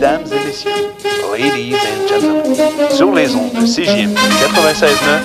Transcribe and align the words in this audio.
mesdames 0.00 0.24
et 0.32 0.46
messieurs, 0.46 0.70
ladies 1.30 1.74
and 1.74 2.08
gentlemen, 2.08 2.56
sur 2.90 3.12
les 3.12 3.34
ondes 3.34 3.52
de 3.52 3.66
CJMP 3.66 4.18
96.9, 4.56 5.20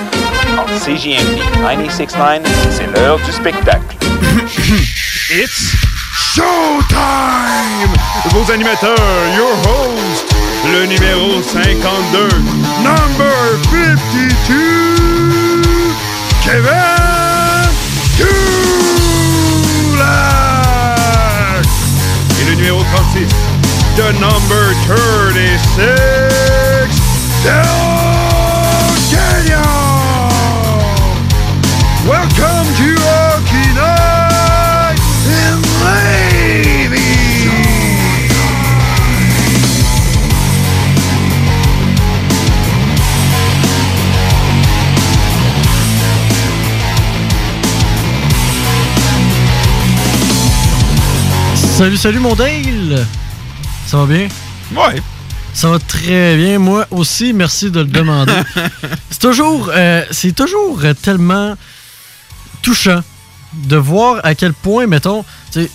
en 0.57 0.65
CJMP 0.77 1.39
96.9, 1.63 2.41
c'est 2.71 2.87
l'heure 2.87 3.17
du 3.19 3.31
spectacle. 3.31 3.95
It's 5.31 5.75
showtime! 6.33 7.93
Vos 8.31 8.51
animateurs, 8.51 8.97
your 9.37 9.55
host, 9.63 10.35
le 10.73 10.85
numéro 10.87 11.41
52, 11.41 12.27
number 12.83 13.33
52, 13.71 15.63
Kevin 16.43 17.71
Dulac! 18.17 18.35
Et 22.41 22.45
le 22.49 22.55
numéro 22.55 22.83
36, 22.83 23.44
the 23.95 24.11
number 24.19 24.73
36, 24.87 25.71
Del 27.43 27.63
Canyon! 29.09 29.55
Welcome 32.05 32.67
to 32.75 32.89
Night 33.73 34.99
in 35.27 35.61
Levy! 35.79 37.15
Salut, 51.55 51.97
salut 51.97 52.19
mon 52.19 52.35
Dale! 52.35 53.24
Ça 53.85 53.97
va 53.97 54.05
bien? 54.05 54.27
Ouais. 54.75 55.01
Ça 55.53 55.69
va 55.69 55.79
très 55.79 56.35
bien, 56.35 56.59
moi 56.59 56.85
aussi, 56.91 57.31
merci 57.31 57.71
de 57.71 57.79
le 57.79 57.85
demander. 57.85 58.33
c'est 59.09 59.19
toujours, 59.19 59.71
euh, 59.73 60.03
c'est 60.11 60.35
toujours 60.35 60.81
euh, 60.83 60.93
tellement 60.93 61.55
touchant 62.61 63.01
de 63.53 63.77
voir 63.77 64.19
à 64.23 64.35
quel 64.35 64.53
point, 64.53 64.85
mettons, 64.85 65.23
tu 65.51 65.69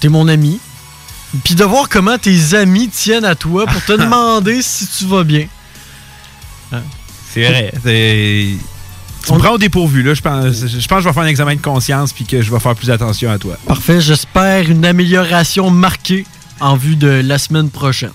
t'es 0.00 0.08
mon 0.08 0.28
ami, 0.28 0.60
puis 1.44 1.54
de 1.54 1.64
voir 1.64 1.88
comment 1.88 2.18
tes 2.18 2.54
amis 2.54 2.88
tiennent 2.88 3.24
à 3.24 3.34
toi 3.34 3.66
pour 3.66 3.82
te 3.84 3.92
demander 3.98 4.60
si 4.60 4.86
tu 4.86 5.06
vas 5.06 5.24
bien. 5.24 5.46
C'est 7.32 7.44
vrai. 7.44 7.72
Tu 9.24 9.32
me 9.32 9.38
prends 9.38 9.52
au 9.52 9.58
dépourvu, 9.58 10.02
là. 10.02 10.14
Je 10.14 10.22
pense, 10.22 10.66
je 10.66 10.88
pense 10.88 10.98
que 10.98 11.04
je 11.04 11.08
vais 11.08 11.14
faire 11.14 11.22
un 11.22 11.26
examen 11.26 11.54
de 11.54 11.60
conscience 11.60 12.12
puis 12.12 12.24
que 12.24 12.42
je 12.42 12.50
vais 12.50 12.58
faire 12.58 12.74
plus 12.74 12.90
attention 12.90 13.30
à 13.30 13.38
toi. 13.38 13.56
Parfait, 13.66 14.00
j'espère 14.00 14.70
une 14.70 14.84
amélioration 14.84 15.70
marquée 15.70 16.26
en 16.60 16.76
vue 16.76 16.96
de 16.96 17.08
la 17.24 17.38
semaine 17.38 17.70
prochaine. 17.70 18.12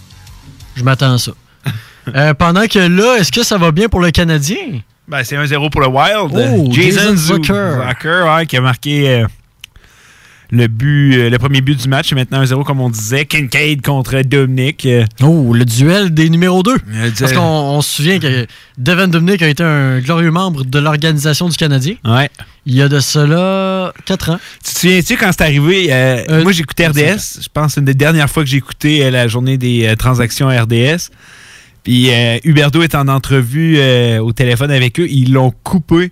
Je 0.76 0.84
m'attends 0.84 1.14
à 1.14 1.18
ça. 1.18 1.32
Euh, 2.14 2.36
pendant 2.36 2.68
que 2.68 2.78
là, 2.78 3.18
est-ce 3.18 3.32
que 3.32 3.42
ça 3.42 3.58
va 3.58 3.72
bien 3.72 3.90
pour 3.90 4.00
le 4.00 4.12
Canadien? 4.12 4.82
Ben, 5.08 5.24
c'est 5.24 5.36
1-0 5.36 5.72
pour 5.72 5.82
le 5.82 5.88
Wild. 5.88 6.30
Oh, 6.54 6.68
Jason 6.72 7.16
Zu- 7.16 7.34
Zucker. 7.38 7.78
Zucker, 7.90 8.26
ouais, 8.36 8.46
qui 8.46 8.58
a 8.58 8.62
marqué 8.62 9.10
euh, 9.10 9.28
le 10.52 10.68
but, 10.68 11.16
euh, 11.18 11.30
le 11.30 11.38
premier 11.40 11.62
but 11.62 11.80
du 11.82 11.88
match. 11.88 12.10
C'est 12.10 12.16
maintenant 12.16 12.44
1-0, 12.44 12.64
comme 12.64 12.82
on 12.82 12.90
disait. 12.90 13.26
Kincaid 13.26 13.82
contre 13.82 14.22
Dominic. 14.22 14.86
euh, 14.86 15.06
Oh, 15.24 15.54
le 15.54 15.66
duel 15.66 16.14
des 16.14 16.30
numéros 16.30 16.64
2. 16.64 16.74
le 16.74 17.12
Parce 17.20 17.34
qu'on 17.34 17.42
on 17.42 17.82
se 17.82 17.96
souvient 17.98 18.20
que 18.20 18.46
Devin 18.78 19.08
Dominic 19.08 19.42
a 19.42 19.48
été 19.50 19.64
un 19.64 20.00
glorieux 20.00 20.32
membre 20.32 20.64
de 20.66 20.80
l'organisation 20.80 21.50
du 21.50 21.58
Canadien. 21.58 21.96
Ouais. 22.06 22.30
Il 22.66 22.74
y 22.76 22.82
a 22.82 22.88
de 22.90 23.00
cela 23.00 23.94
4 24.06 24.32
ans. 24.32 24.40
Tu 24.64 24.74
te 24.74 24.80
souviens-tu 24.80 25.18
quand 25.18 25.32
c'est 25.32 25.44
arrivé? 25.44 25.88
euh, 25.92 26.24
Euh, 26.30 26.44
moi, 26.44 26.52
j'écoutais 26.52 26.88
RDS. 26.88 27.42
Je 27.42 27.48
pense 27.54 27.68
que 27.68 27.72
c'est 27.74 27.80
une 27.82 27.86
des 27.86 27.94
dernières 27.94 28.30
fois 28.30 28.44
que 28.44 28.50
j'ai 28.50 28.58
écouté 28.58 29.06
euh, 29.06 29.12
la 29.12 29.28
journée 29.28 29.58
des 29.58 29.86
euh, 29.86 29.96
transactions 29.96 30.48
RDS. 30.48 31.10
Puis 31.84 32.10
euh, 32.12 32.40
Huberdo 32.44 32.82
est 32.82 32.96
en 32.96 33.08
entrevue 33.08 33.76
euh, 33.78 34.18
au 34.20 34.34
téléphone 34.34 34.72
avec 34.72 35.00
eux. 35.00 35.08
Ils 35.08 35.32
l'ont 35.32 35.54
coupé 35.64 36.12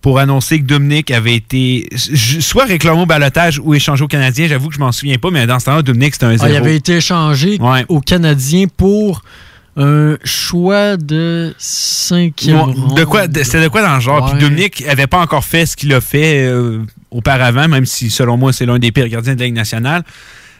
pour 0.00 0.18
annoncer 0.20 0.60
que 0.60 0.64
Dominic 0.64 1.10
avait 1.10 1.34
été 1.34 1.88
soit 1.96 2.64
réclamé 2.64 3.02
au 3.02 3.06
balotage 3.06 3.58
ou 3.58 3.74
échangé 3.74 4.04
au 4.04 4.08
Canadien. 4.08 4.46
J'avoue 4.46 4.68
que 4.68 4.74
je 4.74 4.80
m'en 4.80 4.92
souviens 4.92 5.18
pas, 5.18 5.30
mais 5.30 5.46
dans 5.46 5.58
ce 5.58 5.64
temps-là, 5.66 5.82
Dominic, 5.82 6.14
c'était 6.14 6.26
un 6.26 6.30
Ah, 6.30 6.38
zéro. 6.38 6.52
il 6.52 6.56
avait 6.56 6.76
été 6.76 6.96
échangé 6.96 7.58
Ouais. 7.60 7.84
au 7.88 8.00
Canadien 8.00 8.66
pour 8.76 9.22
un 9.76 10.16
choix 10.24 10.96
de 10.96 11.54
cinquième 11.58 12.72
de 12.94 13.04
quoi, 13.04 13.24
c'était 13.24 13.62
de 13.62 13.68
quoi 13.68 13.82
dans 13.82 13.94
le 13.96 14.00
genre? 14.00 14.30
Puis 14.30 14.40
Dominic 14.40 14.84
avait 14.88 15.06
pas 15.06 15.18
encore 15.18 15.44
fait 15.44 15.66
ce 15.66 15.76
qu'il 15.76 15.92
a 15.92 16.00
fait 16.00 16.46
euh, 16.46 16.82
auparavant, 17.10 17.68
même 17.68 17.84
si 17.84 18.08
selon 18.10 18.36
moi 18.38 18.52
c'est 18.52 18.64
l'un 18.64 18.78
des 18.78 18.90
pires 18.92 19.08
gardiens 19.08 19.34
de 19.34 19.40
la 19.40 19.46
Ligue 19.46 19.54
nationale. 19.54 20.02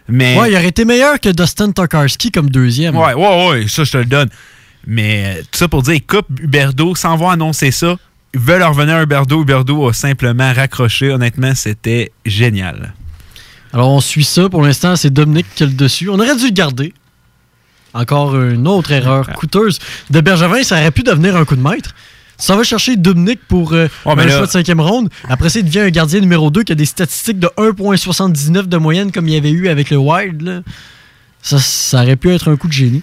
Mais 0.09 0.39
Ouais, 0.39 0.51
il 0.51 0.55
aurait 0.57 0.69
été 0.69 0.85
meilleur 0.85 1.19
que 1.19 1.31
Dustin 1.31 1.73
Tokarski 1.73 2.31
comme 2.31 2.51
deuxième. 2.51 2.95
Ouais, 2.97 3.15
ouais, 3.15 3.49
ouais, 3.49 3.65
ça, 3.69 3.85
je 3.85 3.93
te 3.93 3.97
le 3.99 4.05
donne. 4.05 4.29
Mais 4.87 5.39
tout 5.51 5.59
ça 5.59 5.67
pour 5.67 5.83
dire, 5.83 5.99
coupe 6.07 6.27
Huberdo 6.41 6.95
sans 6.95 7.13
avoir 7.15 7.31
annoncé 7.33 7.71
ça. 7.71 7.97
Veulent 8.39 8.63
revenir 8.69 8.97
à 8.97 9.03
Huberdo. 9.03 9.43
Huberdo 9.43 9.89
a 9.89 9.93
simplement 9.93 10.53
raccroché. 10.53 11.11
Honnêtement, 11.11 11.55
c'était 11.55 12.13
génial. 12.25 12.95
Alors, 13.73 13.91
on 13.91 14.01
suit 14.01 14.25
ça. 14.25 14.49
Pour 14.49 14.63
l'instant, 14.63 14.97
c'est 14.97 15.11
Dominic 15.11 15.47
qui 15.55 15.63
a 15.63 15.67
le 15.67 15.73
dessus. 15.73 16.09
On 16.09 16.15
aurait 16.19 16.37
dû 16.37 16.45
le 16.47 16.53
garder. 16.53 16.93
Encore 17.95 18.39
une 18.41 18.69
autre 18.69 18.93
erreur 18.93 19.27
coûteuse. 19.33 19.79
De 20.11 20.21
Bergevin, 20.21 20.63
ça 20.63 20.77
aurait 20.79 20.91
pu 20.91 21.03
devenir 21.03 21.37
un 21.37 21.45
coup 21.45 21.57
de 21.57 21.63
maître. 21.63 21.95
Ça 22.39 22.55
va 22.55 22.63
chercher 22.63 22.97
Dominic 22.97 23.41
pour 23.49 23.73
euh, 23.73 23.89
un 24.05 24.15
là- 24.17 24.29
choix 24.29 24.47
de 24.47 24.51
cinquième 24.51 24.81
ronde. 24.81 25.09
Après 25.29 25.49
ça, 25.49 25.61
il 25.61 25.65
devient 25.65 25.81
un 25.81 25.89
gardien 25.91 26.21
numéro 26.21 26.51
2 26.51 26.63
qui 26.65 26.73
a 26.73 26.75
des 26.75 26.85
statistiques 26.85 27.39
de 27.39 27.49
1,79 27.57 28.67
de 28.67 28.77
moyenne 28.77 29.11
comme 29.13 29.27
il 29.29 29.33
y 29.35 29.37
avait 29.39 29.51
eu 29.51 29.69
avec 29.69 29.89
le 29.91 29.97
Wild. 29.97 30.43
là. 30.43 30.61
Ça, 31.41 31.59
ça 31.59 32.03
aurait 32.03 32.17
pu 32.17 32.31
être 32.35 32.51
un 32.51 32.57
coup 32.57 32.69
de 32.69 32.73
génie. 32.75 33.03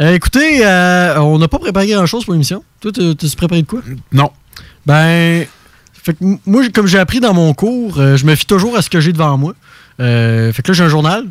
Euh, 0.00 0.14
écoutez, 0.14 0.64
euh, 0.64 1.18
on 1.20 1.38
n'a 1.38 1.48
pas 1.48 1.58
préparé 1.58 1.88
grand-chose 1.88 2.24
pour 2.24 2.32
l'émission. 2.32 2.62
Toi, 2.80 2.92
tu 2.92 3.16
tu 3.16 3.36
préparé 3.36 3.62
de 3.62 3.66
quoi? 3.66 3.80
Non. 4.12 4.30
Ben, 4.86 5.44
fait 5.92 6.14
que 6.14 6.24
moi, 6.46 6.62
comme 6.72 6.86
j'ai 6.86 6.98
appris 6.98 7.20
dans 7.20 7.34
mon 7.34 7.52
cours, 7.52 7.98
euh, 7.98 8.16
je 8.16 8.24
me 8.24 8.34
fie 8.34 8.46
toujours 8.46 8.76
à 8.76 8.82
ce 8.82 8.90
que 8.90 9.00
j'ai 9.00 9.12
devant 9.12 9.36
moi. 9.36 9.54
Euh, 10.00 10.52
fait 10.52 10.62
que 10.62 10.68
là, 10.68 10.74
j'ai 10.74 10.84
un 10.84 10.88
journal. 10.88 11.26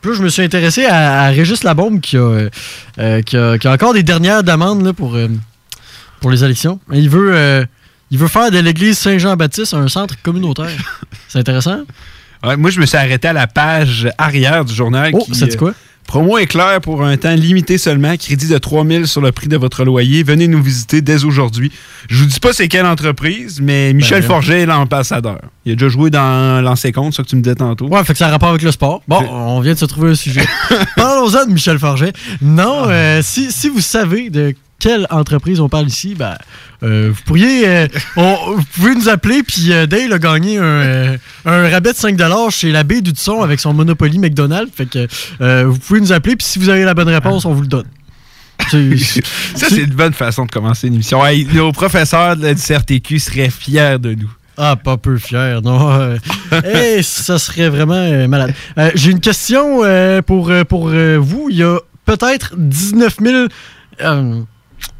Puis 0.00 0.10
là, 0.10 0.16
je 0.16 0.22
me 0.22 0.28
suis 0.28 0.42
intéressé 0.42 0.84
à, 0.84 1.22
à 1.22 1.28
Régis 1.28 1.62
Labombe 1.64 2.00
qui 2.00 2.16
a, 2.16 2.48
qui, 3.22 3.36
a, 3.36 3.58
qui 3.58 3.66
a 3.66 3.72
encore 3.72 3.94
des 3.94 4.02
dernières 4.02 4.42
demandes 4.42 4.84
là, 4.84 4.92
pour, 4.92 5.16
pour 6.20 6.30
les 6.30 6.44
élections. 6.44 6.80
Il 6.92 7.10
veut, 7.10 7.32
euh, 7.34 7.64
il 8.10 8.18
veut 8.18 8.28
faire 8.28 8.50
de 8.50 8.58
l'église 8.58 8.98
Saint-Jean-Baptiste 8.98 9.74
un 9.74 9.88
centre 9.88 10.14
communautaire. 10.22 10.70
C'est 11.28 11.38
intéressant? 11.38 11.82
Ouais, 12.44 12.56
moi, 12.56 12.70
je 12.70 12.80
me 12.80 12.86
suis 12.86 12.96
arrêté 12.96 13.28
à 13.28 13.32
la 13.32 13.46
page 13.46 14.08
arrière 14.18 14.64
du 14.64 14.74
journal. 14.74 15.10
Oh, 15.12 15.24
qui, 15.24 15.34
c'est 15.34 15.56
quoi? 15.56 15.74
Promo 16.06 16.36
éclair 16.38 16.80
pour 16.80 17.02
un 17.02 17.16
temps 17.16 17.34
limité 17.34 17.78
seulement. 17.78 18.16
Crédit 18.16 18.48
de 18.48 18.58
3000 18.58 19.06
sur 19.06 19.20
le 19.20 19.32
prix 19.32 19.48
de 19.48 19.56
votre 19.56 19.84
loyer. 19.84 20.22
Venez 20.22 20.48
nous 20.48 20.62
visiter 20.62 21.00
dès 21.00 21.24
aujourd'hui. 21.24 21.72
Je 22.08 22.18
vous 22.18 22.26
dis 22.26 22.40
pas 22.40 22.52
c'est 22.52 22.68
quelle 22.68 22.86
entreprise, 22.86 23.60
mais 23.62 23.92
Michel 23.92 24.20
Ben, 24.20 24.26
Forget 24.26 24.60
est 24.62 24.66
l'ambassadeur. 24.66 25.40
Il 25.64 25.72
a 25.72 25.74
déjà 25.76 25.88
joué 25.88 26.10
dans 26.10 26.62
l'ancien 26.62 26.92
compte, 26.92 27.14
ça 27.14 27.22
que 27.22 27.28
tu 27.28 27.36
me 27.36 27.42
disais 27.42 27.54
tantôt. 27.54 27.86
Ouais, 27.86 28.02
fait 28.04 28.12
que 28.12 28.18
ça 28.18 28.26
a 28.26 28.30
rapport 28.30 28.50
avec 28.50 28.62
le 28.62 28.72
sport. 28.72 29.02
Bon, 29.08 29.24
on 29.30 29.60
vient 29.60 29.74
de 29.74 29.78
se 29.78 29.84
trouver 29.84 30.10
un 30.10 30.14
sujet. 30.14 30.44
Parlons-en 30.96 31.46
de 31.46 31.52
Michel 31.52 31.78
Forget. 31.78 32.12
Non, 32.42 32.84
euh, 32.88 33.20
si, 33.22 33.52
si 33.52 33.68
vous 33.68 33.80
savez 33.80 34.28
de 34.28 34.54
quelle 34.82 35.06
entreprise 35.10 35.60
on 35.60 35.68
parle 35.68 35.86
ici, 35.86 36.16
ben, 36.16 36.34
euh, 36.82 37.12
vous 37.14 37.22
pourriez 37.24 37.68
euh, 37.68 37.86
on- 38.16 38.56
vous 38.56 38.64
pouvez 38.74 38.96
nous 38.96 39.08
appeler, 39.08 39.44
puis 39.44 39.72
euh, 39.72 39.86
Dale 39.86 40.12
a 40.12 40.18
gagné 40.18 40.58
un, 40.58 41.14
un 41.46 41.68
rabais 41.70 41.92
de 41.92 41.96
5$ 41.96 42.50
chez 42.50 42.72
la 42.72 42.82
baie 42.82 43.00
du 43.00 43.12
son 43.16 43.42
avec 43.42 43.60
son 43.60 43.72
Monopoly 43.74 44.18
McDonald's. 44.18 44.72
Fait 44.74 44.86
que 44.86 45.06
vous 45.64 45.78
pouvez 45.78 46.00
nous 46.00 46.12
appeler, 46.12 46.34
puis 46.34 46.44
si 46.44 46.58
vous 46.58 46.68
avez 46.68 46.82
la 46.84 46.94
bonne 46.94 47.08
réponse, 47.08 47.44
on 47.44 47.52
vous 47.52 47.60
le 47.62 47.68
donne. 47.68 47.86
Ça, 48.70 48.76
c'est 49.68 49.76
une 49.76 49.94
bonne 49.94 50.14
façon 50.14 50.46
de 50.46 50.50
commencer 50.50 50.88
une 50.88 50.94
émission. 50.94 51.24
Hey, 51.24 51.46
nos 51.52 51.70
professeurs 51.70 52.36
de 52.36 52.42
la- 52.42 52.54
du 52.54 52.60
CRTQ 52.60 53.20
seraient 53.20 53.50
fiers 53.50 53.98
de 54.00 54.14
nous. 54.14 54.30
Ah, 54.56 54.74
pas 54.74 54.96
peu 54.96 55.16
fier, 55.16 55.62
non. 55.62 56.16
Hey, 56.64 57.04
ça 57.04 57.38
serait 57.38 57.68
vraiment 57.68 58.26
malade. 58.26 58.52
J'ai 58.96 59.12
une 59.12 59.20
question 59.20 59.80
pour, 60.26 60.52
pour 60.68 60.88
vous. 60.88 61.46
Il 61.50 61.56
y 61.56 61.62
a 61.62 61.78
peut-être 62.04 62.54
19 62.56 63.16
000... 63.22 63.46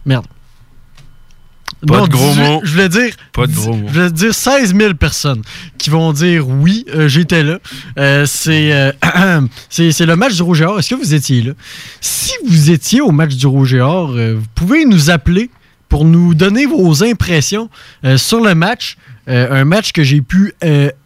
merde. 0.05 0.27
Pas 1.87 2.03
de 2.03 2.09
gros 2.09 2.29
18 2.29 2.43
mots. 2.43 2.61
Je 2.65 2.73
voulais 2.73 2.89
dire... 2.89 3.15
Pas 3.33 3.47
de 3.47 3.53
gros 3.53 3.75
mots. 3.75 3.89
Je 3.89 3.93
voulais 3.93 4.13
dire 4.13 4.35
16 4.35 4.77
000 4.77 4.95
personnes 4.95 5.43
qui 5.79 5.91
vont 5.91 6.13
dire 6.13 6.49
oui, 6.49 6.85
euh, 6.95 7.09
j'étais 7.09 7.43
là. 7.43 7.59
Euh, 7.99 8.25
c'est 8.27 8.73
euh, 8.73 8.93
c'est 9.69 10.07
le 10.07 10.17
match 10.17 10.35
du 10.35 10.43
Rouge 10.43 10.61
et 10.61 10.65
Or. 10.65 10.79
Est-ce 10.79 10.91
que 10.91 10.95
vous 10.95 11.15
étiez 11.15 11.43
là? 11.43 11.53
Si 12.01 12.33
vous 12.47 12.71
étiez 12.71 13.01
au 13.01 13.11
match 13.11 13.35
du 13.35 13.47
Rouge 13.47 13.75
et 13.75 13.81
Or, 13.81 14.13
vous 14.13 14.47
pouvez 14.55 14.85
nous 14.85 15.11
appeler 15.11 15.51
pour 15.89 16.05
nous 16.05 16.35
donner 16.35 16.67
vos 16.67 17.03
impressions 17.05 17.69
sur 18.17 18.41
le 18.41 18.55
match. 18.55 18.97
Un 19.27 19.65
match 19.65 19.93
que 19.93 20.03
j'ai 20.03 20.21
pu 20.21 20.55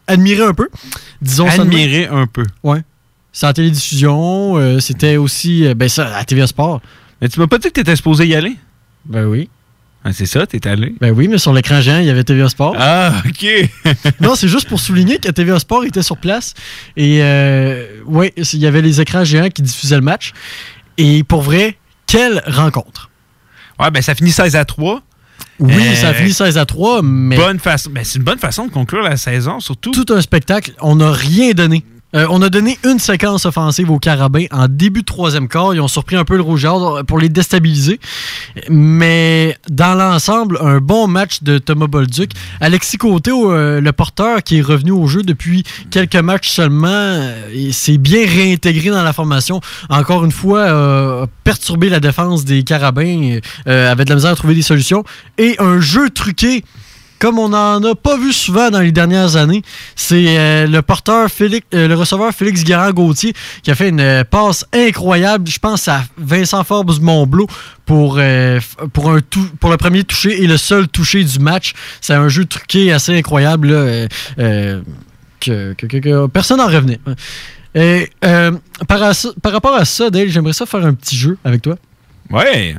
admirer 0.06 0.44
un 0.44 0.54
peu. 0.54 0.68
Disons. 1.22 1.48
Admirer 1.48 2.06
un 2.06 2.26
peu. 2.26 2.44
Ouais. 2.62 2.82
C'est 3.32 3.46
en 3.46 3.52
télédiffusion. 3.52 4.80
C'était 4.80 5.16
aussi 5.16 5.72
ben 5.74 5.88
ça, 5.88 6.14
à 6.16 6.24
TVA 6.24 6.46
Sport. 6.46 6.82
Mais 7.20 7.28
tu 7.28 7.40
m'as 7.40 7.46
pas 7.46 7.58
dit 7.58 7.68
que 7.68 7.72
t'étais 7.72 7.96
supposé 7.96 8.26
y 8.26 8.34
aller? 8.34 8.56
Ben 9.08 9.26
oui. 9.26 9.48
Ah, 10.08 10.12
c'est 10.12 10.26
ça, 10.26 10.46
t'es 10.46 10.68
allé? 10.68 10.94
Ben 11.00 11.10
oui, 11.10 11.26
mais 11.26 11.38
sur 11.38 11.52
l'écran 11.52 11.80
géant, 11.80 11.98
il 11.98 12.06
y 12.06 12.10
avait 12.10 12.22
TVA 12.22 12.48
Sport. 12.48 12.76
Ah, 12.78 13.12
OK. 13.26 13.46
non, 14.20 14.36
c'est 14.36 14.46
juste 14.46 14.68
pour 14.68 14.78
souligner 14.78 15.18
que 15.18 15.28
TVA 15.30 15.58
Sport 15.58 15.84
était 15.84 16.02
sur 16.02 16.16
place. 16.16 16.54
Et 16.96 17.22
euh, 17.22 17.86
oui, 18.06 18.32
il 18.36 18.60
y 18.60 18.66
avait 18.66 18.82
les 18.82 19.00
écrans 19.00 19.24
géants 19.24 19.48
qui 19.48 19.62
diffusaient 19.62 19.96
le 19.96 20.02
match. 20.02 20.32
Et 20.96 21.24
pour 21.24 21.42
vrai, 21.42 21.76
quelle 22.06 22.40
rencontre! 22.46 23.10
Ouais, 23.80 23.90
ben 23.90 24.00
ça 24.00 24.14
finit 24.14 24.30
16 24.30 24.54
à 24.54 24.64
3. 24.64 25.02
Oui, 25.58 25.96
ça 25.96 26.14
finit 26.14 26.32
16 26.32 26.56
à 26.56 26.66
3, 26.66 27.02
mais. 27.02 27.36
Bonne 27.36 27.58
façon. 27.58 27.90
Ben, 27.90 28.04
c'est 28.04 28.18
une 28.18 28.24
bonne 28.24 28.38
façon 28.38 28.66
de 28.66 28.70
conclure 28.70 29.02
la 29.02 29.16
saison, 29.16 29.58
surtout. 29.58 29.90
Tout 29.90 30.14
un 30.14 30.20
spectacle. 30.20 30.72
On 30.80 30.96
n'a 30.96 31.10
rien 31.10 31.50
donné. 31.50 31.84
Euh, 32.16 32.26
on 32.30 32.40
a 32.40 32.48
donné 32.48 32.78
une 32.84 32.98
séquence 32.98 33.44
offensive 33.44 33.90
aux 33.90 33.98
Carabins 33.98 34.46
en 34.50 34.68
début 34.68 35.00
de 35.00 35.04
troisième 35.04 35.48
quart. 35.48 35.74
Ils 35.74 35.80
ont 35.82 35.88
surpris 35.88 36.16
un 36.16 36.24
peu 36.24 36.36
le 36.36 36.42
Rougeard 36.42 37.04
pour 37.04 37.18
les 37.18 37.28
déstabiliser. 37.28 38.00
Mais 38.70 39.58
dans 39.68 39.94
l'ensemble, 39.94 40.58
un 40.62 40.78
bon 40.78 41.08
match 41.08 41.42
de 41.42 41.58
Thomas 41.58 41.88
Bolduc. 41.88 42.30
Alexis 42.60 42.96
Côté, 42.96 43.30
euh, 43.32 43.82
le 43.82 43.92
porteur 43.92 44.42
qui 44.42 44.58
est 44.58 44.62
revenu 44.62 44.92
au 44.92 45.06
jeu 45.06 45.22
depuis 45.22 45.64
quelques 45.90 46.16
matchs 46.16 46.48
seulement, 46.48 46.88
euh, 46.88 47.72
s'est 47.72 47.98
bien 47.98 48.26
réintégré 48.26 48.88
dans 48.88 49.02
la 49.02 49.12
formation. 49.12 49.60
Encore 49.90 50.24
une 50.24 50.32
fois, 50.32 51.28
perturbé 51.44 51.90
la 51.90 52.00
défense 52.00 52.44
des 52.44 52.62
Carabins, 52.62 53.38
avait 53.66 54.04
de 54.04 54.10
la 54.10 54.16
misère 54.16 54.30
à 54.30 54.36
trouver 54.36 54.54
des 54.54 54.62
solutions. 54.62 55.04
Et 55.36 55.56
un 55.58 55.80
jeu 55.80 56.08
truqué 56.08 56.64
comme 57.18 57.38
on 57.38 57.48
n'en 57.48 57.82
a 57.82 57.94
pas 57.94 58.16
vu 58.16 58.32
souvent 58.32 58.70
dans 58.70 58.80
les 58.80 58.92
dernières 58.92 59.36
années, 59.36 59.62
c'est 59.94 60.38
euh, 60.38 60.66
le 60.66 60.82
porteur 60.82 61.30
Félix, 61.30 61.66
euh, 61.74 61.88
le 61.88 61.94
receveur 61.94 62.32
Félix 62.32 62.64
Guérard-Gauthier 62.64 63.32
qui 63.62 63.70
a 63.70 63.74
fait 63.74 63.88
une 63.88 64.00
euh, 64.00 64.24
passe 64.24 64.66
incroyable, 64.72 65.48
je 65.48 65.58
pense 65.58 65.88
à 65.88 66.04
Vincent 66.16 66.62
Forbes 66.64 67.00
Montbleau 67.00 67.46
pour, 67.84 68.20
pour, 68.92 69.10
un 69.10 69.20
pour 69.60 69.70
le 69.70 69.76
premier 69.76 70.02
touché 70.02 70.42
et 70.42 70.46
le 70.46 70.56
seul 70.56 70.88
touché 70.88 71.22
du 71.22 71.38
match. 71.38 71.72
C'est 72.00 72.14
un 72.14 72.28
jeu 72.28 72.44
truqué 72.44 72.92
assez 72.92 73.16
incroyable 73.16 73.68
que, 75.40 76.26
personne 76.26 76.58
n'en 76.58 76.66
revenait. 76.66 76.98
Et, 77.76 78.10
par, 78.20 79.12
par, 79.40 79.52
rapport 79.52 79.74
à 79.74 79.84
ça, 79.84 80.10
Dale, 80.10 80.28
j'aimerais 80.28 80.52
ça 80.52 80.66
faire 80.66 80.84
un 80.84 80.94
petit 80.94 81.14
jeu 81.14 81.38
avec 81.44 81.62
toi. 81.62 81.76
Ouais. 82.30 82.74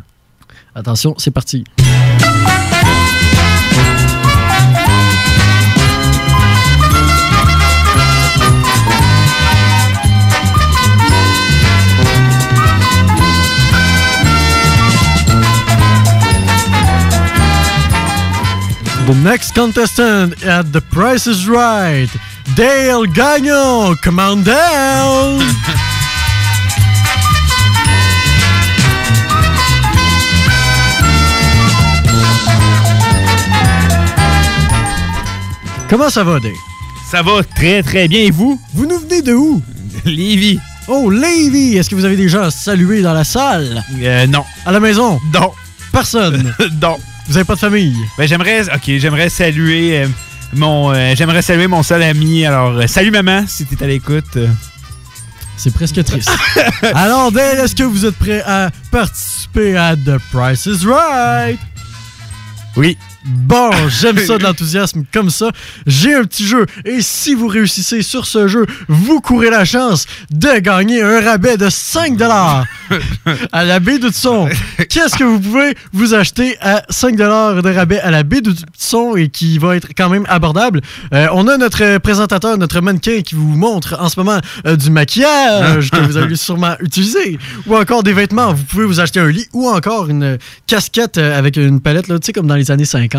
Attention, 0.76 1.16
c'est 1.18 1.32
parti. 1.32 1.64
The 19.08 19.16
next 19.24 19.56
contestant 19.56 20.44
at 20.44 20.74
The 20.74 20.82
Price 20.82 21.28
is 21.28 21.48
Right, 21.48 22.10
Dale 22.58 23.06
Gagnon. 23.06 23.96
Come 24.04 24.20
on 24.20 24.44
down. 24.44 25.40
Comment 35.90 36.10
ça 36.10 36.26
va, 36.26 36.42
Dale? 36.42 36.52
Ça 37.10 37.22
va 37.22 37.44
très 37.56 37.82
très 37.84 38.10
bien. 38.10 38.20
Et 38.20 38.32
vous? 38.32 38.60
Vous 38.74 38.86
nous 38.86 39.00
venez 39.00 39.22
de 39.22 39.32
où? 39.32 39.64
Lévi. 40.06 40.60
Oh, 40.90 41.10
Lévi! 41.10 41.78
Est-ce 41.78 41.90
que 41.90 41.96
vous 41.96 42.04
avez 42.04 42.18
des 42.18 42.28
gens 42.28 42.42
à 42.42 42.52
saluer 42.52 43.02
dans 43.02 43.14
la 43.14 43.24
salle? 43.24 43.86
Euh, 44.02 44.28
non. 44.28 44.44
À 44.66 44.74
la 44.74 44.82
maison? 44.82 45.18
Non. 45.34 45.54
Personne? 45.94 46.54
non. 46.82 46.98
Vous 47.28 47.36
avez 47.36 47.46
pas 47.46 47.56
de 47.56 47.60
famille? 47.60 47.96
Ben, 48.18 48.28
j'aimerais, 48.28 48.70
ok, 48.74 48.84
j'aimerais 48.86 49.30
saluer 49.30 50.00
euh, 50.00 50.08
mon, 50.54 50.94
euh, 50.94 51.14
j'aimerais 51.16 51.42
saluer 51.42 51.68
mon 51.68 51.84
seul 51.84 52.02
ami. 52.02 52.46
Alors, 52.46 52.72
euh, 52.78 52.88
salut 52.88 53.12
maman, 53.12 53.44
si 53.48 53.66
t'es 53.66 53.84
à 53.84 53.88
l'écoute. 53.88 54.38
C'est 55.58 55.74
presque 55.74 56.02
triste. 56.04 56.32
Alors, 56.94 57.32
Dale, 57.32 57.60
est-ce 57.60 57.76
que 57.76 57.84
vous 57.84 58.06
êtes 58.06 58.16
prêt 58.16 58.42
à 58.46 58.70
participer 58.92 59.76
à 59.76 59.96
The 59.96 60.18
Price 60.32 60.68
is 60.68 60.86
Right? 60.86 61.60
Oui. 62.78 62.98
Bon, 63.28 63.72
j'aime 63.90 64.18
ça 64.20 64.38
de 64.38 64.44
l'enthousiasme 64.44 65.04
comme 65.14 65.30
ça. 65.30 65.52
J'ai 65.86 66.16
un 66.16 66.24
petit 66.24 66.48
jeu 66.48 66.66
et 66.86 67.02
si 67.02 67.34
vous 67.34 67.48
réussissez 67.48 68.02
sur 68.02 68.26
ce 68.26 68.48
jeu, 68.48 68.66
vous 68.88 69.20
courez 69.20 69.50
la 69.50 69.66
chance 69.66 70.06
de 70.32 70.60
gagner 70.60 71.02
un 71.02 71.20
rabais 71.20 71.58
de 71.58 71.70
5 71.70 72.18
à 73.52 73.66
la 73.66 73.80
baie 73.80 74.00
de 74.00 74.10
son. 74.14 74.48
Qu'est-ce 74.90 75.18
que 75.18 75.26
vous 75.26 75.40
pouvez 75.42 75.76
vous 75.92 76.14
acheter 76.14 76.58
à 76.62 76.84
5 76.90 77.18
de 77.18 77.70
rabais 77.70 78.00
à 78.00 78.12
la 78.12 78.24
baie 78.24 78.40
de 78.40 78.54
son 78.78 79.18
et 79.18 79.28
qui 79.28 79.58
va 79.58 79.76
être 79.76 79.90
quand 79.96 80.10
même 80.10 80.26
abordable? 80.30 80.82
Euh, 81.14 81.28
on 81.34 81.48
a 81.48 81.58
notre 81.58 81.98
présentateur, 81.98 82.58
notre 82.58 82.80
mannequin 82.80 83.22
qui 83.22 83.36
vous 83.36 83.58
montre 83.58 83.98
en 84.00 84.08
ce 84.08 84.18
moment 84.18 84.40
euh, 84.66 84.78
du 84.78 84.90
maquillage 84.90 85.92
que 85.92 86.00
vous 86.00 86.16
allez 86.16 86.36
sûrement 86.38 86.76
utiliser 86.80 87.38
ou 87.66 87.76
encore 87.76 88.04
des 88.04 88.14
vêtements. 88.14 88.54
Vous 88.54 88.64
pouvez 88.64 88.86
vous 88.86 89.02
acheter 89.02 89.20
un 89.20 89.30
lit 89.30 89.48
ou 89.52 89.68
encore 89.68 90.10
une 90.10 90.38
casquette 90.66 91.18
euh, 91.18 91.38
avec 91.38 91.58
une 91.58 91.82
palette, 91.82 92.08
tu 92.08 92.16
sais, 92.22 92.32
comme 92.32 92.48
dans 92.48 92.56
les 92.56 92.72
années 92.72 92.86
50. 92.86 93.17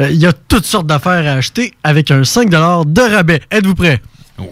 Euh, 0.00 0.10
il 0.10 0.16
y 0.16 0.26
a 0.26 0.32
toutes 0.32 0.64
sortes 0.64 0.86
d'affaires 0.86 1.26
à 1.26 1.36
acheter 1.36 1.74
avec 1.82 2.10
un 2.10 2.24
5 2.24 2.48
de 2.50 3.14
rabais. 3.14 3.42
Êtes-vous 3.50 3.74
prêts? 3.74 4.00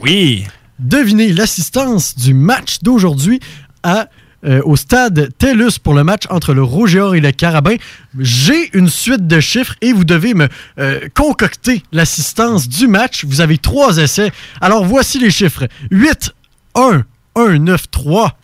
Oui. 0.03 0.45
Devinez 0.79 1.33
l'assistance 1.33 2.17
du 2.17 2.35
match 2.35 2.79
d'aujourd'hui 2.83 3.41
à 3.83 4.09
euh, 4.45 4.61
au 4.65 4.75
stade 4.75 5.29
TELUS 5.39 5.79
pour 5.81 5.95
le 5.95 6.03
match 6.03 6.25
entre 6.29 6.53
le 6.53 6.65
Rougeor 6.65 7.15
et 7.15 7.21
le 7.21 7.31
Carabin. 7.31 7.77
J'ai 8.19 8.77
une 8.77 8.89
suite 8.89 9.29
de 9.29 9.39
chiffres 9.39 9.77
et 9.81 9.93
vous 9.93 10.05
devez 10.05 10.35
me 10.35 10.49
euh, 10.81 11.09
concocter 11.15 11.85
l'assistance 11.93 12.69
du 12.69 12.89
match. 12.89 13.25
Vous 13.25 13.41
avez 13.41 13.59
trois 13.59 13.99
essais. 13.99 14.33
Alors 14.61 14.85
voici 14.85 15.21
les 15.21 15.31
chiffres. 15.31 15.69
8, 15.93 16.33
1, 16.75 17.05
1, 17.37 17.59
9, 17.61 17.91
3. 17.93 18.37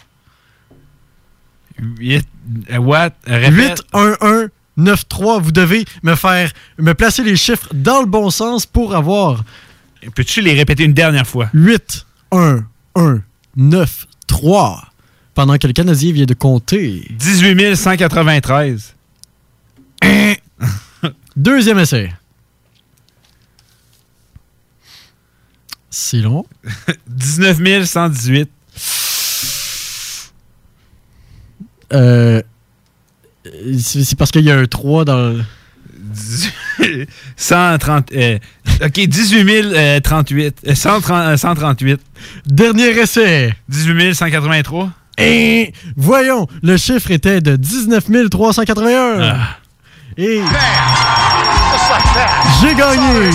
8, 1.80 2.28
what? 2.78 3.10
8, 3.26 3.82
1, 3.92 4.16
1, 4.20 4.48
9-3. 4.78 5.42
Vous 5.42 5.52
devez 5.52 5.84
me 6.02 6.14
faire 6.14 6.52
me 6.78 6.94
placer 6.94 7.22
les 7.22 7.36
chiffres 7.36 7.68
dans 7.74 8.00
le 8.00 8.06
bon 8.06 8.30
sens 8.30 8.66
pour 8.66 8.94
avoir. 8.94 9.44
Peux-tu 10.14 10.40
les 10.40 10.54
répéter 10.54 10.84
une 10.84 10.94
dernière 10.94 11.26
fois? 11.26 11.50
8, 11.52 12.06
1, 12.32 12.60
1, 12.94 13.20
9, 13.56 14.06
3. 14.26 14.84
Pendant 15.34 15.58
que 15.58 15.66
le 15.66 15.72
Canadien 15.72 16.12
vient 16.12 16.26
de 16.26 16.34
compter. 16.34 17.06
18 17.10 17.74
193. 17.76 18.94
Deuxième 21.36 21.78
essai. 21.78 22.12
C'est 25.90 26.18
long. 26.18 26.44
19 27.08 27.84
118. 27.84 28.50
Euh, 31.92 32.42
c'est 33.78 34.16
parce 34.18 34.30
qu'il 34.30 34.44
y 34.44 34.50
a 34.50 34.56
un 34.56 34.66
3 34.66 35.04
dans 35.04 35.16
le... 35.16 35.42
130. 37.36 38.12
Euh, 38.12 38.38
ok, 38.82 38.92
18 38.92 40.02
038. 40.02 40.74
138. 40.74 42.00
Dernier 42.46 42.88
essai. 42.98 43.54
18 43.68 44.14
183. 44.14 44.90
Et 45.18 45.72
voyons, 45.96 46.46
le 46.62 46.76
chiffre 46.76 47.10
était 47.10 47.40
de 47.40 47.56
19 47.56 48.30
381. 48.30 49.20
Ah. 49.20 49.36
Et 50.16 50.40
j'ai 52.60 52.74
gagné. 52.74 53.30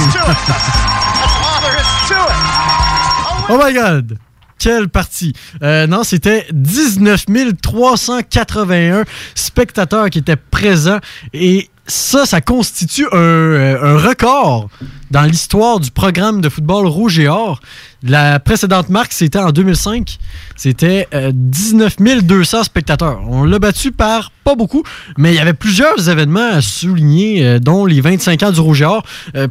oh 3.50 3.60
my 3.62 3.74
god 3.74 4.18
quelle 4.64 4.88
partie! 4.88 5.34
Euh, 5.62 5.88
non, 5.88 6.04
c'était 6.06 6.48
19 6.54 7.26
381 7.62 9.04
spectateurs 9.36 10.10
qui 10.10 10.20
étaient 10.20 10.38
présents 10.38 11.00
et 11.34 11.70
ça, 11.86 12.26
ça 12.26 12.40
constitue 12.40 13.06
un, 13.12 13.18
euh, 13.18 13.98
record 13.98 14.70
dans 15.12 15.24
l'histoire 15.24 15.82
du 15.82 15.92
programme 15.92 16.40
de 16.40 16.48
football 16.48 16.88
rouge 16.88 17.20
et 17.20 17.28
or. 17.28 17.60
La 18.04 18.40
précédente 18.40 18.88
marque, 18.88 19.12
c'était 19.12 19.40
en 19.40 19.52
2005. 19.52 20.18
C'était 20.56 21.10
19 21.34 21.98
euh, 22.00 22.22
200 22.22 22.64
spectateurs. 22.64 23.22
On 23.28 23.44
l'a 23.44 23.60
battu 23.60 23.92
par 23.92 24.32
pas 24.46 24.56
beaucoup, 24.56 24.84
mais 25.18 25.34
il 25.34 25.36
y 25.36 25.40
avait 25.40 25.54
plusieurs 25.54 26.08
événements 26.10 26.52
à 26.54 26.62
souligner, 26.62 27.60
dont 27.60 27.86
les 27.86 28.00
25 28.00 28.44
ans 28.44 28.52
du 28.52 28.62
rouge 28.62 28.82
et 28.82 28.86
or. 28.86 29.04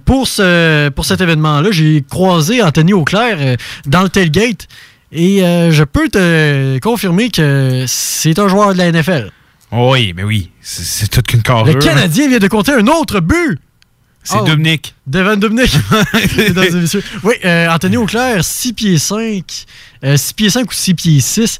pour, 0.06 0.26
ce, 0.26 0.88
pour 0.88 1.04
cet 1.04 1.20
événement-là, 1.20 1.70
j'ai 1.70 2.02
croisé 2.08 2.62
Anthony 2.62 2.94
Auclair 2.94 3.58
dans 3.86 4.02
le 4.02 4.08
tailgate. 4.08 4.68
Et 5.12 5.44
euh, 5.44 5.70
je 5.70 5.84
peux 5.84 6.08
te 6.08 6.78
confirmer 6.78 7.28
que 7.30 7.84
c'est 7.86 8.38
un 8.38 8.48
joueur 8.48 8.72
de 8.72 8.78
la 8.78 8.90
NFL. 8.90 9.30
Oui, 9.70 10.12
mais 10.16 10.24
oui. 10.24 10.50
C'est 10.62 11.10
toute 11.10 11.26
qu'une 11.26 11.42
carrure. 11.42 11.66
Le 11.66 11.74
Canadien 11.74 12.28
vient 12.28 12.38
de 12.38 12.48
compter 12.48 12.72
un 12.72 12.86
autre 12.86 13.20
but. 13.20 13.58
C'est 14.24 14.38
oh, 14.38 14.44
Dominique. 14.44 14.94
Devin 15.06 15.36
Dominique. 15.36 15.74
oui, 17.24 17.34
euh, 17.44 17.68
Anthony 17.68 17.96
Auclair, 17.96 18.44
6 18.44 18.72
pieds 18.72 18.98
5. 18.98 19.44
6 19.48 19.66
euh, 20.04 20.16
pieds 20.36 20.50
5 20.50 20.70
ou 20.70 20.74
6 20.74 20.94
pieds 20.94 21.20
6. 21.20 21.58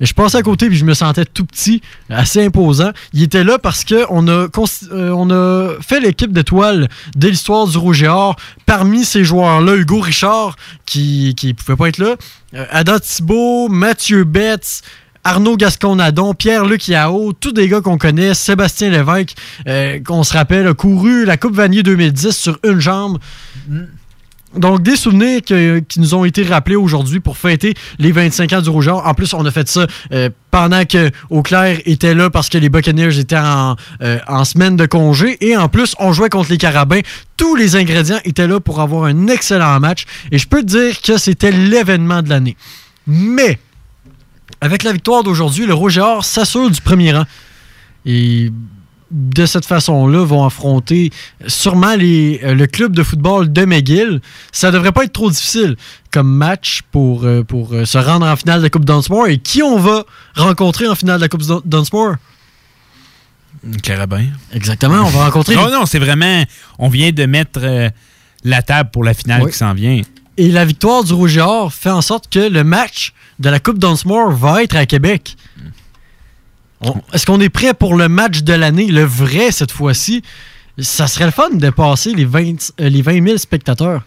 Je 0.00 0.12
passais 0.12 0.38
à 0.38 0.42
côté 0.42 0.68
puis 0.68 0.76
je 0.76 0.84
me 0.84 0.94
sentais 0.94 1.24
tout 1.24 1.44
petit, 1.44 1.82
assez 2.08 2.44
imposant. 2.44 2.90
Il 3.12 3.22
était 3.22 3.44
là 3.44 3.58
parce 3.58 3.84
qu'on 3.84 4.28
a, 4.28 4.46
euh, 4.92 5.10
on 5.10 5.82
fait 5.82 6.00
l'équipe 6.00 6.32
d'étoiles 6.32 6.88
de 7.16 7.28
l'histoire 7.28 7.66
du 7.66 7.76
Rouge 7.78 8.02
et 8.02 8.08
Or. 8.08 8.36
Parmi 8.66 9.04
ces 9.04 9.24
joueurs-là, 9.24 9.74
Hugo 9.76 10.00
Richard, 10.00 10.56
qui 10.86 11.34
ne 11.42 11.52
pouvait 11.52 11.76
pas 11.76 11.88
être 11.88 11.98
là, 11.98 12.16
euh, 12.54 12.64
Adam 12.70 12.98
Thibault, 12.98 13.68
Mathieu 13.68 14.24
Betts, 14.24 14.82
Arnaud 15.24 15.56
Gasconadon, 15.56 16.32
Pierre-Luc 16.32 16.88
Yao, 16.88 17.32
tous 17.32 17.52
des 17.52 17.68
gars 17.68 17.80
qu'on 17.80 17.98
connaît, 17.98 18.34
Sébastien 18.34 18.90
Lévesque, 18.90 19.34
euh, 19.66 19.98
qu'on 20.00 20.22
se 20.22 20.32
rappelle, 20.32 20.66
a 20.66 20.74
couru 20.74 21.24
la 21.24 21.36
Coupe 21.36 21.54
Vanier 21.54 21.82
2010 21.82 22.30
sur 22.36 22.58
une 22.64 22.80
jambe. 22.80 23.18
Donc, 24.58 24.82
des 24.82 24.96
souvenirs 24.96 25.40
qui 25.42 26.00
nous 26.00 26.14
ont 26.14 26.24
été 26.24 26.42
rappelés 26.42 26.76
aujourd'hui 26.76 27.20
pour 27.20 27.36
fêter 27.36 27.74
les 27.98 28.12
25 28.12 28.52
ans 28.52 28.60
du 28.60 28.70
Rougeur. 28.70 29.06
En 29.06 29.14
plus, 29.14 29.32
on 29.34 29.44
a 29.44 29.50
fait 29.50 29.68
ça 29.68 29.86
euh, 30.12 30.30
pendant 30.50 30.84
que 30.84 31.10
Auclair 31.30 31.78
était 31.84 32.14
là 32.14 32.30
parce 32.30 32.48
que 32.48 32.58
les 32.58 32.68
Buccaneers 32.68 33.18
étaient 33.18 33.38
en, 33.38 33.76
euh, 34.02 34.18
en, 34.26 34.44
semaine 34.44 34.76
de 34.76 34.86
congé. 34.86 35.36
Et 35.46 35.56
en 35.56 35.68
plus, 35.68 35.94
on 35.98 36.12
jouait 36.12 36.28
contre 36.28 36.50
les 36.50 36.58
Carabins. 36.58 37.00
Tous 37.36 37.54
les 37.54 37.76
ingrédients 37.76 38.20
étaient 38.24 38.46
là 38.46 38.60
pour 38.60 38.80
avoir 38.80 39.04
un 39.04 39.28
excellent 39.28 39.78
match. 39.80 40.04
Et 40.32 40.38
je 40.38 40.48
peux 40.48 40.62
te 40.62 40.66
dire 40.66 41.00
que 41.00 41.18
c'était 41.18 41.52
l'événement 41.52 42.22
de 42.22 42.28
l'année. 42.28 42.56
Mais, 43.06 43.58
avec 44.60 44.82
la 44.82 44.92
victoire 44.92 45.22
d'aujourd'hui, 45.22 45.66
le 45.66 45.74
Rouge 45.74 46.00
s'assure 46.22 46.70
du 46.70 46.80
premier 46.80 47.12
rang. 47.12 47.24
Et 48.04 48.50
de 49.10 49.46
cette 49.46 49.64
façon-là, 49.64 50.24
vont 50.24 50.44
affronter 50.44 51.10
sûrement 51.46 51.94
les, 51.96 52.40
euh, 52.44 52.54
le 52.54 52.66
club 52.66 52.94
de 52.94 53.02
football 53.02 53.52
de 53.52 53.64
McGill. 53.64 54.20
Ça 54.52 54.70
devrait 54.70 54.92
pas 54.92 55.04
être 55.04 55.12
trop 55.12 55.30
difficile 55.30 55.76
comme 56.10 56.28
match 56.28 56.82
pour, 56.92 57.24
euh, 57.24 57.42
pour 57.42 57.72
euh, 57.72 57.84
se 57.84 57.98
rendre 57.98 58.26
en 58.26 58.36
finale 58.36 58.58
de 58.58 58.64
la 58.64 58.70
Coupe 58.70 58.84
Dunsmore. 58.84 59.28
Et 59.28 59.38
qui 59.38 59.62
on 59.62 59.78
va 59.78 60.04
rencontrer 60.36 60.86
en 60.86 60.94
finale 60.94 61.16
de 61.16 61.22
la 61.22 61.28
Coupe 61.28 61.42
Dunsmore? 61.64 62.16
Carabin. 63.82 64.26
Exactement, 64.52 65.02
on 65.02 65.10
va 65.10 65.24
rencontrer... 65.24 65.56
non, 65.56 65.70
non, 65.70 65.86
c'est 65.86 65.98
vraiment... 65.98 66.44
On 66.78 66.88
vient 66.88 67.10
de 67.10 67.26
mettre 67.26 67.90
la 68.44 68.62
table 68.62 68.90
pour 68.92 69.04
la 69.04 69.14
finale 69.14 69.50
qui 69.50 69.56
s'en 69.56 69.74
vient. 69.74 70.00
Et 70.36 70.52
la 70.52 70.64
victoire 70.64 71.02
du 71.02 71.12
Rouge 71.12 71.36
et 71.36 71.40
Or 71.40 71.72
fait 71.72 71.90
en 71.90 72.00
sorte 72.00 72.28
que 72.32 72.38
le 72.38 72.62
match 72.62 73.12
de 73.40 73.48
la 73.48 73.58
Coupe 73.58 73.78
Dunsmore 73.78 74.30
va 74.30 74.62
être 74.62 74.76
à 74.76 74.86
Québec. 74.86 75.36
Est-ce 77.12 77.26
qu'on 77.26 77.40
est 77.40 77.48
prêt 77.48 77.74
pour 77.74 77.96
le 77.96 78.08
match 78.08 78.42
de 78.42 78.52
l'année, 78.52 78.86
le 78.86 79.04
vrai 79.04 79.50
cette 79.50 79.72
fois-ci? 79.72 80.22
Ça 80.78 81.08
serait 81.08 81.24
le 81.24 81.32
fun 81.32 81.50
de 81.50 81.70
passer 81.70 82.14
les 82.14 82.24
20, 82.24 82.72
euh, 82.80 82.88
les 82.88 83.02
000 83.02 83.36
spectateurs. 83.36 84.02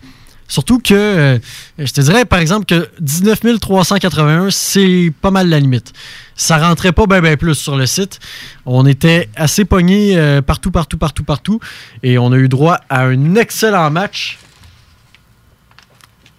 Surtout 0.48 0.80
que, 0.80 0.94
euh, 0.94 1.40
je 1.78 1.92
te 1.94 2.02
dirais 2.02 2.26
par 2.26 2.40
exemple 2.40 2.66
que 2.66 2.90
19 3.00 3.60
381, 3.60 4.50
c'est 4.52 5.14
pas 5.22 5.32
mal 5.32 5.48
la 5.48 5.60
limite. 5.60 5.94
Ça 6.36 6.58
rentrait 6.58 6.92
pas 6.92 7.08
bien 7.08 7.38
plus 7.38 7.56
sur 7.56 7.78
le 7.78 7.86
site. 7.86 8.20
On 8.66 8.86
était 8.86 9.30
assez 9.36 9.64
pogné 9.64 10.18
euh, 10.18 10.42
partout, 10.42 10.72
partout, 10.72 10.98
partout, 10.98 11.24
partout. 11.24 11.60
Et 12.04 12.18
on 12.18 12.34
a 12.34 12.38
eu 12.38 12.50
droit 12.50 12.80
à 12.90 13.04
un 13.04 13.36
excellent 13.36 13.90
match 13.92 14.40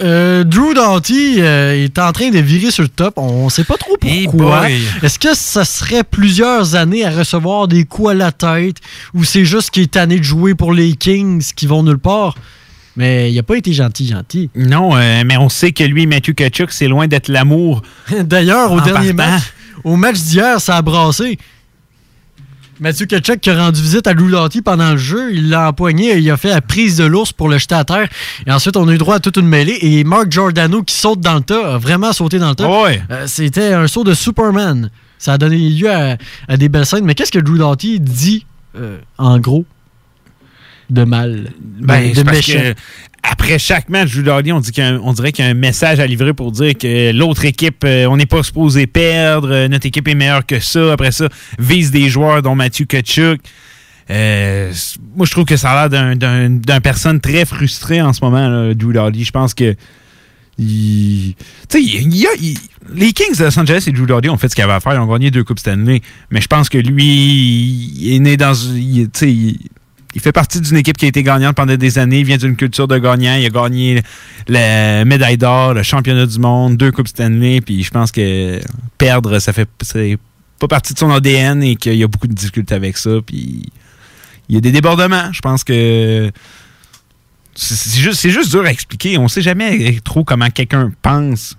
euh, 0.02 0.44
Drew 0.44 0.75
Doughty 0.75 1.37
euh, 1.38 1.85
est 1.85 1.99
en 1.99 2.12
train 2.12 2.30
de 2.30 2.38
virer 2.38 2.71
sur 2.71 2.82
le 2.82 2.88
top. 2.88 3.14
On 3.16 3.44
ne 3.47 3.50
sait 3.50 3.64
pas 3.64 3.76
trop 3.76 3.97
pourquoi. 3.97 4.68
Est-ce 5.02 5.18
que 5.18 5.35
ça 5.35 5.64
serait 5.64 6.04
plusieurs 6.04 6.75
années 6.75 7.04
à 7.04 7.11
recevoir 7.11 7.68
des 7.68 7.85
coups 7.85 8.11
à 8.11 8.14
la 8.14 8.32
tête 8.32 8.76
ou 9.14 9.25
c'est 9.25 9.44
juste 9.44 9.71
qu'il 9.71 9.85
est 9.85 9.92
tanné 9.92 10.18
de 10.18 10.25
jouer 10.25 10.54
pour 10.54 10.73
les 10.73 10.94
Kings 10.94 11.52
qui 11.54 11.66
vont 11.66 11.82
nulle 11.82 11.99
part? 11.99 12.35
Mais 12.97 13.30
il 13.30 13.37
n'a 13.37 13.42
pas 13.42 13.56
été 13.56 13.73
gentil, 13.73 14.06
gentil. 14.06 14.50
Non, 14.54 14.97
euh, 14.97 15.23
mais 15.25 15.37
on 15.37 15.49
sait 15.49 15.73
que 15.73 15.85
lui, 15.85 16.06
Matthew 16.06 16.35
Kachuk, 16.35 16.73
c'est 16.73 16.88
loin 16.88 17.06
d'être 17.06 17.28
l'amour. 17.28 17.82
D'ailleurs, 18.21 18.73
au 18.73 18.80
dernier 18.80 19.12
match, 19.12 19.42
au 19.85 19.97
match 19.97 20.18
d'hier, 20.18 20.61
ça 20.61 20.76
a 20.76 20.82
brassé. 20.82 21.38
Mathieu 22.83 23.07
Kachuk 23.07 23.39
qui 23.39 23.49
a 23.49 23.57
rendu 23.57 23.81
visite 23.81 24.09
à 24.09 24.12
Lou 24.12 24.29
pendant 24.65 24.91
le 24.91 24.97
jeu, 24.97 25.33
il 25.33 25.51
l'a 25.51 25.69
empoigné 25.69 26.11
et 26.11 26.19
il 26.19 26.29
a 26.33 26.37
fait 26.37 26.49
la 26.49 26.61
prise 26.61 26.97
de 26.97 27.05
l'ours 27.05 27.33
pour 27.33 27.49
le 27.49 27.57
jeter 27.57 27.77
à 27.77 27.85
terre. 27.85 28.09
Et 28.45 28.51
ensuite, 28.51 28.77
on 28.77 28.89
a 28.89 28.93
eu 28.93 28.99
droit 28.99 29.15
à 29.15 29.21
toute 29.21 29.37
une 29.37 29.47
mêlée. 29.47 29.79
Et 29.83 30.03
Mark 30.03 30.33
Giordano 30.33 30.83
qui 30.83 30.97
saute 30.97 31.21
dans 31.21 31.37
le 31.37 31.43
tas, 31.43 31.75
a 31.75 31.79
vraiment 31.79 32.12
sauté 32.12 32.41
dans 32.41 32.49
le 32.49 32.55
tas. 32.57 32.69
Euh, 32.69 33.27
c'était 33.29 33.73
un 33.73 33.87
saut 33.87 34.03
de 34.03 34.15
Superman. 34.15 34.91
Ça 35.17 35.35
a 35.35 35.39
donné 35.39 35.59
lieu 35.59 35.93
à, 35.93 36.17
des 36.57 36.69
belles 36.69 36.85
scènes. 36.85 37.05
Mais 37.05 37.15
qu'est-ce 37.15 37.31
que 37.31 37.39
Drew 37.39 37.57
Doughty 37.57 38.01
dit, 38.01 38.47
euh, 38.77 38.99
en 39.17 39.39
gros, 39.39 39.65
de 40.91 41.05
mal? 41.05 41.53
Ben, 41.81 42.12
de, 42.12 42.23
méchant? 42.23 42.75
après 43.23 43.59
chaque 43.59 43.89
match, 43.89 44.11
on, 44.17 44.41
dit 44.41 44.53
on 44.53 45.12
dirait 45.12 45.33
qu'il 45.33 45.45
y 45.45 45.49
a 45.49 45.51
un 45.51 45.55
message 45.55 46.01
à 46.01 46.07
livrer 46.07 46.35
pour 46.35 46.53
dire 46.53 46.77
que 46.77 47.12
l'autre 47.12 47.45
équipe, 47.45 47.85
euh, 47.85 48.07
on 48.07 48.17
n'est 48.17 48.27
pas 48.27 48.43
supposé 48.43 48.87
perdre, 48.87 49.51
euh, 49.51 49.69
notre 49.69 49.87
équipe 49.87 50.09
est 50.09 50.15
meilleure 50.15 50.45
que 50.45 50.59
ça. 50.59 50.93
Après 50.93 51.12
ça, 51.12 51.29
vise 51.59 51.91
des 51.91 52.09
joueurs 52.09 52.43
dont 52.43 52.55
Mathieu 52.55 52.85
Kachuk. 52.85 53.41
Euh, 54.11 54.73
moi, 55.17 55.27
je 55.27 55.31
trouve 55.31 55.45
que 55.45 55.57
ça 55.57 55.71
a 55.71 55.89
l'air 55.89 56.17
d'un 56.17 56.81
personne 56.81 57.21
très 57.21 57.45
frustré 57.45 58.03
en 58.03 58.12
ce 58.12 58.23
moment, 58.23 58.49
là, 58.49 58.75
Drew 58.75 58.93
Je 58.93 59.31
pense 59.31 59.55
que. 59.55 59.75
Il, 60.59 61.35
il, 61.75 62.27
il, 62.41 62.59
les 62.95 63.12
Kings 63.12 63.35
de 63.39 63.45
Los 63.45 63.59
Angeles 63.59 63.85
et 63.87 63.91
Drew 63.91 64.07
Doughty 64.07 64.29
ont 64.29 64.37
fait 64.37 64.49
ce 64.49 64.55
qu'ils 64.55 64.65
avaient 64.65 64.75
à 64.75 64.81
faire. 64.81 64.93
Ils 64.93 64.99
ont 64.99 65.11
gagné 65.11 65.31
deux 65.31 65.45
Coupes 65.45 65.59
Stanley. 65.59 66.03
Mais 66.31 66.43
je 66.43 66.47
pense 66.47 66.69
que 66.69 66.77
lui, 66.77 67.07
il 67.97 68.15
est 68.15 68.19
né 68.19 68.37
dans. 68.37 68.53
Il, 68.53 69.09
il 69.23 69.59
fait 70.21 70.33
partie 70.33 70.61
d'une 70.61 70.76
équipe 70.76 70.97
qui 70.97 71.07
a 71.07 71.09
été 71.09 71.23
gagnante 71.23 71.57
pendant 71.57 71.76
des 71.76 71.99
années. 71.99 72.21
Il 72.21 72.26
vient 72.26 72.37
d'une 72.37 72.57
culture 72.57 72.88
de 72.88 72.99
gagnant. 72.99 73.35
Il 73.37 73.47
a 73.47 73.50
gagné 73.50 74.02
la 74.49 75.04
médaille 75.04 75.38
d'or, 75.38 75.75
le 75.75 75.83
championnat 75.83 76.26
du 76.26 76.38
monde, 76.38 76.76
deux 76.76 76.92
Coupes 76.92 77.09
Stanley. 77.09 77.61
Puis 77.61 77.83
je 77.83 77.90
pense 77.90 78.12
que 78.12 78.61
perdre, 78.99 79.38
ça 79.38 79.52
fait 79.52 79.69
pas 80.59 80.69
partie 80.69 80.95
de 80.95 80.99
son 80.99 81.11
ADN 81.11 81.62
et 81.62 81.76
qu'il 81.76 81.97
y 81.97 82.02
a 82.02 82.09
beaucoup 82.09 82.26
de 82.28 82.35
difficultés 82.35 82.75
avec 82.75 82.99
ça. 82.99 83.11
Puis 83.25 83.64
il 84.49 84.54
y 84.54 84.59
a 84.59 84.61
des 84.61 84.73
débordements. 84.73 85.33
Je 85.33 85.40
pense 85.40 85.64
que 85.64 86.31
c'est 87.54 88.00
juste, 88.00 88.28
juste 88.28 88.50
dur 88.50 88.64
à 88.64 88.71
expliquer. 88.71 89.19
On 89.19 89.28
sait 89.28 89.42
jamais 89.42 89.99
trop 90.04 90.25
comment 90.25 90.50
quelqu'un 90.50 90.92
pense 91.02 91.57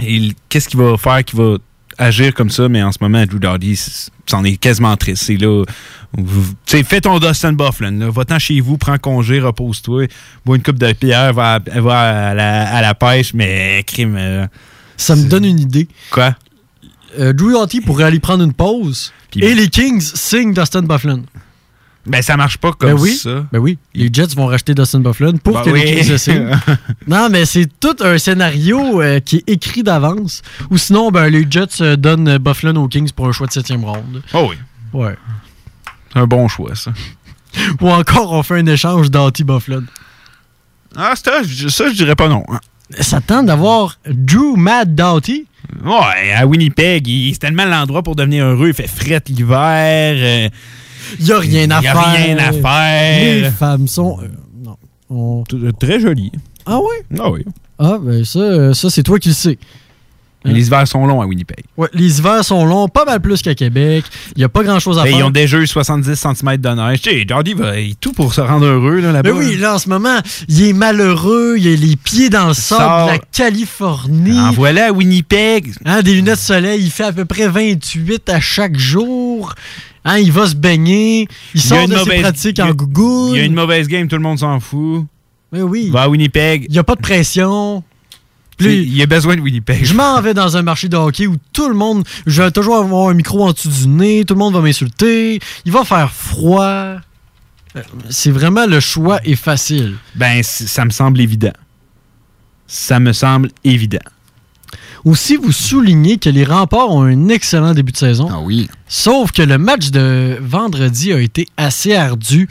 et 0.00 0.32
qu'est-ce 0.48 0.68
qu'il 0.68 0.80
va 0.80 0.96
faire 0.96 1.24
qui 1.24 1.36
va 1.36 1.56
agir 1.98 2.34
comme 2.34 2.50
ça, 2.50 2.68
mais 2.68 2.82
en 2.82 2.90
ce 2.90 2.98
moment, 3.00 3.24
Drew 3.24 3.38
Doughty, 3.38 3.78
c'en 4.26 4.44
est 4.44 4.56
quasiment 4.56 4.96
triste. 4.96 5.24
C'est 5.24 5.36
là, 5.36 5.64
fais 6.66 7.00
ton 7.00 7.18
Dustin 7.18 7.52
Bufflin. 7.52 8.10
Va-t'en 8.10 8.38
chez 8.38 8.60
vous, 8.60 8.78
prends 8.78 8.98
congé, 8.98 9.40
repose-toi, 9.40 10.06
bois 10.44 10.56
une 10.56 10.62
coupe 10.62 10.78
de 10.78 10.92
pierre, 10.92 11.32
va, 11.32 11.60
à, 11.64 12.34
la, 12.34 12.94
pêche, 12.94 13.34
mais 13.34 13.82
crime. 13.86 14.16
Euh, 14.18 14.46
ça 14.96 15.16
me 15.16 15.28
donne 15.28 15.44
une 15.44 15.60
idée. 15.60 15.88
Quoi? 16.10 16.34
Euh, 17.18 17.32
Drew 17.32 17.54
pourrait 17.84 18.04
aller 18.04 18.20
prendre 18.20 18.44
une 18.44 18.52
pause 18.52 19.12
et 19.36 19.54
les 19.54 19.68
Kings 19.68 20.00
signent 20.00 20.52
Dustin 20.52 20.82
Bufflin. 20.82 21.22
Ben, 22.06 22.20
ça 22.20 22.36
marche 22.36 22.58
pas 22.58 22.72
comme 22.72 22.90
ben 22.90 23.00
oui, 23.00 23.14
ça. 23.14 23.46
Ben 23.50 23.58
oui, 23.58 23.78
les 23.94 24.10
Jets 24.12 24.34
vont 24.36 24.46
racheter 24.46 24.74
Dustin 24.74 25.00
Bufflin 25.00 25.36
pour 25.42 25.54
ben 25.54 25.62
que 25.62 25.70
les 25.70 25.84
Kings 25.84 26.18
se 26.18 26.30
non, 27.06 27.28
mais 27.30 27.46
c'est 27.46 27.66
tout 27.80 27.96
un 28.00 28.18
scénario 28.18 29.00
euh, 29.00 29.20
qui 29.20 29.36
est 29.36 29.48
écrit 29.48 29.82
d'avance. 29.82 30.42
Ou 30.70 30.76
sinon, 30.76 31.10
ben, 31.10 31.28
les 31.28 31.46
Jets 31.48 31.80
euh, 31.80 31.96
donnent 31.96 32.36
Bufflin 32.38 32.76
aux 32.76 32.88
Kings 32.88 33.10
pour 33.12 33.26
un 33.26 33.32
choix 33.32 33.46
de 33.46 33.52
septième 33.52 33.84
ronde. 33.84 34.22
Oh 34.34 34.48
oui. 34.50 34.56
Ouais. 34.92 35.16
C'est 36.12 36.18
un 36.18 36.26
bon 36.26 36.46
choix, 36.48 36.74
ça. 36.74 36.92
Ou 37.80 37.90
encore, 37.90 38.32
on 38.32 38.42
fait 38.42 38.58
un 38.58 38.66
échange 38.66 39.10
d'anti-Bufflin. 39.10 39.84
Ah, 40.96 41.14
ça, 41.16 41.42
ça, 41.68 41.88
je 41.88 41.94
dirais 41.94 42.16
pas 42.16 42.28
non. 42.28 42.44
Hein. 42.48 42.60
Ça 43.00 43.20
tente 43.20 43.46
d'avoir 43.46 43.98
Drew 44.06 44.56
Mad 44.56 44.94
Doughty. 44.94 45.46
Ouais, 45.82 46.32
à 46.32 46.46
Winnipeg, 46.46 47.08
c'est 47.32 47.38
tellement 47.38 47.64
l'endroit 47.64 48.02
pour 48.02 48.14
devenir 48.14 48.44
heureux. 48.44 48.68
Il 48.68 48.74
fait 48.74 48.86
fret 48.86 49.22
l'hiver. 49.28 50.14
Euh, 50.16 50.48
il 51.18 51.24
n'y 51.24 51.32
a 51.32 51.38
rien 51.38 51.70
à 51.70 51.82
faire. 51.82 52.04
Il 52.06 52.10
n'y 52.10 52.16
a 52.16 52.34
rien 52.34 52.38
à 52.38 52.52
faire. 52.52 53.44
Les 53.44 53.50
femmes 53.50 53.88
sont. 53.88 54.18
Euh, 54.22 54.76
non. 55.10 55.44
Très 55.78 56.00
jolies. 56.00 56.32
Ah 56.66 56.78
oui? 56.78 57.18
Ah 57.18 57.30
oui. 57.30 57.44
Ah, 57.78 57.98
ben 58.00 58.24
ça, 58.24 58.72
ça 58.74 58.90
c'est 58.90 59.02
toi 59.02 59.18
qui 59.18 59.28
le 59.28 59.34
sais. 59.34 59.58
Les 60.44 60.66
hivers 60.66 60.86
sont 60.86 61.06
longs 61.06 61.22
à 61.22 61.26
Winnipeg. 61.26 61.64
Ouais, 61.76 61.88
les 61.94 62.18
hivers 62.18 62.44
sont 62.44 62.66
longs, 62.66 62.86
pas 62.86 63.06
mal 63.06 63.20
plus 63.20 63.40
qu'à 63.40 63.54
Québec. 63.54 64.04
Il 64.36 64.40
n'y 64.40 64.44
a 64.44 64.48
pas 64.50 64.62
grand-chose 64.62 64.98
à 64.98 65.04
faire. 65.04 65.16
Ils 65.16 65.22
ont 65.22 65.30
déjà 65.30 65.58
eu 65.58 65.66
70 65.66 66.14
cm 66.14 66.56
de 66.58 66.68
neige. 66.68 67.00
Tu 67.00 67.10
sais, 67.10 67.24
Jordi 67.26 67.54
va 67.54 67.72
tout 67.98 68.12
pour 68.12 68.34
se 68.34 68.42
rendre 68.42 68.66
heureux 68.66 69.00
là-bas. 69.00 69.22
Mais 69.22 69.30
oui, 69.30 69.56
là, 69.56 69.76
en 69.76 69.78
ce 69.78 69.88
moment, 69.88 70.18
il 70.48 70.62
est 70.62 70.72
malheureux. 70.74 71.56
Il 71.58 71.68
a 71.68 71.76
les 71.76 71.96
pieds 71.96 72.28
dans 72.28 72.48
le 72.48 72.54
sable 72.54 73.06
de 73.06 73.12
la 73.12 73.18
Californie. 73.18 74.38
En 74.38 74.52
voilà 74.52 74.88
à 74.88 74.92
Winnipeg. 74.92 75.72
Hein, 75.86 76.02
des 76.02 76.14
lunettes 76.14 76.34
de 76.34 76.40
soleil. 76.40 76.82
Il 76.84 76.90
fait 76.90 77.04
à 77.04 77.12
peu 77.12 77.24
près 77.24 77.48
28 77.48 78.28
à 78.28 78.40
chaque 78.40 78.76
jour. 78.76 79.54
Hein, 80.04 80.18
il 80.18 80.32
va 80.32 80.46
se 80.46 80.54
baigner. 80.54 81.26
Il, 81.54 81.60
sort 81.60 81.88
de 81.88 81.96
ses 81.96 82.20
pratiques 82.20 82.60
en 82.60 82.72
gougou. 82.72 83.30
Il 83.34 83.38
y 83.38 83.40
a 83.40 83.44
une 83.44 83.54
mauvaise 83.54 83.88
game, 83.88 84.06
tout 84.06 84.16
le 84.16 84.22
monde 84.22 84.38
s'en 84.38 84.60
fout. 84.60 85.06
Mais 85.52 85.62
oui. 85.62 85.88
Va 85.90 86.02
à 86.02 86.08
Winnipeg. 86.08 86.66
Il 86.68 86.72
n'y 86.72 86.78
a 86.78 86.84
pas 86.84 86.94
de 86.94 87.00
pression. 87.00 87.82
il 88.60 89.02
a 89.02 89.06
besoin 89.06 89.36
de 89.36 89.40
Winnipeg. 89.40 89.84
Je 89.84 89.94
m'en 89.94 90.20
vais 90.20 90.34
dans 90.34 90.56
un 90.56 90.62
marché 90.62 90.88
de 90.88 90.96
hockey 90.96 91.26
où 91.26 91.36
tout 91.52 91.68
le 91.68 91.74
monde, 91.74 92.04
je 92.26 92.42
vais 92.42 92.50
toujours 92.50 92.76
avoir 92.76 93.08
un 93.08 93.14
micro 93.14 93.44
en 93.44 93.52
dessous 93.52 93.68
du 93.68 93.88
nez, 93.88 94.24
tout 94.24 94.34
le 94.34 94.40
monde 94.40 94.54
va 94.54 94.60
m'insulter, 94.60 95.40
il 95.64 95.72
va 95.72 95.84
faire 95.84 96.12
froid. 96.12 96.96
Euh, 97.76 97.82
c'est 98.10 98.30
vraiment 98.30 98.66
le 98.66 98.80
choix 98.80 99.20
est 99.24 99.36
facile. 99.36 99.96
Ben, 100.14 100.42
ça 100.42 100.84
me 100.84 100.90
semble 100.90 101.20
évident. 101.20 101.52
Ça 102.66 103.00
me 103.00 103.12
semble 103.12 103.50
évident. 103.64 103.98
Aussi, 105.04 105.36
vous 105.36 105.52
soulignez 105.52 106.16
que 106.16 106.30
les 106.30 106.44
remparts 106.44 106.90
ont 106.90 107.02
un 107.02 107.28
excellent 107.28 107.74
début 107.74 107.92
de 107.92 107.96
saison. 107.98 108.28
Ah 108.30 108.40
oui. 108.40 108.68
Sauf 108.88 109.32
que 109.32 109.42
le 109.42 109.58
match 109.58 109.90
de 109.90 110.38
vendredi 110.40 111.12
a 111.12 111.20
été 111.20 111.46
assez 111.58 111.94
ardu. 111.94 112.48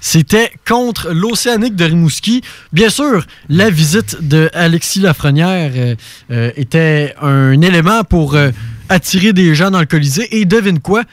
C'était 0.00 0.52
contre 0.68 1.12
l'Océanique 1.12 1.76
de 1.76 1.84
Rimouski. 1.84 2.42
Bien 2.72 2.90
sûr, 2.90 3.24
la 3.48 3.70
visite 3.70 4.18
de 4.20 4.50
Alexis 4.52 5.00
Lafrenière 5.00 5.72
euh, 5.74 5.94
euh, 6.30 6.50
était 6.56 7.14
un 7.22 7.58
élément 7.60 8.02
pour 8.02 8.34
euh, 8.34 8.50
attirer 8.88 9.32
des 9.32 9.54
gens 9.54 9.70
dans 9.70 9.80
le 9.80 9.86
Colisée. 9.86 10.28
Et 10.36 10.44
devine 10.44 10.80
quoi? 10.80 11.04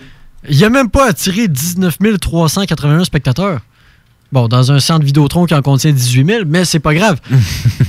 Il 0.50 0.64
a 0.66 0.70
même 0.70 0.90
pas 0.90 1.08
attiré 1.08 1.48
19 1.48 2.00
381 2.20 3.04
spectateurs. 3.06 3.62
Bon, 4.32 4.48
dans 4.48 4.72
un 4.72 4.80
centre 4.80 5.06
Vidéotron 5.06 5.46
qui 5.46 5.54
en 5.54 5.62
contient 5.62 5.92
18 5.92 6.26
000, 6.26 6.40
mais 6.48 6.66
c'est 6.66 6.80
pas 6.80 6.94
grave. 6.94 7.22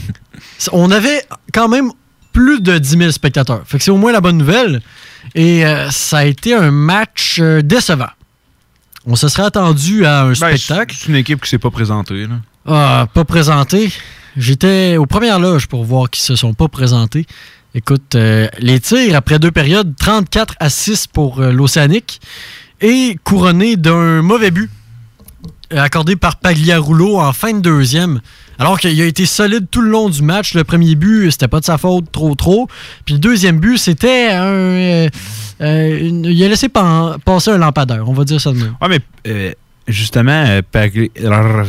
On 0.72 0.90
avait 0.90 1.24
quand 1.52 1.68
même 1.68 1.90
plus 2.32 2.60
de 2.60 2.78
10 2.78 2.98
000 2.98 3.10
spectateurs. 3.10 3.62
Fait 3.66 3.78
que 3.78 3.84
c'est 3.84 3.90
au 3.90 3.96
moins 3.96 4.12
la 4.12 4.20
bonne 4.20 4.38
nouvelle. 4.38 4.80
Et 5.34 5.62
ça 5.90 6.18
a 6.18 6.24
été 6.24 6.54
un 6.54 6.70
match 6.70 7.40
décevant. 7.40 8.10
On 9.06 9.16
se 9.16 9.28
serait 9.28 9.44
attendu 9.44 10.04
à 10.04 10.22
un 10.22 10.28
Ben, 10.32 10.56
spectacle. 10.56 10.96
C'est 10.98 11.08
une 11.08 11.16
équipe 11.16 11.42
qui 11.42 11.48
s'est 11.48 11.58
pas 11.58 11.70
présentée. 11.70 12.26
Là. 12.26 12.40
Ah, 12.66 13.06
pas 13.12 13.24
présenté. 13.24 13.92
J'étais 14.36 14.96
aux 14.96 15.06
premières 15.06 15.38
loges 15.38 15.66
pour 15.66 15.84
voir 15.84 16.08
qui 16.08 16.20
se 16.20 16.36
sont 16.36 16.54
pas 16.54 16.68
présentés. 16.68 17.26
Écoute, 17.74 18.14
euh, 18.14 18.48
les 18.58 18.80
tirs 18.80 19.16
après 19.16 19.38
deux 19.38 19.50
périodes, 19.50 19.94
34 19.96 20.54
à 20.60 20.70
6 20.70 21.06
pour 21.06 21.40
euh, 21.40 21.52
l'Océanique 21.52 22.20
et 22.80 23.16
couronné 23.24 23.76
d'un 23.76 24.22
mauvais 24.22 24.50
but 24.50 24.70
euh, 25.72 25.80
accordé 25.80 26.16
par 26.16 26.36
Pagliarulo 26.36 27.18
en 27.18 27.32
fin 27.32 27.52
de 27.52 27.60
deuxième. 27.60 28.20
Alors 28.58 28.78
qu'il 28.78 29.00
a 29.00 29.04
été 29.06 29.26
solide 29.26 29.66
tout 29.70 29.80
le 29.80 29.90
long 29.90 30.08
du 30.08 30.22
match. 30.22 30.54
Le 30.54 30.64
premier 30.64 30.94
but, 30.94 31.30
c'était 31.30 31.48
pas 31.48 31.60
de 31.60 31.64
sa 31.64 31.78
faute 31.78 32.10
trop 32.12 32.34
trop. 32.34 32.68
Puis 33.04 33.14
le 33.14 33.20
deuxième 33.20 33.58
but, 33.58 33.78
c'était 33.78 34.28
un... 34.30 34.44
euh, 34.44 35.08
euh, 35.60 36.08
une- 36.08 36.24
il 36.26 36.42
a 36.44 36.48
laissé 36.48 36.68
pan- 36.68 37.16
passer 37.24 37.50
un 37.50 37.58
lampadaire, 37.58 38.08
on 38.08 38.12
va 38.12 38.24
dire 38.24 38.40
ça 38.40 38.52
de 38.52 38.58
même. 38.58 38.74
Ouais, 38.80 38.88
mais 38.88 39.00
euh, 39.26 39.52
justement, 39.88 40.44
euh, 40.46 40.62
Pagli... 40.70 41.10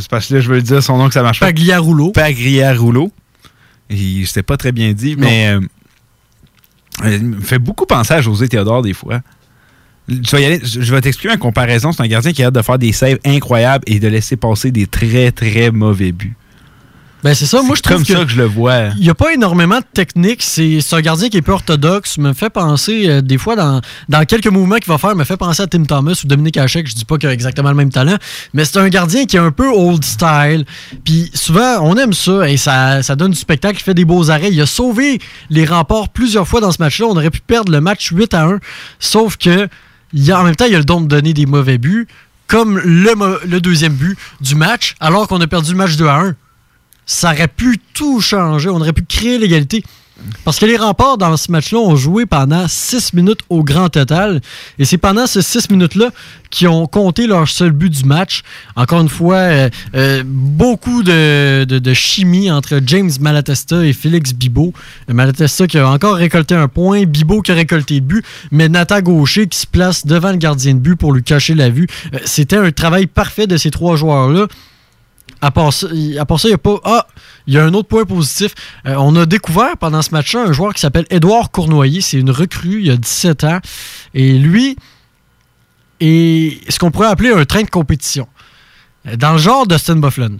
parce 0.10 0.28
que 0.28 0.34
là, 0.36 0.40
je 0.42 0.50
veux 0.50 0.56
le 0.58 0.62
dire 0.62 0.82
son 0.84 0.98
nom 0.98 1.08
que 1.08 1.14
ça 1.14 1.24
marche 1.24 1.40
pas. 1.40 1.48
Pagliarulo. 1.48 2.12
Pagliarulo. 2.12 3.12
C'était 3.90 4.44
pas 4.44 4.58
très 4.58 4.72
bien 4.72 4.94
dit, 4.94 5.16
mais 5.18 5.56
il 7.04 7.24
me 7.26 7.42
fait 7.42 7.60
beaucoup 7.60 7.86
penser 7.86 8.14
à 8.14 8.22
José 8.22 8.48
Théodore 8.48 8.82
des 8.82 8.94
fois. 8.94 9.22
Tu 10.08 10.20
vas 10.36 10.40
y 10.42 10.46
aller- 10.46 10.62
je 10.64 10.82
je 10.82 10.94
vais 10.94 11.00
t'expliquer 11.02 11.34
en 11.34 11.38
comparaison. 11.38 11.92
C'est 11.92 12.04
un 12.04 12.08
gardien 12.08 12.34
qui 12.34 12.44
a 12.44 12.48
hâte 12.48 12.56
de 12.56 12.62
faire 12.62 12.78
des 12.78 12.92
saves 12.92 13.20
incroyables 13.26 13.84
et 13.88 14.00
de 14.00 14.08
laisser 14.08 14.36
passer 14.36 14.72
des 14.72 14.86
très, 14.86 15.32
très 15.32 15.72
mauvais 15.72 16.12
buts. 16.12 16.36
Ben 17.24 17.34
c'est 17.34 17.46
ça, 17.46 17.62
moi 17.62 17.76
je 17.76 17.82
C'est 17.82 17.88
comme 17.88 18.04
trouve 18.04 18.16
que... 18.16 18.20
ça 18.20 18.26
que 18.26 18.32
je 18.32 18.38
le 18.38 18.46
vois. 18.46 18.90
Il 18.98 19.04
n'y 19.04 19.10
a 19.10 19.14
pas 19.14 19.34
énormément 19.34 19.78
de 19.78 19.86
technique. 19.94 20.44
C'est 20.44 20.82
un 20.92 21.00
gardien 21.00 21.30
qui 21.30 21.38
est 21.38 21.42
peu 21.42 21.54
orthodoxe. 21.54 22.18
Me 22.18 22.34
fait 22.34 22.50
penser, 22.50 23.06
euh, 23.08 23.22
des 23.22 23.38
fois, 23.38 23.56
dans, 23.56 23.80
dans 24.10 24.26
quelques 24.26 24.48
mouvements 24.48 24.76
qu'il 24.76 24.92
va 24.92 24.98
faire, 24.98 25.16
me 25.16 25.24
fait 25.24 25.38
penser 25.38 25.64
à 25.64 25.68
Tim 25.68 25.86
Thomas 25.86 26.20
ou 26.22 26.28
Dominique 26.28 26.58
Hachek. 26.58 26.86
Je 26.86 26.96
dis 26.96 27.06
pas 27.06 27.18
qu'il 27.18 27.30
a 27.30 27.34
exactement 27.34 27.70
le 27.70 27.76
même 27.76 27.92
talent, 27.92 28.18
mais 28.54 28.66
c'est 28.66 28.78
un 28.78 28.90
gardien 28.90 29.26
qui 29.26 29.38
est 29.38 29.40
un 29.40 29.52
peu 29.52 29.70
old 29.70 30.04
style. 30.04 30.66
Puis 31.06 31.32
souvent, 31.34 31.80
on 31.82 31.96
aime 31.96 32.12
ça 32.12 32.50
et 32.50 32.58
ça, 32.58 33.02
ça 33.04 33.16
donne 33.16 33.32
du 33.32 33.38
spectacle. 33.38 33.78
Il 33.80 33.84
fait 33.84 33.94
des 33.94 34.06
beaux 34.06 34.30
arrêts. 34.30 34.52
Il 34.52 34.60
a 34.60 34.66
sauvé 34.66 35.20
les 35.50 35.66
remparts 35.66 36.10
plusieurs 36.10 36.48
fois 36.48 36.60
dans 36.60 36.74
ce 36.74 36.82
match-là. 36.82 37.06
On 37.08 37.16
aurait 37.16 37.32
pu 37.32 37.40
perdre 37.40 37.72
le 37.72 37.80
match 37.80 38.12
8 38.12 38.34
à 38.34 38.44
1. 38.48 38.60
Sauf 39.00 39.38
que, 39.38 39.70
il 40.12 40.30
a, 40.30 40.42
en 40.42 40.44
même 40.44 40.58
temps, 40.58 40.66
il 40.66 40.76
a 40.76 40.80
le 40.80 40.84
don 40.84 41.00
de 41.00 41.08
donner 41.08 41.34
des 41.34 41.46
mauvais 41.46 41.78
buts, 41.78 42.06
comme 42.48 42.80
le, 42.80 43.40
le 43.48 43.62
deuxième 43.62 43.94
but 43.94 44.18
du 44.42 44.56
match, 44.56 44.96
alors 45.00 45.30
qu'on 45.30 45.40
a 45.40 45.48
perdu 45.48 45.72
le 45.72 45.78
match 45.78 45.96
2 45.96 46.06
à 46.08 46.18
1 46.18 46.36
ça 47.06 47.32
aurait 47.34 47.48
pu 47.48 47.80
tout 47.94 48.22
changer. 48.22 48.70
On 48.70 48.80
aurait 48.82 48.94
pu 48.94 49.04
créer 49.04 49.38
l'égalité. 49.38 49.84
Parce 50.46 50.58
que 50.60 50.66
les 50.66 50.78
remparts 50.78 51.18
dans 51.18 51.36
ce 51.36 51.52
match-là 51.52 51.80
ont 51.80 51.98
joué 51.98 52.26
pendant 52.26 52.66
6 52.68 53.14
minutes 53.14 53.42
au 53.50 53.62
grand 53.64 53.90
total. 53.90 54.40
Et 54.80 54.86
c'est 54.86 55.00
pendant 55.00 55.28
ces 55.28 55.42
6 55.42 55.70
minutes-là 55.72 56.12
qu'ils 56.50 56.70
ont 56.70 56.86
compté 56.86 57.28
leur 57.28 57.50
seul 57.50 57.72
but 57.72 57.90
du 57.90 58.06
match. 58.06 58.42
Encore 58.78 59.02
une 59.02 59.10
fois, 59.10 59.36
euh, 59.38 59.70
euh, 59.96 60.24
beaucoup 60.26 61.04
de, 61.04 61.66
de- 61.66 61.94
chimie 61.94 62.50
entre 62.52 62.80
James 62.86 63.10
Malatesta 63.20 63.84
et 63.86 63.92
Félix 63.92 64.34
Bibo. 64.34 64.72
Euh, 65.10 65.14
Malatesta 65.14 65.68
qui 65.68 65.78
a 65.80 65.90
encore 65.90 66.16
récolté 66.16 66.56
un 66.56 66.68
point, 66.70 67.04
Bibo 67.06 67.42
qui 67.42 67.52
a 67.52 67.56
récolté 67.56 67.96
le 67.96 68.02
but, 68.02 68.24
mais 68.52 68.70
Nathan 68.70 69.02
Gaucher 69.02 69.48
qui 69.48 69.58
se 69.60 69.68
place 69.68 70.06
devant 70.06 70.32
le 70.32 70.38
gardien 70.38 70.76
de 70.76 70.80
but 70.80 70.96
pour 70.96 71.12
lui 71.12 71.24
cacher 71.24 71.56
la 71.56 71.70
vue. 71.70 71.88
Euh, 72.14 72.20
C'était 72.24 72.58
un 72.58 72.72
travail 72.72 73.08
parfait 73.08 73.48
de 73.48 73.58
ces 73.58 73.72
trois 73.72 73.98
joueurs-là. 73.98 74.48
À 75.44 75.52
part 75.52 75.74
ça, 75.74 75.88
il 75.92 76.12
n'y 76.12 76.18
a 76.18 76.26
pas. 76.26 76.38
Ah, 76.86 77.06
il 77.48 77.54
y 77.54 77.58
a 77.58 77.66
un 77.66 77.74
autre 77.74 77.90
point 77.90 78.06
positif. 78.06 78.56
Euh, 78.86 78.96
on 78.98 79.14
a 79.18 79.26
découvert 79.26 79.76
pendant 79.78 80.02
ce 80.02 80.12
match-là 80.12 80.44
un 80.44 80.54
joueur 80.54 80.74
qui 80.74 80.80
s'appelle 80.80 81.06
Édouard 81.10 81.52
Cournoyer. 81.52 82.00
C'est 82.00 82.18
une 82.18 82.32
recrue, 82.32 82.82
il 82.82 82.90
a 82.92 82.96
17 82.96 83.44
ans. 83.44 83.60
Et 84.14 84.38
lui 84.38 84.78
est 86.00 86.72
ce 86.72 86.80
qu'on 86.80 86.92
pourrait 86.92 87.10
appeler 87.10 87.32
un 87.32 87.44
train 87.44 87.64
de 87.64 87.70
compétition. 87.70 88.30
Euh, 89.06 89.18
Dans 89.18 89.34
le 89.34 89.38
genre 89.38 89.68
Dustin 89.68 89.98
Bufflin, 89.98 90.38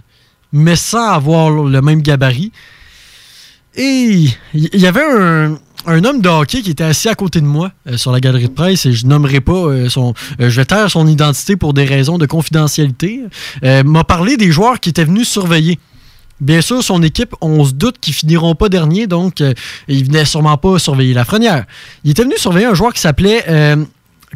mais 0.54 0.74
sans 0.74 1.10
avoir 1.10 1.50
le 1.50 1.82
même 1.82 2.00
gabarit. 2.00 2.50
Et 3.74 4.28
il 4.54 4.80
y 4.80 4.86
avait 4.86 5.04
un, 5.04 5.58
un 5.86 6.04
homme 6.04 6.20
de 6.20 6.28
hockey 6.28 6.62
qui 6.62 6.70
était 6.70 6.84
assis 6.84 7.08
à 7.08 7.14
côté 7.14 7.40
de 7.40 7.46
moi 7.46 7.72
euh, 7.86 7.96
sur 7.96 8.12
la 8.12 8.20
galerie 8.20 8.48
de 8.48 8.52
presse 8.52 8.86
et 8.86 8.92
je 8.92 9.06
nommerai 9.06 9.40
pas 9.40 9.52
euh, 9.52 9.88
son. 9.88 10.14
euh, 10.40 10.50
je 10.50 10.56
vais 10.56 10.64
taire 10.64 10.90
son 10.90 11.06
identité 11.06 11.56
pour 11.56 11.74
des 11.74 11.84
raisons 11.84 12.18
de 12.18 12.26
confidentialité. 12.26 13.20
M'a 13.62 14.04
parlé 14.04 14.36
des 14.36 14.50
joueurs 14.50 14.80
qui 14.80 14.90
étaient 14.90 15.04
venus 15.04 15.28
surveiller. 15.28 15.78
Bien 16.40 16.60
sûr, 16.60 16.82
son 16.82 17.02
équipe, 17.02 17.34
on 17.40 17.64
se 17.64 17.72
doute 17.72 17.96
qu'ils 18.00 18.14
finiront 18.14 18.54
pas 18.54 18.68
dernier, 18.68 19.06
donc 19.06 19.40
euh, 19.40 19.54
il 19.88 20.04
venait 20.04 20.24
sûrement 20.24 20.56
pas 20.56 20.78
surveiller 20.78 21.14
la 21.14 21.24
frenière. 21.24 21.64
Il 22.02 22.10
était 22.10 22.24
venu 22.24 22.34
surveiller 22.36 22.66
un 22.66 22.74
joueur 22.74 22.92
qui 22.92 23.00
s'appelait 23.00 23.44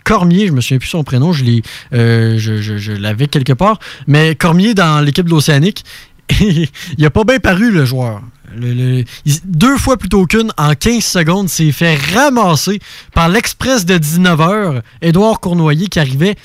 Cormier, 0.05 0.47
je 0.47 0.53
me 0.53 0.61
souviens 0.61 0.79
plus 0.79 0.89
son 0.89 1.03
prénom, 1.03 1.33
je 1.33 1.45
l'ai, 1.45 1.63
je 1.93 2.93
l'avais 2.93 3.27
quelque 3.27 3.53
part, 3.53 3.79
mais 4.07 4.37
Cormier 4.37 4.75
dans 4.75 5.05
l'équipe 5.05 5.27
de 5.27 5.31
l'Océanique, 5.31 5.85
il 6.41 7.05
a 7.05 7.11
pas 7.11 7.25
bien 7.25 7.41
paru 7.41 7.71
le 7.71 7.85
joueur. 7.85 8.23
Le- 8.57 8.73
le- 8.73 9.05
il- 9.25 9.41
deux 9.45 9.77
fois 9.77 9.97
plutôt 9.97 10.27
qu'une, 10.27 10.53
en 10.57 10.75
15 10.75 11.05
secondes, 11.05 11.49
s'est 11.49 11.73
fait 11.73 11.97
ramasser 12.15 12.81
par 13.15 13.29
l'express 13.29 13.85
de 13.85 13.99
19h, 13.99 14.83
Édouard 15.03 15.41
Cournoyer, 15.41 15.87
qui 15.89 15.99
arrivait. 16.01 16.37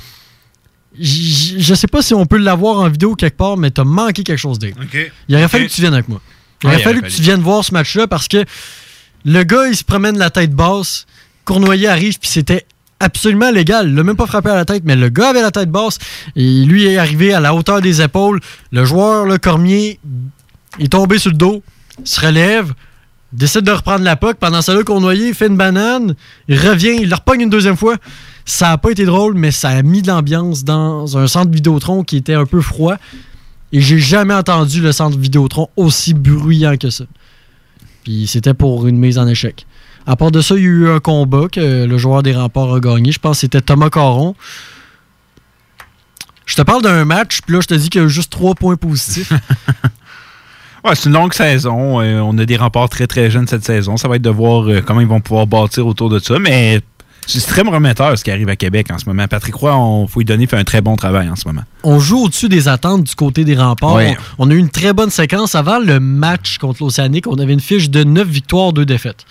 j- 0.99 1.55
Je 1.59 1.73
sais 1.73 1.87
pas 1.87 2.01
si 2.01 2.13
on 2.13 2.25
peut 2.25 2.37
l'avoir 2.37 2.79
en 2.79 2.89
vidéo 2.89 3.15
quelque 3.15 3.37
part, 3.37 3.57
mais 3.57 3.71
t'as 3.71 3.83
manqué 3.83 4.23
quelque 4.23 4.37
chose 4.37 4.59
d'eux. 4.59 4.73
Il 5.27 5.35
aurait 5.35 5.47
fallu 5.47 5.67
que 5.67 5.73
tu 5.73 5.81
viennes 5.81 5.93
avec 5.93 6.07
moi. 6.07 6.21
Il 6.63 6.67
Ouais, 6.67 6.73
aurait 6.73 6.81
il 6.81 6.83
fallu 6.83 6.99
aurait 6.99 7.09
que 7.09 7.13
tu 7.15 7.21
viennes 7.21 7.41
voir 7.41 7.63
ce 7.65 7.73
match-là 7.73 8.07
parce 8.07 8.27
que 8.27 8.45
le 9.25 9.43
gars, 9.43 9.67
il 9.67 9.75
se 9.75 9.83
promène 9.83 10.17
la 10.17 10.29
tête 10.29 10.51
basse. 10.53 11.05
Cournoyer 11.45 11.87
arrive, 11.87 12.19
puis 12.19 12.29
c'était 12.29 12.65
absolument 12.99 13.51
légal. 13.51 13.89
Il 13.89 13.95
l'a 13.95 14.03
même 14.03 14.15
pas 14.15 14.27
frappé 14.27 14.49
à 14.49 14.55
la 14.55 14.65
tête, 14.65 14.83
mais 14.85 14.95
le 14.95 15.09
gars 15.09 15.29
avait 15.29 15.41
la 15.41 15.51
tête 15.51 15.69
basse. 15.71 15.97
Et 16.35 16.63
lui 16.63 16.85
est 16.85 16.97
arrivé 16.97 17.33
à 17.33 17.39
la 17.39 17.53
hauteur 17.55 17.81
des 17.81 18.01
épaules. 18.01 18.39
Le 18.71 18.85
joueur, 18.85 19.25
le 19.25 19.37
Cormier, 19.37 19.99
est 20.79 20.91
tombé 20.91 21.17
sur 21.19 21.31
le 21.31 21.37
dos, 21.37 21.63
se 22.03 22.19
relève, 22.19 22.73
décide 23.31 23.61
de 23.61 23.71
reprendre 23.71 24.03
la 24.03 24.15
puck. 24.15 24.37
Pendant 24.37 24.61
ça, 24.61 24.73
là, 24.73 24.83
Cournoyer 24.83 25.33
fait 25.33 25.47
une 25.47 25.57
banane, 25.57 26.15
il 26.47 26.59
revient, 26.59 26.95
il 27.01 27.09
le 27.09 27.15
repogne 27.15 27.41
une 27.41 27.49
deuxième 27.49 27.77
fois. 27.77 27.95
Ça 28.45 28.69
n'a 28.69 28.77
pas 28.77 28.91
été 28.91 29.05
drôle, 29.05 29.35
mais 29.35 29.51
ça 29.51 29.69
a 29.69 29.81
mis 29.81 30.01
de 30.01 30.07
l'ambiance 30.07 30.63
dans 30.63 31.17
un 31.17 31.27
centre 31.27 31.51
Vidéotron 31.51 32.03
qui 32.03 32.17
était 32.17 32.33
un 32.33 32.45
peu 32.45 32.61
froid. 32.61 32.95
Et 33.71 33.81
j'ai 33.81 33.99
jamais 33.99 34.33
entendu 34.33 34.81
le 34.81 34.91
centre 34.91 35.17
Vidéotron 35.17 35.69
aussi 35.75 36.13
bruyant 36.13 36.77
que 36.77 36.89
ça. 36.89 37.05
Puis 38.03 38.27
c'était 38.27 38.53
pour 38.53 38.85
une 38.87 38.97
mise 38.97 39.17
en 39.17 39.27
échec. 39.27 39.65
À 40.05 40.15
part 40.15 40.31
de 40.31 40.41
ça, 40.41 40.55
il 40.55 40.63
y 40.63 40.65
a 40.65 40.69
eu 40.69 40.89
un 40.89 40.99
combat 40.99 41.47
que 41.49 41.85
le 41.85 41.97
joueur 41.97 42.23
des 42.23 42.35
remparts 42.35 42.73
a 42.73 42.79
gagné. 42.79 43.11
Je 43.11 43.19
pense 43.19 43.37
que 43.37 43.41
c'était 43.41 43.61
Thomas 43.61 43.89
Caron. 43.89 44.35
Je 46.45 46.55
te 46.55 46.61
parle 46.61 46.81
d'un 46.81 47.05
match, 47.05 47.39
puis 47.41 47.55
là, 47.55 47.61
je 47.61 47.67
te 47.67 47.73
dis 47.73 47.89
qu'il 47.89 48.01
y 48.01 48.03
a 48.03 48.07
juste 48.07 48.29
trois 48.29 48.53
points 48.53 48.75
positifs. 48.75 49.31
Ouais, 50.83 50.95
c'est 50.95 51.07
une 51.07 51.13
longue 51.13 51.33
saison. 51.33 52.01
Euh, 52.01 52.19
on 52.19 52.37
a 52.37 52.45
des 52.45 52.57
remparts 52.57 52.89
très 52.89 53.07
très 53.07 53.31
jeunes 53.31 53.47
cette 53.47 53.63
saison. 53.63 53.95
Ça 53.95 54.07
va 54.07 54.17
être 54.17 54.21
de 54.21 54.29
voir 54.29 54.69
euh, 54.69 54.81
comment 54.81 54.99
ils 54.99 55.07
vont 55.07 55.21
pouvoir 55.21 55.47
bâtir 55.47 55.87
autour 55.87 56.09
de 56.09 56.19
ça. 56.19 56.39
Mais 56.39 56.81
c'est 57.25 57.39
très 57.41 57.63
prometteur 57.63 58.17
ce 58.17 58.23
qui 58.23 58.31
arrive 58.31 58.49
à 58.49 58.57
Québec 58.57 58.87
en 58.91 58.99
ce 58.99 59.05
moment. 59.05 59.25
Patrick 59.27 59.55
Roy, 59.55 59.71
il 59.71 60.11
faut 60.11 60.19
lui 60.19 60.25
donner, 60.25 60.45
fait 60.45 60.57
un 60.57 60.65
très 60.65 60.81
bon 60.81 60.97
travail 60.97 61.29
en 61.29 61.37
ce 61.37 61.47
moment. 61.47 61.63
On 61.83 61.99
joue 61.99 62.25
au-dessus 62.25 62.49
des 62.49 62.67
attentes 62.67 63.03
du 63.03 63.15
côté 63.15 63.45
des 63.45 63.55
remparts. 63.55 63.95
Ouais. 63.95 64.17
On, 64.37 64.47
on 64.47 64.51
a 64.51 64.53
eu 64.53 64.57
une 64.57 64.69
très 64.69 64.91
bonne 64.91 65.09
séquence. 65.09 65.55
Avant 65.55 65.79
le 65.79 66.01
match 66.01 66.57
contre 66.57 66.83
l'Océanique, 66.83 67.27
on 67.27 67.35
avait 67.35 67.53
une 67.53 67.61
fiche 67.61 67.89
de 67.89 68.03
9 68.03 68.27
victoires, 68.27 68.73
2 68.73 68.85
défaites. 68.85 69.25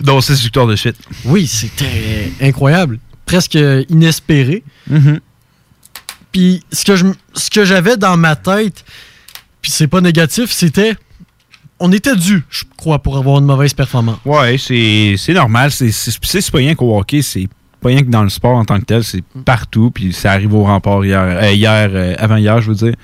Donc, 0.00 0.22
6 0.22 0.42
victoires 0.42 0.66
de 0.66 0.76
suite. 0.76 0.96
Oui, 1.24 1.46
c'était 1.46 2.32
incroyable. 2.42 2.98
Presque 3.24 3.58
inespéré. 3.88 4.62
Mm-hmm. 4.90 5.20
Puis 6.32 6.62
ce 6.72 7.50
que 7.50 7.64
j'avais 7.64 7.96
dans 7.96 8.16
ma 8.16 8.36
tête, 8.36 8.84
puis 9.62 9.70
c'est 9.70 9.86
pas 9.86 10.00
négatif, 10.02 10.50
c'était 10.50 10.96
on 11.82 11.90
était 11.90 12.14
dû, 12.14 12.44
je 12.48 12.62
crois, 12.76 13.00
pour 13.00 13.16
avoir 13.18 13.38
une 13.38 13.44
mauvaise 13.44 13.74
performance. 13.74 14.18
Ouais, 14.24 14.56
c'est 14.56 15.34
normal. 15.34 15.72
C'est 15.72 16.50
pas 16.50 16.58
rien 16.58 16.76
qu'au 16.76 16.96
hockey, 16.96 17.22
c'est 17.22 17.48
pas 17.80 17.88
rien 17.88 18.02
que 18.02 18.10
dans 18.10 18.22
le 18.22 18.28
sport 18.28 18.56
en 18.56 18.64
tant 18.64 18.78
que 18.78 18.84
tel, 18.84 19.02
c'est 19.02 19.24
partout. 19.44 19.90
Puis 19.90 20.12
ça 20.12 20.30
arrive 20.30 20.54
au 20.54 20.62
rempart 20.62 21.04
hier, 21.04 21.20
euh, 21.20 21.52
hier 21.52 21.90
euh, 21.92 22.14
avant-hier, 22.18 22.60
je 22.62 22.68
veux 22.70 22.76
dire. 22.76 22.94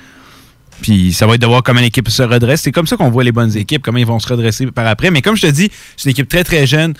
Puis 0.81 1.12
ça 1.12 1.27
va 1.27 1.35
être 1.35 1.40
de 1.40 1.47
voir 1.47 1.64
comment 1.64 1.81
l'équipe 1.81 2.09
se 2.09 2.23
redresse. 2.23 2.61
C'est 2.62 2.71
comme 2.71 2.87
ça 2.87 2.97
qu'on 2.97 3.11
voit 3.11 3.25
les 3.25 3.33
bonnes 3.33 3.57
équipes, 3.57 3.83
comment 3.83 3.99
ils 3.99 4.07
vont 4.07 4.21
se 4.21 4.29
redresser 4.29 4.66
par 4.66 4.87
après. 4.87 5.11
Mais 5.11 5.23
comme 5.23 5.35
je 5.35 5.42
te 5.42 5.51
dis, 5.51 5.71
c'est 5.97 6.05
une 6.05 6.12
équipe 6.12 6.29
très 6.29 6.44
très 6.44 6.64
jeune. 6.64 6.94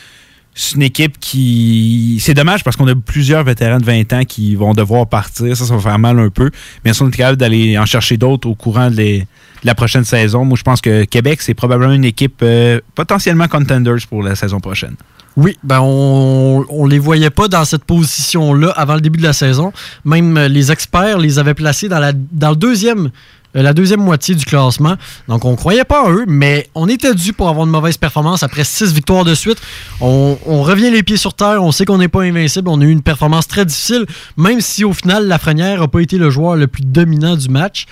C'est 0.61 0.75
une 0.75 0.83
équipe 0.83 1.21
qui. 1.21 2.19
C'est 2.21 2.35
dommage 2.35 2.65
parce 2.65 2.75
qu'on 2.75 2.89
a 2.89 2.95
plusieurs 2.97 3.45
vétérans 3.45 3.79
de 3.79 3.85
20 3.85 4.13
ans 4.13 4.25
qui 4.25 4.57
vont 4.57 4.75
devoir 4.75 5.07
partir. 5.07 5.57
Ça, 5.57 5.65
ça 5.65 5.77
va 5.77 5.81
faire 5.81 5.99
mal 6.01 6.19
un 6.19 6.31
peu. 6.31 6.51
Mais 6.85 6.93
si 6.93 7.01
on 7.01 7.09
est 7.09 7.17
capable 7.17 7.37
d'aller 7.37 7.79
en 7.79 7.87
chercher 7.87 8.17
d'autres 8.17 8.49
au 8.49 8.57
courant 8.57 8.91
de, 8.91 9.21
la 9.63 9.75
prochaine 9.77 10.03
saison, 10.03 10.45
moi, 10.45 10.59
je 10.59 10.65
pense 10.65 10.81
que 10.81 11.05
Québec, 11.05 11.43
c'est 11.43 11.55
probablement 11.55 11.93
une 11.93 12.05
équipe 12.05 12.41
euh, 12.43 12.81
potentiellement 12.97 13.47
contenders 13.47 14.05
pour 14.11 14.25
la 14.25 14.35
saison 14.35 14.59
prochaine. 14.59 14.97
Oui, 15.37 15.57
ben 15.63 15.79
on, 15.81 16.67
on 16.69 16.87
les 16.87 16.99
voyait 16.99 17.31
pas 17.31 17.47
dans 17.47 17.65
cette 17.65 17.85
position-là 17.85 18.71
avant 18.71 18.97
le 18.97 19.01
début 19.01 19.19
de 19.19 19.23
la 19.23 19.33
saison. 19.33 19.73
Même 20.05 20.37
euh, 20.37 20.49
les 20.49 20.73
experts 20.73 21.19
les 21.19 21.39
avaient 21.39 21.55
placés 21.55 21.89
dans, 21.89 22.01
le 22.01 22.57
deuxième 22.57 23.11
la 23.55 23.73
deuxième 23.73 24.01
moitié 24.01 24.35
du 24.35 24.45
classement. 24.45 24.97
Donc, 25.27 25.45
on 25.45 25.57
croyait 25.57 25.85
pas 25.85 26.05
en 26.05 26.13
eux, 26.13 26.25
mais 26.27 26.69
on 26.75 26.89
était 26.89 27.15
dû 27.15 27.33
pour 27.33 27.49
avoir 27.49 27.67
une 27.67 27.73
mauvaise 27.73 27.97
performance 27.97 28.43
après 28.43 28.65
six 28.65 28.93
victoires 28.93 29.25
de 29.25 29.35
suite. 29.35 29.59
On, 30.01 30.37
revient 30.63 30.91
les 30.91 31.03
pieds 31.03 31.17
sur 31.17 31.35
terre. 31.35 31.63
On 31.63 31.73
sait 31.73 31.85
qu'on 31.85 31.99
n'est 31.99 32.09
pas 32.09 32.23
invincible. 32.23 32.69
On 32.69 32.81
a 32.81 32.85
eu 32.85 32.91
une 32.91 33.03
performance 33.03 33.49
très 33.49 33.65
difficile, 33.65 34.07
même 34.37 34.61
si 34.61 34.85
au 34.85 34.93
final, 34.93 35.27
Lafrenière 35.27 35.81
n'a 35.81 35.89
pas 35.89 36.01
été 36.01 36.19
le 36.19 36.31
joueur 36.31 36.57
le 36.57 36.67
plus 36.67 36.83
dominant 36.85 37.37
du 37.37 37.49
match. 37.49 37.87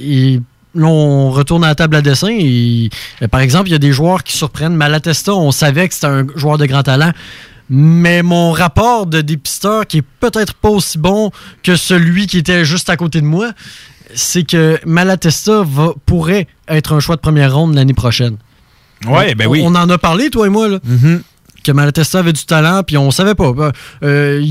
Et 0.00 0.40
là, 0.74 0.86
on 0.86 1.30
retourne 1.30 1.64
à 1.64 1.68
la 1.68 1.74
table 1.74 1.96
à 1.96 2.02
dessin. 2.02 2.30
Et, 2.30 2.90
euh, 3.22 3.28
par 3.28 3.40
exemple, 3.40 3.68
il 3.68 3.72
y 3.72 3.76
a 3.76 3.78
des 3.78 3.92
joueurs 3.92 4.24
qui 4.24 4.36
surprennent. 4.36 4.74
Malatesta, 4.74 5.34
on 5.34 5.52
savait 5.52 5.88
que 5.88 5.94
c'était 5.94 6.06
un 6.08 6.26
joueur 6.34 6.58
de 6.58 6.66
grand 6.66 6.82
talent. 6.82 7.12
Mais 7.68 8.22
mon 8.22 8.52
rapport 8.52 9.06
de 9.06 9.20
dépisteur, 9.20 9.86
qui 9.86 9.98
est 9.98 10.04
peut-être 10.20 10.54
pas 10.54 10.68
aussi 10.68 10.98
bon 10.98 11.32
que 11.62 11.74
celui 11.74 12.26
qui 12.26 12.38
était 12.38 12.64
juste 12.64 12.88
à 12.90 12.96
côté 12.96 13.20
de 13.20 13.26
moi, 13.26 13.50
c'est 14.14 14.44
que 14.44 14.78
Malatesta 14.86 15.62
va, 15.62 15.92
pourrait 16.06 16.46
être 16.68 16.94
un 16.94 17.00
choix 17.00 17.16
de 17.16 17.20
première 17.20 17.54
ronde 17.54 17.74
l'année 17.74 17.94
prochaine. 17.94 18.36
Ouais, 19.06 19.34
ben 19.34 19.46
oui. 19.46 19.60
On 19.62 19.74
en 19.74 19.88
a 19.88 19.98
parlé, 19.98 20.30
toi 20.30 20.46
et 20.46 20.50
moi, 20.50 20.68
là, 20.68 20.78
mm-hmm. 20.78 21.20
que 21.64 21.72
Malatesta 21.72 22.20
avait 22.20 22.32
du 22.32 22.44
talent, 22.44 22.82
puis 22.82 22.96
on 22.96 23.10
savait 23.10 23.34
pas. 23.34 23.52
Euh, 24.02 24.42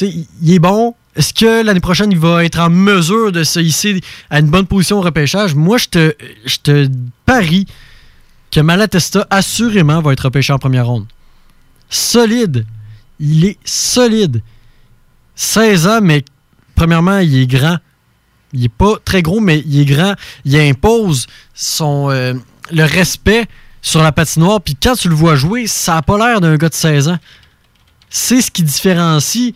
il, 0.00 0.52
est 0.52 0.58
bon. 0.58 0.94
Est-ce 1.14 1.34
que 1.34 1.64
l'année 1.64 1.80
prochaine, 1.80 2.10
il 2.10 2.18
va 2.18 2.44
être 2.44 2.58
en 2.58 2.70
mesure 2.70 3.32
de 3.32 3.44
se 3.44 3.60
hisser 3.60 4.00
à 4.30 4.40
une 4.40 4.48
bonne 4.48 4.66
position 4.66 4.98
au 4.98 5.02
repêchage? 5.02 5.54
Moi, 5.54 5.78
je 5.78 5.88
te, 5.88 6.14
je 6.46 6.56
te 6.62 6.88
parie 7.26 7.66
que 8.50 8.60
Malatesta, 8.60 9.26
assurément, 9.30 10.00
va 10.00 10.12
être 10.12 10.20
repêché 10.24 10.52
en 10.52 10.58
première 10.58 10.86
ronde. 10.86 11.06
Solide. 11.88 12.66
Il 13.20 13.44
est 13.44 13.58
solide. 13.64 14.42
16 15.36 15.86
ans, 15.86 16.00
mais 16.02 16.24
premièrement, 16.74 17.18
il 17.18 17.36
est 17.36 17.46
grand. 17.46 17.78
Il 18.52 18.64
est 18.64 18.68
pas 18.68 18.94
très 19.04 19.22
gros, 19.22 19.40
mais 19.40 19.62
il 19.66 19.80
est 19.80 19.84
grand. 19.84 20.14
Il 20.44 20.56
impose 20.58 21.26
son, 21.54 22.10
euh, 22.10 22.34
le 22.70 22.84
respect 22.84 23.46
sur 23.80 24.02
la 24.02 24.12
patinoire. 24.12 24.60
Puis 24.60 24.76
quand 24.80 24.94
tu 24.94 25.08
le 25.08 25.14
vois 25.14 25.34
jouer, 25.34 25.66
ça 25.66 25.94
n'a 25.94 26.02
pas 26.02 26.18
l'air 26.18 26.40
d'un 26.40 26.56
gars 26.56 26.68
de 26.68 26.74
16 26.74 27.08
ans. 27.08 27.18
C'est 28.10 28.42
ce 28.42 28.50
qui 28.50 28.62
différencie 28.62 29.54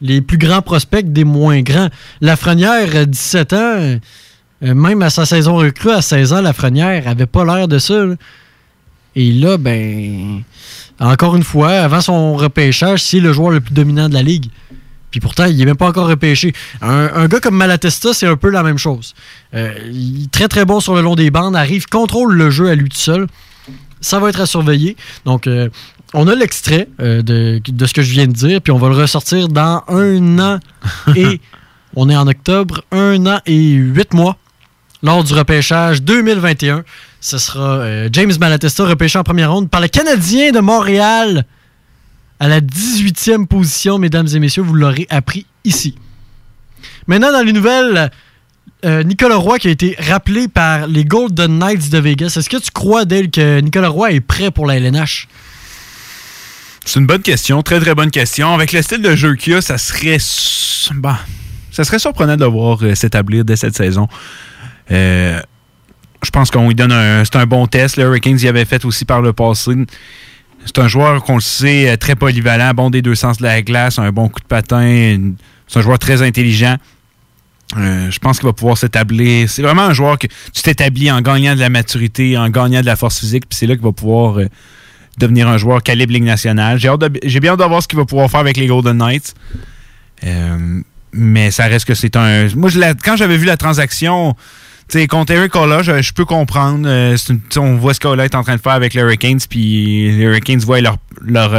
les 0.00 0.20
plus 0.20 0.38
grands 0.38 0.62
prospects 0.62 1.12
des 1.12 1.24
moins 1.24 1.62
grands. 1.62 1.88
Lafrenière, 2.20 3.06
17 3.06 3.52
ans, 3.52 3.56
euh, 3.56 3.98
même 4.60 5.02
à 5.02 5.10
sa 5.10 5.26
saison 5.26 5.56
recrue 5.56 5.90
à 5.90 6.02
16 6.02 6.32
ans, 6.32 6.40
Lafrenière 6.40 7.08
avait 7.08 7.26
pas 7.26 7.44
l'air 7.44 7.68
de 7.68 7.78
ça. 7.78 8.04
Et 9.16 9.32
là, 9.32 9.56
ben, 9.56 10.42
encore 11.00 11.36
une 11.36 11.42
fois, 11.42 11.70
avant 11.70 12.00
son 12.00 12.36
repêchage, 12.36 13.02
c'est 13.02 13.20
le 13.20 13.32
joueur 13.32 13.50
le 13.50 13.60
plus 13.60 13.74
dominant 13.74 14.08
de 14.08 14.14
la 14.14 14.22
ligue. 14.22 14.46
Puis 15.10 15.20
pourtant, 15.20 15.46
il 15.46 15.56
n'est 15.56 15.64
même 15.64 15.76
pas 15.76 15.88
encore 15.88 16.08
repêché. 16.08 16.52
Un, 16.82 17.26
gars 17.28 17.40
comme 17.40 17.56
Malatesta, 17.56 18.12
c'est 18.12 18.26
un 18.26 18.36
peu 18.36 18.50
la 18.50 18.62
même 18.62 18.78
chose. 18.78 19.14
Euh, 19.54 19.74
il 19.90 20.24
est 20.24 20.30
très 20.30 20.48
très 20.48 20.64
bon 20.64 20.80
sur 20.80 20.94
le 20.94 21.00
long 21.00 21.14
des 21.14 21.30
bandes, 21.30 21.56
arrive, 21.56 21.86
contrôle 21.86 22.34
le 22.34 22.50
jeu 22.50 22.68
à 22.68 22.74
lui 22.74 22.88
tout 22.88 22.96
seul. 22.96 23.26
Ça 24.00 24.18
va 24.20 24.28
être 24.28 24.40
à 24.40 24.46
surveiller. 24.46 24.96
Donc, 25.24 25.46
euh, 25.46 25.68
on 26.14 26.28
a 26.28 26.34
l'extrait 26.34 26.88
euh, 27.00 27.22
de, 27.22 27.86
ce 27.86 27.92
que 27.92 28.02
je 28.02 28.12
viens 28.12 28.26
de 28.26 28.32
dire, 28.32 28.60
puis 28.60 28.70
on 28.70 28.78
va 28.78 28.88
le 28.88 28.94
ressortir 28.94 29.48
dans 29.48 29.82
un 29.88 30.38
an 30.38 30.60
et 31.16 31.40
on 31.96 32.08
est 32.10 32.16
en 32.16 32.26
octobre, 32.26 32.82
un 32.92 33.26
an 33.26 33.40
et 33.46 33.56
huit 33.56 34.12
mois 34.12 34.36
lors 35.02 35.24
du 35.24 35.32
repêchage 35.32 36.02
2021. 36.02 36.84
Ce 37.20 37.38
sera 37.38 38.08
James 38.12 38.32
Malatesta 38.38 38.84
repêché 38.84 39.18
en 39.18 39.24
première 39.24 39.52
ronde 39.52 39.70
par 39.70 39.80
le 39.80 39.88
Canadien 39.88 40.52
de 40.52 40.60
Montréal 40.60 41.44
à 42.40 42.48
la 42.48 42.60
18e 42.60 43.46
position, 43.46 43.98
mesdames 43.98 44.28
et 44.32 44.38
messieurs. 44.38 44.62
Vous 44.62 44.74
l'aurez 44.74 45.06
appris 45.10 45.46
ici. 45.64 45.96
Maintenant, 47.06 47.32
dans 47.32 47.42
les 47.42 47.52
nouvelles, 47.52 48.10
euh, 48.84 49.02
Nicolas 49.02 49.36
Roy 49.36 49.58
qui 49.58 49.68
a 49.68 49.70
été 49.70 49.96
rappelé 49.98 50.46
par 50.46 50.86
les 50.86 51.04
Golden 51.04 51.58
Knights 51.58 51.90
de 51.90 51.98
Vegas. 51.98 52.34
Est-ce 52.36 52.48
que 52.48 52.58
tu 52.58 52.70
crois, 52.70 53.04
Dale, 53.04 53.30
que 53.30 53.60
Nicolas 53.60 53.88
Roy 53.88 54.12
est 54.12 54.20
prêt 54.20 54.50
pour 54.50 54.66
la 54.66 54.76
LNH? 54.76 55.26
C'est 56.84 57.00
une 57.00 57.06
bonne 57.06 57.22
question, 57.22 57.62
très 57.62 57.80
très 57.80 57.94
bonne 57.94 58.10
question. 58.10 58.54
Avec 58.54 58.72
le 58.72 58.80
style 58.82 59.02
de 59.02 59.14
jeu 59.14 59.34
qu'il 59.34 59.54
a, 59.54 59.60
ça 59.60 59.78
serait, 59.78 60.18
bah, 60.94 61.18
ça 61.70 61.84
serait 61.84 61.98
surprenant 61.98 62.36
de 62.36 62.44
voir 62.44 62.78
euh, 62.82 62.94
s'établir 62.94 63.44
dès 63.44 63.56
cette 63.56 63.76
saison. 63.76 64.08
Euh, 64.90 65.40
je 66.22 66.30
pense 66.30 66.50
qu'on 66.50 66.68
lui 66.68 66.74
donne 66.74 66.92
un, 66.92 67.24
c'est 67.24 67.36
un 67.36 67.46
bon 67.46 67.66
test. 67.66 67.96
Le 67.96 68.04
Hurricanes 68.04 68.38
y 68.38 68.48
avait 68.48 68.64
fait 68.64 68.84
aussi 68.84 69.04
par 69.04 69.22
le 69.22 69.32
passé. 69.32 69.72
C'est 70.68 70.82
un 70.82 70.88
joueur 70.88 71.24
qu'on 71.24 71.36
le 71.36 71.40
sait, 71.40 71.88
euh, 71.88 71.96
très 71.96 72.14
polyvalent, 72.14 72.74
bon 72.74 72.90
des 72.90 73.00
deux 73.00 73.14
sens 73.14 73.38
de 73.38 73.42
la 73.42 73.62
glace, 73.62 73.98
un 73.98 74.12
bon 74.12 74.28
coup 74.28 74.40
de 74.40 74.46
patin. 74.46 75.32
C'est 75.66 75.78
un 75.78 75.82
joueur 75.82 75.98
très 75.98 76.20
intelligent. 76.20 76.76
Euh, 77.78 78.10
je 78.10 78.18
pense 78.18 78.38
qu'il 78.38 78.46
va 78.46 78.52
pouvoir 78.52 78.76
s'établir. 78.76 79.48
C'est 79.48 79.62
vraiment 79.62 79.82
un 79.82 79.94
joueur 79.94 80.18
que 80.18 80.26
tu 80.26 80.62
t'établis 80.62 81.10
en 81.10 81.22
gagnant 81.22 81.54
de 81.54 81.60
la 81.60 81.70
maturité, 81.70 82.36
en 82.36 82.50
gagnant 82.50 82.82
de 82.82 82.86
la 82.86 82.96
force 82.96 83.18
physique, 83.18 83.48
puis 83.48 83.56
c'est 83.56 83.66
là 83.66 83.76
qu'il 83.76 83.84
va 83.84 83.92
pouvoir 83.92 84.40
euh, 84.40 84.46
devenir 85.16 85.48
un 85.48 85.56
joueur 85.56 85.82
calibre 85.82 86.12
Ligue 86.12 86.24
nationale. 86.24 86.78
J'ai 86.78 87.40
bien 87.40 87.52
hâte 87.52 87.60
de 87.60 87.64
voir 87.64 87.82
ce 87.82 87.88
qu'il 87.88 87.98
va 87.98 88.04
pouvoir 88.04 88.30
faire 88.30 88.40
avec 88.40 88.58
les 88.58 88.66
Golden 88.66 88.98
Knights. 88.98 89.34
mais 91.14 91.50
ça 91.50 91.64
reste 91.64 91.86
que 91.86 91.94
c'est 91.94 92.14
un. 92.14 92.48
Moi, 92.56 92.68
quand 93.02 93.16
j'avais 93.16 93.38
vu 93.38 93.46
la 93.46 93.56
transaction, 93.56 94.36
sais, 94.88 95.06
contre 95.06 95.32
Eric 95.32 95.54
Ola, 95.54 95.82
je, 95.82 96.12
peux 96.12 96.24
comprendre. 96.24 96.86
Euh, 96.88 97.16
on 97.56 97.76
voit 97.76 97.94
ce 97.94 98.00
qu'Ola 98.00 98.24
est 98.24 98.34
en 98.34 98.42
train 98.42 98.56
de 98.56 98.60
faire 98.60 98.72
avec 98.72 98.94
les 98.94 99.02
Hurricanes, 99.02 99.40
puis 99.48 100.10
les 100.12 100.24
Hurricanes 100.24 100.60
voient 100.60 100.80
leur, 100.80 100.96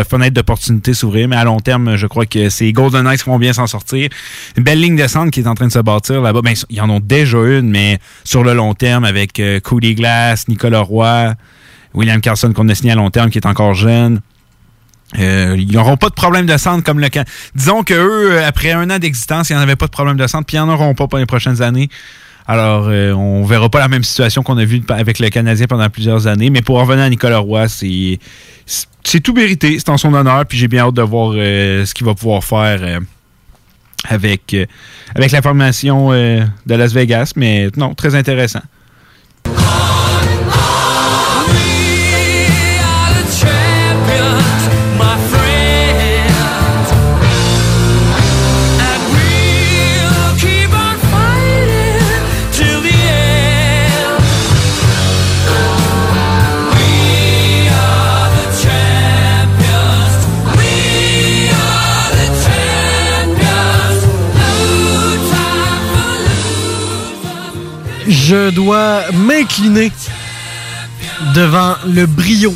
fenêtre 0.07 0.33
d'opportunité 0.33 0.93
s'ouvrir. 0.93 1.27
Mais 1.27 1.35
à 1.35 1.43
long 1.43 1.59
terme, 1.59 1.95
je 1.95 2.07
crois 2.07 2.25
que 2.25 2.49
c'est 2.49 2.71
Golden 2.71 3.03
Knights 3.03 3.23
qui 3.23 3.29
vont 3.29 3.39
bien 3.39 3.53
s'en 3.53 3.67
sortir. 3.67 4.09
Une 4.57 4.63
belle 4.63 4.79
ligne 4.81 4.95
de 4.95 5.07
centre 5.07 5.31
qui 5.31 5.41
est 5.41 5.47
en 5.47 5.55
train 5.55 5.67
de 5.67 5.71
se 5.71 5.79
bâtir 5.79 6.21
là-bas. 6.21 6.41
Ben, 6.41 6.53
ils 6.69 6.81
en 6.81 6.89
ont 6.89 6.99
déjà 6.99 7.37
une, 7.37 7.69
mais 7.69 7.99
sur 8.23 8.43
le 8.43 8.53
long 8.53 8.73
terme, 8.73 9.03
avec 9.03 9.39
euh, 9.39 9.59
Cody 9.59 9.95
Glass, 9.95 10.47
Nicolas 10.47 10.81
Roy, 10.81 11.35
William 11.93 12.21
Carlson 12.21 12.51
qu'on 12.53 12.67
a 12.69 12.75
signé 12.75 12.93
à 12.93 12.95
long 12.95 13.11
terme, 13.11 13.29
qui 13.29 13.37
est 13.37 13.47
encore 13.47 13.73
jeune. 13.73 14.21
Euh, 15.17 15.55
ils 15.57 15.71
n'auront 15.71 15.97
pas 15.97 16.09
de 16.09 16.13
problème 16.13 16.45
de 16.45 16.57
centre 16.57 16.83
comme 16.83 16.99
le 16.99 17.09
camp. 17.09 17.27
Disons 17.55 17.83
que 17.83 17.93
eux, 17.93 18.43
après 18.43 18.71
un 18.71 18.89
an 18.89 18.99
d'existence, 18.99 19.49
ils 19.49 19.55
n'en 19.55 19.61
avaient 19.61 19.75
pas 19.75 19.87
de 19.87 19.91
problème 19.91 20.17
de 20.17 20.27
centre, 20.27 20.45
puis 20.45 20.57
ils 20.57 20.59
n'en 20.59 20.69
auront 20.69 20.93
pas 20.93 21.07
pour 21.07 21.17
les 21.17 21.25
prochaines 21.25 21.61
années. 21.61 21.89
Alors, 22.51 22.87
euh, 22.87 23.13
on 23.13 23.43
verra 23.43 23.69
pas 23.69 23.77
la 23.77 23.87
même 23.87 24.03
situation 24.03 24.41
qu'on 24.41 24.57
a 24.57 24.65
vue 24.65 24.81
avec 24.87 25.19
le 25.19 25.29
Canadien 25.29 25.67
pendant 25.67 25.87
plusieurs 25.87 26.25
années. 26.25 26.49
Mais 26.49 26.63
pour 26.63 26.79
revenir 26.79 27.03
à 27.03 27.09
Nicolas 27.09 27.37
Roy, 27.37 27.67
c'est 27.67 28.17
c'est 29.03 29.19
tout 29.19 29.33
mérité. 29.33 29.77
C'est 29.77 29.89
en 29.89 29.99
son 29.99 30.11
honneur. 30.15 30.47
Puis 30.47 30.57
j'ai 30.57 30.67
bien 30.67 30.87
hâte 30.87 30.95
de 30.95 31.03
voir 31.03 31.33
euh, 31.35 31.85
ce 31.85 31.93
qu'il 31.93 32.07
va 32.07 32.15
pouvoir 32.15 32.43
faire 32.43 32.79
euh, 32.81 32.99
avec, 34.07 34.57
avec 35.13 35.31
la 35.31 35.43
formation 35.43 36.09
de 36.09 36.75
Las 36.75 36.91
Vegas. 36.91 37.33
Mais 37.35 37.69
non, 37.77 37.93
très 37.93 38.15
intéressant. 38.15 38.61
Je 68.09 68.49
dois 68.49 69.03
m'incliner 69.11 69.91
devant 71.35 71.75
le 71.87 72.07
brio 72.07 72.53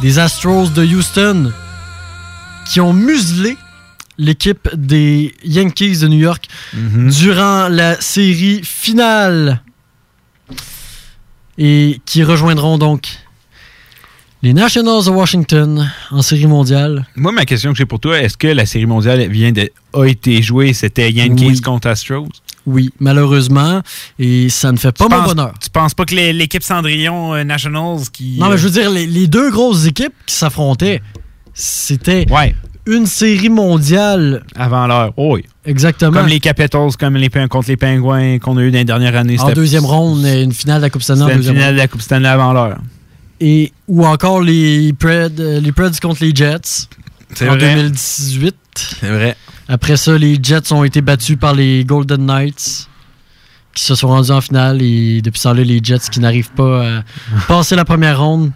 des 0.00 0.18
Astros 0.18 0.70
de 0.70 0.84
Houston 0.84 1.52
qui 2.70 2.80
ont 2.80 2.94
muselé 2.94 3.56
l'équipe 4.16 4.68
des 4.74 5.34
Yankees 5.44 5.98
de 5.98 6.08
New 6.08 6.18
York 6.18 6.46
mhm. 6.72 7.10
durant 7.10 7.68
la 7.68 8.00
série 8.00 8.62
finale 8.64 9.62
et 11.58 12.00
qui 12.06 12.24
rejoindront 12.24 12.78
donc 12.78 13.08
les 14.42 14.54
Nationals 14.54 15.04
de 15.04 15.10
Washington 15.10 15.88
en 16.10 16.22
série 16.22 16.46
mondiale. 16.46 17.06
Moi, 17.14 17.30
ma 17.30 17.44
question 17.44 17.70
que 17.72 17.78
j'ai 17.78 17.86
pour 17.86 18.00
toi, 18.00 18.20
est-ce 18.20 18.36
que 18.36 18.48
la 18.48 18.66
série 18.66 18.86
mondiale 18.86 19.28
vient 19.28 19.52
de, 19.52 19.70
a 19.92 20.04
été 20.04 20.42
jouée, 20.42 20.72
c'était 20.72 21.12
Yankees 21.12 21.60
contre 21.60 21.88
Astros? 21.88 22.28
Oui, 22.66 22.90
malheureusement. 23.00 23.82
Et 24.18 24.48
ça 24.48 24.70
ne 24.72 24.76
fait 24.76 24.92
pas 24.92 25.06
Tu 25.06 25.10
mon 25.14 25.20
penses- 25.20 25.34
bonheur. 25.34 25.54
Tu 25.60 25.70
penses 25.70 25.94
pas 25.94 26.04
que 26.04 26.14
l'équipe 26.14 26.62
Cendrillon 26.62 27.34
euh, 27.34 27.44
Nationals 27.44 28.00
qui. 28.12 28.38
Non, 28.38 28.48
mais 28.48 28.56
je 28.58 28.64
veux 28.68 28.70
dire, 28.80 28.90
les, 28.90 29.06
les 29.06 29.26
deux 29.26 29.50
grosses 29.50 29.86
équipes 29.86 30.14
qui 30.26 30.34
s'affrontaient, 30.34 31.02
c'était 31.54 32.26
euh, 32.30 32.34
Ouais, 32.34 32.54
une 32.86 33.06
série 33.06 33.48
mondiale, 33.48 34.42
avant 34.56 34.86
l'heure. 34.86 35.12
Oh 35.16 35.34
oui. 35.36 35.44
exactement. 35.64 36.12
Comme 36.12 36.26
les 36.28 36.40
Capitals, 36.40 36.90
comme 36.98 37.16
les 37.16 37.28
contre 37.28 37.68
les 37.68 37.76
Pingouins 37.76 38.38
qu'on 38.38 38.56
a 38.56 38.62
eu 38.62 38.70
dans 38.70 38.78
les 38.78 38.84
dernières 38.84 39.16
années. 39.16 39.38
en 39.40 39.52
deuxième 39.52 39.84
ronde, 39.84 40.24
une 40.24 40.52
finale 40.52 40.78
de 40.78 40.82
la 40.86 40.90
Coupe 40.90 41.02
Stanley 41.02 41.30
une 41.30 41.36
deuxième 41.36 41.54
finale 41.56 41.74
de 41.74 41.78
la 41.78 41.88
Coupe 41.88 42.02
Stanley 42.02 42.28
avant 42.28 42.52
l'heure. 42.52 42.78
Et, 43.40 43.72
ou 43.88 44.06
encore 44.06 44.40
les 44.40 44.92
Preds, 44.92 45.28
euh, 45.40 45.60
les 45.60 45.72
Preds 45.72 45.98
contre 46.00 46.22
les 46.24 46.34
Jets 46.34 46.86
en 47.42 47.46
vrai. 47.56 47.74
2018. 47.74 48.54
C'est 49.00 49.08
vrai. 49.08 49.36
Après 49.68 49.96
ça, 49.96 50.16
les 50.18 50.38
Jets 50.42 50.72
ont 50.72 50.84
été 50.84 51.00
battus 51.00 51.36
par 51.38 51.54
les 51.54 51.84
Golden 51.84 52.24
Knights 52.26 52.88
qui 53.74 53.84
se 53.84 53.94
sont 53.94 54.08
rendus 54.08 54.30
en 54.30 54.40
finale 54.40 54.82
et 54.82 55.22
depuis 55.22 55.40
ça, 55.40 55.54
là, 55.54 55.62
les 55.64 55.80
Jets 55.82 56.10
qui 56.10 56.20
n'arrivent 56.20 56.50
pas 56.52 56.98
à 56.98 57.02
passer 57.48 57.74
la 57.76 57.84
première 57.84 58.20
ronde. 58.20 58.50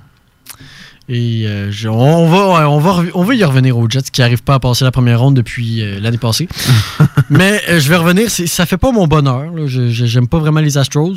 Et 1.09 1.47
euh, 1.47 1.71
je- 1.71 1.89
on, 1.89 2.29
va, 2.29 2.69
on, 2.69 2.81
va, 2.81 2.93
rev- 2.93 3.13
on 3.15 3.23
va 3.23 3.35
y 3.35 3.45
revenir 3.45 3.79
aux 3.79 3.89
Jets 3.89 4.03
qui 4.13 4.21
n'arrivent 4.21 4.43
pas 4.43 4.55
à 4.55 4.59
passer 4.59 4.85
la 4.85 4.91
première 4.91 5.21
ronde 5.21 5.37
depuis 5.37 5.81
euh, 5.81 6.01
l'année 6.01 6.19
passée. 6.19 6.49
Mais 7.31 7.63
euh, 7.69 7.79
je 7.81 7.89
vais 7.89 7.97
revenir, 7.97 8.29
ça 8.31 8.67
fait 8.67 8.77
pas 8.77 8.91
mon 8.91 9.07
bonheur. 9.07 9.53
là. 9.55 9.67
Je- 9.67 9.89
J'aime 9.89 10.27
pas 10.27 10.39
vraiment 10.41 10.61
les 10.61 10.77
Astros. 10.77 11.15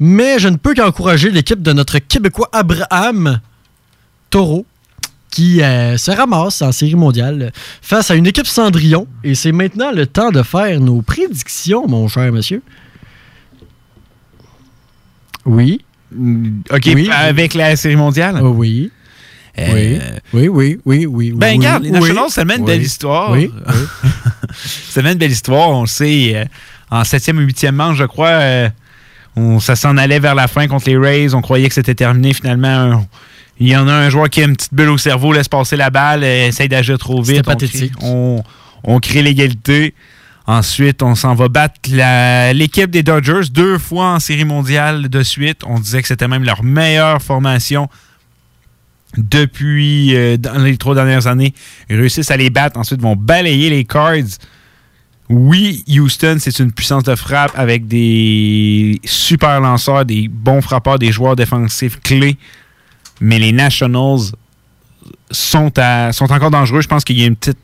Mais 0.00 0.38
je 0.40 0.48
ne 0.48 0.56
peux 0.56 0.74
qu'encourager 0.74 1.30
l'équipe 1.30 1.62
de 1.62 1.72
notre 1.72 1.98
Québécois 2.00 2.48
Abraham 2.52 3.40
Taureau 4.30 4.66
qui 5.32 5.62
euh, 5.62 5.96
se 5.96 6.10
ramasse 6.10 6.60
en 6.60 6.70
série 6.72 6.94
mondiale 6.94 7.52
face 7.80 8.10
à 8.10 8.14
une 8.14 8.26
équipe 8.26 8.46
Cendrillon. 8.46 9.06
Et 9.24 9.34
c'est 9.34 9.50
maintenant 9.50 9.90
le 9.90 10.06
temps 10.06 10.30
de 10.30 10.42
faire 10.42 10.78
nos 10.78 11.00
prédictions, 11.02 11.88
mon 11.88 12.06
cher 12.06 12.30
monsieur. 12.30 12.62
Oui. 15.44 15.80
OK, 16.70 16.82
Oui. 16.94 17.10
avec 17.10 17.54
la 17.54 17.74
Série 17.76 17.96
mondiale? 17.96 18.38
Oh, 18.42 18.50
oui. 18.50 18.90
Euh, 19.58 19.98
Oui, 20.34 20.48
oui, 20.48 20.78
oui, 20.84 21.06
oui. 21.06 21.32
Ben, 21.34 21.52
oui, 21.52 21.56
regarde, 21.58 21.82
les 21.82 21.90
oui. 21.90 21.98
Nationals, 22.00 22.30
ça 22.30 22.44
mène 22.44 22.58
une 22.58 22.64
Oui. 22.64 22.70
belle 22.72 22.82
histoire. 22.82 23.32
Oui, 23.32 23.50
oui. 23.52 24.10
ça 24.54 25.02
mène 25.02 25.12
une 25.12 25.18
belle 25.18 25.32
histoire. 25.32 25.70
On 25.70 25.82
le 25.82 25.86
sait, 25.86 26.32
euh, 26.36 26.44
en 26.90 27.04
septième 27.04 27.38
ou 27.38 27.40
huitième 27.40 27.74
manche, 27.76 27.96
je 27.96 28.04
crois, 28.04 28.28
euh, 28.28 28.68
on, 29.34 29.60
ça 29.60 29.76
s'en 29.76 29.96
allait 29.96 30.20
vers 30.20 30.34
la 30.34 30.46
fin 30.46 30.68
contre 30.68 30.88
les 30.88 30.96
Rays. 30.98 31.34
On 31.34 31.40
croyait 31.40 31.68
que 31.68 31.74
c'était 31.74 31.94
terminé. 31.94 32.34
Finalement, 32.34 33.06
il 33.60 33.68
y 33.68 33.76
en 33.76 33.86
a 33.88 33.92
un 33.92 34.10
joueur 34.10 34.28
qui 34.28 34.40
a 34.40 34.44
une 34.44 34.56
petite 34.56 34.74
bulle 34.74 34.90
au 34.90 34.98
cerveau, 34.98 35.32
laisse 35.32 35.48
passer 35.48 35.76
la 35.76 35.90
balle, 35.90 36.24
euh, 36.24 36.48
essaye 36.48 36.68
d'agir 36.68 36.98
trop 36.98 37.22
vite. 37.22 37.44
On 37.46 37.56
On, 38.02 38.42
on 38.84 39.00
crée 39.00 39.22
l'égalité. 39.22 39.94
Ensuite, 40.46 41.02
on 41.02 41.14
s'en 41.14 41.34
va 41.34 41.48
battre 41.48 41.74
l'équipe 42.52 42.90
des 42.90 43.04
Dodgers 43.04 43.48
deux 43.52 43.78
fois 43.78 44.14
en 44.14 44.20
série 44.20 44.44
mondiale 44.44 45.08
de 45.08 45.22
suite. 45.22 45.60
On 45.64 45.78
disait 45.78 46.02
que 46.02 46.08
c'était 46.08 46.26
même 46.26 46.42
leur 46.42 46.64
meilleure 46.64 47.22
formation 47.22 47.88
depuis 49.16 50.16
euh, 50.16 50.36
dans 50.36 50.58
les 50.58 50.76
trois 50.78 50.94
dernières 50.94 51.28
années. 51.28 51.54
Ils 51.88 51.96
réussissent 51.96 52.30
à 52.30 52.36
les 52.36 52.50
battre. 52.50 52.78
Ensuite, 52.78 52.98
ils 53.00 53.02
vont 53.04 53.14
balayer 53.14 53.70
les 53.70 53.84
Cards. 53.84 54.38
Oui, 55.28 55.84
Houston, 55.88 56.38
c'est 56.40 56.58
une 56.58 56.72
puissance 56.72 57.04
de 57.04 57.14
frappe 57.14 57.52
avec 57.54 57.86
des 57.86 59.00
super 59.04 59.60
lanceurs, 59.60 60.04
des 60.04 60.28
bons 60.28 60.60
frappeurs, 60.60 60.98
des 60.98 61.12
joueurs 61.12 61.36
défensifs 61.36 62.00
clés. 62.00 62.36
Mais 63.24 63.38
les 63.38 63.52
Nationals 63.52 64.32
sont, 65.30 65.72
à- 65.78 66.12
sont 66.12 66.30
encore 66.32 66.50
dangereux. 66.50 66.80
Je 66.80 66.88
pense 66.88 67.04
qu'il 67.04 67.18
y 67.18 67.22
a 67.22 67.26
une 67.26 67.36
petite 67.36 67.58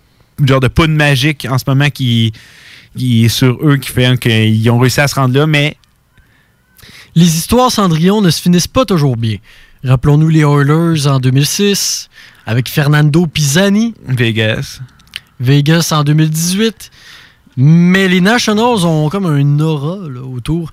genre 0.45 0.61
de 0.61 0.69
poudre 0.69 0.93
magique 0.95 1.47
en 1.51 1.59
ce 1.59 1.65
moment 1.67 1.91
qui, 1.91 2.33
qui 2.97 3.25
est 3.25 3.29
sur 3.29 3.59
eux, 3.67 3.77
qui 3.77 3.91
fait 3.91 4.17
qu'ils 4.21 4.71
ont 4.71 4.79
réussi 4.79 5.01
à 5.01 5.09
se 5.09 5.17
rendre 5.17 5.37
là. 5.37 5.47
Mais 5.49 5.77
Les 7.17 7.37
histoires 7.37 7.73
Cendrillon 7.73 8.21
ne 8.21 8.31
se 8.31 8.41
finissent 8.41 8.69
pas 8.69 8.85
toujours 8.85 9.17
bien. 9.17 9.39
Rappelons-nous 9.85 10.29
les 10.29 10.41
Oilers 10.41 11.07
en 11.09 11.19
2006, 11.19 12.09
avec 12.47 12.69
Fernando 12.69 13.27
Pisani, 13.27 13.95
Vegas, 14.07 14.81
Vegas 15.41 15.89
en 15.93 16.05
2018. 16.05 16.91
Mais 17.57 18.07
les 18.07 18.21
Nationals 18.21 18.85
ont 18.87 19.09
comme 19.09 19.27
un 19.27 19.59
aura 19.61 20.09
là, 20.09 20.21
autour. 20.23 20.71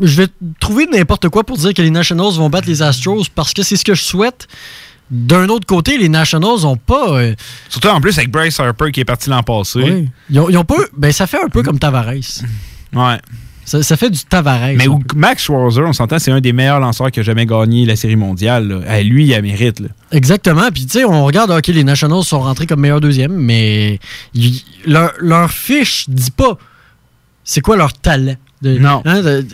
Je 0.00 0.16
vais 0.16 0.26
trouver 0.60 0.86
n'importe 0.86 1.28
quoi 1.28 1.44
pour 1.44 1.56
dire 1.58 1.74
que 1.74 1.82
les 1.82 1.90
Nationals 1.90 2.32
vont 2.32 2.48
battre 2.50 2.68
les 2.68 2.82
Astros 2.82 3.24
parce 3.34 3.52
que 3.52 3.62
c'est 3.62 3.76
ce 3.76 3.84
que 3.84 3.94
je 3.94 4.02
souhaite. 4.02 4.48
D'un 5.10 5.48
autre 5.50 5.66
côté, 5.66 5.98
les 5.98 6.08
Nationals 6.08 6.60
n'ont 6.62 6.76
pas. 6.76 7.18
euh, 7.18 7.34
surtout 7.68 7.88
en 7.88 8.00
plus 8.00 8.16
avec 8.16 8.30
Bryce 8.30 8.58
Harper 8.58 8.90
qui 8.92 9.00
est 9.00 9.04
parti 9.04 9.28
l'an 9.28 9.42
passé. 9.42 9.80
ouais, 9.82 10.04
ils 10.30 10.40
ont, 10.40 10.48
ils 10.48 10.56
ont 10.56 10.64
pas. 10.64 10.76
Ben, 10.96 11.12
ça 11.12 11.26
fait 11.26 11.42
un 11.44 11.48
peu 11.48 11.62
comme 11.62 11.78
Tavares. 11.78 12.06
Ouais. 12.94 13.18
Ça, 13.64 13.82
ça 13.82 13.96
fait 13.96 14.10
du 14.10 14.18
Tavares. 14.24 14.72
Mais. 14.74 14.86
Max 15.14 15.44
Schwarzer, 15.44 15.82
on 15.86 15.92
s'entend, 15.92 16.18
c'est 16.18 16.32
un 16.32 16.40
des 16.40 16.52
meilleurs 16.52 16.80
lanceurs 16.80 17.10
qui 17.10 17.20
a 17.20 17.22
jamais 17.22 17.44
gagné 17.46 17.84
la 17.84 17.94
série 17.94 18.16
mondiale. 18.16 18.84
Eh, 18.90 19.04
lui, 19.04 19.26
il 19.26 19.34
a 19.34 19.42
mérite. 19.42 19.80
là. 19.80 19.88
Exactement. 20.12 20.68
Puis, 20.72 20.86
tu 20.86 20.92
sais, 20.98 21.04
on 21.04 21.24
regarde, 21.24 21.50
OK, 21.50 21.66
les 21.68 21.84
Nationals 21.84 22.24
sont 22.24 22.40
rentrés 22.40 22.66
comme 22.66 22.80
meilleur 22.80 23.00
deuxième, 23.00 23.32
mais 23.34 24.00
ils- 24.34 24.62
leur, 24.86 25.12
leur 25.20 25.50
fiche 25.50 26.08
dit 26.08 26.30
pas 26.30 26.56
c'est 27.44 27.60
quoi 27.60 27.76
leur 27.76 27.92
talent. 27.92 28.34
De- 28.62 28.78
Non. 28.78 29.02
hein, 29.04 29.22
de- 29.22 29.44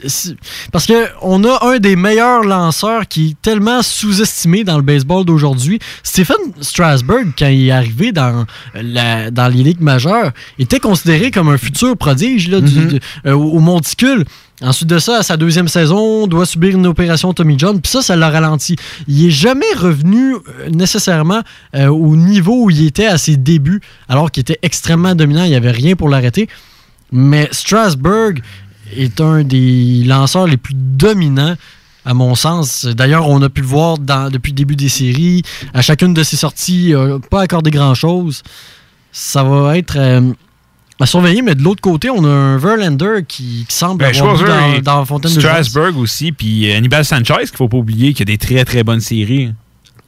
parce 0.70 0.86
que 0.86 0.92
on 1.22 1.42
a 1.44 1.66
un 1.66 1.78
des 1.78 1.96
meilleurs 1.96 2.42
lanceurs 2.44 3.08
qui 3.08 3.30
est 3.30 3.36
tellement 3.42 3.80
sous-estimé 3.82 4.64
dans 4.64 4.76
le 4.76 4.82
baseball 4.82 5.24
d'aujourd'hui. 5.24 5.78
Stephen 6.02 6.36
Strasburg, 6.60 7.28
quand 7.38 7.46
il 7.48 7.68
est 7.68 7.70
arrivé 7.70 8.12
dans, 8.12 8.44
la, 8.74 9.30
dans 9.30 9.48
les 9.48 9.62
ligues 9.62 9.80
majeures, 9.80 10.32
était 10.58 10.78
considéré 10.80 11.30
comme 11.30 11.48
un 11.48 11.56
futur 11.58 11.96
prodige 11.96 12.48
là, 12.50 12.60
du- 12.60 12.78
Mhm. 12.80 12.88
de- 12.88 13.00
euh, 13.26 13.32
au 13.32 13.58
au 13.58 13.60
monticule. 13.60 14.24
Ensuite 14.60 14.88
de 14.88 14.98
ça, 14.98 15.18
à 15.18 15.22
sa 15.22 15.36
deuxième 15.36 15.68
saison, 15.68 16.26
doit 16.26 16.44
subir 16.44 16.74
une 16.74 16.86
opération 16.86 17.32
Tommy 17.32 17.56
John. 17.58 17.80
Puis 17.80 17.90
ça, 17.92 18.02
ça 18.02 18.14
l'a 18.16 18.28
ralenti. 18.28 18.74
Il 19.06 19.26
est 19.26 19.30
jamais 19.30 19.64
revenu 19.76 20.34
euh, 20.34 20.68
nécessairement 20.70 21.42
euh, 21.76 21.86
au 21.86 22.14
niveau 22.16 22.64
où 22.64 22.70
il 22.70 22.84
était 22.86 23.06
à 23.06 23.18
ses 23.18 23.36
débuts, 23.36 23.80
alors 24.08 24.30
qu'il 24.32 24.40
était 24.42 24.58
extrêmement 24.62 25.14
dominant. 25.14 25.44
Il 25.44 25.50
n'y 25.50 25.56
avait 25.56 25.70
rien 25.70 25.94
pour 25.96 26.08
l'arrêter. 26.08 26.48
Mais 27.12 27.48
Strasburg 27.52 28.40
est 28.96 29.20
un 29.20 29.42
des 29.44 30.02
lanceurs 30.04 30.46
les 30.46 30.56
plus 30.56 30.74
dominants, 30.74 31.56
à 32.04 32.14
mon 32.14 32.34
sens. 32.34 32.84
D'ailleurs, 32.86 33.28
on 33.28 33.40
a 33.42 33.48
pu 33.48 33.60
le 33.62 33.66
voir 33.66 33.98
dans- 33.98 34.30
depuis 34.30 34.52
le 34.52 34.56
début 34.56 34.76
des 34.76 34.88
séries. 34.88 35.42
À 35.74 35.82
chacune 35.82 36.14
de 36.14 36.22
ses 36.22 36.36
sorties, 36.36 36.90
il 36.90 36.96
n'a 36.96 37.18
pas 37.30 37.42
accordé 37.42 37.70
grand-chose. 37.70 38.42
Ça 39.12 39.42
va 39.42 39.76
être 39.78 39.96
euh, 39.96 40.32
à 41.00 41.06
surveiller, 41.06 41.42
mais 41.42 41.54
de 41.54 41.62
l'autre 41.62 41.80
côté, 41.80 42.10
on 42.10 42.24
a 42.24 42.28
un 42.28 42.56
Verlander 42.58 43.24
qui, 43.26 43.64
qui 43.68 43.74
semble 43.74 43.98
Ben, 44.00 44.14
avoir 44.16 44.36
dans, 44.44 44.80
dans 44.82 45.04
fontaine 45.04 45.32
de 45.34 45.40
jouvence. 45.40 45.66
Strasburg 45.68 45.96
aussi, 45.98 46.32
puis 46.32 46.70
euh, 46.70 46.76
Anibal 46.76 47.04
Sanchez, 47.04 47.34
qu'il 47.46 47.56
faut 47.56 47.68
pas 47.68 47.76
oublier, 47.78 48.12
qui 48.14 48.22
a 48.22 48.24
des 48.24 48.38
très 48.38 48.64
très 48.64 48.84
bonnes 48.84 49.00
séries. 49.00 49.50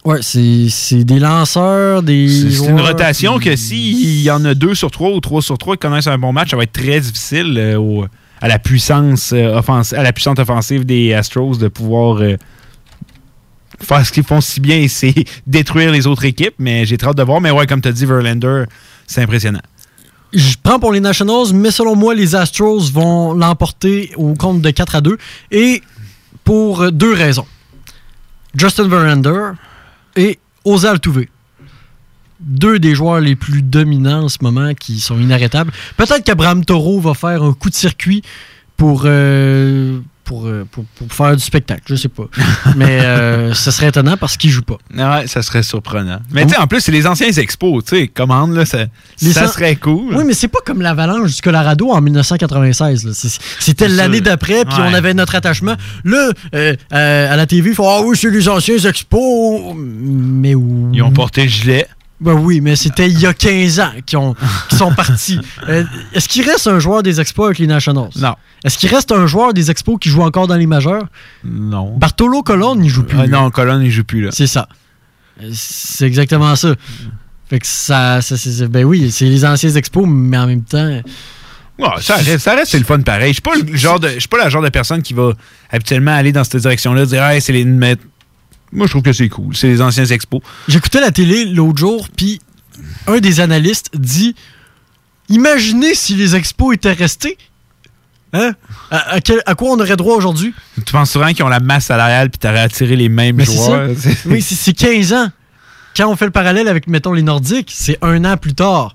Ouais, 0.02 0.20
c'est 0.22 1.04
des 1.04 1.18
lanceurs, 1.18 2.02
des. 2.02 2.26
C'est 2.28 2.68
une 2.70 2.80
rotation 2.80 3.38
qui- 3.38 3.50
que 3.50 3.56
s'il 3.56 4.22
y 4.22 4.30
en 4.30 4.42
a 4.46 4.54
deux 4.54 4.74
sur 4.74 4.90
trois 4.90 5.10
ou 5.10 5.20
trois 5.20 5.42
sur 5.42 5.58
trois 5.58 5.76
qui 5.76 5.80
connaissent 5.80 6.06
un 6.06 6.16
bon 6.16 6.32
match, 6.32 6.50
ça 6.50 6.56
va 6.56 6.62
être 6.62 6.72
très 6.72 7.00
difficile 7.00 7.54
euh, 7.58 7.76
au- 7.78 8.06
à 8.40 8.48
la 8.48 8.58
puissance 8.58 9.32
euh, 9.32 9.58
offensive, 9.58 9.98
à 9.98 10.02
la 10.02 10.12
offensive 10.38 10.84
des 10.84 11.12
Astros 11.12 11.58
de 11.58 11.68
pouvoir 11.68 12.22
euh, 12.22 12.36
faire 13.80 14.04
ce 14.04 14.12
qu'ils 14.12 14.24
font 14.24 14.40
si 14.40 14.60
bien, 14.60 14.86
c'est 14.88 15.14
détruire 15.46 15.92
les 15.92 16.06
autres 16.06 16.24
équipes. 16.24 16.54
Mais 16.58 16.86
j'ai 16.86 16.96
très 16.96 17.08
hâte 17.08 17.16
de 17.16 17.22
voir. 17.22 17.40
Mais 17.40 17.50
ouais, 17.50 17.66
comme 17.66 17.82
tu 17.82 17.88
as 17.88 17.92
dit, 17.92 18.06
Verlander, 18.06 18.64
c'est 19.06 19.22
impressionnant. 19.22 19.60
Je 20.32 20.54
prends 20.62 20.78
pour 20.78 20.92
les 20.92 21.00
Nationals, 21.00 21.52
mais 21.52 21.72
selon 21.72 21.96
moi, 21.96 22.14
les 22.14 22.36
Astros 22.36 22.90
vont 22.92 23.34
l'emporter 23.34 24.12
au 24.16 24.34
compte 24.34 24.62
de 24.62 24.70
4 24.70 24.96
à 24.96 25.00
2. 25.00 25.18
Et 25.50 25.82
pour 26.44 26.90
deux 26.92 27.12
raisons. 27.12 27.46
Justin 28.54 28.88
Verlander 28.88 29.52
et 30.16 30.38
José 30.64 30.88
Altuve. 30.88 31.26
Deux 32.42 32.78
des 32.78 32.94
joueurs 32.94 33.20
les 33.20 33.36
plus 33.36 33.62
dominants 33.62 34.24
en 34.24 34.28
ce 34.28 34.38
moment 34.40 34.72
qui 34.74 34.98
sont 35.00 35.18
inarrêtables. 35.18 35.72
Peut-être 35.96 36.24
qu'Abraham 36.24 36.64
Toro 36.64 37.00
va 37.00 37.14
faire 37.14 37.42
un 37.42 37.52
coup 37.52 37.68
de 37.70 37.74
circuit 37.74 38.22
pour, 38.76 39.02
euh, 39.04 40.00
pour, 40.24 40.46
euh, 40.46 40.64
pour, 40.70 40.84
pour 40.84 41.12
faire 41.12 41.36
du 41.36 41.42
spectacle. 41.42 41.82
Je 41.86 41.96
sais 41.96 42.08
pas. 42.08 42.24
Mais 42.76 43.00
euh, 43.02 43.52
ce 43.52 43.70
serait 43.70 43.88
étonnant 43.88 44.16
parce 44.16 44.38
qu'il 44.38 44.48
joue 44.48 44.62
pas. 44.62 44.78
Ouais, 44.96 45.26
ça 45.26 45.42
serait 45.42 45.62
surprenant. 45.62 46.20
Mais 46.32 46.44
tu 46.46 46.54
sais, 46.54 46.56
en 46.58 46.66
plus, 46.66 46.80
c'est 46.80 46.92
les 46.92 47.06
anciens 47.06 47.28
expos. 47.28 47.84
Tu 47.84 47.96
sais, 47.96 48.08
commande, 48.08 48.54
là, 48.54 48.64
ça, 48.64 48.86
serait 49.18 49.76
cool. 49.76 50.14
Oui, 50.16 50.24
mais 50.26 50.32
c'est 50.32 50.48
pas 50.48 50.60
comme 50.64 50.80
l'avalanche 50.80 51.34
du 51.36 51.42
Colorado 51.42 51.90
en 51.90 52.00
1996. 52.00 53.04
là. 53.04 53.10
C'est- 53.12 53.38
C'était 53.58 53.88
l'année 53.88 54.22
d'après, 54.22 54.64
puis 54.64 54.76
Ouais. 54.80 54.88
on 54.90 54.94
avait 54.94 55.12
notre 55.12 55.34
attachement. 55.34 55.74
Là, 56.04 56.30
euh, 56.54 56.74
euh, 56.94 57.32
à 57.32 57.36
la 57.36 57.46
TV, 57.46 57.70
ils 57.70 57.76
font 57.76 57.86
Ah 57.88 58.00
oui, 58.02 58.16
c'est 58.16 58.30
les 58.30 58.48
anciens 58.48 58.78
expos. 58.78 59.74
Mais 59.76 60.54
où? 60.54 60.90
Ils 60.94 61.02
ont 61.02 61.10
porté 61.12 61.42
le 61.42 61.48
gilet. 61.48 61.86
Ben 62.20 62.34
oui, 62.34 62.60
mais 62.60 62.76
c'était 62.76 63.08
il 63.08 63.18
y 63.18 63.26
a 63.26 63.32
15 63.32 63.80
ans 63.80 63.92
qu'ils 64.04 64.18
ont- 64.18 64.34
qu'ils 64.68 64.78
sont 64.78 64.92
partis. 64.94 65.38
Euh, 65.68 65.84
Est-ce 66.12 66.28
qu'il 66.28 66.44
reste 66.48 66.66
un 66.66 66.78
joueur 66.78 67.02
des 67.02 67.20
expos 67.20 67.46
avec 67.46 67.58
les 67.58 67.66
Nationals? 67.66 68.10
Non. 68.16 68.34
Est-ce 68.64 68.76
qu'il 68.76 68.90
reste 68.94 69.10
un 69.12 69.26
joueur 69.26 69.54
des 69.54 69.70
expos 69.70 69.96
qui 69.98 70.10
joue 70.10 70.22
encore 70.22 70.46
dans 70.46 70.56
les 70.56 70.66
majeurs? 70.66 71.04
Non. 71.44 71.96
Bartolo 71.96 72.42
Colon 72.42 72.76
n'y 72.76 72.88
joue 72.90 73.04
plus. 73.04 73.18
Lui. 73.18 73.28
non, 73.28 73.50
Colonne, 73.50 73.82
il 73.82 73.90
joue 73.90 74.04
plus 74.04 74.20
là. 74.22 74.30
C'est 74.32 74.46
ça. 74.46 74.68
Euh, 75.42 75.48
C'est 75.52 76.06
exactement 76.06 76.54
ça. 76.56 76.74
Fait 77.48 77.58
que 77.58 77.66
ça, 77.66 78.20
ça- 78.20 78.36
c'est- 78.36 78.68
ben 78.68 78.84
oui, 78.84 79.10
c'est 79.10 79.24
les 79.24 79.44
anciens 79.44 79.70
expos, 79.74 80.04
mais 80.06 80.36
en 80.38 80.46
même 80.46 80.62
temps. 80.62 81.00
ça 82.00 82.16
reste, 82.16 82.38
ça 82.38 82.54
reste 82.54 82.70
c'est 82.72 82.78
le 82.78 82.84
fun 82.84 83.00
pareil. 83.00 83.28
Je 83.28 83.34
suis 83.34 83.42
pas 83.42 83.54
le 83.56 83.76
genre 83.76 83.98
de, 83.98 84.08
je 84.08 84.18
suis 84.20 84.28
pas 84.28 84.38
la 84.38 84.50
genre 84.50 84.62
de 84.62 84.68
personne 84.68 85.00
qui 85.02 85.14
va 85.14 85.32
habituellement 85.70 86.14
aller 86.14 86.32
dans 86.32 86.44
cette 86.44 86.56
direction-là, 86.60 87.06
dire 87.06 87.24
hey, 87.24 87.40
c'est 87.40 87.52
les. 87.54 87.64
Moi, 88.72 88.86
je 88.86 88.92
trouve 88.92 89.02
que 89.02 89.12
c'est 89.12 89.28
cool. 89.28 89.56
C'est 89.56 89.68
les 89.68 89.82
anciens 89.82 90.04
expos. 90.04 90.40
J'écoutais 90.68 91.00
la 91.00 91.10
télé 91.10 91.44
l'autre 91.44 91.78
jour, 91.78 92.08
puis 92.16 92.40
un 93.06 93.18
des 93.18 93.40
analystes 93.40 93.90
dit 93.94 94.34
Imaginez 95.28 95.94
si 95.94 96.14
les 96.14 96.36
expos 96.36 96.74
étaient 96.74 96.92
restés. 96.92 97.38
Hein? 98.32 98.52
À, 98.90 99.54
quoi 99.54 99.70
on 99.70 99.80
aurait 99.80 99.96
droit 99.96 100.16
aujourd'hui? 100.16 100.54
Tu 100.76 100.92
penses 100.92 101.10
souvent 101.10 101.32
qu'ils 101.32 101.44
ont 101.44 101.48
la 101.48 101.58
masse 101.58 101.86
salariale 101.86 102.30
puis 102.30 102.38
t'aurais 102.38 102.60
attiré 102.60 102.94
les 102.94 103.08
mêmes 103.08 103.40
joueurs? 103.40 103.90
oui, 104.26 104.42
c'est 104.42 104.72
15 104.72 105.12
ans. 105.12 105.28
Quand 105.96 106.08
on 106.08 106.16
fait 106.16 106.26
le 106.26 106.30
parallèle 106.30 106.68
avec, 106.68 106.86
mettons, 106.86 107.12
les 107.12 107.22
Nordiques, 107.22 107.72
c'est 107.74 107.98
un 108.02 108.24
an 108.24 108.36
plus 108.36 108.54
tard. 108.54 108.94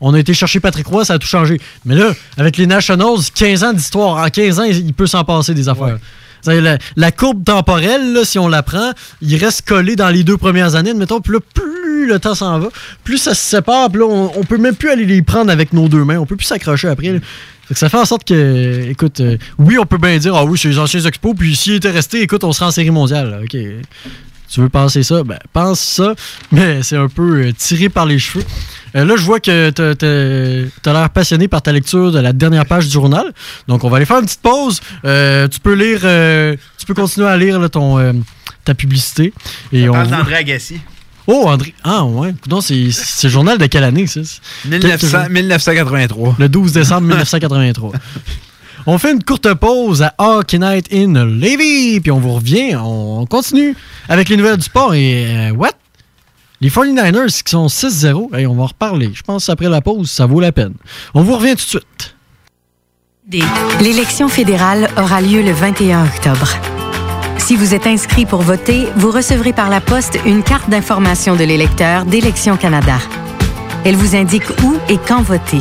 On 0.00 0.14
a 0.14 0.18
été 0.18 0.34
chercher 0.34 0.60
Patrick 0.60 0.86
Roy, 0.86 1.04
ça 1.04 1.14
a 1.14 1.18
tout 1.18 1.26
changé. 1.26 1.60
Mais 1.84 1.94
là, 1.94 2.12
avec 2.36 2.56
les 2.56 2.66
Nationals, 2.66 3.18
15 3.34 3.64
ans 3.64 3.72
d'histoire. 3.72 4.24
En 4.24 4.28
15 4.28 4.60
ans, 4.60 4.64
il 4.64 4.94
peut 4.94 5.06
s'en 5.06 5.24
passer 5.24 5.54
des 5.54 5.68
affaires. 5.68 5.98
La, 6.46 7.12
courbe 7.12 7.44
temporelle, 7.44 8.20
si 8.24 8.38
on 8.38 8.48
la 8.48 8.62
prend, 8.62 8.92
il 9.20 9.36
reste 9.36 9.66
collé 9.66 9.96
dans 9.96 10.08
les 10.08 10.24
deux 10.24 10.36
premières 10.36 10.74
années, 10.74 10.94
mettons, 10.94 11.20
puis 11.20 11.34
là, 11.34 11.40
plus 11.54 12.06
le 12.06 12.18
temps 12.18 12.34
s'en 12.34 12.58
va, 12.58 12.68
plus 13.04 13.18
ça 13.18 13.34
se 13.34 13.42
sépare, 13.42 13.90
puis 13.90 14.00
là, 14.00 14.06
on, 14.06 14.44
peut 14.44 14.58
même 14.58 14.76
plus 14.76 14.90
aller 14.90 15.04
les 15.04 15.22
prendre 15.22 15.50
avec 15.50 15.72
nos 15.72 15.88
deux 15.88 16.04
mains, 16.04 16.18
on 16.18 16.26
peut 16.26 16.36
plus 16.36 16.46
s'accrocher 16.46 16.88
après. 16.88 17.20
ça 17.72 17.88
fait 17.88 17.98
en 17.98 18.04
sorte 18.04 18.24
que, 18.24 18.88
écoute, 18.88 19.20
euh, 19.20 19.36
oui, 19.58 19.78
on 19.78 19.86
peut 19.86 19.98
bien 19.98 20.16
dire, 20.18 20.34
ah 20.34 20.44
oui, 20.44 20.58
c'est 20.58 20.68
les 20.68 20.78
anciens 20.78 21.00
expos, 21.00 21.34
puis 21.36 21.54
s'il 21.56 21.74
était 21.74 21.90
resté, 21.90 22.22
écoute, 22.22 22.44
on 22.44 22.52
sera 22.52 22.68
en 22.68 22.70
série 22.70 22.90
mondiale. 22.90 23.40
OK. 23.42 23.56
Tu 24.50 24.60
veux 24.60 24.68
penser 24.68 25.02
ça? 25.02 25.22
Ben, 25.24 25.38
pense 25.52 25.80
ça, 25.80 26.14
mais 26.52 26.82
c'est 26.82 26.96
un 26.96 27.08
peu 27.08 27.42
euh, 27.42 27.52
tiré 27.52 27.88
par 27.88 28.06
les 28.06 28.18
cheveux. 28.18 28.44
Euh, 28.96 29.04
là, 29.04 29.16
je 29.16 29.22
vois 29.22 29.40
que 29.40 29.70
tu 29.70 30.88
as 30.88 30.92
l'air 30.92 31.10
passionné 31.10 31.48
par 31.48 31.60
ta 31.60 31.72
lecture 31.72 32.10
de 32.10 32.18
la 32.18 32.32
dernière 32.32 32.64
page 32.64 32.86
du 32.86 32.92
journal. 32.92 33.32
Donc, 33.66 33.84
on 33.84 33.90
va 33.90 33.98
aller 33.98 34.06
faire 34.06 34.18
une 34.18 34.24
petite 34.24 34.40
pause. 34.40 34.80
Euh, 35.04 35.48
tu 35.48 35.60
peux 35.60 35.74
lire, 35.74 36.00
tu 36.78 36.86
peux 36.86 36.94
continuer 36.94 37.28
à 37.28 37.36
lire 37.36 37.68
ton, 37.70 38.24
ta 38.64 38.74
publicité. 38.74 39.32
Et 39.72 39.88
on 39.88 39.92
parle 39.92 40.08
d'André 40.08 40.36
Agassi. 40.36 40.80
Oh, 41.26 41.44
André. 41.46 41.74
Ah, 41.84 42.04
ouais. 42.04 42.34
Donc, 42.46 42.62
c'est 42.62 43.24
le 43.24 43.28
journal 43.28 43.58
de 43.58 43.66
quelle 43.66 43.84
année, 43.84 44.06
ça? 44.06 44.20
1983. 45.28 46.36
Le 46.38 46.48
12 46.48 46.72
décembre 46.72 47.02
1983. 47.02 47.92
On 48.90 48.96
fait 48.96 49.12
une 49.12 49.22
courte 49.22 49.52
pause 49.52 50.00
à 50.00 50.14
Hockey 50.16 50.58
Night 50.58 50.88
in 50.90 51.12
Levy, 51.12 52.00
puis 52.00 52.10
on 52.10 52.20
vous 52.20 52.32
revient, 52.32 52.74
on 52.74 53.26
continue 53.26 53.76
avec 54.08 54.30
les 54.30 54.38
nouvelles 54.38 54.56
du 54.56 54.62
sport. 54.62 54.94
Et 54.94 55.26
euh, 55.26 55.50
what? 55.50 55.72
Les 56.62 56.70
49ers 56.70 57.42
qui 57.42 57.50
sont 57.50 57.66
6-0, 57.66 58.30
on 58.32 58.54
va 58.54 58.62
en 58.62 58.66
reparler. 58.66 59.10
Je 59.12 59.20
pense 59.20 59.50
après 59.50 59.68
la 59.68 59.82
pause, 59.82 60.10
ça 60.10 60.24
vaut 60.24 60.40
la 60.40 60.52
peine. 60.52 60.72
On 61.12 61.22
vous 61.22 61.36
revient 61.36 61.54
tout 61.54 61.78
de 61.78 61.82
suite. 61.82 62.16
L'élection 63.82 64.30
fédérale 64.30 64.88
aura 64.96 65.20
lieu 65.20 65.42
le 65.42 65.52
21 65.52 66.06
octobre. 66.06 66.48
Si 67.36 67.56
vous 67.56 67.74
êtes 67.74 67.86
inscrit 67.86 68.24
pour 68.24 68.40
voter, 68.40 68.88
vous 68.96 69.10
recevrez 69.10 69.52
par 69.52 69.68
la 69.68 69.82
poste 69.82 70.18
une 70.24 70.42
carte 70.42 70.70
d'information 70.70 71.36
de 71.36 71.44
l'électeur 71.44 72.06
d'Élections 72.06 72.56
Canada. 72.56 72.96
Elle 73.84 73.96
vous 73.96 74.16
indique 74.16 74.48
où 74.64 74.78
et 74.88 74.96
quand 74.96 75.20
voter. 75.20 75.60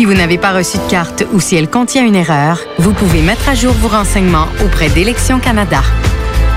Si 0.00 0.06
vous 0.06 0.14
n'avez 0.14 0.38
pas 0.38 0.54
reçu 0.54 0.78
de 0.78 0.88
carte 0.88 1.24
ou 1.30 1.40
si 1.40 1.56
elle 1.56 1.68
contient 1.68 2.06
une 2.06 2.14
erreur, 2.14 2.58
vous 2.78 2.94
pouvez 2.94 3.20
mettre 3.20 3.50
à 3.50 3.54
jour 3.54 3.74
vos 3.74 3.88
renseignements 3.88 4.48
auprès 4.64 4.88
d'Élections 4.88 5.38
Canada. 5.38 5.82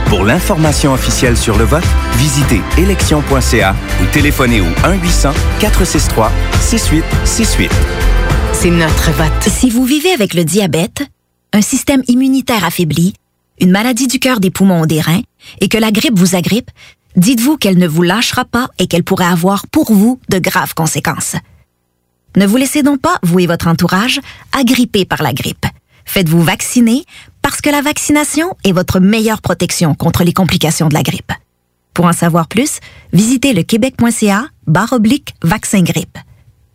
Pour 0.05 0.23
l'information 0.23 0.93
officielle 0.93 1.35
sur 1.35 1.57
le 1.57 1.65
vote, 1.65 1.83
visitez 2.15 2.61
élection.ca 2.77 3.75
ou 4.01 4.05
téléphonez 4.13 4.61
au 4.61 4.67
1-800-463-6868. 5.59 7.69
C'est 8.53 8.71
notre 8.71 9.11
vote. 9.11 9.41
Si 9.41 9.69
vous 9.69 9.83
vivez 9.83 10.13
avec 10.13 10.35
le 10.35 10.45
diabète, 10.45 11.03
un 11.51 11.61
système 11.61 12.01
immunitaire 12.07 12.63
affaibli, 12.63 13.13
une 13.59 13.71
maladie 13.71 14.07
du 14.07 14.19
cœur, 14.19 14.39
des 14.39 14.51
poumons 14.51 14.83
ou 14.83 14.85
des 14.85 15.01
reins, 15.01 15.23
et 15.59 15.67
que 15.67 15.77
la 15.77 15.91
grippe 15.91 16.17
vous 16.17 16.37
agrippe, 16.37 16.71
dites-vous 17.17 17.57
qu'elle 17.57 17.77
ne 17.77 17.89
vous 17.89 18.03
lâchera 18.03 18.45
pas 18.45 18.69
et 18.79 18.87
qu'elle 18.87 19.03
pourrait 19.03 19.25
avoir 19.25 19.67
pour 19.67 19.91
vous 19.91 20.17
de 20.29 20.39
graves 20.39 20.75
conséquences. 20.75 21.35
Ne 22.35 22.47
vous 22.47 22.57
laissez 22.57 22.83
donc 22.83 22.99
pas, 22.99 23.19
vous 23.23 23.39
et 23.39 23.47
votre 23.47 23.67
entourage, 23.67 24.19
agripper 24.51 25.05
par 25.05 25.21
la 25.21 25.33
grippe. 25.33 25.65
Faites-vous 26.05 26.41
vacciner 26.41 27.05
parce 27.41 27.61
que 27.61 27.69
la 27.69 27.81
vaccination 27.81 28.55
est 28.63 28.71
votre 28.71 28.99
meilleure 28.99 29.41
protection 29.41 29.93
contre 29.95 30.23
les 30.23 30.33
complications 30.33 30.89
de 30.89 30.93
la 30.93 31.03
grippe. 31.03 31.31
Pour 31.93 32.05
en 32.05 32.13
savoir 32.13 32.47
plus, 32.47 32.79
visitez 33.11 33.53
le 33.53 33.63
québec.ca 33.63 34.47
barre 34.65 34.93
oblique 34.93 35.35
vaccin 35.43 35.81
grippe. 35.83 36.17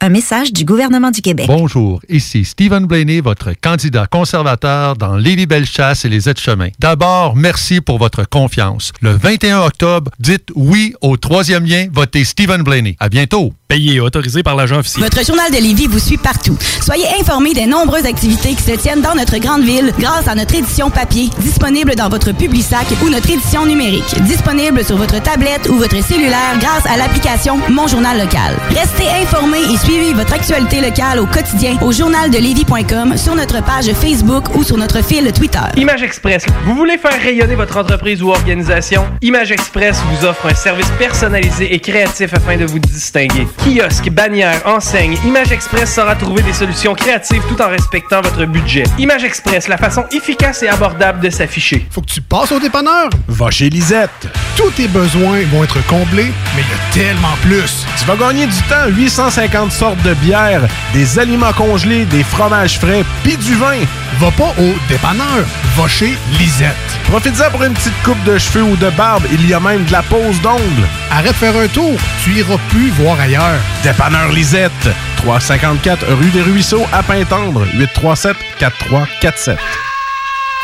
Un 0.00 0.10
message 0.10 0.52
du 0.52 0.64
gouvernement 0.64 1.10
du 1.10 1.20
Québec. 1.22 1.46
Bonjour, 1.48 2.00
ici 2.08 2.44
Stephen 2.44 2.86
Blaney, 2.86 3.20
votre 3.20 3.50
candidat 3.60 4.06
conservateur 4.06 4.94
dans 4.94 5.16
Lévis-Bellechasse 5.16 6.04
et 6.04 6.08
les 6.08 6.28
aides-chemins. 6.28 6.68
D'abord, 6.78 7.34
merci 7.34 7.80
pour 7.80 7.98
votre 7.98 8.22
confiance. 8.22 8.92
Le 9.00 9.10
21 9.10 9.58
octobre, 9.62 10.12
dites 10.20 10.50
oui 10.54 10.94
au 11.00 11.16
troisième 11.16 11.64
lien, 11.64 11.88
votez 11.92 12.24
Stephen 12.24 12.62
Blaney. 12.62 12.96
À 13.00 13.08
bientôt. 13.08 13.52
Payé 13.66 13.96
et 13.96 14.00
autorisé 14.00 14.42
par 14.42 14.56
l'agent 14.56 14.78
officiel. 14.78 15.04
Votre 15.04 15.26
journal 15.26 15.50
de 15.50 15.58
Lévis 15.58 15.88
vous 15.88 15.98
suit 15.98 16.16
partout. 16.16 16.56
Soyez 16.80 17.04
informés 17.20 17.52
des 17.52 17.66
nombreuses 17.66 18.06
activités 18.06 18.54
qui 18.54 18.62
se 18.62 18.70
tiennent 18.80 19.02
dans 19.02 19.14
notre 19.14 19.36
grande 19.38 19.62
ville 19.62 19.92
grâce 19.98 20.26
à 20.26 20.34
notre 20.34 20.54
édition 20.54 20.90
papier, 20.90 21.28
disponible 21.40 21.94
dans 21.94 22.08
votre 22.08 22.32
Publisac 22.32 22.86
ou 23.04 23.10
notre 23.10 23.28
édition 23.28 23.66
numérique, 23.66 24.22
disponible 24.22 24.82
sur 24.84 24.96
votre 24.96 25.20
tablette 25.20 25.68
ou 25.68 25.74
votre 25.74 26.02
cellulaire 26.02 26.58
grâce 26.60 26.86
à 26.86 26.96
l'application 26.96 27.58
Mon 27.68 27.88
Journal 27.88 28.16
Local. 28.16 28.56
Restez 28.70 29.08
informés 29.22 29.60
et 29.70 29.76
suivez 29.76 29.87
votre 30.14 30.34
actualité 30.34 30.80
locale 30.80 31.18
au 31.18 31.26
quotidien 31.26 31.78
au 31.80 31.92
journaldelévis.com, 31.92 33.16
sur 33.16 33.34
notre 33.34 33.62
page 33.64 33.86
Facebook 33.92 34.54
ou 34.54 34.62
sur 34.62 34.76
notre 34.76 35.02
fil 35.02 35.32
Twitter. 35.32 35.60
Image 35.76 36.02
Express. 36.02 36.44
Vous 36.64 36.74
voulez 36.74 36.98
faire 36.98 37.18
rayonner 37.22 37.54
votre 37.54 37.78
entreprise 37.78 38.22
ou 38.22 38.30
organisation? 38.30 39.06
Image 39.22 39.50
Express 39.52 39.98
vous 40.10 40.26
offre 40.26 40.46
un 40.46 40.54
service 40.54 40.90
personnalisé 40.98 41.72
et 41.72 41.80
créatif 41.80 42.34
afin 42.34 42.56
de 42.56 42.66
vous 42.66 42.78
distinguer. 42.78 43.46
Kiosque, 43.64 44.10
bannière, 44.10 44.60
enseigne, 44.66 45.16
Image 45.24 45.52
Express 45.52 45.94
saura 45.94 46.16
trouver 46.16 46.42
des 46.42 46.52
solutions 46.52 46.94
créatives 46.94 47.42
tout 47.48 47.60
en 47.62 47.68
respectant 47.68 48.20
votre 48.20 48.44
budget. 48.44 48.84
Image 48.98 49.24
Express, 49.24 49.68
la 49.68 49.78
façon 49.78 50.04
efficace 50.12 50.62
et 50.62 50.68
abordable 50.68 51.20
de 51.20 51.30
s'afficher. 51.30 51.86
Faut 51.90 52.02
que 52.02 52.10
tu 52.10 52.20
passes 52.20 52.52
au 52.52 52.60
dépanneur. 52.60 53.08
Va 53.28 53.50
chez 53.50 53.70
Lisette. 53.70 54.10
Tous 54.56 54.70
tes 54.70 54.88
besoins 54.88 55.42
vont 55.52 55.64
être 55.64 55.84
comblés, 55.86 56.32
mais 56.56 56.62
il 56.62 57.00
y 57.00 57.02
a 57.02 57.06
tellement 57.06 57.36
plus. 57.42 57.86
Tu 57.98 58.04
vas 58.04 58.16
gagner 58.16 58.46
du 58.46 58.62
temps. 58.68 58.88
850 58.88 59.72
sortes 59.78 60.02
de 60.02 60.14
bières, 60.14 60.66
des 60.92 61.20
aliments 61.20 61.52
congelés, 61.52 62.04
des 62.06 62.24
fromages 62.24 62.80
frais, 62.80 63.04
puis 63.22 63.36
du 63.36 63.54
vin. 63.54 63.78
Va 64.18 64.32
pas 64.32 64.52
au 64.58 64.74
dépanneur. 64.88 65.44
Va 65.76 65.86
chez 65.86 66.18
Lisette. 66.36 66.74
Profites-en 67.04 67.48
pour 67.52 67.62
une 67.62 67.74
petite 67.74 68.02
coupe 68.02 68.22
de 68.24 68.36
cheveux 68.38 68.64
ou 68.64 68.76
de 68.76 68.90
barbe. 68.90 69.22
Il 69.30 69.48
y 69.48 69.54
a 69.54 69.60
même 69.60 69.84
de 69.84 69.92
la 69.92 70.02
pose 70.02 70.40
d'ongles. 70.40 70.88
Arrête 71.12 71.30
de 71.30 71.36
faire 71.36 71.56
un 71.56 71.68
tour. 71.68 71.96
Tu 72.24 72.32
iras 72.32 72.58
plus 72.70 72.90
voir 72.90 73.20
ailleurs. 73.20 73.60
Dépanneur 73.84 74.32
Lisette, 74.32 74.88
354 75.18 76.06
rue 76.08 76.30
des 76.30 76.42
Ruisseaux 76.42 76.86
à 76.92 77.04
Pintendre, 77.04 77.64
837 77.74 78.36
4347. 78.58 79.58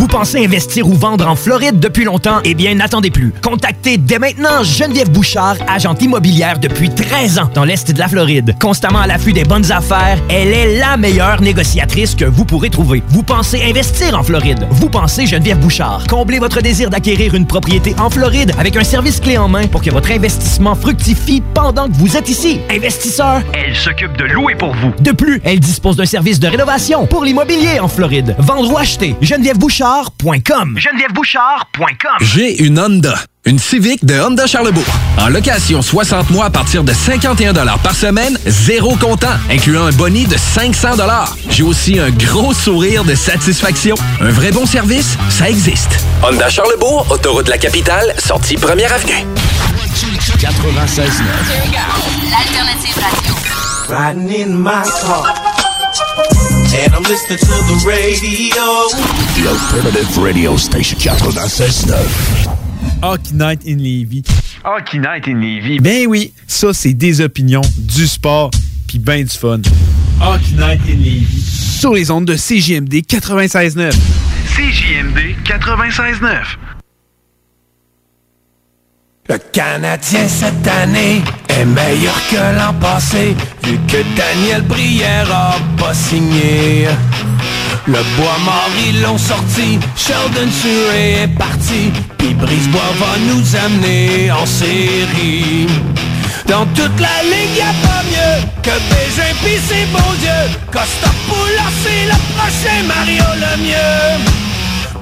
Vous 0.00 0.08
pensez 0.08 0.42
investir 0.42 0.88
ou 0.88 0.94
vendre 0.94 1.28
en 1.28 1.36
Floride 1.36 1.78
depuis 1.78 2.04
longtemps? 2.04 2.38
Eh 2.44 2.54
bien, 2.54 2.74
n'attendez 2.74 3.10
plus. 3.10 3.34
Contactez 3.42 3.98
dès 3.98 4.18
maintenant 4.18 4.62
Geneviève 4.62 5.10
Bouchard, 5.10 5.56
agente 5.68 6.00
immobilière 6.00 6.58
depuis 6.58 6.88
13 6.88 7.38
ans 7.38 7.50
dans 7.52 7.64
l'Est 7.64 7.92
de 7.92 7.98
la 7.98 8.08
Floride. 8.08 8.56
Constamment 8.58 9.00
à 9.00 9.06
l'affût 9.06 9.34
des 9.34 9.44
bonnes 9.44 9.70
affaires, 9.70 10.16
elle 10.30 10.54
est 10.54 10.78
la 10.78 10.96
meilleure 10.96 11.42
négociatrice 11.42 12.14
que 12.14 12.24
vous 12.24 12.46
pourrez 12.46 12.70
trouver. 12.70 13.02
Vous 13.08 13.22
pensez 13.22 13.62
investir 13.62 14.18
en 14.18 14.22
Floride? 14.22 14.66
Vous 14.70 14.88
pensez 14.88 15.26
Geneviève 15.26 15.58
Bouchard. 15.58 16.06
Comblez 16.08 16.38
votre 16.38 16.62
désir 16.62 16.88
d'acquérir 16.88 17.34
une 17.34 17.46
propriété 17.46 17.94
en 17.98 18.08
Floride 18.08 18.54
avec 18.58 18.76
un 18.76 18.84
service 18.84 19.20
clé 19.20 19.36
en 19.36 19.48
main 19.48 19.66
pour 19.66 19.82
que 19.82 19.90
votre 19.90 20.10
investissement 20.10 20.76
fructifie 20.76 21.42
pendant 21.52 21.88
que 21.88 21.94
vous 21.96 22.16
êtes 22.16 22.30
ici. 22.30 22.62
Investisseur, 22.70 23.42
elle 23.52 23.76
s'occupe 23.76 24.16
de 24.16 24.24
louer 24.24 24.54
pour 24.54 24.74
vous. 24.74 24.94
De 24.98 25.12
plus, 25.12 25.42
elle 25.44 25.60
dispose 25.60 25.96
d'un 25.96 26.06
service 26.06 26.40
de 26.40 26.48
rénovation 26.48 27.06
pour 27.06 27.22
l'immobilier 27.22 27.80
en 27.80 27.88
Floride. 27.88 28.34
Vendre 28.38 28.72
ou 28.72 28.78
acheter, 28.78 29.14
Geneviève 29.20 29.58
Bouchard 29.58 29.89
Bouchard.com. 29.90 30.78
J'ai 32.20 32.62
une 32.62 32.78
Honda. 32.78 33.14
Une 33.44 33.58
Civic 33.58 34.04
de 34.04 34.20
Honda 34.20 34.46
Charlebourg. 34.46 34.84
En 35.18 35.28
location 35.28 35.82
60 35.82 36.30
mois 36.30 36.44
à 36.44 36.50
partir 36.50 36.84
de 36.84 36.92
51 36.92 37.52
par 37.78 37.96
semaine, 37.96 38.38
zéro 38.46 38.94
comptant, 38.94 39.34
incluant 39.50 39.86
un 39.86 39.92
boni 39.92 40.26
de 40.26 40.36
500 40.36 40.90
J'ai 41.48 41.64
aussi 41.64 41.98
un 41.98 42.10
gros 42.10 42.54
sourire 42.54 43.02
de 43.02 43.16
satisfaction. 43.16 43.96
Un 44.20 44.30
vrai 44.30 44.52
bon 44.52 44.64
service, 44.64 45.16
ça 45.28 45.50
existe. 45.50 46.04
Honda 46.22 46.48
Charlebourg, 46.48 47.06
autoroute 47.10 47.46
de 47.46 47.50
la 47.50 47.58
capitale, 47.58 48.14
sortie 48.18 48.56
première 48.56 48.92
avenue. 48.92 49.26
96 50.38 51.22
L'alternative 52.30 52.94
radio. 52.96 53.34
And 56.72 56.94
I'm 56.94 57.02
listening 57.02 57.38
to 57.38 57.46
the 57.46 57.84
radio. 57.86 58.88
The 59.36 59.48
alternative 59.48 60.16
radio 60.18 60.56
station 60.56 60.98
96.9. 60.98 63.02
Hockey 63.02 63.34
Night 63.34 63.64
in 63.66 63.78
Levy. 63.78 64.22
Hockey 64.64 64.98
Night 64.98 65.26
in 65.26 65.40
Levy. 65.40 65.78
Ben 65.80 66.06
oui, 66.06 66.32
ça 66.46 66.72
c'est 66.72 66.94
des 66.94 67.20
opinions, 67.20 67.62
du 67.76 68.06
sport, 68.06 68.50
puis 68.86 68.98
ben 68.98 69.24
du 69.24 69.36
fun. 69.36 69.60
Hockey 70.20 70.54
Night 70.56 70.80
in 70.88 70.96
Levy. 70.96 71.42
Sur 71.78 71.92
les 71.94 72.10
ondes 72.10 72.26
de 72.26 72.36
CJMD 72.36 73.02
96.9. 73.06 73.92
CJMD 74.54 75.36
96.9. 75.44 76.56
Le 79.30 79.38
Canadien 79.38 80.26
cette 80.26 80.66
année 80.66 81.22
est 81.50 81.64
meilleur 81.64 82.20
que 82.28 82.58
l'an 82.58 82.74
passé, 82.80 83.36
vu 83.62 83.78
que 83.86 83.98
Daniel 84.16 84.62
Brière 84.62 85.30
a 85.32 85.54
pas 85.78 85.94
signé. 85.94 86.88
Le 87.86 88.02
bois 88.16 88.38
mort, 88.44 88.72
ils 88.88 89.00
l'ont 89.00 89.18
sorti, 89.18 89.78
Sheldon 89.94 90.50
Surrey 90.50 91.22
est 91.22 91.38
parti, 91.38 91.92
puis 92.18 92.34
Brisebois 92.34 92.92
va 92.98 93.18
nous 93.32 93.54
amener 93.54 94.32
en 94.32 94.44
série. 94.44 95.68
Dans 96.48 96.66
toute 96.74 96.98
la 96.98 97.22
ligue, 97.22 97.56
y 97.56 97.60
a 97.60 97.72
pas 97.86 98.02
mieux 98.10 98.42
que 98.64 98.74
Bégin 98.90 99.32
pis 99.44 99.60
ses 99.64 99.86
beaux 99.92 100.14
yeux. 100.20 100.50
Costa 100.72 101.10
Poula, 101.28 101.70
c'est 101.84 102.06
le 102.06 102.18
prochain 102.34 102.82
Mario 102.88 103.24
le 103.36 103.62
mieux. 103.62 104.49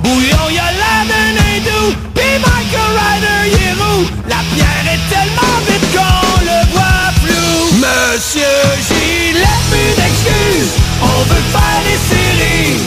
Bouillon, 0.02 0.48
y'a 0.50 0.70
la 0.82 0.96
d'un 1.10 1.58
doux, 1.66 1.94
pis 2.14 2.36
Michael 2.38 2.94
Ryder, 2.98 3.42
il 3.60 3.72
roux. 3.80 4.04
La 4.28 4.40
pierre 4.54 4.86
est 4.94 5.04
tellement 5.12 5.58
vite 5.66 5.86
qu'on 5.92 6.40
le 6.48 6.60
voit 6.72 7.10
flou. 7.22 7.50
Monsieur 7.78 8.56
Gilles, 8.88 9.46
plus 9.70 9.92
d'excuses, 9.98 10.74
on 11.02 11.18
veut 11.30 11.46
faire 11.54 11.80
des 11.86 12.00
séries. 12.10 12.78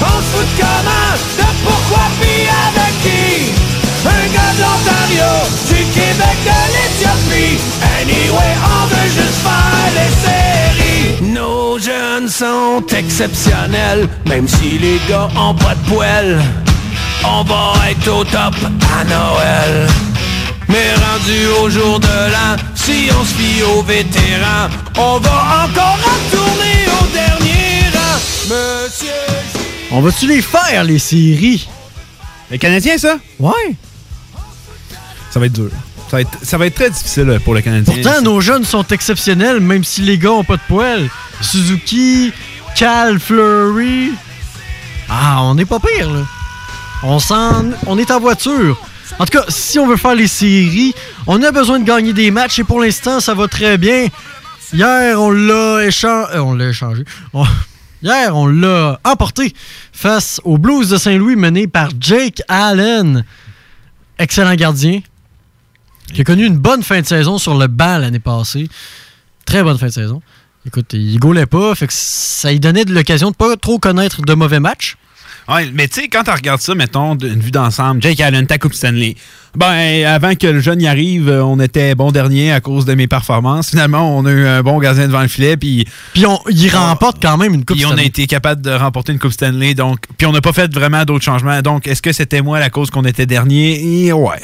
On 0.00 0.16
se 0.18 0.28
fout 0.32 0.46
de 0.46 0.62
comment, 0.62 1.14
de 1.38 1.48
pourquoi, 1.64 2.04
pis 2.20 2.48
avec 2.66 2.94
qui? 3.02 3.52
Un 4.06 4.26
gars 4.34 4.52
de 4.54 4.60
l'Ontario, 4.60 5.32
du 5.68 5.80
Québec, 5.96 6.38
de 6.44 6.60
l'Éthiopie. 6.74 7.58
Anyway, 8.00 8.52
on 8.62 8.86
veut 8.86 9.08
juste 9.08 9.40
faire 9.42 9.92
des 9.94 10.12
séries. 10.26 10.43
Sont 12.38 12.84
exceptionnels, 12.88 14.08
même 14.26 14.48
si 14.48 14.76
les 14.78 14.98
gars 15.08 15.28
ont 15.36 15.54
pas 15.54 15.76
de 15.76 15.88
poêle. 15.88 16.42
On 17.22 17.44
va 17.44 17.74
être 17.88 18.08
au 18.08 18.24
top 18.24 18.56
à 18.92 19.04
Noël. 19.04 19.86
Mais 20.68 20.94
rendu 20.94 21.46
au 21.62 21.70
jour 21.70 22.00
de 22.00 22.06
l'an, 22.32 22.56
si 22.74 23.08
on 23.16 23.24
se 23.24 23.34
fie 23.34 23.62
aux 23.62 23.82
vétérans, 23.82 24.68
on 24.98 25.20
va 25.20 25.64
encore 25.64 25.96
retourner 25.96 26.88
au 26.88 27.06
dernier 27.12 27.84
rang. 27.94 28.18
Monsieur 28.48 29.10
On 29.92 30.00
va-tu 30.00 30.26
les 30.26 30.42
faire, 30.42 30.82
les 30.82 30.98
séries? 30.98 31.68
Les 32.50 32.58
Canadiens, 32.58 32.98
ça? 32.98 33.16
Ouais. 33.38 33.76
Ça 35.30 35.38
va 35.38 35.46
être 35.46 35.52
dur. 35.52 35.70
Ça 36.10 36.16
va 36.16 36.20
être, 36.22 36.38
ça 36.42 36.58
va 36.58 36.66
être 36.66 36.74
très 36.74 36.90
difficile 36.90 37.38
pour 37.44 37.54
le 37.54 37.60
Canadien. 37.60 37.94
Pourtant, 37.94 38.20
nos 38.22 38.40
jeunes 38.40 38.64
sont 38.64 38.84
exceptionnels, 38.88 39.60
même 39.60 39.84
si 39.84 40.00
les 40.00 40.18
gars 40.18 40.32
ont 40.32 40.42
pas 40.42 40.56
de 40.56 40.62
poils. 40.66 41.08
Suzuki, 41.40 42.32
Cal, 42.76 43.18
Fleury. 43.18 44.12
Ah, 45.08 45.42
on 45.42 45.54
n'est 45.54 45.64
pas 45.64 45.78
pire, 45.78 46.10
là. 46.10 46.22
On, 47.02 47.18
on 47.86 47.98
est 47.98 48.10
en 48.10 48.20
voiture. 48.20 48.78
En 49.18 49.26
tout 49.26 49.38
cas, 49.38 49.44
si 49.48 49.78
on 49.78 49.86
veut 49.86 49.96
faire 49.96 50.14
les 50.14 50.26
séries, 50.26 50.94
on 51.26 51.42
a 51.42 51.52
besoin 51.52 51.78
de 51.78 51.84
gagner 51.84 52.12
des 52.12 52.30
matchs 52.30 52.58
et 52.58 52.64
pour 52.64 52.80
l'instant, 52.80 53.20
ça 53.20 53.34
va 53.34 53.46
très 53.46 53.78
bien. 53.78 54.06
Hier, 54.72 55.20
on 55.20 55.30
l'a 55.30 55.84
échangé. 55.84 56.38
on 56.38 56.54
l'a 56.54 56.68
échangé. 56.68 57.04
Hier, 58.02 58.36
on 58.36 58.46
l'a 58.46 58.98
emporté 59.04 59.54
face 59.92 60.40
aux 60.44 60.58
Blues 60.58 60.88
de 60.88 60.96
Saint-Louis 60.96 61.36
mené 61.36 61.66
par 61.66 61.90
Jake 61.98 62.42
Allen. 62.48 63.24
Excellent 64.18 64.54
gardien. 64.54 65.00
Qui 66.12 66.20
a 66.20 66.24
connu 66.24 66.44
une 66.44 66.58
bonne 66.58 66.82
fin 66.82 67.00
de 67.00 67.06
saison 67.06 67.38
sur 67.38 67.56
le 67.56 67.66
banc 67.66 67.98
l'année 67.98 68.18
passée. 68.18 68.68
Très 69.46 69.62
bonne 69.62 69.78
fin 69.78 69.86
de 69.86 69.92
saison. 69.92 70.22
Écoute, 70.66 70.92
il 70.94 71.18
gaulait 71.18 71.46
pas, 71.46 71.74
fait 71.74 71.86
que 71.86 71.92
ça 71.94 72.50
lui 72.50 72.60
donnait 72.60 72.84
de 72.84 72.94
l'occasion 72.94 73.30
de 73.30 73.36
pas 73.36 73.56
trop 73.56 73.78
connaître 73.78 74.22
de 74.22 74.34
mauvais 74.34 74.60
matchs. 74.60 74.96
Ouais, 75.46 75.70
mais 75.74 75.88
tu 75.88 76.00
sais, 76.00 76.08
quand 76.08 76.22
tu 76.22 76.30
regardes 76.30 76.62
ça, 76.62 76.74
mettons, 76.74 77.14
d'une 77.16 77.38
vue 77.38 77.50
d'ensemble, 77.50 78.00
Jake 78.00 78.18
Allen, 78.20 78.46
ta 78.46 78.56
Coupe 78.56 78.72
Stanley. 78.72 79.14
Ben, 79.54 80.06
avant 80.06 80.34
que 80.36 80.46
le 80.46 80.60
jeune 80.60 80.80
y 80.80 80.86
arrive, 80.88 81.28
euh, 81.28 81.44
on 81.44 81.60
était 81.60 81.94
bon 81.94 82.10
dernier 82.12 82.50
à 82.50 82.60
cause 82.60 82.86
de 82.86 82.94
mes 82.94 83.06
performances. 83.06 83.68
Finalement, 83.68 84.16
on 84.16 84.24
a 84.24 84.30
eu 84.30 84.46
un 84.46 84.62
bon 84.62 84.78
gardien 84.78 85.06
devant 85.06 85.20
le 85.20 85.28
filet, 85.28 85.58
puis. 85.58 85.86
Puis 86.14 86.24
on, 86.24 86.40
il 86.48 86.74
remporte 86.74 87.20
quand 87.20 87.36
même 87.36 87.52
une 87.52 87.64
Coupe 87.66 87.76
Puis 87.76 87.84
on 87.84 87.90
a 87.90 87.92
Stanley. 87.92 88.06
été 88.06 88.26
capable 88.26 88.62
de 88.62 88.70
remporter 88.70 89.12
une 89.12 89.18
Coupe 89.18 89.32
Stanley, 89.32 89.74
donc. 89.74 90.06
Puis 90.16 90.26
on 90.26 90.32
n'a 90.32 90.40
pas 90.40 90.54
fait 90.54 90.72
vraiment 90.72 91.04
d'autres 91.04 91.24
changements. 91.24 91.60
Donc, 91.60 91.86
est-ce 91.86 92.00
que 92.00 92.12
c'était 92.14 92.40
moi 92.40 92.58
la 92.58 92.70
cause 92.70 92.90
qu'on 92.90 93.04
était 93.04 93.26
dernier? 93.26 94.06
Et 94.06 94.12
ouais. 94.14 94.40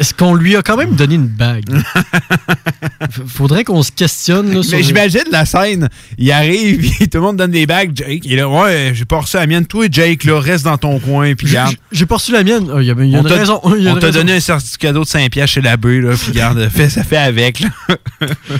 Est-ce 0.00 0.14
qu'on 0.14 0.34
lui 0.34 0.56
a 0.56 0.62
quand 0.62 0.76
même 0.78 0.96
donné 0.96 1.14
une 1.14 1.28
bague? 1.28 1.64
Faudrait 3.26 3.64
qu'on 3.64 3.82
se 3.82 3.92
questionne. 3.92 4.52
Là, 4.54 4.62
sur 4.62 4.76
Mais 4.76 4.82
j'imagine 4.82 5.24
la 5.30 5.44
scène, 5.44 5.88
il 6.18 6.30
arrive, 6.32 6.90
tout 6.98 7.18
le 7.18 7.20
monde 7.20 7.36
donne 7.36 7.50
des 7.50 7.66
bagues. 7.66 7.92
Jake, 7.94 8.22
il 8.24 8.32
est 8.32 8.36
là, 8.36 8.48
ouais, 8.48 8.92
j'ai 8.94 9.04
pas 9.04 9.20
reçu 9.20 9.36
la 9.36 9.46
mienne. 9.46 9.66
Toi, 9.66 9.86
Jake, 9.90 10.24
là, 10.24 10.40
reste 10.40 10.64
dans 10.64 10.78
ton 10.78 10.98
coin, 11.00 11.34
puis 11.34 11.52
garde. 11.52 11.76
J'ai 11.92 12.06
pas 12.06 12.16
reçu 12.16 12.32
la 12.32 12.42
mienne. 12.44 12.68
Ah, 12.74 12.78
Il 12.80 12.86
y 12.86 12.90
a, 12.90 12.94
il 12.98 13.10
y 13.10 13.16
a 13.16 13.18
on 13.18 13.22
une 13.22 13.28
t'a- 13.28 13.34
raison. 13.36 13.60
il 13.76 13.82
y 13.82 13.88
a 13.88 13.92
on 13.92 13.94
une 13.94 14.00
t'a 14.00 14.06
raison. 14.06 14.18
donné 14.20 14.32
un 14.34 14.40
certificat 14.40 14.92
de 14.92 15.04
5 15.04 15.30
piastres 15.30 15.54
chez 15.54 15.60
la 15.60 15.76
bœuf, 15.76 16.02
là, 16.04 16.14
puis 16.16 16.32
garde, 16.32 16.68
fais, 16.70 16.88
ça 16.88 17.04
fait 17.04 17.16
avec, 17.18 17.60
là. 17.60 17.68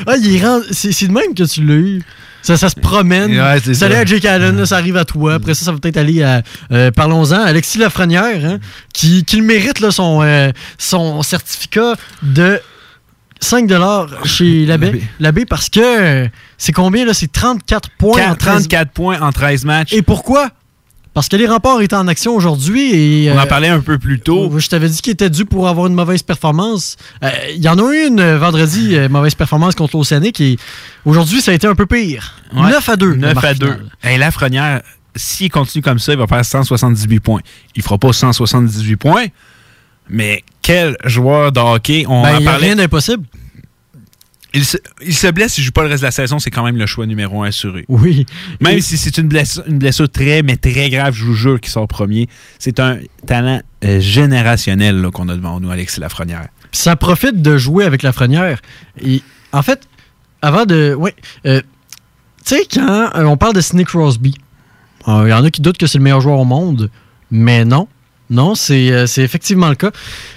Ah, 0.07 0.16
il 0.22 0.45
rend- 0.45 0.61
c'est 0.70 0.93
c'est 0.93 1.09
de 1.09 1.12
même 1.12 1.34
que 1.34 1.45
tu 1.45 1.64
l'as 1.64 1.74
eu. 1.74 2.03
Ça, 2.43 2.57
ça 2.57 2.68
se 2.68 2.76
promène. 2.80 3.30
Ouais, 3.32 3.74
ça 3.74 3.86
allait 3.86 3.97
à 3.97 4.05
Jake 4.05 4.24
Allen, 4.24 4.57
là, 4.57 4.66
ça 4.66 4.76
arrive 4.76 4.97
à 4.97 5.05
toi. 5.05 5.34
Après 5.34 5.55
ça, 5.55 5.64
ça 5.64 5.72
va 5.72 5.78
peut-être 5.78 5.97
aller 5.99 6.22
à. 6.22 6.43
euh, 6.72 6.91
Parlons-en, 6.91 7.41
Alexis 7.43 7.78
Lafrenière, 7.78 8.45
hein, 8.45 8.59
qui, 8.95 9.24
qui 9.24 9.36
le 9.36 9.43
mérite, 9.45 9.80
là, 9.80 9.91
son, 9.91 10.22
euh, 10.22 10.51
son 10.78 11.22
certificat 11.22 11.95
de 12.22 12.61
5 13.41 13.70
chez 14.24 14.66
l'abbé. 14.66 15.03
L'abbé, 15.18 15.47
parce 15.47 15.68
que 15.68 15.80
euh, 15.80 16.28
c'est 16.59 16.72
combien, 16.72 17.05
là? 17.05 17.14
C'est 17.14 17.32
34 17.32 17.91
points. 17.99 18.30
en 18.30 18.34
13 18.34 18.68
34 18.68 18.91
points 18.93 19.20
en 19.20 19.32
13 19.32 19.64
matchs. 19.64 19.93
Et 19.93 20.03
pourquoi? 20.03 20.51
Parce 21.12 21.28
que 21.28 21.34
les 21.36 21.46
remparts 21.48 21.80
étaient 21.80 21.96
en 21.96 22.06
action 22.06 22.34
aujourd'hui 22.36 22.94
et. 23.26 23.30
On 23.32 23.36
en 23.36 23.42
euh, 23.42 23.46
parlait 23.46 23.68
un 23.68 23.80
peu 23.80 23.98
plus 23.98 24.20
tôt. 24.20 24.56
je 24.58 24.68
t'avais 24.68 24.88
dit 24.88 25.00
qu'il 25.02 25.12
était 25.12 25.28
dû 25.30 25.44
pour 25.44 25.66
avoir 25.68 25.88
une 25.88 25.94
mauvaise 25.94 26.22
performance. 26.22 26.96
Euh, 27.24 27.30
Il 27.54 27.62
y 27.62 27.68
en 27.68 27.78
a 27.78 27.92
eu 27.92 28.06
une 28.06 28.20
euh, 28.20 28.38
vendredi, 28.38 28.96
mauvaise 29.11 29.34
performance 29.34 29.74
contre 29.74 29.96
l'Océanique 29.96 30.40
et 30.40 30.56
aujourd'hui, 31.04 31.40
ça 31.40 31.50
a 31.50 31.54
été 31.54 31.66
un 31.66 31.74
peu 31.74 31.86
pire. 31.86 32.34
Ouais. 32.54 32.70
9 32.70 32.88
à 32.88 32.96
2. 32.96 33.14
9 33.14 33.20
la 33.22 33.30
à 33.30 33.34
marque 33.42 33.58
2. 33.58 33.66
finale. 33.66 33.84
Hey, 34.02 34.18
Lafrenière, 34.18 34.82
s'il 35.16 35.50
continue 35.50 35.82
comme 35.82 35.98
ça, 35.98 36.12
il 36.12 36.18
va 36.18 36.28
faire 36.28 36.44
178 36.44 37.18
points. 37.20 37.40
Il 37.74 37.82
fera 37.82 37.98
pas 37.98 38.12
178 38.12 38.96
points, 38.96 39.26
mais 40.08 40.44
quel 40.62 40.96
joueur 41.04 41.50
de 41.50 41.58
hockey. 41.61 42.04
On 42.08 42.22
Ben, 42.22 42.34
en 42.36 42.38
il 42.38 42.44
y 42.44 42.46
a 42.48 42.50
parlait. 42.52 42.66
rien 42.66 42.76
d'impossible. 42.76 43.24
Il 44.53 44.64
se, 44.64 44.76
il 45.05 45.14
se 45.14 45.28
blesse, 45.28 45.59
il 45.59 45.62
joue 45.64 45.70
pas 45.70 45.82
le 45.82 45.88
reste 45.88 46.01
de 46.03 46.07
la 46.07 46.11
saison, 46.11 46.38
c'est 46.40 46.51
quand 46.51 46.64
même 46.64 46.76
le 46.76 46.86
choix 46.86 47.07
numéro 47.07 47.42
un 47.44 47.48
assuré. 47.48 47.84
Oui. 47.88 48.26
Même 48.61 48.78
Et- 48.78 48.80
si 48.80 48.96
c'est 48.96 49.16
une 49.18 49.28
blessure, 49.28 49.62
une 49.68 49.78
blessure 49.78 50.09
très, 50.11 50.42
mais 50.42 50.57
très 50.57 50.90
grave, 50.90 51.14
je 51.14 51.24
vous 51.24 51.34
jure, 51.34 51.61
qui 51.61 51.70
sort 51.70 51.86
premier. 51.86 52.28
C'est 52.59 52.80
un 52.80 52.98
talent 53.26 53.62
euh, 53.84 54.01
générationnel 54.01 55.07
qu'on 55.12 55.28
a 55.28 55.36
devant 55.36 55.61
nous, 55.61 55.70
Alexis 55.70 56.01
Lafrenière. 56.01 56.48
Ça 56.72 56.96
profite 56.96 57.42
de 57.42 57.59
jouer 57.59 57.84
avec 57.84 58.03
Lafrenière. 58.03 58.61
Et 59.01 59.22
en 59.53 59.62
fait, 59.62 59.82
avant 60.42 60.64
de. 60.66 60.94
Ouais. 60.94 61.14
euh, 61.46 61.61
tu 62.44 62.57
sais, 62.57 62.62
quand 62.72 63.11
euh, 63.14 63.24
on 63.24 63.36
parle 63.36 63.55
de 63.55 63.61
Sidney 63.61 63.84
Crosby, 63.84 64.34
euh, 65.09 65.24
il 65.26 65.30
y 65.30 65.32
en 65.32 65.44
a 65.44 65.51
qui 65.51 65.61
doutent 65.62 65.78
que 65.78 65.86
c'est 65.86 65.98
le 65.98 66.05
meilleur 66.05 66.20
joueur 66.20 66.38
au 66.38 66.44
monde, 66.44 66.90
mais 67.30 67.64
non. 67.64 67.86
Non, 68.30 68.55
c'est 68.55 69.07
c'est 69.09 69.22
effectivement 69.22 69.68
le 69.68 69.74
cas. 69.74 69.90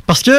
Parce 0.08 0.24
que 0.24 0.32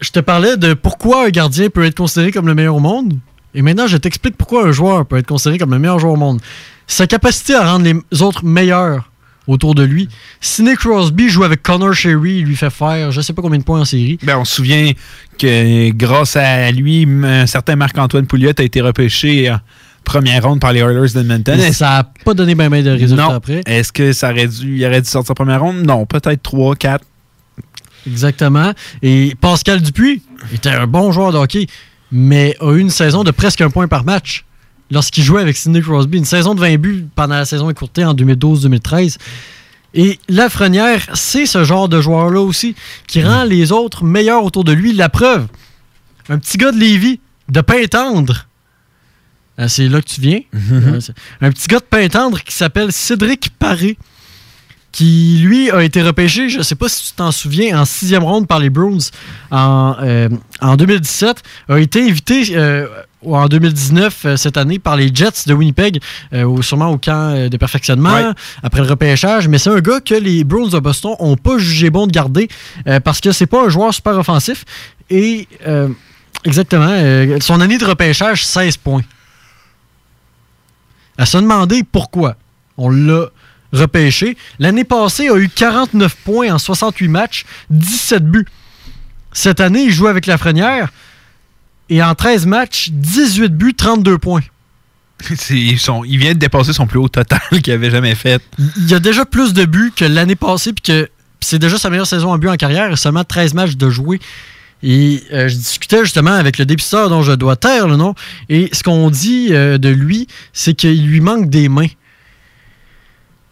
je 0.00 0.10
te 0.10 0.20
parlais 0.20 0.56
de 0.56 0.74
pourquoi 0.74 1.26
un 1.26 1.30
gardien 1.30 1.70
peut 1.70 1.84
être 1.84 1.96
considéré 1.96 2.32
comme 2.32 2.46
le 2.46 2.54
meilleur 2.54 2.76
au 2.76 2.80
monde. 2.80 3.18
Et 3.54 3.62
maintenant, 3.62 3.86
je 3.86 3.96
t'explique 3.96 4.36
pourquoi 4.36 4.66
un 4.66 4.72
joueur 4.72 5.06
peut 5.06 5.16
être 5.16 5.26
considéré 5.26 5.58
comme 5.58 5.70
le 5.70 5.78
meilleur 5.78 5.98
joueur 5.98 6.14
au 6.14 6.16
monde. 6.16 6.40
Sa 6.86 7.06
capacité 7.06 7.54
à 7.54 7.72
rendre 7.72 7.84
les 7.84 8.22
autres 8.22 8.44
meilleurs 8.44 9.10
autour 9.46 9.74
de 9.74 9.82
lui. 9.82 10.08
Sidney 10.40 10.74
Crosby 10.74 11.28
joue 11.28 11.44
avec 11.44 11.62
Connor 11.62 11.92
Sherry, 11.92 12.38
il 12.38 12.46
lui 12.46 12.56
fait 12.56 12.70
faire 12.70 13.12
je 13.12 13.20
sais 13.20 13.32
pas 13.32 13.42
combien 13.42 13.58
de 13.58 13.64
points 13.64 13.80
en 13.80 13.84
série. 13.84 14.18
Ben, 14.22 14.38
on 14.38 14.44
se 14.44 14.56
souvient 14.56 14.92
que 15.38 15.90
grâce 15.90 16.36
à 16.36 16.70
lui, 16.70 17.06
un 17.24 17.46
certain 17.46 17.76
Marc-Antoine 17.76 18.26
Pouliot 18.26 18.52
a 18.58 18.62
été 18.62 18.80
repêché 18.80 19.50
en 19.50 19.60
première 20.04 20.42
ronde 20.44 20.60
par 20.60 20.72
les 20.72 20.80
Oilers 20.80 21.12
d'Edmonton. 21.12 21.58
Ça 21.72 21.88
n'a 21.88 22.12
pas 22.24 22.34
donné 22.34 22.54
bien 22.54 22.68
de 22.68 22.90
résultats 22.90 23.22
non. 23.22 23.30
après. 23.30 23.62
Est-ce 23.66 23.92
que 23.92 24.12
ça 24.12 24.30
aurait 24.30 24.48
dû, 24.48 24.76
il 24.78 24.86
aurait 24.86 25.00
dû 25.00 25.08
sortir 25.08 25.32
en 25.32 25.34
première 25.34 25.60
ronde? 25.60 25.86
Non, 25.86 26.06
peut-être 26.06 26.42
3, 26.42 26.76
4. 26.76 27.04
Exactement. 28.06 28.72
Et 29.02 29.34
Pascal 29.40 29.80
Dupuis 29.80 30.22
était 30.52 30.70
un 30.70 30.86
bon 30.86 31.12
joueur 31.12 31.32
de 31.32 31.38
hockey, 31.38 31.66
mais 32.12 32.56
a 32.60 32.72
eu 32.72 32.78
une 32.80 32.90
saison 32.90 33.24
de 33.24 33.30
presque 33.30 33.60
un 33.60 33.70
point 33.70 33.88
par 33.88 34.04
match 34.04 34.44
lorsqu'il 34.90 35.24
jouait 35.24 35.40
avec 35.40 35.56
Sidney 35.56 35.80
Crosby. 35.80 36.18
Une 36.18 36.24
saison 36.24 36.54
de 36.54 36.60
20 36.60 36.76
buts 36.76 37.06
pendant 37.14 37.34
la 37.36 37.44
saison 37.44 37.70
écourtée 37.70 38.04
en 38.04 38.14
2012-2013. 38.14 39.16
Et 39.94 40.18
Lafrenière, 40.28 41.06
c'est 41.14 41.46
ce 41.46 41.64
genre 41.64 41.88
de 41.88 42.00
joueur-là 42.00 42.40
aussi 42.40 42.74
qui 43.06 43.22
rend 43.22 43.44
les 43.44 43.70
autres 43.72 44.04
meilleurs 44.04 44.44
autour 44.44 44.64
de 44.64 44.72
lui. 44.72 44.92
La 44.92 45.08
preuve, 45.08 45.46
un 46.28 46.38
petit 46.38 46.58
gars 46.58 46.72
de 46.72 46.78
Lévis, 46.78 47.20
de 47.48 47.60
Pintendre. 47.60 48.48
Ah, 49.56 49.68
c'est 49.68 49.88
là 49.88 50.00
que 50.00 50.08
tu 50.08 50.20
viens? 50.20 50.40
Mhm. 50.52 50.98
un 51.40 51.50
petit 51.52 51.68
gars 51.68 51.78
de 51.78 51.84
Pintendre 51.84 52.40
qui 52.42 52.54
s'appelle 52.54 52.92
Cédric 52.92 53.50
Paré 53.56 53.96
qui 54.94 55.40
lui 55.42 55.72
a 55.72 55.82
été 55.82 56.02
repêché, 56.02 56.48
je 56.48 56.58
ne 56.58 56.62
sais 56.62 56.76
pas 56.76 56.88
si 56.88 57.08
tu 57.08 57.12
t'en 57.14 57.32
souviens, 57.32 57.80
en 57.80 57.84
sixième 57.84 58.22
ronde 58.22 58.46
par 58.46 58.60
les 58.60 58.70
Bruins 58.70 58.98
en, 59.50 59.96
euh, 60.00 60.28
en 60.60 60.76
2017, 60.76 61.42
a 61.68 61.80
été 61.80 62.08
invité 62.08 62.44
euh, 62.56 62.86
en 63.26 63.48
2019 63.48 64.22
euh, 64.24 64.36
cette 64.36 64.56
année 64.56 64.78
par 64.78 64.94
les 64.96 65.10
Jets 65.12 65.48
de 65.48 65.52
Winnipeg, 65.54 66.00
euh, 66.32 66.62
sûrement 66.62 66.90
au 66.90 66.98
camp 66.98 67.34
euh, 67.34 67.48
de 67.48 67.56
perfectionnement 67.56 68.14
Ouais. 68.14 68.30
après 68.62 68.82
le 68.82 68.86
repêchage. 68.86 69.48
Mais 69.48 69.58
c'est 69.58 69.70
un 69.70 69.80
gars 69.80 69.98
que 69.98 70.14
les 70.14 70.44
Bruins 70.44 70.68
de 70.68 70.78
Boston 70.78 71.16
ont 71.18 71.36
pas 71.36 71.58
jugé 71.58 71.90
bon 71.90 72.06
de 72.06 72.12
garder 72.12 72.46
euh, 72.86 73.00
parce 73.00 73.20
que 73.20 73.32
c'est 73.32 73.46
pas 73.48 73.64
un 73.64 73.68
joueur 73.70 73.92
super 73.92 74.16
offensif 74.16 74.64
et 75.10 75.48
euh, 75.66 75.88
exactement 76.44 76.86
euh, 76.88 77.38
son 77.40 77.60
année 77.60 77.78
de 77.78 77.84
repêchage 77.84 78.46
16 78.46 78.76
points. 78.76 79.02
À 81.18 81.26
se 81.26 81.36
demander 81.38 81.82
pourquoi 81.82 82.36
on 82.76 82.90
l'a 82.90 83.26
repêché. 83.74 84.36
L'année 84.58 84.84
passée, 84.84 85.24
il 85.24 85.30
a 85.30 85.36
eu 85.36 85.48
49 85.48 86.14
points 86.24 86.52
en 86.52 86.58
68 86.58 87.08
matchs, 87.08 87.44
17 87.70 88.24
buts. 88.24 88.46
Cette 89.32 89.60
année, 89.60 89.84
il 89.84 89.92
joue 89.92 90.06
avec 90.06 90.26
la 90.26 90.38
Frenière 90.38 90.90
et 91.90 92.02
en 92.02 92.14
13 92.14 92.46
matchs, 92.46 92.90
18 92.92 93.48
buts, 93.52 93.74
32 93.74 94.18
points. 94.18 94.42
C'est- 95.36 95.54
ils 95.56 95.78
sont- 95.78 96.04
il 96.04 96.18
vient 96.18 96.32
de 96.34 96.38
dépasser 96.38 96.72
son 96.72 96.86
plus 96.86 96.98
haut 96.98 97.08
total 97.08 97.40
qu'il 97.62 97.72
avait 97.72 97.90
jamais 97.90 98.14
fait. 98.14 98.42
Il 98.76 98.88
y 98.90 98.94
a 98.94 99.00
déjà 99.00 99.24
plus 99.24 99.52
de 99.52 99.64
buts 99.64 99.92
que 99.94 100.04
l'année 100.04 100.36
passée, 100.36 100.72
puis 100.72 100.82
que 100.82 101.04
puis 101.40 101.48
c'est 101.50 101.58
déjà 101.58 101.76
sa 101.78 101.90
meilleure 101.90 102.06
saison 102.06 102.30
en 102.32 102.38
but 102.38 102.48
en 102.48 102.56
carrière, 102.56 102.90
et 102.92 102.96
seulement 102.96 103.24
13 103.24 103.52
matchs 103.54 103.76
de 103.76 103.90
jouer. 103.90 104.18
Et 104.82 105.22
euh, 105.32 105.48
je 105.48 105.54
discutais 105.56 106.00
justement 106.04 106.32
avec 106.32 106.58
le 106.58 106.64
dépisteur 106.66 107.08
dont 107.10 107.22
je 107.22 107.32
dois 107.32 107.56
taire 107.56 107.86
le 107.88 107.96
nom, 107.96 108.14
et 108.48 108.68
ce 108.72 108.82
qu'on 108.82 109.10
dit 109.10 109.48
euh, 109.50 109.76
de 109.78 109.88
lui, 109.88 110.26
c'est 110.52 110.74
qu'il 110.74 111.06
lui 111.06 111.20
manque 111.20 111.48
des 111.50 111.68
mains. 111.68 111.88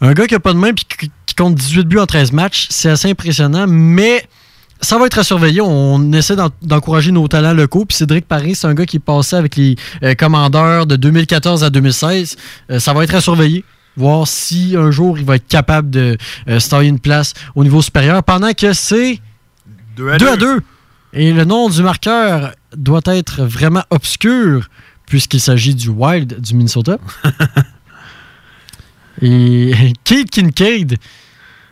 Un 0.03 0.13
gars 0.15 0.27
qui 0.27 0.35
a 0.35 0.41
pas 0.41 0.53
de 0.53 0.59
main 0.59 0.73
puis 0.75 0.85
qui 1.27 1.35
compte 1.35 1.55
18 1.55 1.85
buts 1.87 1.99
en 1.99 2.07
13 2.07 2.33
matchs, 2.33 2.67
c'est 2.71 2.91
assez 2.91 3.09
impressionnant, 3.11 3.67
mais 3.69 4.27
ça 4.81 4.99
va 4.99 5.07
être 5.07 5.19
à 5.19 5.23
surveiller. 5.25 5.61
On 5.63 6.13
essaie 6.13 6.35
d'en- 6.37 6.51
d'encourager 6.61 7.13
nos 7.13 7.29
talents 7.29 7.55
locaux. 7.55 7.85
Puis 7.85 7.97
Cédric 7.97 8.27
Paris, 8.27 8.57
c'est 8.57 8.67
un 8.67 8.75
gars 8.75 8.85
qui 8.85 8.97
est 8.97 9.01
passé 9.01 9.37
avec 9.37 9.55
les 9.57 9.77
euh, 10.03 10.15
commandeurs 10.15 10.87
de 10.87 10.97
2014 10.97 11.63
à 11.65 11.71
2016. 11.71 12.37
Euh, 12.71 12.79
ça 12.81 12.93
va 12.93 13.05
être 13.05 13.15
à 13.15 13.21
surveiller. 13.21 13.65
Voir 13.97 14.27
si 14.27 14.75
un 14.77 14.91
jour 14.91 15.19
il 15.19 15.25
va 15.25 15.37
être 15.37 15.47
capable 15.47 15.89
de 15.91 16.17
euh, 16.49 16.59
se 16.59 16.69
tailler 16.69 16.89
une 16.89 16.99
place 16.99 17.33
au 17.55 17.63
niveau 17.63 17.81
supérieur 17.81 18.25
pendant 18.25 18.53
que 18.55 18.73
c'est 18.73 19.21
2 19.97 20.11
à 20.11 20.19
2 20.19 20.29
à 20.29 20.37
2. 20.37 20.61
Et 21.13 21.33
le 21.33 21.45
nom 21.45 21.69
du 21.69 21.83
marqueur 21.83 22.53
doit 22.77 23.03
être 23.07 23.43
vraiment 23.45 23.85
obscur 23.91 24.69
puisqu'il 25.07 25.41
s'agit 25.41 25.75
du 25.75 25.91
Wild 25.91 26.41
du 26.41 26.55
Minnesota. 26.55 26.97
Et 29.23 29.73
Kate 30.05 30.31
Kincaid, 30.31 30.97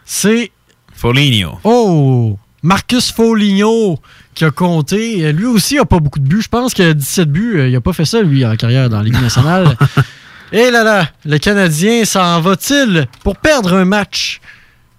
c'est 0.05 0.51
Foligno. 0.95 1.59
Oh! 1.65 2.39
Marcus 2.63 3.11
Foligno 3.11 3.99
qui 4.35 4.45
a 4.45 4.51
compté. 4.51 5.33
Lui 5.33 5.47
aussi 5.47 5.79
a 5.79 5.85
pas 5.85 5.99
beaucoup 5.99 6.19
de 6.19 6.27
buts. 6.29 6.43
Je 6.43 6.49
pense 6.49 6.75
qu'il 6.75 6.85
a 6.85 6.95
17 6.95 7.31
buts. 7.31 7.59
Euh, 7.59 7.69
Il 7.69 7.77
a 7.77 7.81
pas 7.81 7.93
fait 7.93 8.05
ça, 8.05 8.21
lui, 8.23 8.45
en 8.45 8.55
carrière 8.57 8.89
dans 8.91 8.99
la 8.99 9.05
Ligue 9.05 9.21
nationale. 9.21 9.77
Et 10.53 10.71
là 10.71 10.83
là, 10.83 11.09
le 11.25 11.39
Canadien 11.39 12.05
s'en 12.05 12.41
va-t-il 12.41 13.07
pour 13.23 13.37
perdre 13.37 13.75
un 13.75 13.85
match 13.85 14.41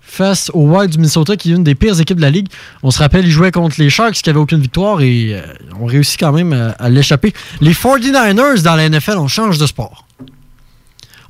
face 0.02 0.50
au 0.54 0.62
Wild 0.66 0.92
du 0.92 0.98
Minnesota, 0.98 1.36
qui 1.36 1.52
est 1.52 1.56
une 1.56 1.64
des 1.64 1.76
pires 1.76 2.00
équipes 2.00 2.18
de 2.18 2.22
la 2.22 2.30
Ligue? 2.30 2.48
On 2.84 2.90
se 2.92 3.00
rappelle, 3.00 3.26
ils 3.26 3.32
jouaient 3.32 3.52
contre 3.52 3.76
les 3.80 3.90
Sharks 3.90 4.14
qui 4.14 4.30
n'avaient 4.30 4.40
aucune 4.40 4.62
victoire 4.62 5.02
et 5.02 5.34
euh, 5.36 5.42
ont 5.80 5.86
réussi 5.86 6.18
quand 6.18 6.32
même 6.32 6.54
à, 6.54 6.70
à 6.84 6.90
l'échapper. 6.90 7.34
Les 7.60 7.74
49ers 7.74 8.62
dans 8.64 8.76
la 8.76 8.90
NFL, 8.90 9.18
on 9.18 9.28
change 9.28 9.58
de 9.58 9.66
sport. 9.66 10.08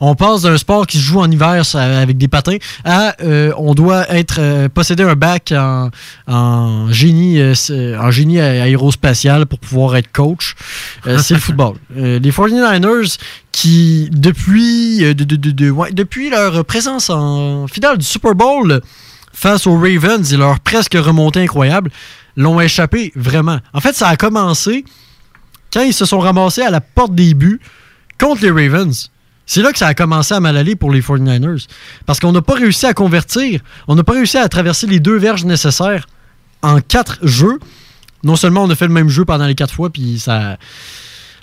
On 0.03 0.15
passe 0.15 0.41
d'un 0.41 0.57
sport 0.57 0.87
qui 0.87 0.97
se 0.97 1.03
joue 1.03 1.19
en 1.19 1.29
hiver 1.29 1.63
avec 1.75 2.17
des 2.17 2.27
patins 2.27 2.57
à 2.83 3.15
euh, 3.21 3.53
on 3.57 3.75
doit 3.75 4.09
être 4.13 4.37
euh, 4.39 4.67
posséder 4.67 5.03
un 5.03 5.15
bac 5.15 5.53
en, 5.55 5.91
en 6.27 6.91
génie 6.91 7.39
euh, 7.39 7.53
en 7.99 8.09
génie 8.09 8.39
a- 8.41 8.63
aérospatial 8.63 9.45
pour 9.45 9.59
pouvoir 9.59 9.95
être 9.97 10.11
coach. 10.11 10.55
Euh, 11.05 11.19
c'est 11.19 11.35
le 11.35 11.39
football. 11.39 11.75
Euh, 11.97 12.19
les 12.19 12.31
49ers 12.31 13.17
qui 13.51 14.09
depuis 14.11 15.03
euh, 15.05 15.13
de- 15.13 15.23
de- 15.23 15.35
de- 15.35 15.51
de- 15.51 15.69
ouais, 15.69 15.91
depuis 15.91 16.29
leur 16.31 16.65
présence 16.65 17.09
en 17.11 17.67
finale 17.67 17.97
du 17.99 18.05
Super 18.05 18.33
Bowl 18.33 18.81
face 19.33 19.67
aux 19.67 19.75
Ravens 19.77 20.33
et 20.33 20.37
leur 20.37 20.59
presque 20.61 20.95
remontée 20.99 21.41
incroyable 21.41 21.91
l'ont 22.37 22.59
échappé 22.59 23.11
vraiment. 23.15 23.59
En 23.73 23.81
fait, 23.81 23.93
ça 23.93 24.07
a 24.07 24.15
commencé 24.15 24.83
quand 25.71 25.81
ils 25.81 25.93
se 25.93 26.05
sont 26.05 26.19
ramassés 26.19 26.63
à 26.63 26.71
la 26.71 26.81
porte 26.81 27.13
des 27.13 27.33
buts 27.35 27.59
contre 28.19 28.41
les 28.43 28.51
Ravens. 28.51 29.10
C'est 29.45 29.61
là 29.61 29.71
que 29.71 29.77
ça 29.77 29.87
a 29.87 29.93
commencé 29.93 30.33
à 30.33 30.39
mal 30.39 30.55
aller 30.55 30.75
pour 30.75 30.91
les 30.91 31.01
49ers. 31.01 31.67
Parce 32.05 32.19
qu'on 32.19 32.31
n'a 32.31 32.41
pas 32.41 32.55
réussi 32.55 32.85
à 32.85 32.93
convertir, 32.93 33.61
on 33.87 33.95
n'a 33.95 34.03
pas 34.03 34.13
réussi 34.13 34.37
à 34.37 34.47
traverser 34.47 34.87
les 34.87 34.99
deux 34.99 35.17
verges 35.17 35.45
nécessaires 35.45 36.07
en 36.61 36.79
quatre 36.79 37.19
jeux. 37.23 37.59
Non 38.23 38.35
seulement 38.35 38.63
on 38.63 38.69
a 38.69 38.75
fait 38.75 38.87
le 38.87 38.93
même 38.93 39.09
jeu 39.09 39.25
pendant 39.25 39.47
les 39.47 39.55
quatre 39.55 39.73
fois, 39.73 39.89
puis 39.89 40.19
ça, 40.19 40.57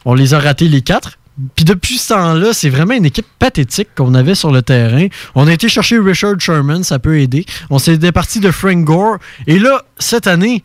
on 0.05 0.15
les 0.15 0.33
a 0.35 0.39
ratés 0.39 0.69
les 0.69 0.83
quatre. 0.83 1.19
Puis 1.55 1.65
depuis 1.65 1.99
ce 1.99 2.15
temps-là, 2.15 2.53
c'est 2.53 2.69
vraiment 2.69 2.95
une 2.95 3.05
équipe 3.05 3.27
pathétique 3.39 3.89
qu'on 3.95 4.15
avait 4.15 4.35
sur 4.35 4.51
le 4.51 4.63
terrain. 4.63 5.07
On 5.35 5.47
a 5.47 5.53
été 5.53 5.69
chercher 5.69 5.99
Richard 5.99 6.41
Sherman, 6.41 6.83
ça 6.83 6.99
peut 6.99 7.19
aider. 7.19 7.47
On 7.71 7.79
s'est 7.79 7.99
départi 7.99 8.41
de 8.41 8.51
Frank 8.51 8.85
Gore. 8.85 9.19
Et 9.47 9.59
là, 9.59 9.83
cette 9.99 10.27
année, 10.27 10.65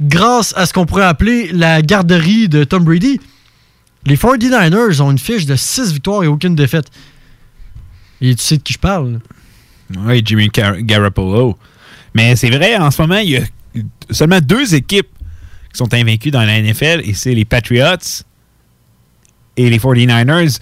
grâce 0.00 0.54
à 0.56 0.64
ce 0.64 0.72
qu'on 0.72 0.86
pourrait 0.86 1.04
appeler 1.04 1.50
la 1.52 1.82
garderie 1.82 2.48
de 2.48 2.64
Tom 2.64 2.84
Brady, 2.84 3.20
les 4.06 4.16
49ers 4.16 5.00
ont 5.00 5.10
une 5.10 5.18
fiche 5.18 5.46
de 5.46 5.56
6 5.56 5.92
victoires 5.92 6.24
et 6.24 6.26
aucune 6.26 6.54
défaite. 6.54 6.86
Et 8.20 8.34
tu 8.34 8.42
sais 8.42 8.56
de 8.58 8.62
qui 8.62 8.72
je 8.72 8.78
parle. 8.78 9.20
Oui, 9.98 10.22
Jimmy 10.24 10.48
Gar- 10.48 10.80
Garoppolo. 10.82 11.58
Mais 12.14 12.36
c'est 12.36 12.50
vrai, 12.50 12.76
en 12.76 12.90
ce 12.90 13.02
moment, 13.02 13.18
il 13.18 13.30
y 13.30 13.36
a 13.36 13.42
seulement 14.10 14.40
deux 14.40 14.74
équipes 14.74 15.08
qui 15.72 15.78
sont 15.78 15.92
invaincues 15.92 16.30
dans 16.30 16.42
la 16.44 16.60
NFL 16.62 17.02
et 17.04 17.14
c'est 17.14 17.34
les 17.34 17.44
Patriots 17.44 18.22
et 19.56 19.68
les 19.70 19.78
49ers. 19.78 20.58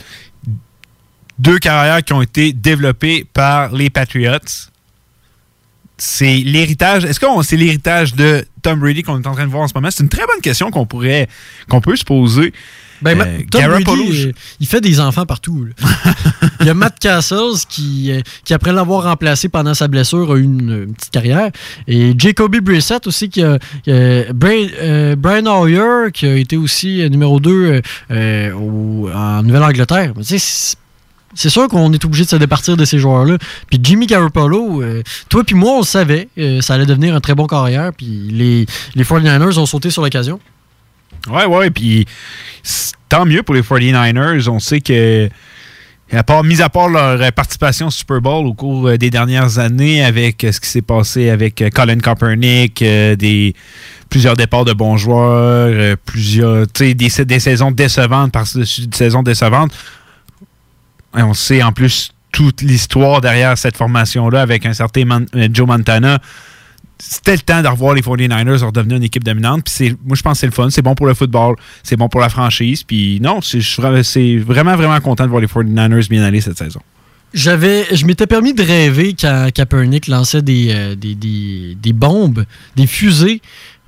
Deux 1.38 1.58
carrières 1.58 2.02
qui 2.04 2.12
ont 2.12 2.22
été 2.22 2.52
développées 2.52 3.26
par 3.32 3.72
les 3.72 3.90
Patriots. 3.90 4.38
C'est 5.98 6.38
l'héritage. 6.38 7.04
Est-ce 7.04 7.20
que 7.20 7.26
c'est 7.42 7.56
l'héritage 7.56 8.14
de 8.14 8.44
Tom 8.62 8.80
Brady 8.80 9.02
qu'on 9.02 9.20
est 9.20 9.26
en 9.26 9.34
train 9.34 9.44
de 9.46 9.50
voir 9.50 9.62
en 9.64 9.68
ce 9.68 9.74
moment? 9.74 9.90
C'est 9.90 10.02
une 10.02 10.08
très 10.08 10.26
bonne 10.26 10.40
question 10.40 10.70
qu'on 10.70 10.86
pourrait 10.86 11.28
qu'on 11.68 11.80
peut 11.80 11.96
se 11.96 12.04
poser. 12.04 12.52
Ben, 13.02 13.20
Euh, 13.20 13.38
Tom 13.50 13.60
Garoppolo, 13.60 14.02
Brady, 14.04 14.26
euh, 14.28 14.32
il 14.60 14.66
fait 14.66 14.80
des 14.80 15.00
enfants 15.00 15.26
partout. 15.26 15.66
il 16.60 16.66
y 16.66 16.70
a 16.70 16.74
Matt 16.74 16.98
Castles 16.98 17.66
qui, 17.68 18.10
euh, 18.12 18.20
qui 18.44 18.54
après 18.54 18.72
l'avoir 18.72 19.04
remplacé 19.04 19.48
pendant 19.48 19.74
sa 19.74 19.88
blessure, 19.88 20.30
a 20.32 20.36
eu 20.36 20.42
une, 20.44 20.84
une 20.88 20.94
petite 20.94 21.10
carrière. 21.10 21.50
Et 21.88 22.14
Jacoby 22.16 22.60
Brissett 22.60 23.06
aussi, 23.06 23.28
qui 23.28 23.42
a, 23.42 23.58
Brian, 24.32 24.68
euh, 24.80 25.16
Brian 25.16 25.46
Hoyer, 25.46 26.10
qui 26.12 26.26
a 26.26 26.36
été 26.36 26.56
aussi 26.56 27.02
euh, 27.02 27.08
numéro 27.08 27.40
2 27.40 27.80
en 28.10 29.42
Nouvelle-Angleterre. 29.42 30.12
Mais 30.16 30.22
tu 30.22 30.28
sais, 30.28 30.38
c'est- 30.38 30.76
c'est 31.34 31.48
sûr 31.48 31.66
qu'on 31.68 31.90
est 31.94 32.04
obligé 32.04 32.24
de 32.24 32.28
se 32.28 32.36
départir 32.36 32.76
de 32.76 32.84
ces 32.84 32.98
joueurs-là. 32.98 33.38
Puis 33.70 33.80
Jimmy 33.82 34.06
Garoppolo, 34.06 34.82
euh, 34.82 35.02
toi 35.30 35.42
puis 35.44 35.54
moi, 35.54 35.72
on 35.76 35.80
le 35.80 35.86
savait, 35.86 36.28
euh, 36.38 36.60
ça 36.60 36.74
allait 36.74 36.84
devenir 36.84 37.14
un 37.14 37.20
très 37.20 37.34
bon 37.34 37.46
carrière. 37.46 37.90
Puis 37.96 38.28
les, 38.30 38.66
les 38.94 39.02
49ers 39.04 39.56
ont 39.58 39.64
sauté 39.64 39.88
sur 39.88 40.02
l'occasion. 40.02 40.40
Ouais, 41.30 41.44
ouais, 41.46 41.70
puis 41.70 42.06
tant 43.08 43.26
mieux 43.26 43.42
pour 43.42 43.54
les 43.54 43.62
49ers. 43.62 44.48
On 44.48 44.58
sait 44.58 44.80
que, 44.80 45.28
à 46.12 46.22
part, 46.22 46.44
mis 46.44 46.62
à 46.62 46.68
part 46.68 46.88
leur 46.88 47.20
euh, 47.20 47.30
participation 47.30 47.88
au 47.88 47.90
Super 47.90 48.20
Bowl 48.20 48.46
au 48.46 48.54
cours 48.54 48.88
euh, 48.88 48.96
des 48.96 49.10
dernières 49.10 49.58
années, 49.58 50.04
avec 50.04 50.42
euh, 50.44 50.52
ce 50.52 50.60
qui 50.60 50.68
s'est 50.68 50.82
passé 50.82 51.30
avec 51.30 51.62
Colin 51.74 51.98
Kaepernick, 51.98 52.82
des, 52.82 53.54
plusieurs 54.08 54.36
départs 54.36 54.64
de 54.64 54.72
bons 54.72 54.96
joueurs, 54.96 55.96
plusieurs, 56.04 56.66
des, 56.66 56.94
des 56.94 57.40
saisons 57.40 57.70
décevantes 57.70 58.32
par-dessus 58.32 58.86
des 58.86 58.96
saisons 58.96 59.22
décevantes. 59.22 59.72
Et 61.16 61.22
on 61.22 61.34
sait 61.34 61.62
en 61.62 61.72
plus 61.72 62.12
toute 62.32 62.62
l'histoire 62.62 63.20
derrière 63.20 63.58
cette 63.58 63.76
formation-là 63.76 64.40
avec 64.40 64.64
un 64.64 64.72
certain 64.72 65.24
Joe 65.52 65.66
Montana 65.66 66.18
c'était 67.04 67.32
le 67.32 67.40
temps 67.40 67.62
de 67.62 67.68
revoir 67.68 67.94
les 67.94 68.00
49ers 68.02 68.64
redevenir 68.64 68.96
une 68.98 69.02
équipe 69.02 69.24
dominante. 69.24 69.64
Puis 69.64 69.96
moi, 70.04 70.16
je 70.16 70.22
pense 70.22 70.34
que 70.34 70.38
c'est 70.40 70.46
le 70.46 70.52
fun. 70.52 70.70
C'est 70.70 70.82
bon 70.82 70.94
pour 70.94 71.06
le 71.06 71.14
football. 71.14 71.56
C'est 71.82 71.96
bon 71.96 72.08
pour 72.08 72.20
la 72.20 72.28
franchise. 72.28 72.84
Puis 72.84 73.18
non, 73.20 73.40
c'est, 73.40 73.60
je 73.60 74.02
suis 74.02 74.38
vraiment, 74.38 74.76
vraiment 74.76 75.00
content 75.00 75.24
de 75.24 75.28
voir 75.30 75.40
les 75.40 75.48
49ers 75.48 76.08
bien 76.08 76.22
aller 76.22 76.40
cette 76.40 76.58
saison. 76.58 76.80
J'avais, 77.34 77.86
je 77.94 78.04
m'étais 78.06 78.26
permis 78.26 78.52
de 78.54 78.62
rêver 78.62 79.16
quand 79.18 79.48
Kaepernick 79.52 80.06
lançait 80.06 80.42
des, 80.42 80.68
euh, 80.70 80.94
des, 80.94 81.14
des- 81.14 81.74
des 81.80 81.92
bombes, 81.94 82.44
des 82.76 82.86
fusées, 82.86 83.40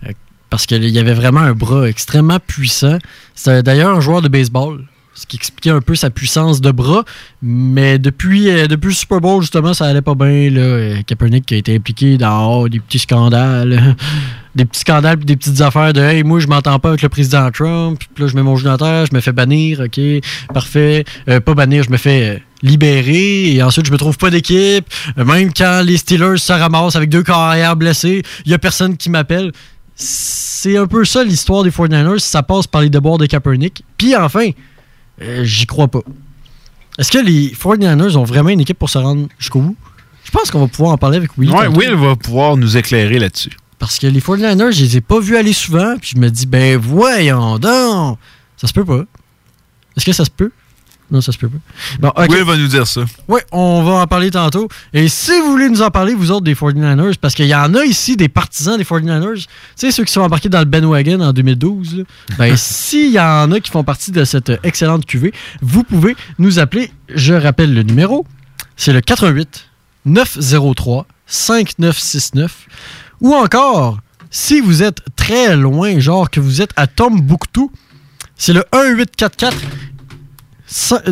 euh, 0.06 0.12
parce 0.50 0.64
qu'il 0.66 0.84
y 0.88 0.98
avait 0.98 1.12
vraiment 1.14 1.40
un 1.40 1.52
bras 1.52 1.86
extrêmement 1.88 2.38
puissant. 2.40 2.98
C'était 3.34 3.62
d'ailleurs 3.62 3.94
un 3.96 4.00
joueur 4.00 4.22
de 4.22 4.28
baseball, 4.28 4.84
ce 5.14 5.26
qui 5.26 5.36
expliquait 5.36 5.70
un 5.70 5.80
peu 5.80 5.94
sa 5.94 6.10
puissance 6.10 6.60
de 6.60 6.70
bras. 6.70 7.04
Mais 7.42 7.98
depuis, 7.98 8.48
euh, 8.48 8.66
depuis 8.66 8.88
le 8.88 8.94
Super 8.94 9.20
Bowl, 9.20 9.40
justement, 9.40 9.72
ça 9.72 9.86
allait 9.86 10.02
pas 10.02 10.14
bien. 10.14 10.50
Là. 10.50 10.60
Euh, 10.60 11.02
Kaepernick 11.06 11.50
a 11.52 11.56
été 11.56 11.74
impliqué 11.74 12.18
dans 12.18 12.52
oh, 12.52 12.68
des 12.68 12.80
petits 12.80 12.98
scandales. 12.98 13.96
des 14.54 14.64
petits 14.64 14.80
scandales 14.80 15.16
puis 15.16 15.26
des 15.26 15.36
petites 15.36 15.60
affaires 15.60 15.92
de 15.92 16.00
Hey, 16.00 16.22
moi, 16.22 16.38
je 16.40 16.46
m'entends 16.46 16.78
pas 16.78 16.90
avec 16.90 17.02
le 17.02 17.08
président 17.08 17.50
Trump. 17.50 17.98
Puis 17.98 18.24
là, 18.24 18.28
je 18.28 18.36
mets 18.36 18.42
mon 18.42 18.56
genou 18.56 18.70
à 18.70 18.78
terre, 18.78 19.06
je 19.06 19.14
me 19.14 19.20
fais 19.20 19.32
bannir. 19.32 19.80
OK, 19.80 20.00
parfait. 20.52 21.04
Euh, 21.28 21.40
pas 21.40 21.54
bannir, 21.54 21.84
je 21.84 21.90
me 21.90 21.96
fais 21.96 22.42
libérer. 22.62 23.54
Et 23.54 23.62
ensuite, 23.62 23.86
je 23.86 23.92
me 23.92 23.98
trouve 23.98 24.18
pas 24.18 24.30
d'équipe. 24.30 24.86
Même 25.16 25.52
quand 25.52 25.82
les 25.84 25.96
Steelers 25.96 26.38
se 26.38 26.52
ramassent 26.52 26.96
avec 26.96 27.08
deux 27.08 27.22
carrières 27.22 27.76
blessés, 27.76 28.22
il 28.46 28.50
y 28.50 28.54
a 28.54 28.58
personne 28.58 28.96
qui 28.96 29.10
m'appelle. 29.10 29.52
C'est 29.96 30.76
un 30.76 30.88
peu 30.88 31.04
ça 31.04 31.22
l'histoire 31.22 31.62
des 31.62 31.70
49ers. 31.70 32.18
Ça 32.18 32.42
passe 32.42 32.66
par 32.66 32.80
les 32.80 32.90
déboires 32.90 33.18
de 33.18 33.26
Kaepernick. 33.26 33.84
Puis 33.96 34.16
enfin, 34.16 34.50
euh, 35.22 35.44
j'y 35.44 35.66
crois 35.66 35.88
pas. 35.88 36.00
Est-ce 36.98 37.10
que 37.10 37.18
les 37.18 37.50
49ers 37.50 38.16
ont 38.16 38.24
vraiment 38.24 38.50
une 38.50 38.60
équipe 38.60 38.78
pour 38.78 38.90
se 38.90 38.98
rendre 38.98 39.28
jusqu'au 39.38 39.60
bout? 39.60 39.76
Je 40.24 40.30
pense 40.30 40.50
qu'on 40.50 40.60
va 40.60 40.68
pouvoir 40.68 40.92
en 40.92 40.98
parler 40.98 41.18
avec 41.18 41.36
Will. 41.36 41.50
Ouais, 41.50 41.66
tantôt. 41.66 41.78
Will 41.78 41.94
va 41.94 42.16
pouvoir 42.16 42.56
nous 42.56 42.76
éclairer 42.76 43.18
là-dessus. 43.18 43.50
Parce 43.78 43.98
que 43.98 44.06
les 44.06 44.20
49ers, 44.20 44.72
je 44.72 44.82
les 44.82 44.96
ai 44.96 45.00
pas 45.00 45.20
vus 45.20 45.36
aller 45.36 45.52
souvent. 45.52 45.96
Puis 46.00 46.12
je 46.14 46.20
me 46.20 46.30
dis, 46.30 46.46
ben 46.46 46.78
voyons 46.78 47.58
donc. 47.58 48.18
Ça 48.56 48.66
se 48.66 48.72
peut 48.72 48.84
pas. 48.84 49.02
Est-ce 49.96 50.04
que 50.04 50.12
ça 50.12 50.24
se 50.24 50.30
peut? 50.30 50.50
Non, 51.10 51.20
ça 51.20 51.32
se 51.32 51.38
peut 51.38 51.48
pas. 51.48 51.58
Bon, 52.00 52.08
ok. 52.08 52.30
Will 52.30 52.44
va 52.44 52.56
nous 52.56 52.66
dire 52.66 52.86
ça. 52.86 53.02
Oui, 53.28 53.40
on 53.52 53.82
va 53.82 53.92
en 54.00 54.06
parler 54.06 54.30
tantôt. 54.30 54.68
Et 54.92 55.08
si 55.08 55.38
vous 55.40 55.50
voulez 55.50 55.68
nous 55.68 55.82
en 55.82 55.90
parler, 55.90 56.14
vous 56.14 56.30
autres, 56.30 56.44
des 56.44 56.54
49ers, 56.54 57.16
parce 57.20 57.34
qu'il 57.34 57.46
y 57.46 57.54
en 57.54 57.74
a 57.74 57.84
ici 57.84 58.16
des 58.16 58.28
partisans 58.28 58.78
des 58.78 58.84
49ers, 58.84 59.36
tu 59.36 59.46
sais, 59.76 59.90
ceux 59.90 60.04
qui 60.04 60.12
sont 60.12 60.22
embarqués 60.22 60.48
dans 60.48 60.60
le 60.60 60.64
bandwagon 60.64 61.20
en 61.20 61.32
2012, 61.32 61.98
là, 61.98 62.04
ben, 62.38 62.56
s'il 62.56 63.12
y 63.12 63.20
en 63.20 63.52
a 63.52 63.60
qui 63.60 63.70
font 63.70 63.84
partie 63.84 64.12
de 64.12 64.24
cette 64.24 64.50
euh, 64.50 64.56
excellente 64.62 65.04
cuvée, 65.04 65.32
vous 65.60 65.84
pouvez 65.84 66.16
nous 66.38 66.58
appeler. 66.58 66.90
Je 67.14 67.34
rappelle 67.34 67.74
le 67.74 67.82
numéro. 67.82 68.26
C'est 68.76 68.92
le 68.92 69.00
88 69.00 69.68
903 70.06 71.06
5969. 71.26 72.66
Ou 73.20 73.34
encore, 73.34 73.98
si 74.30 74.60
vous 74.60 74.82
êtes 74.82 75.00
très 75.16 75.54
loin, 75.56 75.98
genre 75.98 76.30
que 76.30 76.40
vous 76.40 76.60
êtes 76.60 76.72
à 76.76 76.86
Tombouctou, 76.86 77.70
c'est 78.36 78.52
le 78.52 78.64
1844 78.72 79.56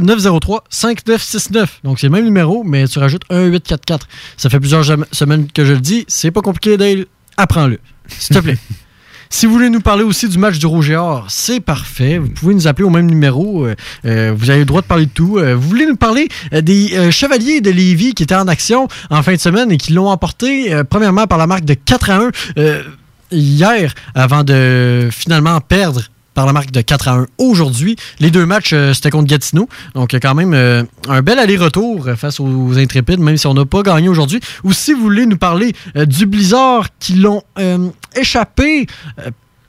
903 0.00 0.64
5969. 0.70 1.80
Donc 1.84 2.00
c'est 2.00 2.06
le 2.06 2.12
même 2.12 2.24
numéro, 2.24 2.64
mais 2.64 2.86
tu 2.88 2.98
rajoutes 2.98 3.22
1844. 3.30 4.08
Ça 4.36 4.50
fait 4.50 4.60
plusieurs 4.60 4.84
semaines 5.12 5.46
que 5.52 5.64
je 5.64 5.72
le 5.74 5.80
dis. 5.80 6.04
C'est 6.08 6.30
pas 6.30 6.40
compliqué, 6.40 6.76
Dale. 6.76 7.06
Apprends-le. 7.36 7.78
S'il 8.08 8.36
te 8.36 8.40
plaît. 8.40 8.58
Si 9.34 9.46
vous 9.46 9.54
voulez 9.54 9.70
nous 9.70 9.80
parler 9.80 10.04
aussi 10.04 10.28
du 10.28 10.36
match 10.36 10.58
du 10.58 10.66
Rouge 10.66 10.90
et 10.90 10.96
Or, 10.96 11.24
c'est 11.30 11.60
parfait. 11.60 12.18
Vous 12.18 12.28
pouvez 12.28 12.54
nous 12.54 12.68
appeler 12.68 12.84
au 12.84 12.90
même 12.90 13.06
numéro. 13.06 13.64
Euh, 13.64 13.74
euh, 14.04 14.34
vous 14.36 14.50
avez 14.50 14.58
le 14.58 14.64
droit 14.66 14.82
de 14.82 14.86
parler 14.86 15.06
de 15.06 15.10
tout. 15.10 15.38
Euh, 15.38 15.54
vous 15.56 15.70
voulez 15.70 15.86
nous 15.86 15.96
parler 15.96 16.28
des 16.52 16.90
euh, 16.92 17.10
Chevaliers 17.10 17.62
de 17.62 17.70
Lévis 17.70 18.12
qui 18.12 18.24
étaient 18.24 18.34
en 18.34 18.46
action 18.46 18.88
en 19.08 19.22
fin 19.22 19.32
de 19.32 19.40
semaine 19.40 19.72
et 19.72 19.78
qui 19.78 19.94
l'ont 19.94 20.08
emporté, 20.08 20.78
premièrement, 20.90 21.26
par 21.26 21.38
la 21.38 21.46
marque 21.46 21.64
de 21.64 21.72
4 21.72 22.10
à 22.10 22.16
1 22.18 22.30
euh, 22.58 22.82
hier, 23.30 23.94
avant 24.14 24.44
de 24.44 25.08
finalement 25.10 25.58
perdre 25.62 26.02
par 26.34 26.46
la 26.46 26.52
marque 26.52 26.70
de 26.70 26.80
4 26.80 27.08
à 27.08 27.12
1 27.12 27.26
aujourd'hui. 27.38 27.96
Les 28.20 28.30
deux 28.30 28.46
matchs, 28.46 28.72
euh, 28.72 28.92
c'était 28.94 29.10
contre 29.10 29.28
Gatineau. 29.28 29.68
Donc, 29.94 30.12
il 30.12 30.16
y 30.16 30.18
a 30.18 30.20
quand 30.20 30.34
même 30.34 30.54
euh, 30.54 30.82
un 31.08 31.22
bel 31.22 31.38
aller-retour 31.38 32.08
face 32.16 32.40
aux 32.40 32.78
Intrépides, 32.78 33.20
même 33.20 33.36
si 33.36 33.46
on 33.46 33.54
n'a 33.54 33.64
pas 33.64 33.82
gagné 33.82 34.08
aujourd'hui. 34.08 34.40
Ou 34.64 34.72
si 34.72 34.92
vous 34.92 35.02
voulez 35.02 35.26
nous 35.26 35.36
parler 35.36 35.72
euh, 35.96 36.06
du 36.06 36.26
Blizzard 36.26 36.88
qui 36.98 37.14
l'ont 37.14 37.42
échappé 38.16 38.86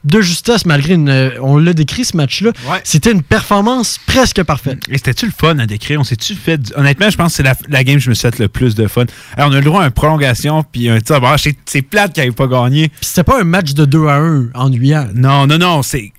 de 0.03 0.22
justesse, 0.22 0.66
malgré 0.66 0.95
une. 0.95 1.32
on 1.41 1.57
l'a 1.57 1.74
décrit 1.74 2.03
ce 2.03 2.18
match-là. 2.18 2.51
C'était 2.84 3.11
une 3.11 3.24
performance 3.24 3.99
presque 4.05 4.43
parfaite. 4.43 4.80
Et 4.89 4.97
c'était-tu 4.97 5.28
le 5.28 5.32
fun 5.32 5.57
à 5.59 5.66
décrire? 5.66 5.99
On 6.01 6.03
s'est-tu 6.03 6.36
fait. 6.36 6.59
Honnêtement, 6.76 7.09
je 7.09 7.18
pense 7.18 7.32
que 7.32 7.38
c'est 7.38 7.43
la, 7.43 7.55
la 7.70 7.84
game 7.84 7.97
que 7.97 8.01
je 8.01 8.09
me 8.09 8.14
suis 8.14 8.30
fait 8.30 8.39
le 8.39 8.49
plus 8.49 8.76
de 8.76 8.88
fun. 8.88 9.05
Alors, 9.38 9.49
on 9.49 9.53
a 9.53 9.59
le 9.59 9.64
droit 9.64 9.84
à 9.84 9.86
une 9.86 9.91
prolongation, 9.91 10.64
puis 10.70 10.89
un 10.89 10.99
tir. 10.99 11.22
C'est 11.66 11.82
plate 11.82 12.14
qu'il 12.14 12.24
n'ait 12.24 12.32
pas 12.32 12.47
gagné. 12.47 12.89
Puis 12.89 12.97
c'était 13.01 13.24
pas 13.24 13.39
un 13.39 13.45
match 13.45 13.74
de 13.74 13.86
2 13.86 14.07
à 14.07 14.18
1 14.18 14.49
ennuyant. 14.53 15.07
Non, 15.16 15.47
non, 15.47 15.57
non. 15.57 15.84
C'est 15.84 16.11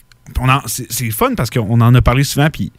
c'est 0.66 1.11
fun 1.11 1.35
parce 1.37 1.51
qu'on 1.51 1.80
en 1.80 1.95
a 1.95 2.03
parlé 2.03 2.24
souvent, 2.24 2.49
puis. 2.51 2.72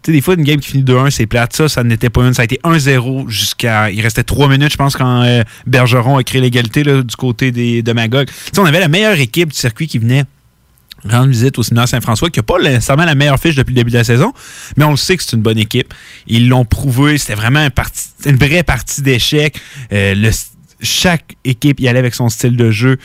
Tu 0.00 0.12
sais, 0.12 0.12
des 0.12 0.20
fois, 0.20 0.34
une 0.34 0.44
game 0.44 0.60
qui 0.60 0.70
finit 0.70 0.84
2-1, 0.84 1.10
c'est 1.10 1.26
plate. 1.26 1.56
Ça, 1.56 1.68
ça 1.68 1.82
n'était 1.82 2.08
pas 2.08 2.22
une. 2.22 2.32
Ça 2.32 2.42
a 2.42 2.44
été 2.44 2.60
1-0 2.62 3.28
jusqu'à. 3.28 3.90
Il 3.90 4.00
restait 4.00 4.22
3 4.22 4.48
minutes, 4.48 4.70
je 4.70 4.76
pense, 4.76 4.94
quand 4.94 5.22
euh, 5.22 5.42
Bergeron 5.66 6.16
a 6.16 6.22
créé 6.22 6.40
l'égalité 6.40 6.84
du 6.84 7.16
côté 7.16 7.50
des, 7.50 7.82
de 7.82 7.92
Magog. 7.92 8.28
On 8.56 8.64
avait 8.64 8.78
la 8.78 8.86
meilleure 8.86 9.18
équipe 9.18 9.50
du 9.50 9.58
circuit 9.58 9.88
qui 9.88 9.98
venait 9.98 10.24
rendre 11.04 11.28
visite 11.28 11.58
au 11.58 11.62
séminaire 11.62 11.88
Saint-François, 11.88 12.30
qui 12.30 12.38
n'a 12.38 12.42
pas 12.42 12.58
nécessairement 12.58 13.04
la 13.04 13.14
meilleure 13.14 13.38
fiche 13.38 13.54
depuis 13.54 13.72
le 13.72 13.76
début 13.76 13.90
de 13.90 13.98
la 13.98 14.04
saison, 14.04 14.32
mais 14.76 14.84
on 14.84 14.90
le 14.90 14.96
sait 14.96 15.16
que 15.16 15.22
c'est 15.22 15.36
une 15.36 15.42
bonne 15.42 15.58
équipe. 15.58 15.94
Ils 16.26 16.48
l'ont 16.48 16.64
prouvé, 16.64 17.18
c'était 17.18 17.34
vraiment 17.34 17.60
un 17.60 17.70
parti, 17.70 18.08
une 18.26 18.36
vraie 18.36 18.62
partie 18.62 19.02
d'échecs. 19.02 19.60
Euh, 19.92 20.30
chaque 20.80 21.36
équipe 21.44 21.80
y 21.80 21.88
allait 21.88 21.98
avec 21.98 22.14
son 22.14 22.28
style 22.28 22.56
de 22.56 22.70
jeu. 22.70 22.98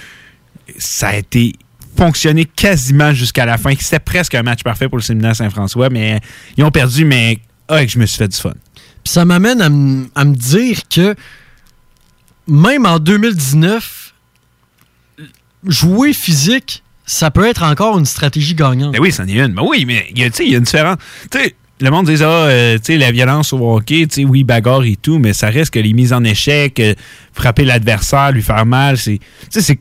Ça 0.77 1.09
a 1.09 1.15
été 1.15 1.53
fonctionné 2.03 2.43
quasiment 2.43 3.13
jusqu'à 3.13 3.45
la 3.45 3.57
fin. 3.57 3.73
C'était 3.79 3.99
presque 3.99 4.35
un 4.35 4.43
match 4.43 4.61
parfait 4.61 4.89
pour 4.89 4.97
le 4.97 5.03
séminaire 5.03 5.35
Saint-François, 5.35 5.89
mais 5.89 6.19
ils 6.57 6.63
ont 6.65 6.71
perdu, 6.71 7.05
mais 7.05 7.39
ah, 7.69 7.85
que 7.85 7.89
je 7.89 7.97
me 7.97 8.05
suis 8.05 8.17
fait 8.17 8.27
du 8.27 8.35
fun. 8.35 8.51
Puis 9.03 9.13
ça 9.13 9.23
m'amène 9.23 9.61
à, 9.61 9.69
me 9.69 10.35
dire 10.35 10.81
que 10.89 11.15
même 12.45 12.85
en 12.85 12.99
2019, 12.99 14.13
jouer 15.65 16.11
physique, 16.11 16.83
ça 17.05 17.31
peut 17.31 17.47
être 17.47 17.63
encore 17.63 17.97
une 17.97 18.05
stratégie 18.05 18.53
gagnante. 18.53 18.91
Ben 18.91 18.99
oui, 18.99 19.13
c'en 19.13 19.25
est 19.25 19.37
une. 19.37 19.53
Ben 19.53 19.63
oui, 19.65 19.85
mais 19.85 20.05
il 20.11 20.19
y 20.19 20.23
a, 20.23 20.57
une 20.57 20.63
différence. 20.63 20.97
Le 21.79 21.89
monde 21.89 22.07
dit, 22.07 22.21
ah, 22.21 22.27
euh, 22.27 22.77
tu 22.77 22.93
sais, 22.93 22.97
la 22.97 23.11
violence 23.11 23.53
au 23.53 23.75
hockey, 23.75 24.07
tu 24.07 24.15
sais, 24.15 24.25
oui, 24.25 24.43
bagarre 24.43 24.83
et 24.83 24.97
tout, 24.97 25.19
mais 25.19 25.31
ça 25.31 25.49
reste 25.49 25.73
que 25.73 25.79
les 25.79 25.93
mises 25.93 26.11
en 26.11 26.23
échec, 26.25 26.81
euh, 26.81 26.95
frapper 27.31 27.63
l'adversaire, 27.63 28.33
lui 28.33 28.41
faire 28.41 28.65
mal, 28.65 28.97
c'est. 28.97 29.19
Tu 29.19 29.47
sais, 29.49 29.61
c'est. 29.61 29.79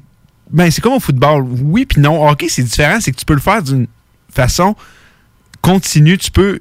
Ben, 0.53 0.71
c'est 0.71 0.81
comme 0.81 0.95
au 0.95 1.01
football. 1.01 1.45
Oui, 1.63 1.87
puis 1.87 2.01
non. 2.01 2.29
Hockey, 2.29 2.49
c'est 2.49 2.63
différent. 2.63 2.99
C'est 3.01 3.13
que 3.13 3.17
tu 3.17 3.25
peux 3.25 3.35
le 3.35 3.41
faire 3.41 3.63
d'une 3.63 3.87
façon 4.31 4.77
continue. 5.63 6.19
Tu 6.19 6.31
peux 6.31 6.61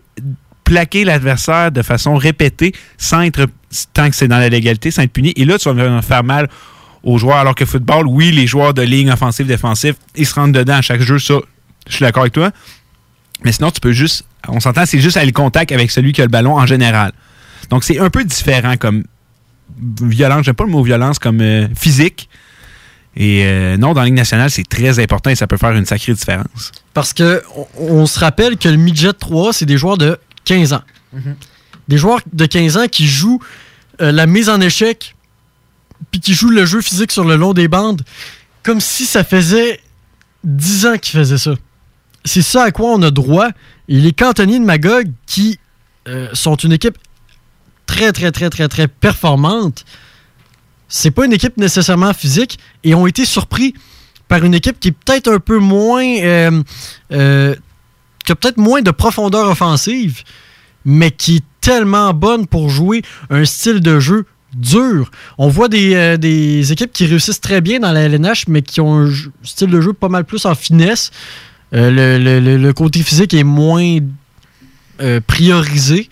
plaquer 0.64 1.04
l'adversaire 1.04 1.72
de 1.72 1.82
façon 1.82 2.16
répétée 2.16 2.74
sans 2.98 3.22
être. 3.22 3.48
tant 3.94 4.10
que 4.10 4.16
c'est 4.16 4.28
dans 4.28 4.40
la 4.40 4.50
légalité, 4.50 4.92
sans 4.92 5.04
être 5.04 5.12
puni. 5.12 5.34
Et 5.36 5.46
là, 5.46 5.58
tu 5.58 5.70
vas 5.70 6.02
faire 6.02 6.24
mal 6.24 6.50
aux 7.04 7.18
joueurs. 7.18 7.38
Alors 7.38 7.56
que 7.56 7.66
football, 7.66 8.08
oui, 8.08 8.32
les 8.32 8.48
joueurs 8.48 8.74
de 8.74 8.82
ligne 8.82 9.12
offensive, 9.12 9.46
défensive, 9.46 9.96
ils 10.16 10.26
se 10.26 10.36
rentrent 10.36 10.54
dedans 10.54 10.76
à 10.76 10.82
chaque 10.82 11.02
jeu. 11.02 11.20
Ça, 11.20 11.36
je 11.88 11.94
suis 11.94 12.04
d'accord 12.04 12.24
avec 12.24 12.34
toi. 12.34 12.52
Mais 13.44 13.52
sinon, 13.52 13.72
tu 13.72 13.82
peux 13.82 13.92
juste. 13.92 14.26
On 14.48 14.60
s'entend, 14.60 14.86
c'est 14.86 15.00
juste 15.00 15.18
aller 15.18 15.28
le 15.28 15.32
contact 15.34 15.72
avec 15.72 15.92
celui 15.92 16.14
qui 16.14 16.22
a 16.22 16.26
le 16.26 16.32
ballon 16.32 16.56
en 16.58 16.66
général. 16.66 17.12
Donc, 17.70 17.84
c'est 17.84 18.00
un 18.00 18.10
peu 18.10 18.24
différent 18.24 18.76
comme 18.78 19.04
violence. 19.80 20.46
J'aime 20.46 20.56
pas 20.56 20.64
le 20.64 20.72
mot 20.72 20.84
violence 20.84 21.20
comme 21.20 21.42
euh, 21.42 21.68
physique. 21.76 22.30
Et 23.16 23.44
euh, 23.46 23.78
non, 23.78 23.94
dans 23.94 24.02
la 24.02 24.06
Ligue 24.06 24.16
nationale, 24.16 24.50
c'est 24.50 24.68
très 24.68 25.00
important 25.00 25.30
et 25.30 25.36
ça 25.36 25.48
peut 25.48 25.58
faire 25.58 25.72
une 25.72 25.86
sacrée 25.86 26.14
différence. 26.14 26.72
Parce 26.94 27.14
que 27.14 27.44
on, 27.56 27.68
on 27.78 28.06
se 28.06 28.20
rappelle 28.20 28.58
que 28.58 28.70
le 28.70 28.78
midget 28.78 29.14
3, 29.14 29.54
c'est 29.54 29.66
des 29.66 29.78
joueurs 29.78 29.98
de 29.98 30.18
15 30.46 30.74
ans. 30.74 30.82
Des 31.88 31.98
joueurs 31.98 32.22
de 32.32 32.46
15 32.46 32.78
ans 32.78 32.88
qui 32.90 33.06
jouent 33.06 33.42
euh, 34.02 34.12
la 34.12 34.26
mise 34.26 34.50
en 34.50 34.62
échec, 34.62 35.16
puis 36.10 36.22
qui 36.22 36.34
jouent 36.34 36.50
le 36.50 36.66
jeu 36.66 36.82
physique 36.82 37.12
sur 37.12 37.26
le 37.26 37.36
long 37.36 37.54
des 37.54 37.68
bandes, 37.68 38.02
comme 38.64 38.80
si 38.80 39.06
ça 39.06 39.24
faisait 39.24 39.80
10 40.44 40.86
ans 40.86 40.98
qu'ils 40.98 41.20
faisaient 41.20 41.38
ça. 41.38 41.54
C'est 42.24 42.42
ça 42.42 42.64
à 42.64 42.72
quoi 42.72 42.92
on 42.92 43.02
a 43.02 43.12
droit. 43.12 43.50
Et 43.90 44.00
les 44.00 44.14
cantonniers 44.14 44.60
de 44.60 44.64
Magog, 44.64 45.12
qui 45.26 45.60
euh, 46.08 46.30
sont 46.34 46.56
une 46.56 46.72
équipe 46.72 46.98
très, 47.86 48.12
très, 48.14 48.32
très, 48.32 48.50
très, 48.50 48.68
très 48.68 48.88
performante, 48.88 49.86
c'est 50.94 51.10
pas 51.12 51.26
une 51.26 51.34
équipe 51.34 51.56
nécessairement 51.58 52.14
physique 52.14 52.60
et 52.84 52.94
ont 52.94 53.08
été 53.08 53.24
surpris 53.26 53.74
par 54.28 54.44
une 54.44 54.54
équipe 54.54 54.80
qui 54.80 54.90
est 54.90 54.92
peut-être 54.92 55.30
un 55.32 55.40
peu 55.40 55.58
moins. 55.58 56.04
euh, 56.06 56.62
euh, 57.14 57.56
qui 58.26 58.32
a 58.32 58.36
peut-être 58.36 58.58
moins 58.58 58.82
de 58.84 58.92
profondeur 58.92 59.50
offensive, 59.50 60.22
mais 60.86 61.10
qui 61.10 61.38
est 61.38 61.44
tellement 61.60 62.14
bonne 62.14 62.46
pour 62.46 62.70
jouer 62.70 63.02
un 63.32 63.46
style 63.46 63.80
de 63.80 64.00
jeu 64.00 64.26
dur. 64.54 65.10
On 65.40 65.48
voit 65.48 65.70
des, 65.70 65.96
euh, 65.96 66.18
équipes 66.72 66.92
qui 66.94 67.06
réussissent 67.08 67.42
très 67.42 67.62
bien 67.62 67.80
dans 67.80 67.92
la 67.92 68.02
LNH, 68.02 68.48
mais 68.48 68.62
qui 68.62 68.80
ont 68.80 69.06
un 69.08 69.12
style 69.44 69.70
de 69.72 69.82
jeu 69.82 69.94
pas 69.94 70.08
mal 70.10 70.26
plus 70.26 70.46
en 70.46 70.54
finesse. 70.54 71.10
Le, 71.72 72.18
le- 72.20 72.58
le- 72.58 72.74
côté 72.74 73.02
physique 73.02 73.34
est 73.34 73.44
moins 73.46 73.98
priorisé. 75.26 76.10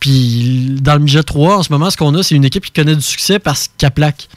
Puis 0.00 0.76
dans 0.80 0.94
le 0.94 1.00
midget 1.00 1.22
3, 1.22 1.58
en 1.58 1.62
ce 1.62 1.70
moment, 1.72 1.90
ce 1.90 1.96
qu'on 1.96 2.14
a, 2.14 2.22
c'est 2.22 2.34
une 2.34 2.44
équipe 2.44 2.64
qui 2.64 2.72
connaît 2.72 2.96
du 2.96 3.02
succès 3.02 3.38
parce 3.38 3.70
qu'elle 3.78 3.90
plaque. 3.92 4.28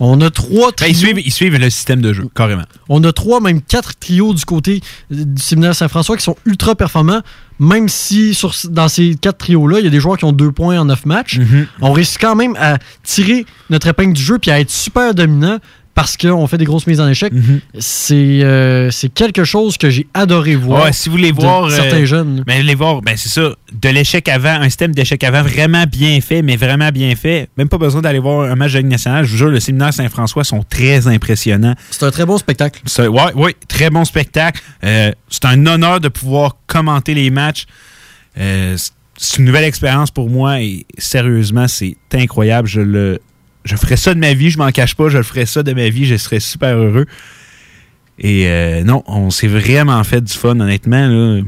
On 0.00 0.20
a 0.20 0.28
trois 0.28 0.72
Ben, 0.80 0.86
ils, 0.88 0.96
suivent, 0.96 1.20
ils 1.24 1.32
suivent 1.32 1.56
le 1.56 1.70
système 1.70 2.02
de 2.02 2.12
jeu, 2.12 2.26
carrément. 2.34 2.64
on 2.88 3.02
a 3.04 3.12
trois, 3.12 3.40
même 3.40 3.62
quatre 3.62 3.94
trios 3.96 4.34
du 4.34 4.44
côté 4.44 4.80
du 5.08 5.40
séminaire 5.40 5.74
Saint-François 5.74 6.16
qui 6.16 6.24
sont 6.24 6.36
ultra 6.46 6.74
performants 6.74 7.22
même 7.60 7.88
si 7.88 8.34
sur, 8.34 8.52
dans 8.70 8.88
ces 8.88 9.14
quatre 9.14 9.38
trios-là, 9.38 9.78
il 9.78 9.84
y 9.84 9.86
a 9.86 9.90
des 9.90 10.00
joueurs 10.00 10.18
qui 10.18 10.24
ont 10.24 10.32
deux 10.32 10.50
points 10.50 10.80
en 10.80 10.86
neuf 10.86 11.06
matchs, 11.06 11.38
Mhm. 11.38 11.68
on 11.80 11.92
réussit 11.92 12.18
quand 12.20 12.34
même 12.34 12.56
à 12.58 12.78
tirer 13.04 13.46
notre 13.70 13.86
épingle 13.86 14.12
du 14.14 14.20
jeu 14.22 14.38
puis 14.40 14.50
à 14.50 14.58
être 14.58 14.70
super 14.72 15.14
dominant 15.14 15.58
parce 15.94 16.16
qu'on 16.16 16.46
fait 16.46 16.58
des 16.58 16.64
grosses 16.64 16.86
mises 16.86 17.00
en 17.00 17.08
échec. 17.08 17.32
C'est 17.78 18.42
euh, 18.42 18.90
c'est 18.90 19.08
quelque 19.12 19.44
chose 19.44 19.76
que 19.76 19.90
j'ai 19.90 20.06
adoré 20.12 20.56
voir. 20.56 20.84
Ouais, 20.84 20.92
si 20.92 21.08
vous 21.08 21.16
voulez 21.16 21.32
voir. 21.32 21.64
euh, 21.64 21.70
certains 21.70 22.04
jeunes. 22.04 22.42
Mais 22.46 22.62
les 22.62 22.74
voir, 22.74 23.00
ben 23.00 23.16
c'est 23.16 23.28
ça. 23.28 23.54
De 23.72 23.88
l'échec 23.88 24.28
avant, 24.28 24.60
un 24.60 24.64
système 24.64 24.92
d'échec 24.92 25.22
avant 25.22 25.42
vraiment 25.42 25.84
bien 25.86 26.20
fait, 26.20 26.42
mais 26.42 26.56
vraiment 26.56 26.90
bien 26.90 27.14
fait. 27.14 27.48
Même 27.56 27.68
pas 27.68 27.78
besoin 27.78 28.02
d'aller 28.02 28.18
voir 28.18 28.50
un 28.50 28.54
match 28.56 28.72
de 28.72 28.78
Ligue 28.78 28.88
nationale. 28.88 29.24
Je 29.24 29.30
vous 29.30 29.36
jure, 29.36 29.50
le 29.50 29.60
séminaire 29.60 29.94
Saint-François 29.94 30.44
sont 30.44 30.64
très 30.68 31.06
impressionnants. 31.06 31.74
C'est 31.90 32.04
un 32.04 32.10
très 32.10 32.26
bon 32.26 32.38
spectacle. 32.38 32.80
Oui, 32.98 33.20
oui, 33.36 33.52
très 33.68 33.90
bon 33.90 34.04
spectacle. 34.04 34.60
Euh, 34.84 35.12
c'est 35.28 35.44
un 35.44 35.64
honneur 35.66 36.00
de 36.00 36.08
pouvoir 36.08 36.56
commenter 36.66 37.14
les 37.14 37.30
matchs. 37.30 37.66
C'est 38.36 39.38
une 39.38 39.44
nouvelle 39.44 39.64
expérience 39.64 40.10
pour 40.10 40.28
moi 40.28 40.60
et 40.60 40.86
sérieusement, 40.98 41.68
c'est 41.68 41.96
incroyable. 42.12 42.66
Je 42.66 42.80
le, 42.80 43.20
je 43.64 43.76
ferais 43.76 43.96
ça 43.96 44.14
de 44.14 44.18
ma 44.20 44.34
vie, 44.34 44.50
je 44.50 44.58
m'en 44.58 44.70
cache 44.70 44.94
pas, 44.94 45.08
je 45.08 45.16
le 45.18 45.22
ferais 45.24 45.46
ça 45.46 45.62
de 45.62 45.72
ma 45.72 45.88
vie, 45.88 46.04
je 46.06 46.16
serais 46.16 46.40
super 46.40 46.76
heureux. 46.76 47.06
Et 48.18 48.46
euh, 48.48 48.84
non, 48.84 49.02
on 49.06 49.30
s'est 49.30 49.48
vraiment 49.48 50.02
fait 50.04 50.20
du 50.20 50.32
fun, 50.32 50.58
honnêtement. 50.60 51.06
Là. 51.08 51.40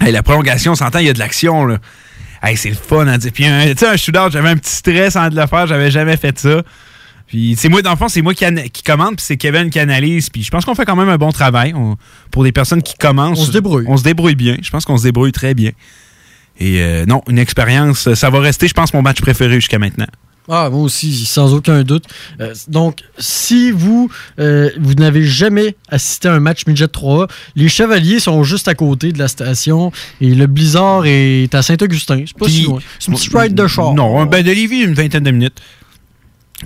Hey, 0.00 0.12
la 0.12 0.22
prolongation, 0.22 0.72
on 0.72 0.74
s'entend, 0.76 0.98
il 0.98 1.06
y 1.06 1.10
a 1.10 1.12
de 1.12 1.18
l'action. 1.18 1.64
là. 1.66 1.78
Hey, 2.42 2.56
c'est 2.56 2.70
le 2.70 2.74
fun 2.74 3.06
à 3.06 3.18
dire. 3.18 3.32
Puis, 3.32 3.44
tu 3.44 3.50
sais, 3.76 3.86
un 3.86 3.96
shootout, 3.96 4.30
j'avais 4.32 4.48
un 4.48 4.56
petit 4.56 4.74
stress 4.74 5.14
avant 5.16 5.28
de 5.28 5.38
le 5.40 5.46
faire, 5.46 5.66
j'avais 5.66 5.90
jamais 5.90 6.16
fait 6.16 6.38
ça. 6.38 6.62
Puis, 7.26 7.54
c'est 7.56 7.68
moi, 7.68 7.82
dans 7.82 7.90
le 7.92 7.96
fond, 7.96 8.08
c'est 8.08 8.22
moi 8.22 8.34
qui, 8.34 8.82
commande, 8.82 9.16
puis 9.16 9.24
c'est 9.24 9.36
Kevin 9.36 9.70
qui 9.70 9.78
analyse. 9.78 10.30
Puis, 10.30 10.42
je 10.42 10.50
pense 10.50 10.64
qu'on 10.64 10.74
fait 10.74 10.84
quand 10.86 10.96
même 10.96 11.08
un 11.10 11.18
bon 11.18 11.30
travail. 11.30 11.72
On- 11.74 11.96
pour 12.32 12.42
des 12.42 12.50
personnes 12.50 12.82
qui 12.82 12.94
commencent. 12.94 13.38
On 13.38 13.44
se 13.44 13.52
débrouille. 13.52 13.84
On 13.86 13.96
se 13.96 14.02
débrouille 14.02 14.34
bien. 14.34 14.56
Je 14.62 14.70
pense 14.70 14.84
qu'on 14.84 14.96
se 14.96 15.04
débrouille 15.04 15.30
très 15.32 15.54
bien. 15.54 15.70
Et 16.58 16.80
euh, 16.82 17.06
non, 17.06 17.22
une 17.28 17.38
expérience, 17.38 18.12
ça 18.14 18.30
va 18.30 18.40
rester, 18.40 18.66
je 18.66 18.74
pense, 18.74 18.92
mon 18.92 19.02
match 19.02 19.20
préféré 19.20 19.54
jusqu'à 19.54 19.78
maintenant. 19.78 20.08
Ah, 20.48 20.68
moi 20.70 20.82
aussi, 20.82 21.12
sans 21.26 21.54
aucun 21.54 21.82
doute. 21.82 22.04
Euh, 22.40 22.54
donc, 22.68 23.00
si 23.18 23.70
vous, 23.70 24.10
euh, 24.38 24.70
vous 24.80 24.94
n'avez 24.94 25.24
jamais 25.24 25.76
assisté 25.88 26.28
à 26.28 26.34
un 26.34 26.40
match 26.40 26.66
Midget 26.66 26.88
3, 26.88 27.28
les 27.54 27.68
Chevaliers 27.68 28.20
sont 28.20 28.42
juste 28.42 28.66
à 28.66 28.74
côté 28.74 29.12
de 29.12 29.18
la 29.18 29.28
station 29.28 29.92
et 30.20 30.34
le 30.34 30.46
Blizzard 30.46 31.04
est 31.06 31.54
à 31.54 31.62
Saint-Augustin. 31.62 32.24
C'est 32.26 32.36
pas 32.36 32.48
si 32.48 32.62
loin. 32.62 32.80
C'est 32.98 33.08
une 33.08 33.14
petite 33.14 33.36
ride 33.36 33.54
de 33.54 33.66
char. 33.66 33.94
Non, 33.94 34.24
ben 34.26 34.42
de 34.42 34.50
Lévis, 34.50 34.82
une 34.82 34.94
vingtaine 34.94 35.24
de 35.24 35.30
minutes. 35.30 35.60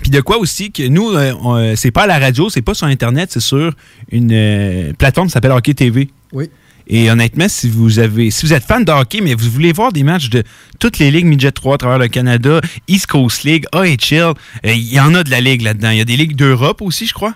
Puis 0.00 0.10
de 0.10 0.20
quoi 0.20 0.38
aussi 0.38 0.72
que 0.72 0.88
nous, 0.88 1.10
euh, 1.10 1.74
c'est 1.76 1.92
pas 1.92 2.02
à 2.02 2.06
la 2.06 2.18
radio, 2.18 2.48
c'est 2.48 2.62
pas 2.62 2.74
sur 2.74 2.86
Internet, 2.86 3.30
c'est 3.32 3.40
sur 3.40 3.72
une 4.10 4.94
plateforme 4.98 5.28
qui 5.28 5.32
s'appelle 5.32 5.52
Hockey 5.52 5.74
TV. 5.74 6.08
Oui. 6.32 6.48
Et 6.86 7.10
honnêtement, 7.10 7.48
si 7.48 7.68
vous 7.70 7.98
avez, 7.98 8.30
si 8.30 8.44
vous 8.44 8.52
êtes 8.52 8.64
fan 8.64 8.84
de 8.84 8.92
hockey, 8.92 9.20
mais 9.22 9.34
vous 9.34 9.50
voulez 9.50 9.72
voir 9.72 9.90
des 9.92 10.02
matchs 10.02 10.28
de 10.28 10.42
toutes 10.78 10.98
les 10.98 11.10
ligues 11.10 11.24
Midget 11.26 11.52
3 11.52 11.74
à 11.76 11.78
travers 11.78 11.98
le 11.98 12.08
Canada, 12.08 12.60
East 12.88 13.06
Coast 13.06 13.42
League, 13.44 13.64
AHL, 13.72 14.20
euh, 14.22 14.32
il 14.66 14.92
y 14.92 15.00
en 15.00 15.14
a 15.14 15.24
de 15.24 15.30
la 15.30 15.40
ligue 15.40 15.62
là-dedans. 15.62 15.90
Il 15.90 15.98
y 15.98 16.00
a 16.02 16.04
des 16.04 16.16
ligues 16.16 16.36
d'Europe 16.36 16.82
aussi, 16.82 17.06
je 17.06 17.14
crois. 17.14 17.34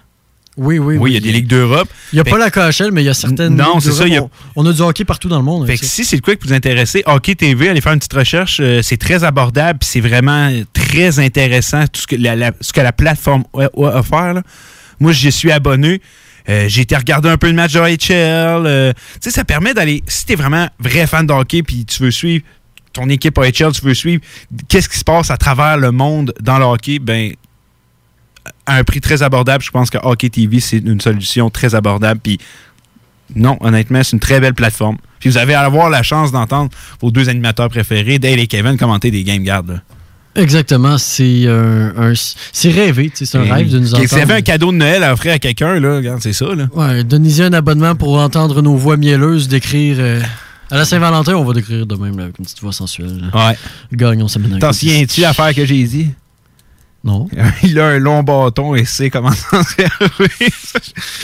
Oui, 0.58 0.78
oui, 0.80 0.96
Oui, 0.96 1.12
il 1.12 1.14
y 1.14 1.16
a 1.16 1.20
des 1.20 1.30
ligues 1.30 1.46
d'Europe. 1.46 1.88
Il 2.12 2.16
n'y 2.16 2.20
a 2.20 2.24
Fait- 2.24 2.30
pas 2.30 2.38
la 2.38 2.50
KHL, 2.50 2.90
mais 2.90 3.02
il 3.02 3.06
y 3.06 3.08
a 3.08 3.14
certaines. 3.14 3.54
Non, 3.54 3.78
c'est 3.78 3.92
ça, 3.92 4.04
a- 4.04 4.28
On, 4.56 4.66
a 4.66 4.72
du 4.72 4.80
hockey 4.82 5.04
partout 5.04 5.28
dans 5.28 5.38
le 5.38 5.44
monde. 5.44 5.66
Fait 5.68 5.78
que 5.78 5.86
si 5.86 6.04
c'est 6.04 6.16
le 6.16 6.20
quoi 6.22 6.34
que 6.34 6.44
vous 6.44 6.52
intéressez, 6.52 7.04
Hockey 7.06 7.36
TV, 7.36 7.68
allez 7.68 7.80
faire 7.80 7.92
une 7.92 8.00
petite 8.00 8.12
recherche. 8.12 8.58
euh, 8.60 8.82
c'est 8.82 8.96
très 8.96 9.22
abordable, 9.22 9.78
c'est 9.82 10.00
vraiment 10.00 10.50
très 10.72 11.20
intéressant 11.20 11.84
tout 11.86 12.00
ce 12.00 12.06
que 12.08 12.16
la, 12.16 12.34
la- 12.34 12.52
ce 12.60 12.72
que 12.72 12.80
la 12.80 12.92
plateforme 12.92 13.44
a, 13.56 13.66
a 13.66 13.98
offert. 14.00 14.34
là. 14.34 14.42
Moi, 14.98 15.12
j'y 15.12 15.30
suis 15.30 15.52
abonné. 15.52 16.00
Euh, 16.48 16.66
j'ai 16.68 16.82
été 16.82 16.96
regarder 16.96 17.28
un 17.28 17.36
peu 17.36 17.48
le 17.48 17.52
match 17.52 17.74
de 17.74 17.80
HL. 17.80 18.66
euh, 18.66 18.92
tu 19.14 19.18
sais, 19.20 19.30
ça 19.30 19.44
permet 19.44 19.74
d'aller. 19.74 20.02
Si 20.06 20.24
t'es 20.24 20.34
vraiment 20.34 20.68
vrai 20.78 21.06
fan 21.06 21.26
de 21.26 21.32
hockey, 21.32 21.62
puis 21.62 21.84
tu 21.84 22.02
veux 22.02 22.10
suivre 22.10 22.44
ton 22.92 23.08
équipe 23.08 23.36
AHL, 23.38 23.72
tu 23.72 23.82
veux 23.82 23.94
suivre 23.94 24.22
qu'est-ce 24.68 24.88
qui 24.88 24.98
se 24.98 25.04
passe 25.04 25.30
à 25.30 25.36
travers 25.36 25.76
le 25.76 25.92
monde 25.92 26.32
dans 26.40 26.58
le 26.58 26.64
hockey, 26.64 26.98
ben 26.98 27.34
à 28.66 28.76
un 28.76 28.84
prix 28.84 29.00
très 29.00 29.22
abordable, 29.22 29.62
je 29.62 29.70
pense 29.70 29.90
que 29.90 29.98
Hockey 30.02 30.30
TV, 30.30 30.60
c'est 30.60 30.78
une 30.78 31.00
solution 31.00 31.50
très 31.50 31.74
abordable. 31.74 32.20
Puis 32.22 32.38
non, 33.34 33.56
honnêtement, 33.60 34.02
c'est 34.02 34.12
une 34.12 34.20
très 34.20 34.40
belle 34.40 34.54
plateforme. 34.54 34.98
Puis 35.20 35.30
vous 35.30 35.38
allez 35.38 35.54
avoir 35.54 35.90
la 35.90 36.02
chance 36.02 36.32
d'entendre 36.32 36.70
vos 37.00 37.10
deux 37.10 37.28
animateurs 37.28 37.68
préférés, 37.68 38.18
Dale 38.18 38.38
et 38.40 38.46
Kevin, 38.46 38.76
commenter 38.76 39.10
des 39.10 39.24
game 39.24 39.42
guards. 39.42 39.80
Exactement, 40.38 40.96
c'est 40.98 41.46
un, 41.48 41.92
un- 41.96 42.12
c'est 42.52 42.70
rêvé, 42.70 43.10
c'est 43.14 43.34
un 43.36 43.44
Et- 43.44 43.52
rêve 43.52 43.70
de 43.70 43.78
nous 43.80 43.86
Si 43.88 43.94
entendre. 43.94 44.08
vous 44.08 44.18
avez 44.18 44.34
un 44.34 44.40
cadeau 44.42 44.72
de 44.72 44.76
Noël 44.76 45.02
à 45.04 45.12
offrir 45.12 45.32
à 45.34 45.38
quelqu'un, 45.38 45.78
là, 45.80 45.96
regarde, 45.96 46.20
c'est 46.22 46.32
ça. 46.32 46.54
Là. 46.54 46.68
Ouais, 46.74 47.04
donnez-y 47.04 47.42
un 47.42 47.52
abonnement 47.52 47.94
pour 47.94 48.18
entendre 48.18 48.62
nos 48.62 48.76
voix 48.76 48.96
mielleuses 48.96 49.48
décrire. 49.48 49.96
euh, 50.00 50.20
à 50.70 50.76
la 50.76 50.84
Saint-Valentin, 50.84 51.34
on 51.34 51.44
va 51.44 51.54
décrire 51.54 51.86
de 51.86 51.94
même 51.96 52.16
là, 52.18 52.24
avec 52.24 52.38
une 52.38 52.44
petite 52.44 52.60
voix 52.60 52.72
sensuelle. 52.72 53.30
Ouais. 53.34 53.56
Gagnons 53.92 54.28
sa 54.28 54.38
T'en 54.60 54.72
souviens-tu 54.72 55.20
l'affaire 55.22 55.54
que 55.54 55.64
j'ai 55.64 55.82
dit? 55.84 56.10
Non. 57.04 57.26
Il 57.62 57.78
a 57.80 57.86
un 57.86 57.98
long 57.98 58.22
bâton 58.22 58.74
et 58.74 58.84
sait 58.84 59.08
comment 59.08 59.30
s'en 59.32 59.62
servir. 59.62 59.88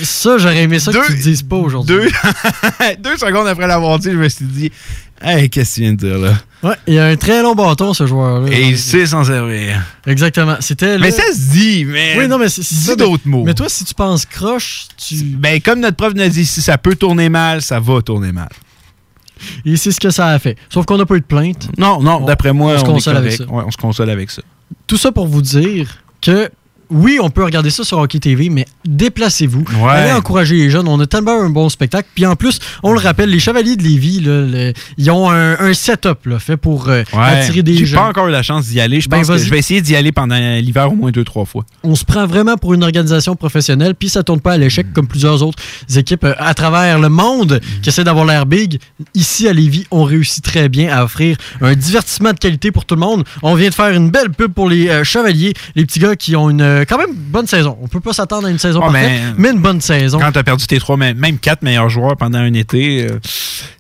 Ça, 0.03 0.39
j'aurais 0.39 0.63
aimé 0.63 0.79
ça 0.79 0.93
que 0.93 1.07
tu 1.07 1.13
ne 1.13 1.23
dises 1.23 1.43
pas 1.43 1.57
aujourd'hui. 1.57 1.97
Deux, 1.97 2.09
deux 3.03 3.17
secondes 3.17 3.47
après 3.49 3.67
l'avoir 3.67 3.99
dit, 3.99 4.11
je 4.13 4.17
me 4.17 4.29
suis 4.29 4.45
dit, 4.47 4.73
hey, 5.23 5.49
qu'est-ce 5.51 5.71
que 5.71 5.75
tu 5.77 5.81
viens 5.83 5.93
de 5.93 5.97
dire 5.99 6.19
là? 6.19 6.35
Ouais, 6.63 6.77
il 6.87 6.99
a 6.99 7.07
un 7.09 7.17
très 7.17 7.43
long 7.43 7.55
bâton, 7.55 7.93
ce 7.93 8.07
joueur-là. 8.07 8.49
Et 8.51 8.69
il 8.71 8.79
sait 8.79 9.05
s'en 9.07 9.23
servir. 9.25 9.83
Exactement. 10.07 10.57
C'était 10.61 10.99
Mais 10.99 11.09
le- 11.09 11.13
ça 11.13 11.25
se 11.33 11.51
dit, 11.53 11.85
mais. 11.85 12.17
Oui, 12.19 12.27
non, 12.29 12.39
mais 12.39 12.49
c'est 12.49 12.63
Dis 12.63 12.87
mais- 12.89 12.97
d'autres 12.97 13.27
mots. 13.29 13.45
Mais 13.45 13.53
toi, 13.55 13.69
si 13.69 13.85
tu 13.85 13.95
penses 13.95 14.25
croche, 14.25 14.87
tu. 14.97 15.17
Ben, 15.23 15.61
comme 15.61 15.81
notre 15.81 15.97
prof 15.97 16.15
nous 16.15 16.23
a 16.23 16.29
dit, 16.29 16.47
si 16.47 16.63
ça 16.63 16.79
peut 16.79 16.95
tourner 16.97 17.29
mal, 17.29 17.61
ça 17.61 17.81
va 17.81 18.01
tourner 18.01 18.33
mal. 18.33 18.49
Et 19.67 19.77
c'est 19.77 19.93
ce 19.93 20.01
que 20.01 20.11
ça 20.11 20.29
a 20.29 20.39
fait. 20.39 20.57
Sauf 20.71 20.87
qu'on 20.87 20.97
n'a 20.97 21.05
pas 21.05 21.17
eu 21.17 21.21
de 21.21 21.27
plainte. 21.27 21.69
Non, 21.77 22.01
non, 22.01 22.21
On- 22.23 22.25
d'après 22.25 22.53
moi, 22.55 22.73
on 22.75 22.79
se 22.79 22.85
on, 22.85 22.87
est 22.89 22.93
console 22.93 23.17
avec 23.19 23.37
correct. 23.37 23.51
ça. 23.51 23.55
Ouais, 23.57 23.65
on 23.67 23.71
se 23.71 23.77
console 23.77 24.11
avec 24.11 24.31
ça. 24.31 24.43
Tout 24.87 24.97
ça 24.97 25.13
pour 25.13 25.27
vous 25.27 25.43
dire 25.43 26.03
que 26.23 26.49
oui, 26.91 27.19
on 27.21 27.31
peut 27.31 27.45
regarder 27.45 27.71
ça 27.71 27.85
sur 27.85 27.99
Hockey 27.99 28.19
TV, 28.19 28.49
mais 28.51 28.67
déplacez-vous. 28.85 29.65
Ouais. 29.83 29.91
Allez 29.91 30.13
encourager 30.13 30.57
les 30.57 30.71
jeunes. 30.71 30.89
On 30.89 30.99
a 31.01 31.07
tellement 31.07 31.41
un 31.41 31.51
bon 31.51 31.69
spectacle. 31.69 32.09
Puis 32.15 32.27
en 32.27 32.37
plus, 32.37 32.59
on 32.83 32.93
le 32.93 32.99
rappelle, 32.99 33.31
les 33.31 33.39
Chevaliers 33.41 33.77
de 33.77 33.83
Lévis, 33.83 34.21
là, 34.21 34.41
le- 34.43 34.73
ils 34.99 35.11
ont 35.11 35.31
un, 35.31 35.59
un 35.59 35.75
setup 35.75 36.27
là, 36.27 36.39
fait 36.39 36.57
pour 36.57 36.89
euh, 36.89 37.03
attirer 37.13 37.63
des 37.63 37.75
J'ai 37.77 37.87
jeunes. 37.87 38.01
pas 38.01 38.09
encore 38.09 38.29
eu 38.29 38.33
la 38.33 38.43
chance 38.43 38.67
d'y 38.67 38.81
aller. 38.81 39.01
Je 39.01 39.09
Ben, 39.09 39.19
pense 39.19 39.29
que 39.29 39.39
je 39.39 39.51
vais 39.51 39.59
essayer 39.59 39.81
d'y 39.81 39.97
aller 39.97 40.13
pendant 40.13 40.37
l'hiver 40.37 40.93
au 40.93 40.95
moins 40.97 41.11
deux, 41.11 41.25
trois 41.25 41.45
fois. 41.45 41.65
On 41.83 41.95
se 41.95 42.05
prend 42.05 42.27
vraiment 42.27 42.57
pour 42.57 42.75
une 42.75 42.83
organisation 42.83 43.37
professionnelle, 43.37 43.95
puis 43.95 44.09
ça 44.09 44.23
tourne 44.23 44.41
pas 44.41 44.53
à 44.53 44.59
l'échec 44.59 44.93
comme 44.93 45.07
plusieurs 45.07 45.43
autres 45.43 45.59
équipes 45.97 46.25
euh, 46.25 46.35
à 46.39 46.55
travers 46.55 46.99
le 46.99 47.09
monde 47.09 47.61
qui 47.83 47.89
essaient 47.89 48.05
d'avoir 48.05 48.25
l'air 48.25 48.47
big. 48.47 48.79
Ici 49.15 49.49
à 49.49 49.53
Lévis, 49.53 49.87
on 49.91 50.05
réussit 50.05 50.43
très 50.45 50.69
bien 50.69 50.95
à 50.97 51.05
offrir 51.05 51.37
un 51.61 51.75
divertissement 51.75 52.33
de 52.33 52.39
qualité 52.39 52.71
pour 52.71 52.85
tout 52.85 52.95
le 52.95 53.01
monde. 53.01 53.25
On 53.43 53.55
vient 53.55 53.69
de 53.69 53.75
faire 53.75 53.91
une 53.91 54.11
belle 54.11 54.31
pub 54.31 54.53
pour 54.53 54.69
les 54.69 54.89
euh, 54.89 55.05
Chevaliers, 55.05 55.55
les 55.75 55.85
petits 55.85 55.99
gars 55.99 56.17
qui 56.17 56.37
ont 56.37 56.51
une 56.51 56.61
euh, 56.75 56.85
quand 56.89 56.99
même 56.99 57.13
bonne 57.15 57.47
saison. 57.47 57.77
On 57.83 57.89
peut 57.89 58.01
pas 58.01 58.13
s'attendre 58.13 58.47
à 58.47 58.51
une 58.51 58.59
saison 58.59 58.81
Ah, 58.83 58.87
parfaite, 58.91 59.11
mais- 59.11 59.35
mais, 59.39 59.51
une 59.51 59.61
bonne 59.63 59.81
saison. 59.81 60.19
Quand 60.19 60.33
tu 60.33 60.39
as 60.39 60.45
perdu 60.45 60.67
tes 60.67 60.79
trois, 60.79 60.97
même 60.97 61.39
quatre 61.39 61.63
meilleurs 61.63 61.89
joueurs 61.89 62.17
pendant 62.17 62.39
un 62.39 62.53
été, 62.55 63.07
euh, 63.11 63.19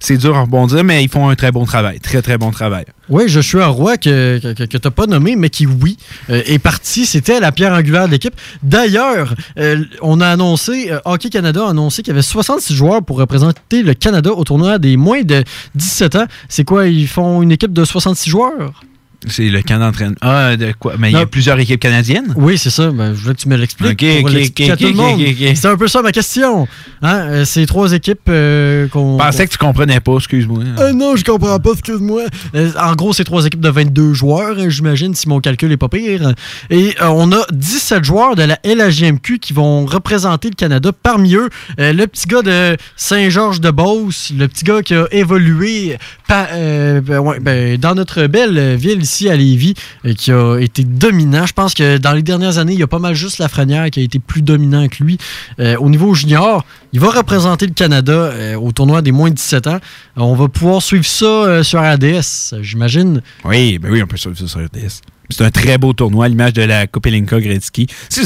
c'est 0.01 0.17
dur 0.17 0.37
à 0.37 0.43
rebondir, 0.43 0.85
mais 0.85 1.03
ils 1.05 1.09
font 1.11 1.29
un 1.29 1.35
très 1.35 1.53
bon 1.53 1.65
travail. 1.65 2.01
Très, 2.01 2.23
très 2.23 2.39
bon 2.39 2.51
travail. 2.51 2.85
Oui, 3.09 3.29
Joshua 3.29 3.67
Roy, 3.67 3.99
que, 3.99 4.39
que, 4.43 4.53
que 4.65 4.65
tu 4.65 4.79
n'as 4.83 4.91
pas 4.91 5.07
nommé, 5.07 5.37
mais 5.37 5.51
qui, 5.51 5.67
oui, 5.67 5.99
euh, 6.31 6.43
est 6.47 6.59
parti. 6.59 7.05
C'était 7.07 7.41
la 7.41 7.53
pierre 7.53 7.73
angulaire 7.73 8.07
de 8.07 8.13
l'équipe. 8.13 8.35
D'ailleurs, 8.63 9.35
euh, 9.59 9.85
on 10.01 10.21
a 10.21 10.29
annoncé, 10.29 10.91
euh, 10.91 11.01
Hockey 11.05 11.29
Canada 11.29 11.67
a 11.67 11.71
annoncé 11.71 12.03
qu'il 12.03 12.13
y 12.13 12.15
avait 12.15 12.23
66 12.23 12.75
joueurs 12.75 13.03
pour 13.03 13.19
représenter 13.19 13.83
le 13.83 13.95
Canada 13.95 14.31
au 14.33 14.45
tournoi 14.45 14.79
des 14.79 14.97
moins 14.97 15.23
de 15.23 15.45
17 15.75 16.17
ans. 16.17 16.25
C'est 16.49 16.65
quoi, 16.65 16.87
ils 16.87 17.09
font 17.09 17.43
une 17.43 17.53
équipe 17.53 17.73
de 17.73 17.85
66 17.85 18.31
joueurs? 18.31 18.83
C'est 19.29 19.49
le 19.49 19.62
camp 19.62 19.79
d'entraînement. 19.79 20.16
Ah, 20.20 20.57
de 20.57 20.72
quoi? 20.79 20.95
Mais 20.99 21.11
il 21.11 21.14
y 21.14 21.20
a 21.20 21.27
plusieurs 21.27 21.59
équipes 21.59 21.81
canadiennes? 21.81 22.33
Oui, 22.37 22.59
c'est 22.59 22.70
ça. 22.70 22.91
Ben, 22.91 23.14
je 23.14 23.20
voulais 23.20 23.35
que 23.35 23.41
tu 23.41 23.49
me 23.49 23.57
l'expliques 23.57 23.97
pour 24.20 24.29
l'expliquer 24.29 24.70
à 24.72 24.77
tout 24.77 24.85
le 24.87 24.93
monde. 24.93 25.20
C'est 25.55 25.66
un 25.68 25.77
peu 25.77 25.89
ça 25.89 26.03
ma 26.03 26.12
question. 26.12 26.66
Hein? 27.03 27.18
Euh, 27.31 27.45
C'est 27.45 27.66
trois 27.66 27.93
équipes 27.93 28.20
euh, 28.29 28.87
qu'on... 28.89 29.18
Je 29.18 29.25
pensais 29.25 29.47
que 29.47 29.53
tu 29.53 29.59
comprenais 29.59 30.01
pas, 30.01 30.16
excuse-moi. 30.16 30.62
Euh, 30.79 30.93
non, 30.93 31.16
je 31.16 31.25
comprends 31.25 31.59
pas, 31.59 31.70
excuse-moi. 31.72 32.22
Euh, 32.55 32.70
en 32.81 32.95
gros, 32.95 33.12
c'est 33.12 33.25
trois 33.25 33.45
équipes 33.47 33.61
de 33.61 33.68
22 33.70 34.12
joueurs, 34.14 34.57
hein, 34.59 34.68
j'imagine, 34.68 35.14
si 35.14 35.29
mon 35.29 35.41
calcul 35.41 35.72
est 35.72 35.77
pas 35.77 35.89
pire. 35.89 36.35
Et 36.70 36.95
on 37.01 37.33
a 37.33 37.45
17 37.53 38.05
joueurs 38.05 38.37
de 38.37 38.43
la 38.43 38.59
LHJMQ 38.64 39.39
qui 39.39 39.53
vont 39.53 39.87
représenter 39.87 40.49
le 40.51 40.55
Canada. 40.55 40.91
Parmi 41.03 41.35
eux, 41.35 41.49
le 41.79 42.05
petit 42.07 42.27
gars 42.27 42.43
de 42.43 42.77
Saint-Georges-de-Beauce, 42.97 44.33
le 44.37 44.49
petit 44.49 44.64
gars 44.64 44.83
qui 44.83 44.95
a 44.95 45.07
évolué 45.12 45.97
pa- 46.29 46.49
ben, 46.53 47.18
ouais, 47.18 47.41
ben, 47.41 47.77
dans 47.79 47.95
notre 47.95 48.27
belle 48.27 48.77
ville 48.77 49.01
ici 49.03 49.14
à 49.29 49.37
Lévis, 49.37 49.75
qui 50.17 50.33
a 50.33 50.59
été 50.59 50.85
dominant. 50.85 51.47
Je 51.47 51.53
pense 51.53 51.75
que 51.75 51.99
dans 51.99 52.12
les 52.12 52.23
dernières 52.23 52.59
années, 52.59 52.75
il 52.75 52.79
y 52.79 52.83
a 52.83 52.87
pas 52.87 52.99
mal 52.99 53.15
juste 53.15 53.39
Lafrenière 53.39 53.91
qui 53.91 54.01
a 54.01 54.03
été 54.03 54.19
plus 54.19 54.43
dominant 54.43 54.89
que 54.89 55.03
lui. 55.03 55.19
Euh, 55.61 55.77
au 55.77 55.89
niveau 55.89 56.15
junior, 56.15 56.65
il 56.93 57.01
va 57.01 57.11
représenter 57.11 57.67
le 57.67 57.73
Canada 57.73 58.12
euh, 58.12 58.55
au 58.57 58.73
tournoi 58.73 59.03
des 59.03 59.12
moins 59.12 59.31
de 59.31 59.35
17 59.35 59.67
ans. 59.67 59.75
Euh, 59.75 59.79
on 60.17 60.35
va 60.35 60.49
pouvoir 60.49 60.83
suivre 60.83 61.07
ça 61.07 61.62
sur 61.62 61.81
RDS, 61.81 62.61
j'imagine. 62.61 63.23
Oui, 63.45 63.79
ben 63.79 63.91
oui, 63.91 64.03
on 64.03 64.07
peut 64.07 64.17
suivre 64.17 64.37
ça 64.37 64.47
sur 64.47 64.61
RTS. 64.61 65.01
C'est 65.31 65.45
un 65.45 65.51
très 65.51 65.79
beau 65.79 65.93
tournoi, 65.93 66.29
l'image 66.29 66.53
de 66.53 66.62
la 66.62 66.87
Coupe 66.87 67.07
Elinka 67.07 67.41
Gretzky. 67.41 67.87
Tu 68.11 68.23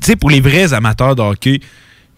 sais, 0.00 0.16
pour 0.16 0.30
les 0.30 0.40
vrais 0.40 0.72
amateurs 0.72 1.14
de 1.14 1.22
hockey, 1.22 1.60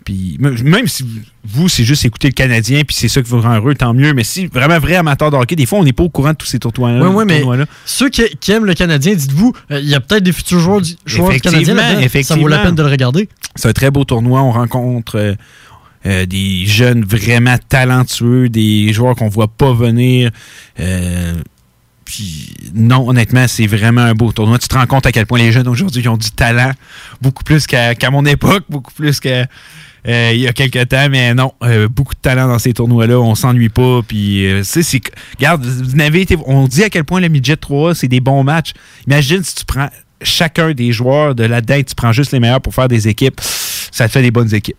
Puis 0.04 0.38
même 0.38 0.88
si 0.88 1.04
vous, 1.44 1.68
c'est 1.68 1.84
juste 1.84 2.04
écouter 2.04 2.28
le 2.28 2.32
Canadien, 2.32 2.82
puis 2.86 2.96
c'est 2.96 3.08
ça 3.08 3.22
qui 3.22 3.28
vous 3.28 3.40
rend 3.40 3.56
heureux, 3.56 3.74
tant 3.74 3.94
mieux. 3.94 4.14
Mais 4.14 4.24
si 4.24 4.46
vraiment 4.46 4.78
vrai 4.78 4.96
amateur 4.96 5.30
de 5.30 5.36
hockey, 5.36 5.56
des 5.56 5.66
fois, 5.66 5.78
on 5.78 5.84
n'est 5.84 5.92
pas 5.92 6.02
au 6.02 6.08
courant 6.08 6.30
de 6.30 6.36
tous 6.36 6.46
ces 6.46 6.58
tournois-là. 6.58 7.08
Oui, 7.08 7.14
oui, 7.14 7.24
mais 7.26 7.64
ceux 7.84 8.08
qui, 8.08 8.22
qui 8.40 8.52
aiment 8.52 8.64
le 8.64 8.74
Canadien, 8.74 9.14
dites-vous, 9.14 9.52
euh, 9.70 9.80
il 9.80 9.88
y 9.88 9.94
a 9.94 10.00
peut-être 10.00 10.22
des 10.22 10.32
futurs 10.32 10.60
joueurs 10.60 10.80
du, 10.80 10.94
joueurs 11.04 11.32
du 11.32 11.40
Canadien. 11.40 11.76
Ça 12.22 12.36
vaut 12.36 12.48
la 12.48 12.58
peine 12.58 12.74
de 12.74 12.82
le 12.82 12.88
regarder. 12.88 13.28
C'est 13.56 13.68
un 13.68 13.72
très 13.72 13.90
beau 13.90 14.04
tournoi. 14.04 14.42
On 14.42 14.52
rencontre 14.52 15.16
euh, 15.18 15.34
euh, 16.06 16.26
des 16.26 16.64
jeunes 16.66 17.04
vraiment 17.04 17.56
talentueux, 17.68 18.48
des 18.48 18.92
joueurs 18.92 19.16
qu'on 19.16 19.28
voit 19.28 19.48
pas 19.48 19.72
venir. 19.72 20.30
Puis 22.10 22.54
non, 22.74 23.08
honnêtement, 23.08 23.46
c'est 23.46 23.68
vraiment 23.68 24.00
un 24.00 24.14
beau 24.14 24.32
tournoi. 24.32 24.58
Tu 24.58 24.66
te 24.66 24.74
rends 24.74 24.86
compte 24.86 25.06
à 25.06 25.12
quel 25.12 25.26
point 25.26 25.38
les 25.38 25.52
jeunes 25.52 25.68
aujourd'hui 25.68 26.06
ont 26.08 26.16
du 26.16 26.30
talent, 26.32 26.72
beaucoup 27.22 27.44
plus 27.44 27.68
qu'à 27.68 27.94
qu'à 27.94 28.10
mon 28.10 28.24
époque, 28.24 28.64
beaucoup 28.68 28.92
plus 28.92 29.20
qu'à 29.20 29.46
euh, 30.08 30.30
il 30.32 30.40
y 30.40 30.48
a 30.48 30.52
quelques 30.52 30.88
temps, 30.88 31.08
mais 31.10 31.34
non, 31.34 31.52
euh, 31.62 31.88
beaucoup 31.88 32.14
de 32.14 32.20
talent 32.20 32.48
dans 32.48 32.58
ces 32.58 32.72
tournois-là. 32.72 33.18
On 33.20 33.34
s'ennuie 33.34 33.68
pas. 33.68 34.00
Puis, 34.06 34.46
euh, 34.46 34.62
c'est. 34.64 34.82
Regarde, 35.36 35.64
vous 35.64 35.96
n'avez 35.96 36.22
été. 36.22 36.36
On 36.46 36.66
dit 36.66 36.84
à 36.84 36.90
quel 36.90 37.04
point 37.04 37.20
le 37.20 37.28
midget 37.28 37.56
3 37.56 37.94
c'est 37.94 38.08
des 38.08 38.20
bons 38.20 38.42
matchs. 38.42 38.72
Imagine 39.06 39.42
si 39.42 39.54
tu 39.54 39.64
prends 39.64 39.88
chacun 40.22 40.72
des 40.72 40.92
joueurs 40.92 41.34
de 41.34 41.44
là-dedans, 41.44 41.80
tu 41.86 41.94
prends 41.94 42.12
juste 42.12 42.32
les 42.32 42.40
meilleurs 42.40 42.60
pour 42.60 42.74
faire 42.74 42.88
des 42.88 43.08
équipes, 43.08 43.40
ça 43.90 44.06
te 44.06 44.12
fait 44.12 44.22
des 44.22 44.30
bonnes 44.30 44.54
équipes. 44.54 44.76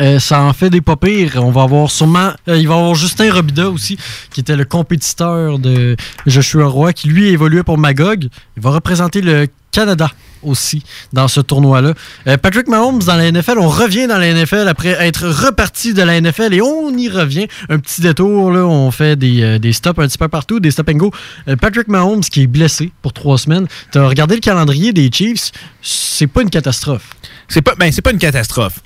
Euh, 0.00 0.18
ça 0.18 0.42
en 0.42 0.52
fait 0.52 0.70
des 0.70 0.80
pas 0.80 0.96
pires. 0.96 1.32
On 1.36 1.50
va 1.50 1.62
avoir 1.62 1.90
sûrement. 1.90 2.32
il 2.46 2.52
va 2.52 2.74
y 2.74 2.78
avoir 2.78 2.94
Justin 2.94 3.32
Robida 3.32 3.68
aussi, 3.68 3.98
qui 4.30 4.40
était 4.40 4.56
le 4.56 4.64
compétiteur 4.64 5.58
de 5.58 5.96
Joshua 6.26 6.66
Roy, 6.66 6.92
qui 6.92 7.08
lui 7.08 7.28
évoluait 7.28 7.62
pour 7.62 7.76
Magog. 7.76 8.28
Il 8.56 8.62
va 8.62 8.70
représenter 8.70 9.20
le 9.20 9.46
Canada 9.70 10.10
aussi 10.42 10.82
dans 11.12 11.28
ce 11.28 11.40
tournoi-là. 11.40 11.94
Euh, 12.26 12.36
Patrick 12.36 12.68
Mahomes 12.68 13.00
dans 13.00 13.16
la 13.16 13.30
NFL, 13.30 13.58
on 13.58 13.68
revient 13.68 14.06
dans 14.06 14.18
la 14.18 14.32
NFL 14.32 14.68
après 14.68 14.90
être 15.06 15.28
reparti 15.28 15.94
de 15.94 16.02
la 16.02 16.20
NFL 16.20 16.54
et 16.54 16.62
on 16.62 16.96
y 16.96 17.08
revient. 17.08 17.46
Un 17.68 17.78
petit 17.78 18.00
détour, 18.00 18.50
là, 18.50 18.64
on 18.66 18.90
fait 18.90 19.16
des, 19.16 19.42
euh, 19.42 19.58
des 19.58 19.72
stops 19.72 19.98
un 19.98 20.06
petit 20.06 20.18
peu 20.18 20.28
partout, 20.28 20.60
des 20.60 20.70
stop 20.70 20.88
and 20.88 20.94
go. 20.94 21.12
Euh, 21.48 21.56
Patrick 21.56 21.88
Mahomes 21.88 22.20
qui 22.20 22.42
est 22.42 22.46
blessé 22.46 22.92
pour 23.02 23.12
trois 23.12 23.38
semaines. 23.38 23.66
Tu 23.92 23.98
regardé 23.98 24.34
le 24.34 24.40
calendrier 24.40 24.92
des 24.92 25.10
Chiefs, 25.12 25.52
c'est 25.82 26.26
pas 26.26 26.42
une 26.42 26.50
catastrophe. 26.50 27.10
C'est 27.48 27.62
pas, 27.62 27.74
ben, 27.74 27.92
c'est 27.92 28.02
pas 28.02 28.12
une 28.12 28.18
catastrophe. 28.18 28.80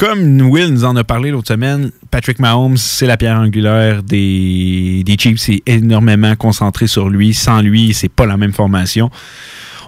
Comme 0.00 0.40
Will 0.40 0.72
nous 0.72 0.86
en 0.86 0.96
a 0.96 1.04
parlé 1.04 1.30
l'autre 1.30 1.48
semaine, 1.48 1.90
Patrick 2.10 2.38
Mahomes, 2.38 2.78
c'est 2.78 3.04
la 3.04 3.18
pierre 3.18 3.36
angulaire 3.36 4.02
des, 4.02 5.02
des 5.04 5.16
Chiefs. 5.18 5.40
C'est 5.40 5.62
énormément 5.66 6.34
concentré 6.36 6.86
sur 6.86 7.10
lui. 7.10 7.34
Sans 7.34 7.60
lui, 7.60 7.92
c'est 7.92 8.08
pas 8.08 8.24
la 8.24 8.38
même 8.38 8.54
formation. 8.54 9.10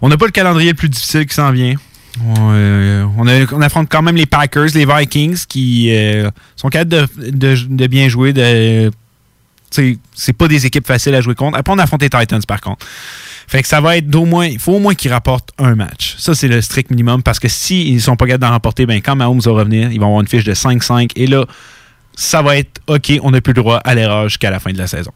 On 0.03 0.11
n'a 0.11 0.19
pas 0.19 0.27
le 0.27 0.31
calendrier 0.31 0.73
le 0.73 0.77
plus 0.77 0.91
difficile 0.91 1.25
qui 1.25 1.35
s'en 1.35 1.51
vient. 1.51 1.77
On, 2.27 3.63
affronte 3.63 3.89
quand 3.91 4.03
même 4.03 4.17
les 4.17 4.27
Packers, 4.27 4.69
les 4.75 4.85
Vikings, 4.85 5.47
qui 5.49 5.89
euh, 5.97 6.31
sont 6.57 6.69
capables 6.69 7.09
de, 7.17 7.87
bien 7.87 8.11
jouer. 8.11 8.35
C'est 9.73 10.33
pas 10.33 10.49
des 10.49 10.67
équipes 10.67 10.87
faciles 10.87 11.15
à 11.15 11.21
jouer 11.21 11.35
contre. 11.35 11.59
Après, 11.59 11.73
on 11.73 11.79
affronte 11.79 12.03
les 12.03 12.11
Titans, 12.11 12.43
par 12.47 12.61
contre. 12.61 12.87
Fait 13.49 13.63
que 13.63 13.69
ça 13.69 13.81
va 13.81 13.97
être 13.97 14.09
d'au 14.09 14.25
moins. 14.25 14.47
Il 14.47 14.59
faut 14.59 14.73
au 14.73 14.79
moins 14.79 14.95
qu'ils 14.95 15.13
rapportent 15.13 15.51
un 15.59 15.75
match. 15.75 16.15
Ça, 16.19 16.35
c'est 16.35 16.49
le 16.49 16.61
strict 16.63 16.91
minimum 16.91 17.23
parce 17.23 17.39
que 17.39 17.49
s'ils 17.49 18.01
sont 18.01 18.17
pas 18.17 18.27
capables 18.27 18.43
d'en 18.43 18.51
remporter, 18.51 18.87
ben, 18.87 19.01
quand 19.03 19.17
Mahomes 19.17 19.41
va 19.41 19.53
revenir, 19.53 19.93
ils 19.93 19.99
vont 19.99 20.07
avoir 20.07 20.21
une 20.21 20.29
fiche 20.29 20.45
de 20.45 20.55
5-5. 20.55 21.11
Et 21.17 21.27
là, 21.27 21.45
ça 22.15 22.43
va 22.43 22.57
être 22.57 22.81
OK, 22.87 23.13
on 23.23 23.31
n'a 23.31 23.41
plus 23.41 23.53
le 23.53 23.63
droit 23.63 23.79
à 23.79 23.95
l'erreur 23.95 24.29
jusqu'à 24.29 24.51
la 24.51 24.61
fin 24.61 24.73
de 24.73 24.79
la 24.79 24.87
saison. 24.87 25.13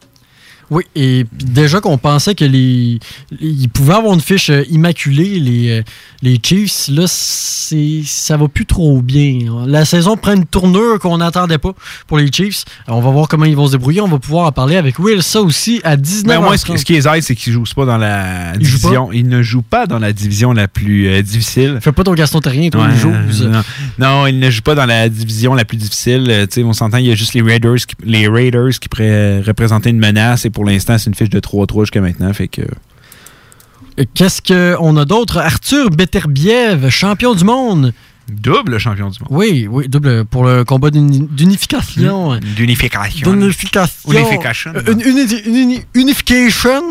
Oui, 0.69 0.83
et 0.95 1.25
déjà 1.31 1.79
qu'on 1.79 1.97
pensait 1.97 2.35
que 2.35 2.43
les, 2.43 2.99
ils 3.39 3.69
pouvaient 3.69 3.93
avoir 3.95 4.13
une 4.13 4.21
fiche 4.21 4.49
euh, 4.49 4.63
immaculée, 4.69 5.39
les, 5.39 5.69
euh, 5.69 5.81
les 6.21 6.39
Chiefs, 6.43 6.89
là, 6.89 7.05
c'est, 7.07 8.01
ça 8.05 8.35
va 8.35 8.47
plus 8.47 8.65
trop 8.65 9.01
bien. 9.01 9.65
La 9.65 9.85
saison 9.85 10.17
prend 10.17 10.33
une 10.33 10.45
tournure 10.45 10.99
qu'on 10.99 11.17
n'attendait 11.19 11.57
pas 11.57 11.71
pour 12.07 12.17
les 12.17 12.29
Chiefs. 12.31 12.65
Alors, 12.85 12.99
on 12.99 13.01
va 13.01 13.11
voir 13.11 13.27
comment 13.27 13.45
ils 13.45 13.55
vont 13.55 13.67
se 13.67 13.71
débrouiller. 13.73 14.01
On 14.01 14.07
va 14.07 14.19
pouvoir 14.19 14.47
en 14.47 14.51
parler 14.51 14.75
avec 14.75 14.99
Will, 14.99 15.23
ça 15.23 15.41
aussi, 15.41 15.79
à 15.83 15.95
19h30. 15.95 16.23
Mais 16.27 16.37
moi, 16.39 16.57
ce, 16.57 16.75
ce 16.77 16.83
qui 16.83 16.93
les 16.93 17.07
aide, 17.07 17.23
c'est 17.23 17.35
qu'ils 17.35 17.53
jouent 17.53 17.63
pas 17.75 17.85
dans 17.85 17.97
la 17.97 18.53
Ils 18.59 18.65
jouent 18.65 18.77
division. 18.77 19.11
Ils 19.13 19.27
ne 19.27 19.41
jouent 19.41 19.61
pas 19.61 19.85
dans 19.87 19.99
la 19.99 20.11
division 20.11 20.51
la 20.53 20.67
plus 20.67 21.07
euh, 21.07 21.21
difficile. 21.21 21.77
Fais 21.81 21.91
pas 21.93 22.03
ton 22.03 22.13
Gaston 22.13 22.39
Terrien, 22.41 22.69
toi, 22.69 22.85
Ouais, 22.87 22.89
il 22.93 22.99
joue. 22.99 23.11
non, 23.47 23.63
non, 23.99 24.27
ils 24.27 24.39
ne 24.39 24.49
jouent 24.49 24.61
pas 24.63 24.75
dans 24.75 24.85
la 24.85 25.07
division 25.07 25.53
la 25.53 25.63
plus 25.65 25.77
difficile. 25.77 26.25
Euh, 26.29 26.45
on 26.63 26.73
s'entend, 26.73 26.97
il 26.97 27.05
y 27.05 27.11
a 27.11 27.15
juste 27.15 27.33
les 27.33 27.41
Raiders 27.41 27.75
qui, 27.87 27.95
les 28.03 28.27
Raiders 28.27 28.71
qui 28.81 28.89
pourraient 28.89 29.41
représenter 29.41 29.89
une 29.91 29.99
menace. 29.99 30.45
Et 30.45 30.49
pour 30.57 30.65
l'instant, 30.65 30.97
c'est 30.97 31.05
une 31.11 31.13
fiche 31.13 31.29
de 31.29 31.39
3-3 31.39 31.81
jusqu'à 31.81 32.01
maintenant. 32.01 32.33
Fait 32.33 32.47
que. 32.47 32.63
Euh, 32.63 34.05
Qu'est-ce 34.15 34.41
qu'on 34.41 34.97
a 34.97 35.05
d'autre? 35.05 35.37
Arthur 35.37 35.91
Beterbiev, 35.91 36.89
champion 36.89 37.35
du 37.35 37.43
monde. 37.43 37.93
Double 38.27 38.79
champion 38.79 39.09
du 39.11 39.19
monde. 39.19 39.27
Oui, 39.29 39.67
oui, 39.69 39.87
double 39.87 40.25
pour 40.25 40.45
le 40.45 40.65
combat 40.65 40.89
d'uni- 40.89 41.27
d'unification. 41.31 42.37
D'unification. 42.39 43.31
D'unification. 43.31 44.11
Unification. 44.11 44.71
Euh, 44.75 44.93
Une, 44.93 45.01
uni- 45.01 45.41
uni- 45.45 45.81
unification 45.93 46.81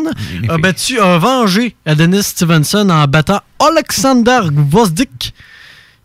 a 0.47 0.57
battu, 0.57 0.97
a 0.99 1.17
vengé 1.17 1.75
Adonis 1.85 2.23
Stevenson 2.23 2.89
en 2.89 3.05
battant 3.05 3.41
Alexander 3.59 4.39
Gvozdik, 4.49 5.33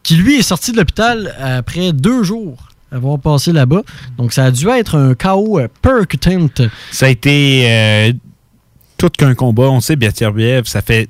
qui 0.02 0.16
lui 0.16 0.34
est 0.40 0.42
sorti 0.42 0.72
de 0.72 0.78
l'hôpital 0.78 1.32
après 1.40 1.92
deux 1.92 2.24
jours 2.24 2.68
avoir 2.93 3.18
passé 3.18 3.53
là-bas. 3.53 3.82
Donc 4.18 4.32
ça 4.32 4.45
a 4.45 4.51
dû 4.51 4.68
être 4.68 4.97
un 4.97 5.14
KO 5.14 5.59
euh, 5.59 5.68
percutant. 5.80 6.49
Ça 6.90 7.07
a 7.07 7.09
été 7.09 7.64
euh, 7.66 8.12
tout 8.99 9.11
qu'un 9.11 9.34
combat. 9.34 9.64
On 9.64 9.80
sait, 9.80 9.97
Beterbiev, 9.97 10.64
ça 10.66 10.82
fait. 10.82 11.09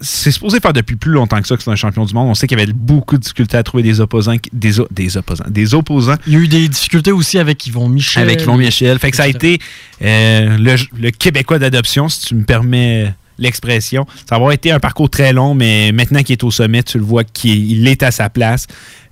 C'est 0.00 0.30
supposé 0.30 0.60
faire 0.60 0.72
depuis 0.72 0.96
plus 0.96 1.12
longtemps 1.12 1.40
que 1.40 1.46
ça 1.46 1.56
que 1.56 1.62
c'est 1.62 1.70
un 1.70 1.76
champion 1.76 2.04
du 2.04 2.14
monde. 2.14 2.28
On 2.28 2.34
sait 2.34 2.46
qu'il 2.46 2.58
y 2.58 2.62
avait 2.62 2.72
beaucoup 2.72 3.16
de 3.16 3.22
difficultés 3.22 3.56
à 3.56 3.62
trouver 3.62 3.82
des 3.82 4.00
opposants. 4.00 4.36
Des, 4.52 4.80
opposants. 4.80 5.44
Des 5.48 5.74
opposants. 5.74 6.16
Il 6.26 6.32
y 6.32 6.36
a 6.36 6.38
eu 6.38 6.48
des 6.48 6.68
difficultés 6.68 7.12
aussi 7.12 7.38
avec 7.38 7.66
Yvon 7.66 7.88
Michel. 7.88 8.22
Avec 8.22 8.42
Yvon 8.42 8.56
Michel. 8.56 8.98
Fait 8.98 9.10
que 9.10 9.16
ça 9.16 9.24
a 9.24 9.28
été 9.28 9.58
euh, 10.02 10.56
le, 10.56 10.76
le 10.98 11.10
Québécois 11.10 11.58
d'adoption, 11.58 12.08
si 12.08 12.26
tu 12.26 12.34
me 12.34 12.44
permets 12.44 13.14
l'expression. 13.38 14.06
Ça 14.28 14.38
va 14.38 14.54
été 14.54 14.70
un 14.70 14.80
parcours 14.80 15.10
très 15.10 15.32
long, 15.32 15.54
mais 15.54 15.92
maintenant 15.92 16.22
qu'il 16.22 16.32
est 16.32 16.44
au 16.44 16.50
sommet, 16.50 16.82
tu 16.82 16.98
le 16.98 17.04
vois 17.04 17.24
qu'il 17.24 17.70
il 17.70 17.88
est 17.88 18.02
à 18.02 18.10
sa 18.10 18.30
place. 18.30 18.66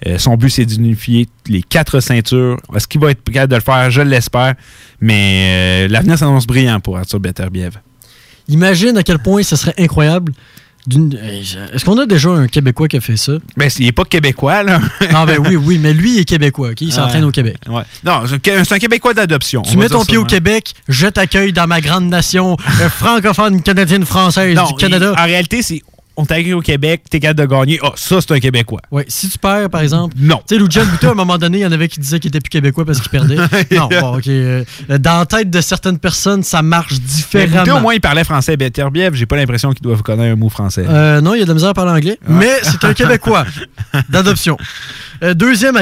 Euh, 0.07 0.19
son 0.19 0.37
but, 0.37 0.51
c'est 0.51 0.65
d'unifier 0.65 1.29
les 1.47 1.63
quatre 1.63 2.01
ceintures. 2.01 2.59
Est-ce 2.75 2.89
qu'il 2.89 3.01
va 3.01 3.11
être 3.11 3.23
capable 3.25 3.51
de 3.51 3.57
le 3.57 3.63
faire? 3.63 3.91
Je 3.91 4.03
l'espère. 4.03 4.55
Mais 5.01 5.87
euh, 5.87 5.89
l'avenir 5.89 6.19
s'annonce 6.19 6.47
brillant 6.47 6.81
pour 6.81 6.97
Arthur 6.99 7.21
Beterbiev. 7.21 7.73
Imagine 8.49 8.97
à 8.97 9.03
quel 9.03 9.19
point 9.19 9.43
ce 9.43 9.57
serait 9.57 9.75
incroyable. 9.79 10.33
Euh, 10.91 11.67
Est-ce 11.73 11.85
qu'on 11.85 11.99
a 11.99 12.07
déjà 12.07 12.31
un 12.31 12.47
Québécois 12.49 12.89
qui 12.89 12.97
a 12.97 13.01
fait 13.01 13.17
ça? 13.17 13.33
Ben, 13.57 13.71
il 13.79 13.87
n'est 13.87 13.93
pas 13.93 14.05
québécois, 14.05 14.63
là. 14.63 14.81
non, 15.13 15.25
ben 15.25 15.39
oui, 15.39 15.57
oui, 15.57 15.79
mais 15.79 15.93
lui, 15.93 16.15
il 16.15 16.19
est 16.21 16.25
Québécois, 16.25 16.71
OK? 16.71 16.81
Il 16.81 16.93
s'entraîne 16.93 17.23
Ouais. 17.23 17.29
au 17.29 17.33
Québec. 17.33 17.57
Ouais. 17.69 17.83
Non, 18.05 18.23
c'est 18.27 18.73
un 18.73 18.79
Québécois 18.79 19.15
d'adoption. 19.15 19.63
Tu 19.63 19.77
mets 19.77 19.89
ton 19.89 20.01
ça, 20.01 20.07
pied 20.07 20.17
au 20.19 20.23
hein. 20.23 20.27
Québec, 20.27 20.75
je 20.89 21.07
t'accueille 21.07 21.53
dans 21.53 21.67
ma 21.67 21.81
grande 21.81 22.07
nation 22.07 22.57
euh, 22.81 22.89
francophone, 22.89 23.63
canadienne, 23.63 24.05
française 24.05 24.55
Non, 24.57 24.67
du 24.67 24.75
Canada. 24.75 25.15
il- 25.17 25.21
en 25.21 25.25
réalité, 25.25 25.63
c'est 25.63 25.83
on 26.17 26.25
t'accueille 26.27 26.53
au 26.53 26.61
Québec, 26.61 27.03
t'es 27.09 27.21
capable 27.21 27.41
de 27.41 27.47
gagner. 27.55 27.79
Ah, 27.83 27.93
ça, 27.97 28.21
c'est 28.21 28.33
un 28.33 28.39
Québécois. 28.41 28.81
Ouais, 28.91 29.05
si 29.09 29.29
tu 29.29 29.39
perds, 29.39 29.71
par 29.71 29.81
exemple. 29.81 30.15
Non. 30.19 30.41
Tu 30.47 30.55
sais, 30.57 30.61
Lucian 30.63 30.85
Boutin, 30.91 31.09
à 31.09 31.11
un 31.13 31.15
moment 31.15 31.39
donné, 31.39 31.59
il 31.59 31.63
y 31.63 31.67
en 31.67 31.73
avait 31.73 31.89
qui 31.89 32.01
disaient 32.01 32.21
qu'il 32.21 32.29
était 32.29 32.41
plus 32.41 32.51
québécois 32.51 32.85
parce 32.85 33.01
qu'il 33.01 33.11
perdait. 33.11 33.37
non, 33.77 33.89
bon, 33.89 34.17
OK. 34.19 34.27
euh, 34.29 34.65
dans 34.99 35.19
la 35.21 35.27
tête 35.27 35.51
de 35.51 35.61
certaines 35.61 35.99
personnes, 35.99 36.43
ça 36.43 36.63
marche 36.63 36.95
différemment. 37.01 37.57
écoutez, 37.63 37.71
au 37.73 37.81
moins, 37.81 37.95
il 37.95 38.01
parlait 38.01 38.25
français. 38.25 38.57
Beterbiev, 38.57 39.15
j'ai 39.15 39.27
pas 39.27 39.37
l'impression 39.37 39.73
qu'il 39.73 39.83
doit 39.83 39.97
connaître 39.99 40.33
un 40.33 40.37
mot 40.37 40.49
français. 40.49 40.85
Euh, 40.89 41.21
non, 41.21 41.35
il 41.35 41.39
y 41.39 41.43
a 41.43 41.45
de 41.45 41.49
la 41.49 41.55
misère 41.55 41.71
à 41.71 41.75
parler 41.75 41.93
anglais, 41.93 42.19
mais 42.29 42.51
c'est 42.63 42.85
un 42.85 42.93
Québécois 42.95 43.45
d'adoption. 44.09 44.57
Euh, 45.23 45.35
deuxième 45.35 45.77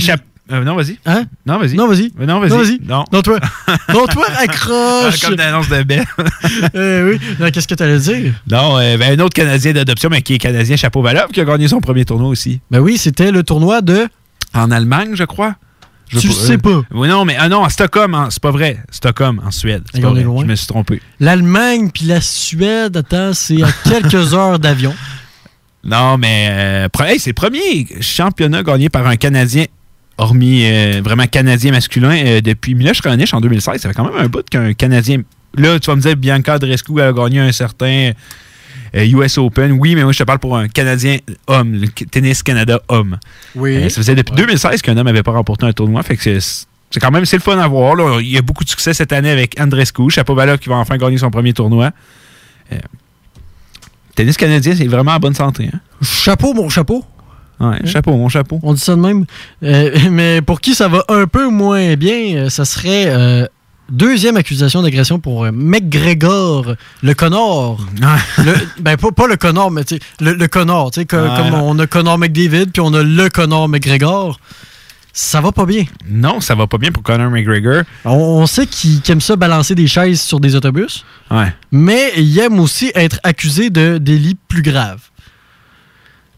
chap- 0.00 0.20
euh, 0.52 0.62
non, 0.64 0.74
vas-y. 0.76 0.98
Hein? 1.06 1.24
Non, 1.46 1.58
vas-y. 1.58 1.74
Non, 1.74 1.88
vas-y. 1.88 2.12
Euh, 2.20 2.26
Non, 2.26 2.40
vas-y. 2.40 2.50
Non, 2.50 2.58
vas-y. 2.58 2.80
Non. 2.86 3.04
Non, 3.12 3.22
toi. 3.22 3.38
Non, 3.92 4.06
toi, 4.06 4.26
accroche. 4.38 5.14
Ah, 5.22 5.26
Comme 5.26 5.36
d'annonce 5.36 5.68
de 5.68 5.82
baie. 5.82 6.02
Euh, 6.74 7.10
oui. 7.12 7.20
Non, 7.40 7.50
Qu'est-ce 7.50 7.66
que 7.68 7.74
tu 7.74 7.82
allais 7.82 7.98
dire? 7.98 8.32
non, 8.50 8.78
euh, 8.78 8.96
ben, 8.96 9.18
un 9.18 9.22
autre 9.24 9.34
Canadien 9.34 9.72
d'adoption, 9.72 10.08
mais 10.10 10.22
qui 10.22 10.34
est 10.34 10.38
Canadien 10.38 10.76
Chapeau 10.76 11.02
Valov, 11.02 11.28
qui 11.32 11.40
a 11.40 11.44
gagné 11.44 11.68
son 11.68 11.80
premier 11.80 12.04
tournoi 12.04 12.28
aussi. 12.28 12.60
Ben 12.70 12.80
oui, 12.80 12.98
c'était 12.98 13.30
le 13.32 13.42
tournoi 13.42 13.80
de. 13.82 14.06
En 14.54 14.70
Allemagne, 14.70 15.10
je 15.14 15.24
crois. 15.24 15.54
Je 16.08 16.20
Tu 16.20 16.30
sais 16.30 16.56
pas. 16.58 16.82
Oui, 16.92 17.08
non, 17.08 17.24
mais 17.24 17.36
ah 17.38 17.48
non, 17.48 17.64
à 17.64 17.68
Stockholm, 17.68 18.16
c'est 18.30 18.40
pas 18.40 18.52
vrai. 18.52 18.78
Stockholm, 18.90 19.40
en 19.44 19.50
Suède. 19.50 19.82
C'est 19.92 19.98
Et 19.98 20.02
pas 20.02 20.10
vrai. 20.10 20.22
loin. 20.22 20.42
Je 20.42 20.46
me 20.46 20.54
suis 20.54 20.66
trompé. 20.68 21.02
L'Allemagne 21.18 21.90
puis 21.92 22.04
la 22.04 22.20
Suède, 22.20 22.96
attends, 22.96 23.32
c'est 23.34 23.60
à 23.62 23.68
quelques 23.84 24.14
heures 24.34 24.58
d'avion. 24.60 24.94
Non, 25.82 26.16
mais 26.18 26.48
euh, 26.50 27.04
hey, 27.04 27.18
c'est 27.18 27.30
le 27.30 27.34
premier 27.34 27.86
championnat 28.00 28.62
gagné 28.62 28.88
par 28.88 29.06
un 29.06 29.16
Canadien, 29.16 29.64
hormis 30.18 30.62
euh, 30.64 31.00
vraiment 31.04 31.26
Canadien 31.26 31.72
masculin, 31.72 32.16
euh, 32.24 32.40
depuis 32.40 32.74
Miloš 32.74 33.00
Raonic 33.02 33.32
en 33.34 33.40
2016. 33.40 33.80
Ça 33.80 33.88
fait 33.88 33.94
quand 33.94 34.04
même 34.04 34.16
un 34.18 34.28
bout 34.28 34.48
qu'un 34.48 34.72
Canadien. 34.74 35.22
Là, 35.56 35.78
tu 35.78 35.86
vas 35.90 35.96
me 35.96 36.00
dire, 36.00 36.16
Bianca 36.16 36.54
Andreescu 36.56 37.00
a 37.00 37.12
gagné 37.12 37.40
un 37.40 37.52
certain 37.52 38.12
euh, 38.94 39.04
US 39.04 39.38
Open. 39.38 39.72
Oui, 39.72 39.94
mais 39.94 40.02
moi, 40.02 40.12
je 40.12 40.18
te 40.18 40.24
parle 40.24 40.38
pour 40.38 40.56
un 40.56 40.68
Canadien 40.68 41.18
homme, 41.46 41.72
le 41.74 41.88
Tennis 41.88 42.42
Canada 42.42 42.80
homme. 42.88 43.18
Oui. 43.54 43.76
Euh, 43.76 43.88
ça 43.88 43.96
faisait 43.96 44.14
depuis 44.14 44.34
2016 44.34 44.82
qu'un 44.82 44.96
homme 44.96 45.06
n'avait 45.06 45.22
pas 45.22 45.32
remporté 45.32 45.66
un 45.66 45.72
tournoi. 45.72 46.02
Fait 46.02 46.16
que 46.16 46.22
c'est- 46.22 46.66
c'est 46.90 47.00
quand 47.00 47.10
même 47.10 47.24
c'est 47.24 47.36
le 47.36 47.42
fun 47.42 47.58
à 47.58 47.66
voir. 47.68 47.94
là. 47.96 48.18
Il 48.20 48.28
y 48.28 48.38
a 48.38 48.42
beaucoup 48.42 48.64
de 48.64 48.68
succès 48.70 48.94
cette 48.94 49.12
année 49.12 49.30
avec 49.30 49.58
Andrescu, 49.60 50.08
Chapovalov 50.10 50.58
qui 50.58 50.68
va 50.68 50.76
enfin 50.76 50.96
gagner 50.98 51.18
son 51.18 51.30
premier 51.30 51.52
tournoi. 51.52 51.90
Euh, 52.72 52.76
tennis 54.14 54.36
canadien, 54.36 54.74
c'est 54.76 54.86
vraiment 54.86 55.12
en 55.12 55.18
bonne 55.18 55.34
santé. 55.34 55.68
hein. 55.72 55.80
Chapeau, 56.02 56.54
mon 56.54 56.68
chapeau. 56.68 57.04
Ouais, 57.60 57.86
chapeau, 57.86 58.16
mon 58.16 58.28
chapeau. 58.28 58.58
On 58.62 58.74
dit 58.74 58.80
ça 58.80 58.94
de 58.96 59.00
même. 59.00 59.24
Euh, 59.62 59.96
mais 60.10 60.42
pour 60.42 60.60
qui 60.60 60.74
ça 60.74 60.88
va 60.88 61.04
un 61.08 61.26
peu 61.26 61.48
moins 61.48 61.94
bien, 61.96 62.36
euh, 62.36 62.48
ça 62.50 62.64
serait 62.64 63.06
euh, 63.06 63.46
deuxième 63.88 64.36
accusation 64.36 64.82
d'agression 64.82 65.18
pour 65.18 65.46
McGregor, 65.52 66.74
le 67.02 67.14
connard. 67.14 67.78
Le- 68.38 68.54
ben, 68.80 68.96
pas, 68.96 69.10
pas 69.12 69.26
le 69.26 69.36
connard, 69.36 69.70
mais 69.70 69.82
le, 70.20 70.34
le 70.34 70.48
connard. 70.48 70.90
tu 70.90 71.00
sais, 71.00 71.06
co- 71.06 71.16
Ouais. 71.16 71.28
Comme 71.36 71.54
on 71.54 71.78
a 71.78 71.86
Connor 71.86 72.18
McDavid, 72.18 72.66
puis 72.66 72.80
on 72.80 72.92
a 72.94 73.02
le 73.02 73.28
connard 73.30 73.68
McGregor. 73.68 74.38
Ça 75.18 75.40
va 75.40 75.50
pas 75.50 75.64
bien. 75.64 75.84
Non, 76.10 76.40
ça 76.42 76.54
va 76.54 76.66
pas 76.66 76.76
bien 76.76 76.90
pour 76.92 77.02
Conor 77.02 77.30
McGregor. 77.30 77.84
On, 78.04 78.10
on 78.12 78.46
sait 78.46 78.66
qu'il 78.66 79.00
qu'il 79.00 79.12
aime 79.12 79.22
ça 79.22 79.34
balancer 79.34 79.74
des 79.74 79.86
chaises 79.86 80.20
sur 80.20 80.40
des 80.40 80.54
autobus. 80.56 81.06
Ouais. 81.30 81.54
Mais 81.72 82.12
il 82.18 82.38
aime 82.38 82.60
aussi 82.60 82.92
être 82.94 83.18
accusé 83.22 83.70
de 83.70 83.96
délits 83.96 84.36
plus 84.46 84.60
graves. 84.60 85.00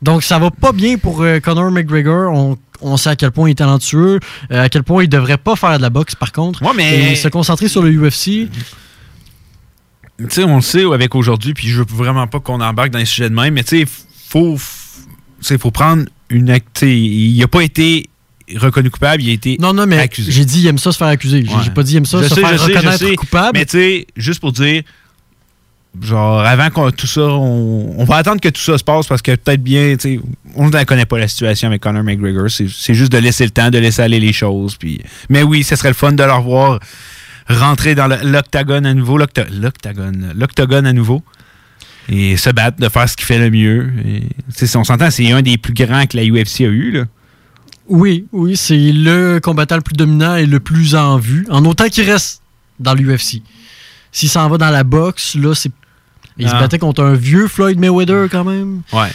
Donc 0.02 0.22
ça 0.22 0.38
va 0.38 0.50
pas 0.50 0.72
bien 0.72 0.96
pour 0.98 1.22
euh, 1.22 1.40
Conor 1.40 1.70
McGregor. 1.70 2.32
On, 2.32 2.56
on 2.80 2.96
sait 2.96 3.10
à 3.10 3.16
quel 3.16 3.30
point 3.32 3.48
il 3.48 3.52
est 3.52 3.56
talentueux, 3.56 4.20
euh, 4.52 4.64
à 4.64 4.68
quel 4.68 4.84
point 4.84 5.02
il 5.02 5.08
devrait 5.08 5.38
pas 5.38 5.56
faire 5.56 5.76
de 5.78 5.82
la 5.82 5.90
boxe 5.90 6.14
par 6.14 6.30
contre. 6.32 6.62
mais- 6.76 7.12
Et 7.12 7.16
se 7.16 7.28
concentrer 7.28 7.68
sur 7.68 7.82
le 7.82 7.90
UFC. 7.90 8.48
Tu 10.18 10.26
sais, 10.30 10.44
on 10.44 10.56
le 10.56 10.62
sait 10.62 10.84
avec 10.84 11.14
aujourd'hui, 11.14 11.54
puis 11.54 11.68
je 11.68 11.78
veux 11.78 11.86
vraiment 11.88 12.26
pas 12.26 12.40
qu'on 12.40 12.60
embarque 12.60 12.90
dans 12.90 12.98
les 12.98 13.04
sujets 13.04 13.30
de 13.30 13.34
même, 13.34 13.54
mais 13.54 13.62
tu 13.62 13.80
sais, 13.80 13.86
faut, 14.28 14.56
faut 14.58 15.70
prendre 15.70 16.04
une 16.28 16.50
act- 16.50 16.66
tu 16.74 16.80
sais, 16.86 16.96
Il 16.98 17.40
a 17.42 17.46
pas 17.48 17.62
été 17.62 18.06
reconnu 18.56 18.90
coupable, 18.90 19.22
il 19.22 19.30
a 19.30 19.32
été 19.32 19.56
Non, 19.60 19.72
non, 19.72 19.86
mais 19.86 19.98
accusé. 19.98 20.32
j'ai 20.32 20.44
dit 20.44 20.60
il 20.62 20.66
aime 20.66 20.78
ça 20.78 20.90
se 20.90 20.96
faire 20.98 21.06
accuser. 21.08 21.44
J'ai 21.46 21.54
Ouais. 21.54 21.70
pas 21.70 21.82
dit 21.84 21.92
il 21.94 21.98
aime 21.98 22.04
ça 22.06 22.18
Je 22.22 22.28
se 22.28 22.34
sais, 22.34 22.40
faire 22.40 22.52
je 22.52 22.56
sais, 22.58 22.72
je 22.72 22.76
reconnaître 22.78 22.98
sais. 23.06 23.14
coupable. 23.14 23.58
Mais 23.58 23.64
tu 23.66 23.72
sais, 23.78 24.06
juste 24.16 24.40
pour 24.40 24.50
dire, 24.52 24.82
genre, 26.00 26.40
avant 26.40 26.70
que 26.70 26.90
tout 26.90 27.06
ça, 27.06 27.22
on, 27.22 28.04
va 28.04 28.16
attendre 28.16 28.40
que 28.40 28.48
tout 28.48 28.60
ça 28.60 28.78
se 28.78 28.84
passe 28.84 29.06
parce 29.06 29.22
que 29.22 29.34
peut-être 29.34 29.62
bien, 29.62 29.96
on 30.54 30.68
ne 30.68 30.84
connaît 30.84 31.06
pas 31.06 31.18
la 31.18 31.28
situation 31.28 31.68
avec 31.68 31.82
Conor 31.82 32.02
McGregor. 32.02 32.48
C'est 32.50 32.94
juste 32.94 33.12
de 33.12 33.18
laisser 33.18 33.44
le 33.44 33.50
temps, 33.50 33.70
de 33.70 33.78
laisser 33.78 34.02
aller 34.02 34.20
les 34.20 34.32
choses. 34.32 34.78
Mais 35.28 35.42
oui, 35.42 35.64
ce 35.64 35.76
serait 35.76 35.88
le 35.88 35.94
fun 35.94 36.12
de 36.12 36.22
le 36.22 36.32
revoir 36.32 36.78
rentrer 37.48 37.94
dans 37.94 38.06
l'octagone 38.06 38.86
à 38.86 38.94
nouveau, 38.94 39.16
l'octa- 39.18 39.46
l'octagone, 39.50 40.32
l'octogone 40.36 40.86
à 40.86 40.92
nouveau. 40.92 41.22
Et 42.10 42.36
se 42.38 42.48
battre, 42.50 42.78
de 42.78 42.88
faire 42.88 43.08
ce 43.08 43.16
qu'il 43.16 43.26
fait 43.26 43.38
le 43.38 43.50
mieux. 43.50 43.90
Et, 44.06 44.22
on 44.74 44.84
s'entend, 44.84 45.10
c'est 45.10 45.30
un 45.30 45.42
des 45.42 45.58
plus 45.58 45.74
grands 45.74 46.06
que 46.06 46.16
la 46.16 46.24
UFC 46.24 46.60
a 46.60 46.64
eu. 46.64 46.90
Là. 46.92 47.04
Oui, 47.88 48.26
oui, 48.32 48.56
c'est 48.56 48.92
le 48.92 49.40
combattant 49.42 49.76
le 49.76 49.82
plus 49.82 49.94
dominant 49.94 50.36
et 50.36 50.46
le 50.46 50.60
plus 50.60 50.94
en 50.94 51.18
vue, 51.18 51.46
en 51.50 51.64
autant 51.66 51.88
qu'il 51.88 52.10
reste 52.10 52.42
dans 52.80 52.94
l'UFC. 52.94 53.42
S'il 54.12 54.28
s'en 54.28 54.48
va 54.48 54.58
dans 54.58 54.70
la 54.70 54.84
boxe, 54.84 55.34
là, 55.34 55.54
c'est. 55.54 55.70
Il 56.38 56.48
se 56.48 56.54
Ah. 56.54 56.60
battait 56.60 56.78
contre 56.78 57.02
un 57.02 57.14
vieux 57.14 57.48
Floyd 57.48 57.78
Mayweather 57.80 58.28
quand 58.30 58.44
même. 58.44 58.82
Ouais. 58.92 59.08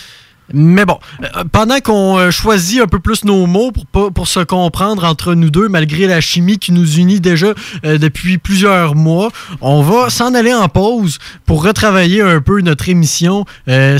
Mais 0.54 0.84
bon, 0.86 1.00
euh, 1.24 1.46
pendant 1.54 1.80
qu'on 1.80 2.18
euh, 2.20 2.30
choisit 2.30 2.82
un 2.82 2.86
peu 2.86 3.00
plus 3.00 3.24
nos 3.24 3.46
mots 3.48 3.72
pour, 3.72 3.86
pas- 3.86 4.12
pour 4.12 4.28
se 4.28 4.42
comprendre 4.42 5.06
entre 5.06 5.34
nous 5.36 5.50
deux, 5.50 5.70
malgré 5.70 6.06
la 6.06 6.20
chimie 6.20 6.60
qui 6.60 6.74
nous 6.74 6.98
unit 6.98 7.22
déjà 7.22 7.54
euh, 7.86 7.98
depuis 7.98 8.38
plusieurs 8.40 8.94
mois, 8.94 9.32
on 9.62 9.82
va 9.82 10.10
s'en 10.10 10.34
aller 10.36 10.54
en 10.54 10.68
pause 10.68 11.18
pour 11.46 11.64
retravailler 11.64 12.22
un 12.22 12.42
peu 12.42 12.60
notre 12.60 12.90
émission, 12.90 13.46
euh, 13.70 13.98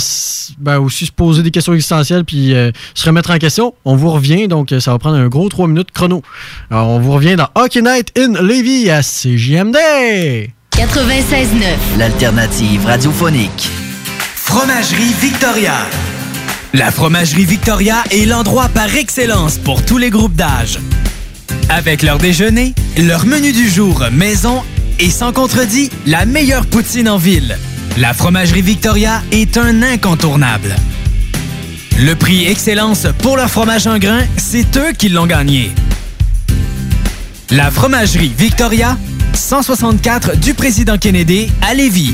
ben 0.60 0.80
aussi 0.80 1.06
se 1.06 1.14
poser 1.14 1.44
des 1.44 1.50
questions 1.52 1.74
existentielles 1.74 2.26
puis 2.26 2.54
euh, 2.54 2.72
se 2.94 3.06
remettre 3.06 3.32
en 3.32 3.38
question. 3.38 3.74
On 3.86 3.96
vous 3.96 4.12
revient, 4.12 4.50
donc 4.50 4.74
ça 4.82 4.92
va 4.92 5.00
prendre 5.00 5.16
un 5.16 5.30
gros 5.30 5.48
3 5.48 5.70
minutes 5.70 5.92
chrono. 5.94 6.22
Alors 6.70 6.90
on 6.90 7.00
vous 7.00 7.14
revient 7.14 7.38
dans 7.38 7.48
Hockey 7.56 7.82
Night 7.82 8.12
in 8.18 8.34
Levy 8.44 8.90
à 8.90 9.02
CJMD. 9.02 9.78
96.9. 10.84 11.98
L'alternative 11.98 12.86
radiophonique. 12.86 13.70
Fromagerie 14.36 15.14
Victoria. 15.18 15.76
La 16.74 16.92
Fromagerie 16.92 17.46
Victoria 17.46 18.04
est 18.12 18.26
l'endroit 18.26 18.68
par 18.68 18.94
excellence 18.94 19.58
pour 19.60 19.86
tous 19.86 19.98
les 19.98 20.10
groupes 20.10 20.36
d'âge. 20.36 20.80
Avec 21.70 22.02
leur 22.02 22.18
déjeuner, 22.18 22.74
leur 22.98 23.26
menu 23.26 23.54
du 23.54 23.70
jour 23.70 24.04
maison 24.12 24.62
et 25.00 25.10
sans 25.10 25.32
contredit, 25.32 25.90
la 26.06 26.26
meilleure 26.26 26.66
poutine 26.66 27.08
en 27.08 27.18
ville. 27.18 27.58
La 27.98 28.14
Fromagerie 28.14 28.62
Victoria 28.62 29.22
est 29.32 29.58
un 29.58 29.84
incontournable. 29.84 30.76
Le 31.98 32.14
prix 32.16 32.46
Excellence 32.46 33.08
pour 33.20 33.38
leur 33.38 33.50
fromage 33.50 33.88
en 33.88 34.00
grain, 34.00 34.24
c'est 34.36 34.76
eux 34.76 34.92
qui 34.92 35.08
l'ont 35.08 35.28
gagné. 35.28 35.72
La 37.52 37.72
Fromagerie 37.72 38.34
Victoria, 38.38 38.98
164 39.34 40.38
du 40.38 40.54
Président 40.54 40.98
Kennedy 40.98 41.52
à 41.62 41.74
Lévis. 41.74 42.14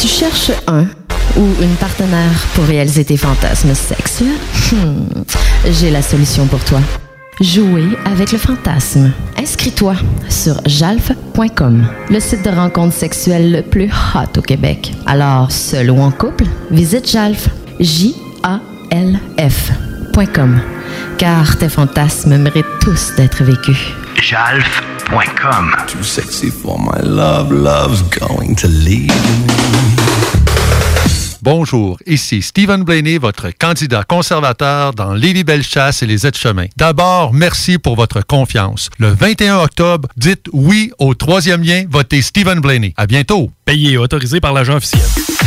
Tu 0.00 0.08
cherches 0.08 0.50
un 0.66 0.84
ou 1.36 1.46
une 1.62 1.74
partenaire 1.76 2.30
pour 2.54 2.64
réaliser 2.64 3.04
tes 3.04 3.16
fantasmes 3.16 3.74
sexuels? 3.74 4.28
Hmm, 4.72 5.06
J'ai 5.70 5.90
la 5.90 6.02
solution 6.02 6.46
pour 6.46 6.62
toi. 6.64 6.80
Jouer 7.40 7.84
avec 8.06 8.32
le 8.32 8.38
fantasme. 8.38 9.12
Inscris-toi 9.38 9.94
sur 10.30 10.56
jalf.com, 10.66 11.86
le 12.10 12.18
site 12.20 12.42
de 12.44 12.50
rencontre 12.50 12.94
sexuelle 12.94 13.52
le 13.52 13.62
plus 13.62 13.90
hot 14.14 14.38
au 14.38 14.42
Québec. 14.42 14.92
Alors, 15.06 15.50
seul 15.52 15.90
ou 15.90 16.00
en 16.00 16.10
couple, 16.10 16.44
visite 16.70 17.10
jalf. 17.10 17.48
J-A-L-F.com. 17.78 18.60
Car 21.18 21.58
tes 21.58 21.68
fantasmes 21.68 22.38
méritent 22.38 22.64
tous 22.80 23.12
d'être 23.16 23.44
vécus. 23.44 23.76
Jalf.com. 25.10 25.72
Too 25.86 26.02
sexy 26.02 26.50
for 26.50 26.78
my 26.78 27.00
love, 27.02 27.52
love's 27.52 28.02
going 28.02 28.54
to 28.56 28.68
leave 28.68 29.10
Bonjour, 31.42 31.98
ici 32.06 32.42
Stephen 32.42 32.82
Blaney, 32.82 33.18
votre 33.18 33.50
candidat 33.56 34.02
conservateur 34.02 34.92
dans 34.94 35.14
Lévis-Bellechasse 35.14 36.02
et 36.02 36.06
les 36.06 36.26
Aides-Chemins. 36.26 36.66
D'abord, 36.76 37.32
merci 37.32 37.78
pour 37.78 37.94
votre 37.94 38.20
confiance. 38.20 38.90
Le 38.98 39.10
21 39.10 39.58
octobre, 39.58 40.08
dites 40.16 40.46
oui 40.52 40.90
au 40.98 41.14
troisième 41.14 41.62
lien, 41.62 41.84
votez 41.88 42.20
Stephen 42.22 42.58
Blaney. 42.58 42.94
À 42.96 43.06
bientôt. 43.06 43.50
Payé 43.64 43.92
et 43.92 43.98
autorisé 43.98 44.40
par 44.40 44.52
l'agent 44.54 44.74
officiel. 44.74 45.35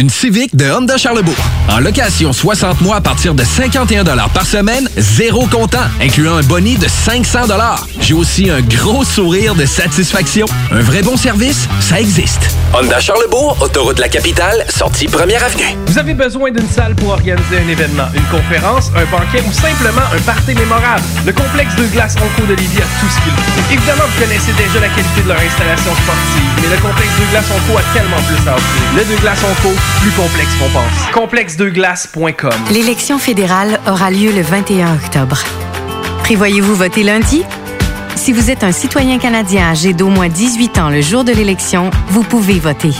Une 0.00 0.08
Civic 0.08 0.56
de 0.56 0.64
Honda 0.64 0.96
Charlebourg. 0.96 1.36
En 1.68 1.78
location 1.78 2.32
60 2.32 2.80
mois 2.80 2.96
à 2.96 3.00
partir 3.02 3.34
de 3.34 3.44
51 3.44 4.02
par 4.32 4.46
semaine, 4.46 4.88
zéro 4.96 5.46
comptant, 5.46 5.84
incluant 6.00 6.36
un 6.36 6.42
boni 6.42 6.78
de 6.78 6.88
500 6.88 7.40
J'ai 8.00 8.14
aussi 8.14 8.48
un 8.48 8.62
gros 8.62 9.04
sourire 9.04 9.54
de 9.54 9.66
satisfaction. 9.66 10.46
Un 10.72 10.80
vrai 10.80 11.02
bon 11.02 11.18
service, 11.18 11.68
ça 11.80 12.00
existe. 12.00 12.56
Honda 12.72 12.98
Charlebourg, 12.98 13.58
autoroute 13.60 13.96
de 13.96 14.00
la 14.00 14.08
capitale, 14.08 14.64
sortie 14.70 15.06
première 15.06 15.44
avenue. 15.44 15.76
Vous 15.86 15.98
avez 15.98 16.14
besoin 16.14 16.50
d'une 16.50 16.68
salle 16.68 16.94
pour 16.94 17.10
organiser 17.10 17.58
un 17.58 17.68
événement, 17.68 18.08
une 18.14 18.24
conférence, 18.30 18.90
un 18.96 19.04
banquet 19.10 19.44
ou 19.46 19.52
simplement 19.52 20.06
un 20.16 20.20
party 20.20 20.54
mémorable? 20.54 21.02
Le 21.26 21.32
complexe 21.32 21.76
de 21.76 21.84
glace 21.92 22.14
Onco 22.16 22.46
de 22.46 22.54
Lévis 22.54 22.78
a 22.78 22.88
tout 23.02 23.10
ce 23.10 23.20
qu'il 23.20 23.32
faut. 23.36 23.74
Évidemment, 23.74 24.04
vous 24.08 24.22
connaissez 24.22 24.52
déjà 24.52 24.80
la 24.80 24.88
qualité 24.88 25.20
de 25.20 25.28
leur 25.28 25.40
installation 25.40 25.92
sportive, 25.92 26.48
mais 26.62 26.70
le 26.70 26.80
complexe 26.80 27.12
de 27.20 27.26
glace 27.32 27.50
Onco 27.50 27.76
a 27.76 27.84
tellement 27.92 28.22
plus 28.24 28.40
à 28.48 28.54
offrir. 28.54 28.82
Le 28.96 29.04
de 29.04 29.20
glace 29.20 29.42
Onco, 29.42 29.74
plus 30.00 30.10
complexe 30.12 30.50
qu'on 30.58 30.68
pense. 30.70 31.12
Complexedeglace.com 31.12 32.52
L'élection 32.72 33.18
fédérale 33.18 33.80
aura 33.86 34.10
lieu 34.10 34.30
le 34.32 34.42
21 34.42 34.94
octobre. 34.94 35.38
Prévoyez-vous 36.22 36.74
voter 36.74 37.02
lundi? 37.02 37.42
Si 38.16 38.32
vous 38.32 38.50
êtes 38.50 38.64
un 38.64 38.72
citoyen 38.72 39.18
canadien 39.18 39.70
âgé 39.70 39.92
d'au 39.92 40.08
moins 40.08 40.28
18 40.28 40.78
ans 40.78 40.90
le 40.90 41.00
jour 41.00 41.24
de 41.24 41.32
l'élection, 41.32 41.90
vous 42.08 42.22
pouvez 42.22 42.58
voter. 42.58 42.92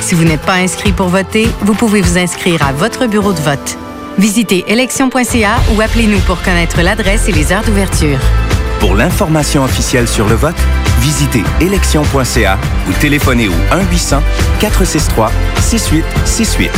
Si 0.00 0.14
vous 0.14 0.24
n'êtes 0.24 0.42
pas 0.42 0.54
inscrit 0.54 0.92
pour 0.92 1.08
voter, 1.08 1.48
vous 1.60 1.74
pouvez 1.74 2.00
vous 2.00 2.18
inscrire 2.18 2.64
à 2.66 2.72
votre 2.72 3.06
bureau 3.06 3.32
de 3.32 3.40
vote. 3.40 3.76
Visitez 4.18 4.64
élection.ca 4.68 5.56
ou 5.74 5.80
appelez-nous 5.80 6.20
pour 6.20 6.40
connaître 6.42 6.80
l'adresse 6.82 7.28
et 7.28 7.32
les 7.32 7.52
heures 7.52 7.64
d'ouverture. 7.64 8.18
Pour 8.80 8.94
l'information 8.94 9.64
officielle 9.64 10.06
sur 10.06 10.28
le 10.28 10.34
vote, 10.34 10.56
visitez 11.00 11.42
élection.ca 11.60 12.58
ou 12.88 12.92
téléphonez 13.00 13.48
au 13.48 13.54
1-800-463-6868. 14.60 16.70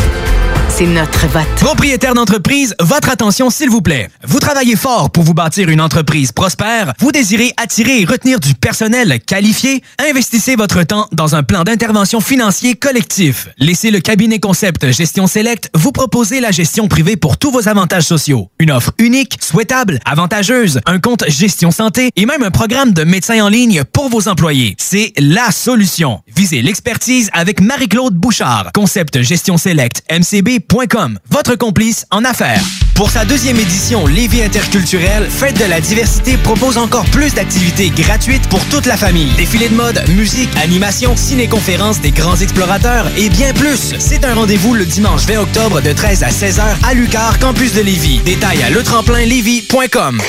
C'est 0.80 0.86
notre 0.86 1.26
vote. 1.26 1.44
Propriétaire 1.56 2.14
d'entreprise, 2.14 2.74
votre 2.80 3.10
attention 3.10 3.50
s'il 3.50 3.68
vous 3.68 3.82
plaît. 3.82 4.08
Vous 4.26 4.38
travaillez 4.38 4.76
fort 4.76 5.10
pour 5.10 5.24
vous 5.24 5.34
bâtir 5.34 5.68
une 5.68 5.80
entreprise 5.80 6.32
prospère, 6.32 6.94
vous 7.00 7.12
désirez 7.12 7.52
attirer 7.58 8.00
et 8.00 8.06
retenir 8.06 8.40
du 8.40 8.54
personnel 8.54 9.20
qualifié, 9.20 9.82
investissez 9.98 10.56
votre 10.56 10.82
temps 10.84 11.06
dans 11.12 11.34
un 11.34 11.42
plan 11.42 11.64
d'intervention 11.64 12.22
financier 12.22 12.76
collectif. 12.76 13.48
Laissez 13.58 13.90
le 13.90 14.00
cabinet 14.00 14.38
concept 14.38 14.90
Gestion 14.90 15.26
Select 15.26 15.68
vous 15.74 15.92
proposer 15.92 16.40
la 16.40 16.50
gestion 16.50 16.88
privée 16.88 17.16
pour 17.18 17.36
tous 17.36 17.50
vos 17.50 17.68
avantages 17.68 18.04
sociaux. 18.04 18.48
Une 18.58 18.70
offre 18.70 18.92
unique, 18.96 19.36
souhaitable, 19.42 19.98
avantageuse, 20.06 20.80
un 20.86 20.98
compte 20.98 21.24
gestion 21.28 21.72
santé 21.72 22.10
et 22.16 22.24
même 22.24 22.42
un 22.42 22.50
programme 22.50 22.92
de 22.92 23.04
médecin 23.04 23.44
en 23.44 23.50
ligne 23.50 23.84
pour 23.84 24.08
vos 24.08 24.28
employés. 24.28 24.76
C'est 24.78 25.12
la 25.18 25.50
solution. 25.50 26.22
L'expertise 26.41 27.28
avec 27.34 27.61
Marie-Claude 27.61 28.14
Bouchard. 28.14 28.70
Concept 28.74 29.20
gestion 29.20 29.59
select 29.59 30.03
mcb.com. 30.11 31.18
Votre 31.28 31.55
complice 31.55 32.07
en 32.11 32.24
affaires. 32.24 32.62
Pour 32.95 33.11
sa 33.11 33.26
deuxième 33.26 33.59
édition 33.59 34.07
Lévis 34.07 34.43
interculturelle, 34.43 35.28
Fête 35.28 35.59
de 35.59 35.66
la 35.66 35.82
diversité 35.82 36.38
propose 36.38 36.78
encore 36.78 37.05
plus 37.07 37.34
d'activités 37.34 37.91
gratuites 37.91 38.49
pour 38.49 38.64
toute 38.66 38.86
la 38.86 38.97
famille. 38.97 39.30
Défilés 39.36 39.68
de 39.68 39.74
mode, 39.74 40.03
musique, 40.16 40.49
animation, 40.57 41.14
ciné-conférences 41.14 42.01
des 42.01 42.11
grands 42.11 42.36
explorateurs 42.36 43.07
et 43.18 43.28
bien 43.28 43.53
plus. 43.53 43.95
C'est 43.99 44.24
un 44.24 44.34
rendez-vous 44.34 44.74
le 44.74 44.86
dimanche 44.86 45.26
20 45.26 45.41
octobre 45.41 45.82
de 45.82 45.93
13 45.93 46.22
à 46.22 46.30
16h 46.30 46.62
à 46.88 46.95
Lucar, 46.95 47.38
campus 47.38 47.74
de 47.74 47.82
Lévis. 47.82 48.20
Détails 48.24 48.62
à 48.62 48.70
letremplinlévis.com. 48.70 50.22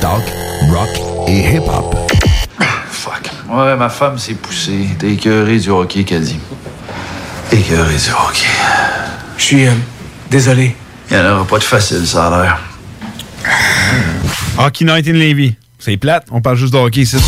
Talk, 0.00 0.24
rock 0.70 1.28
et 1.28 1.56
hip-hop. 1.56 1.94
Ouais, 3.52 3.76
ma 3.76 3.90
femme 3.90 4.16
s'est 4.16 4.32
poussée. 4.32 4.88
T'es 4.98 5.12
écœuré 5.12 5.58
du 5.58 5.68
hockey, 5.68 6.04
qu'a 6.04 6.18
dit. 6.18 6.38
Écœuré 7.52 7.96
du 7.96 8.10
hockey. 8.10 8.46
Je 9.36 9.42
suis 9.42 9.66
euh, 9.66 9.72
désolé. 10.30 10.74
Il 11.10 11.18
n'y 11.18 11.22
en 11.22 11.34
aura 11.34 11.44
pas 11.44 11.58
de 11.58 11.64
facile, 11.64 12.06
ça 12.06 12.28
a 12.28 12.42
l'air. 12.42 12.58
Hockey 14.58 14.86
Night 14.86 15.06
in 15.06 15.12
Levy. 15.12 15.54
C'est 15.78 15.98
plate, 15.98 16.28
on 16.30 16.40
parle 16.40 16.56
juste 16.56 16.72
de 16.72 16.78
hockey 16.78 17.02
ici. 17.02 17.18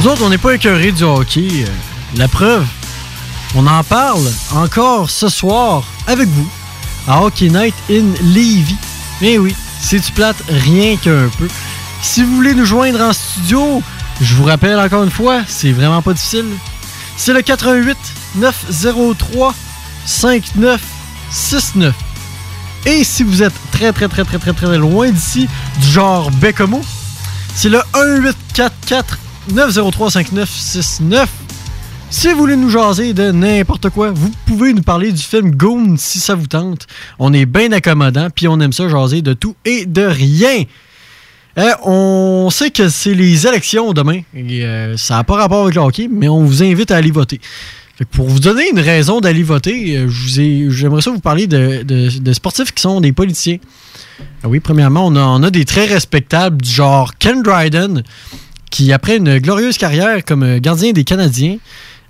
Nous 0.00 0.06
autres, 0.08 0.22
on 0.24 0.30
n'est 0.30 0.38
pas 0.38 0.54
écœurés 0.54 0.92
du 0.92 1.02
hockey. 1.02 1.46
Euh, 1.62 1.66
La 2.16 2.26
preuve, 2.26 2.64
on 3.54 3.66
en 3.66 3.84
parle 3.84 4.26
encore 4.54 5.10
ce 5.10 5.28
soir 5.28 5.84
avec 6.06 6.26
vous 6.26 6.48
à 7.06 7.22
Hockey 7.22 7.50
Night 7.50 7.74
in 7.90 8.14
Levy. 8.22 8.76
Mais 9.20 9.36
oui, 9.36 9.54
c'est 9.78 9.98
du 9.98 10.10
plate 10.12 10.42
rien 10.48 10.96
qu'un 10.96 11.28
peu. 11.36 11.48
Si 12.00 12.22
vous 12.22 12.34
voulez 12.34 12.54
nous 12.54 12.64
joindre 12.64 13.02
en 13.02 13.12
studio, 13.12 13.82
je 14.22 14.34
vous 14.36 14.44
rappelle 14.44 14.78
encore 14.78 15.04
une 15.04 15.10
fois, 15.10 15.42
c'est 15.46 15.72
vraiment 15.72 16.00
pas 16.00 16.14
difficile. 16.14 16.46
C'est 17.18 17.34
le 17.34 17.42
88 17.42 17.98
903 18.36 19.54
5969. 20.06 21.94
Et 22.86 23.04
si 23.04 23.22
vous 23.22 23.42
êtes 23.42 23.52
très 23.70 23.92
très 23.92 24.08
très 24.08 24.24
très 24.24 24.38
très 24.38 24.54
très 24.54 24.78
loin 24.78 25.10
d'ici, 25.10 25.46
du 25.76 25.86
genre 25.86 26.30
Bécomo, 26.30 26.80
c'est 27.54 27.68
le 27.68 27.82
1844 27.94 29.18
903 29.48 30.10
5969. 30.10 31.28
Si 32.10 32.28
vous 32.28 32.38
voulez 32.38 32.56
nous 32.56 32.70
jaser 32.70 33.14
de 33.14 33.30
n'importe 33.30 33.88
quoi, 33.90 34.10
vous 34.10 34.30
pouvez 34.44 34.72
nous 34.72 34.82
parler 34.82 35.12
du 35.12 35.22
film 35.22 35.52
Goon 35.52 35.94
si 35.96 36.18
ça 36.18 36.34
vous 36.34 36.48
tente. 36.48 36.86
On 37.18 37.32
est 37.32 37.46
bien 37.46 37.70
accommodant, 37.72 38.28
puis 38.34 38.48
on 38.48 38.58
aime 38.60 38.72
ça 38.72 38.88
jaser 38.88 39.22
de 39.22 39.32
tout 39.32 39.54
et 39.64 39.86
de 39.86 40.02
rien. 40.02 40.64
Euh, 41.58 41.70
on 41.84 42.48
sait 42.50 42.70
que 42.70 42.88
c'est 42.88 43.14
les 43.14 43.46
élections 43.46 43.92
demain. 43.92 44.22
Et, 44.34 44.64
euh, 44.64 44.96
ça 44.96 45.16
n'a 45.16 45.24
pas 45.24 45.36
rapport 45.36 45.62
avec 45.62 45.74
le 45.74 45.80
hockey, 45.80 46.08
mais 46.10 46.28
on 46.28 46.44
vous 46.44 46.62
invite 46.62 46.90
à 46.90 46.96
aller 46.96 47.10
voter. 47.10 47.40
Fait 47.96 48.04
que 48.04 48.10
pour 48.10 48.26
vous 48.26 48.40
donner 48.40 48.70
une 48.70 48.80
raison 48.80 49.20
d'aller 49.20 49.42
voter, 49.42 49.96
euh, 49.96 50.08
j'aimerais 50.70 51.02
ça 51.02 51.10
vous 51.10 51.20
parler 51.20 51.46
de, 51.46 52.32
sportifs 52.32 52.72
qui 52.72 52.82
sont 52.82 53.00
des 53.00 53.12
politiciens. 53.12 53.58
Ah 54.42 54.48
oui, 54.48 54.60
premièrement, 54.60 55.06
on 55.06 55.16
on 55.16 55.42
a 55.42 55.50
des 55.50 55.64
très 55.64 55.86
respectables 55.86 56.60
du 56.60 56.70
genre 56.70 57.12
Ken 57.18 57.42
Dryden, 57.42 58.02
qui, 58.70 58.92
après 58.92 59.16
une 59.16 59.38
glorieuse 59.38 59.76
carrière 59.78 60.24
comme 60.24 60.42
euh, 60.42 60.58
gardien 60.60 60.92
des 60.92 61.04
Canadiens, 61.04 61.56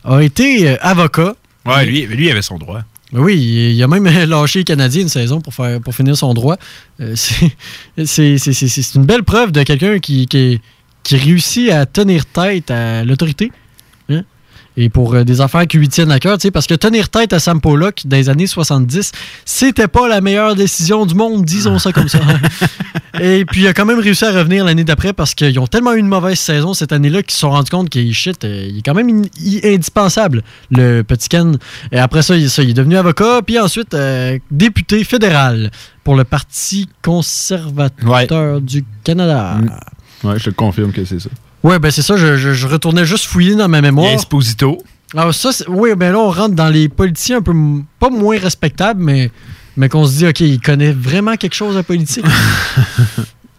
a 0.05 0.21
été 0.21 0.69
euh, 0.69 0.77
avocat. 0.81 1.35
Ouais, 1.67 1.85
lui, 1.85 2.07
lui 2.07 2.27
il 2.27 2.31
avait 2.31 2.43
son 2.43 2.59
droit. 2.59 2.83
Ben 3.13 3.21
Oui, 3.21 3.37
il 3.75 3.83
a 3.83 3.89
même 3.89 4.05
lâché 4.05 4.61
les 4.61 4.65
Canadiens 4.65 5.03
une 5.03 5.09
saison 5.09 5.41
pour, 5.41 5.53
faire, 5.53 5.81
pour 5.81 5.95
finir 5.95 6.17
son 6.17 6.33
droit. 6.35 6.57
Euh, 7.01 7.15
c'est- 8.05 8.95
une 8.95 9.05
belle 9.05 9.25
preuve 9.25 9.53
de 9.53 9.63
quelqu'un 9.63 9.99
qui, 9.99 10.27
qui, 10.27 10.61
qui 11.03 11.17
réussit 11.17 11.71
à 11.71 11.87
tenir 11.87 12.25
tête 12.27 12.71
à 12.71 13.05
l'autorité. 13.05 13.51
Et 14.77 14.89
pour 14.89 15.15
euh, 15.15 15.25
des 15.25 15.41
affaires 15.41 15.67
qui 15.67 15.79
lui 15.79 15.89
tiennent 15.89 16.13
à 16.13 16.21
cœur, 16.21 16.39
tu 16.39 16.43
sais, 16.43 16.51
parce 16.51 16.67
que 16.67 16.75
tenir 16.75 17.09
tête 17.09 17.33
à 17.33 17.39
Sam 17.41 17.61
Pollock 17.61 18.03
dans 18.07 18.17
les 18.17 18.29
années 18.29 18.47
70, 18.47 19.11
c'était 19.45 19.89
pas 19.89 20.09
la 20.09 20.21
meilleure 20.21 20.55
décision 20.55 21.05
du 21.07 21.15
monde, 21.15 21.45
disons 21.45 21.79
ça 21.79 21.93
comme 21.93 22.09
ça. 22.09 22.21
Et 23.21 23.45
puis 23.45 23.63
il 23.63 23.67
a 23.67 23.75
quand 23.75 23.85
même 23.85 23.99
réussi 23.99 24.25
à 24.25 24.31
revenir 24.31 24.65
l'année 24.65 24.85
d'après 24.85 25.13
parce 25.13 25.35
qu'ils 25.35 25.59
ont 25.59 25.67
tellement 25.67 25.93
eu 25.95 25.99
une 25.99 26.07
mauvaise 26.07 26.39
saison 26.39 26.73
cette 26.73 26.93
année-là 26.93 27.23
qu'ils 27.23 27.33
se 27.33 27.41
sont 27.41 27.51
rendus 27.51 27.71
compte 27.71 27.91
qu'il 27.91 28.15
shit, 28.15 28.45
euh, 28.45 28.67
il 28.71 28.79
est 28.79 28.83
quand 28.83 28.95
même 28.95 29.09
in- 29.11 29.25
indispensable, 29.75 30.43
le 30.71 31.03
petit 31.03 31.29
Ken. 31.29 31.59
Et 31.91 31.99
après 31.99 32.23
ça, 32.23 32.37
il, 32.37 32.49
ça, 32.49 32.63
il 32.63 32.71
est 32.71 32.75
devenu 32.75 32.97
avocat, 32.97 33.41
puis 33.45 33.59
ensuite 33.59 33.93
euh, 33.95 34.39
député 34.51 35.03
fédéral 35.05 35.71
pour 36.05 36.15
le 36.17 36.23
Parti 36.25 36.89
conservateur 37.03 38.61
du 38.61 38.85
Canada. 39.05 39.57
Ouais, 40.25 40.39
je 40.39 40.45
te 40.45 40.51
confirme 40.51 40.93
que 40.93 41.05
c'est 41.05 41.21
ça. 41.21 41.31
Ouais, 41.63 41.79
ben 41.79 41.91
c'est 41.91 42.03
ça, 42.03 42.17
je, 42.17 42.37
je- 42.37 42.53
je 42.53 42.67
retournais 42.67 43.05
juste 43.05 43.27
fouiller 43.27 43.55
dans 43.55 43.69
ma 43.69 43.81
mémoire. 43.81 44.07
Il 44.07 44.11
y 44.11 44.13
a 44.13 44.17
Esposito. 44.17 44.83
Alors 45.15 45.35
ça, 45.35 45.51
oui, 45.69 45.91
ben 45.97 46.13
là, 46.13 46.19
on 46.19 46.31
rentre 46.31 46.55
dans 46.55 46.69
les 46.69 46.89
politiciens 46.89 47.39
un 47.39 47.43
peu, 47.43 47.53
pas 47.99 48.11
moins 48.11 48.39
respectables, 48.39 49.03
mais, 49.03 49.31
mais 49.77 49.89
qu'on 49.89 50.07
se 50.07 50.19
dit, 50.19 50.27
OK, 50.27 50.41
il 50.41 50.61
connaît 50.61 50.93
vraiment 50.93 51.37
quelque 51.37 51.55
chose 51.55 51.77
en 51.77 51.83
politique. 51.83 52.25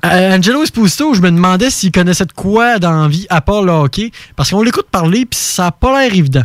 Euh, 0.03 0.35
Angelo 0.35 0.63
Esposito, 0.63 1.13
je 1.13 1.21
me 1.21 1.29
demandais 1.29 1.69
s'il 1.69 1.91
connaissait 1.91 2.25
de 2.25 2.31
quoi 2.31 2.79
dans 2.79 3.03
la 3.03 3.07
vie, 3.07 3.27
à 3.29 3.39
part 3.39 3.61
le 3.61 3.71
hockey, 3.71 4.09
parce 4.35 4.49
qu'on 4.49 4.63
l'écoute 4.63 4.87
parler, 4.91 5.27
puis 5.27 5.39
ça 5.39 5.65
n'a 5.65 5.71
pas 5.71 6.01
l'air 6.01 6.11
évident. 6.11 6.41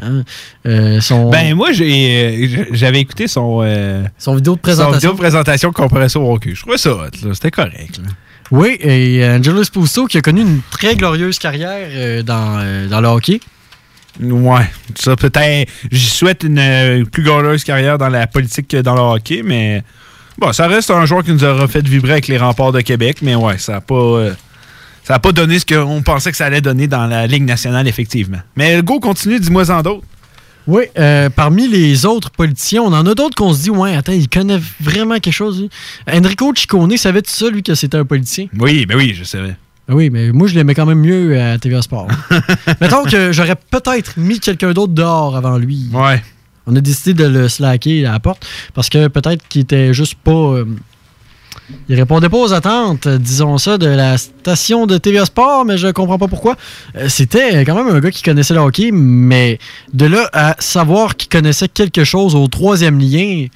Hein? 0.00 0.22
Euh, 0.66 1.00
son... 1.00 1.28
Ben, 1.30 1.56
moi, 1.56 1.72
j'ai, 1.72 2.46
euh, 2.60 2.64
j'avais 2.70 3.00
écouté 3.00 3.26
son. 3.26 3.62
Son 4.18 4.36
vidéo 4.36 4.52
de 4.54 4.58
Son 4.58 4.62
présentation. 4.62 4.94
vidéo 4.98 5.12
de 5.14 5.16
présentation 5.18 5.72
ça 6.08 6.20
au 6.20 6.32
hockey. 6.32 6.54
Je 6.54 6.60
trouvais 6.60 6.78
ça 6.78 6.92
hot. 6.94 7.32
C'était 7.34 7.50
correct. 7.50 7.98
là. 7.98 8.08
Oui, 8.50 8.76
et 8.80 9.24
euh, 9.24 9.38
Angelo 9.38 9.62
Esposito 9.62 10.06
qui 10.06 10.18
a 10.18 10.22
connu 10.22 10.42
une 10.42 10.60
très 10.70 10.94
glorieuse 10.94 11.38
carrière 11.38 11.88
euh, 11.90 12.22
dans, 12.22 12.58
euh, 12.58 12.86
dans 12.88 13.00
le 13.00 13.08
hockey. 13.08 13.40
Ouais, 14.20 14.66
ça 14.94 15.16
peut-être. 15.16 15.70
J'y 15.90 16.08
souhaite 16.08 16.42
une 16.42 17.06
plus 17.06 17.22
glorieuse 17.22 17.64
carrière 17.64 17.98
dans 17.98 18.08
la 18.08 18.26
politique 18.26 18.68
que 18.68 18.78
dans 18.78 18.94
le 18.94 19.00
hockey, 19.00 19.42
mais 19.44 19.82
bon, 20.38 20.52
ça 20.52 20.68
reste 20.68 20.90
un 20.90 21.04
joueur 21.04 21.22
qui 21.22 21.32
nous 21.32 21.44
aura 21.44 21.68
fait 21.68 21.86
vibrer 21.86 22.12
avec 22.12 22.28
les 22.28 22.38
remparts 22.38 22.72
de 22.72 22.80
Québec, 22.80 23.18
mais 23.20 23.34
ouais, 23.34 23.58
ça 23.58 23.72
n'a 23.72 23.80
pas. 23.82 24.28
ça 25.04 25.16
a 25.16 25.18
pas 25.18 25.32
donné 25.32 25.58
ce 25.58 25.66
qu'on 25.66 26.00
pensait 26.00 26.30
que 26.30 26.36
ça 26.38 26.46
allait 26.46 26.62
donner 26.62 26.86
dans 26.86 27.06
la 27.06 27.26
Ligue 27.26 27.44
nationale, 27.44 27.86
effectivement. 27.88 28.40
Mais 28.56 28.76
le 28.76 28.82
go 28.82 29.00
continue, 29.00 29.38
dis-moi 29.38 29.70
en 29.70 29.82
d'autres. 29.82 30.06
Oui, 30.66 30.84
euh, 30.98 31.30
parmi 31.30 31.68
les 31.68 32.04
autres 32.06 32.30
politiciens, 32.30 32.82
on 32.82 32.92
en 32.92 33.06
a 33.06 33.14
d'autres 33.14 33.36
qu'on 33.36 33.52
se 33.52 33.62
dit, 33.62 33.70
ouais, 33.70 33.94
attends, 33.94 34.12
il 34.12 34.28
connaît 34.28 34.60
vraiment 34.80 35.14
quelque 35.20 35.32
chose. 35.32 35.60
lui. 35.60 35.70
Enrico 36.12 36.52
Ciccone, 36.54 36.96
savait-tu 36.96 37.30
ça, 37.30 37.48
lui, 37.50 37.62
que 37.62 37.74
c'était 37.74 37.98
un 37.98 38.04
politicien? 38.04 38.46
Oui, 38.58 38.84
ben 38.86 38.96
oui, 38.96 39.14
je 39.14 39.22
savais. 39.24 39.54
Ben 39.88 39.94
Oui, 39.94 40.10
mais 40.10 40.32
moi, 40.32 40.48
je 40.48 40.54
l'aimais 40.56 40.74
quand 40.74 40.86
même 40.86 40.98
mieux 41.00 41.40
à 41.40 41.58
TVA 41.58 41.82
Sport. 41.82 42.08
Mettons 42.80 43.04
que 43.04 43.30
j'aurais 43.32 43.54
peut-être 43.70 44.14
mis 44.18 44.40
quelqu'un 44.40 44.72
d'autre 44.72 44.92
dehors 44.92 45.36
avant 45.36 45.56
lui. 45.58 45.88
Ouais. 45.92 46.22
On 46.66 46.74
a 46.74 46.80
décidé 46.80 47.14
de 47.14 47.28
le 47.28 47.48
slacker 47.48 48.04
à 48.06 48.12
la 48.12 48.18
porte 48.18 48.44
parce 48.74 48.88
que 48.88 49.06
peut-être 49.06 49.46
qu'il 49.48 49.60
était 49.60 49.94
juste 49.94 50.16
pas. 50.16 50.32
euh, 50.32 50.64
il 51.88 51.96
répondait 51.96 52.28
pas 52.28 52.38
aux 52.38 52.52
attentes, 52.52 53.08
disons 53.08 53.58
ça, 53.58 53.78
de 53.78 53.86
la 53.86 54.18
station 54.18 54.86
de 54.86 54.98
TVA 54.98 55.24
Sport, 55.24 55.64
mais 55.64 55.78
je 55.78 55.88
comprends 55.88 56.18
pas 56.18 56.28
pourquoi. 56.28 56.56
Euh, 56.96 57.08
C'était 57.08 57.64
quand 57.64 57.74
même 57.74 57.94
un 57.94 58.00
gars 58.00 58.10
qui 58.10 58.22
connaissait 58.22 58.54
le 58.54 58.60
hockey, 58.60 58.90
mais 58.92 59.58
de 59.92 60.06
là 60.06 60.28
à 60.32 60.56
savoir 60.58 61.16
qu'il 61.16 61.28
connaissait 61.28 61.68
quelque 61.68 62.04
chose 62.04 62.34
au 62.34 62.46
troisième 62.48 62.98
lien, 62.98 63.46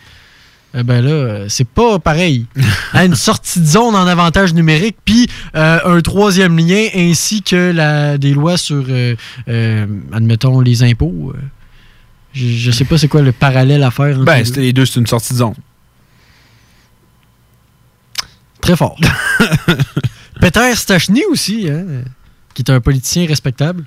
eh 0.73 0.83
ben 0.85 1.05
là, 1.05 1.45
c'est 1.49 1.67
pas 1.67 1.99
pareil. 1.99 2.47
Hein, 2.93 3.07
une 3.07 3.15
sortie 3.15 3.61
de 3.61 3.67
zone 3.67 3.95
en 3.95 4.07
avantage 4.07 4.53
numérique, 4.53 4.97
puis 5.05 5.29
euh, 5.55 5.79
un 5.85 6.01
troisième 6.01 6.59
lien, 6.59 6.89
ainsi 6.97 7.41
que 7.41 7.71
la, 7.71 8.19
des 8.19 8.35
lois 8.35 8.57
sur, 8.57 8.85
euh, 8.89 9.15
euh, 9.49 9.87
admettons, 10.13 10.61
les 10.61 10.83
impôts. 10.83 11.33
Je, 12.33 12.49
je 12.49 12.71
sais 12.73 12.85
pas 12.85 12.99
c'est 12.99 13.07
quoi 13.07 13.23
le 13.23 13.31
parallèle 13.31 13.85
à 13.85 13.93
faire. 13.93 14.19
Ben, 14.19 14.45
les 14.57 14.73
deux, 14.73 14.87
c'est 14.87 14.99
une 14.99 15.07
sortie 15.07 15.35
de 15.35 15.39
zone. 15.39 15.55
Très 18.61 18.77
fort. 18.77 18.97
Peter 20.41 20.75
Stachny 20.75 21.23
aussi, 21.31 21.69
hein, 21.71 21.85
qui 22.55 22.63
est 22.63 22.71
un 22.71 22.81
politicien 22.81 23.27
respectable, 23.27 23.85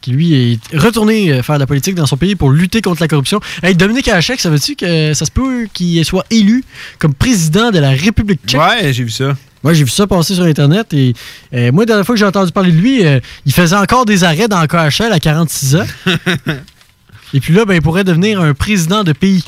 qui 0.00 0.12
lui 0.12 0.34
est 0.34 0.76
retourné 0.76 1.32
euh, 1.32 1.42
faire 1.42 1.56
de 1.56 1.60
la 1.60 1.66
politique 1.66 1.94
dans 1.94 2.06
son 2.06 2.16
pays 2.16 2.36
pour 2.36 2.50
lutter 2.50 2.80
contre 2.80 3.00
la 3.02 3.08
corruption. 3.08 3.40
Hey, 3.62 3.74
Dominique 3.74 4.08
Hachek, 4.08 4.40
ça 4.40 4.50
veut-tu 4.50 4.76
que 4.76 5.14
ça 5.14 5.24
se 5.24 5.30
peut 5.30 5.66
qu'il 5.72 6.04
soit 6.04 6.24
élu 6.30 6.64
comme 6.98 7.12
président 7.12 7.70
de 7.70 7.78
la 7.78 7.90
République 7.90 8.40
tchèque? 8.46 8.60
Ouais, 8.60 8.92
j'ai 8.92 9.02
vu 9.02 9.10
ça. 9.10 9.36
Moi, 9.64 9.74
j'ai 9.74 9.82
vu 9.82 9.90
ça 9.90 10.06
passer 10.06 10.34
sur 10.36 10.44
Internet 10.44 10.94
et 10.94 11.12
euh, 11.52 11.72
moi, 11.72 11.82
la 11.82 11.86
dernière 11.86 12.06
fois 12.06 12.14
que 12.14 12.20
j'ai 12.20 12.24
entendu 12.24 12.52
parler 12.52 12.70
de 12.70 12.76
lui, 12.76 13.04
euh, 13.04 13.18
il 13.46 13.52
faisait 13.52 13.74
encore 13.74 14.04
des 14.04 14.22
arrêts 14.22 14.46
dans 14.46 14.60
le 14.60 14.68
KHL 14.68 15.12
à 15.12 15.18
46 15.18 15.76
ans. 15.76 15.86
et 17.34 17.40
puis 17.40 17.52
là, 17.52 17.64
ben, 17.64 17.74
il 17.74 17.82
pourrait 17.82 18.04
devenir 18.04 18.40
un 18.40 18.54
président 18.54 19.02
de 19.02 19.12
pays. 19.12 19.42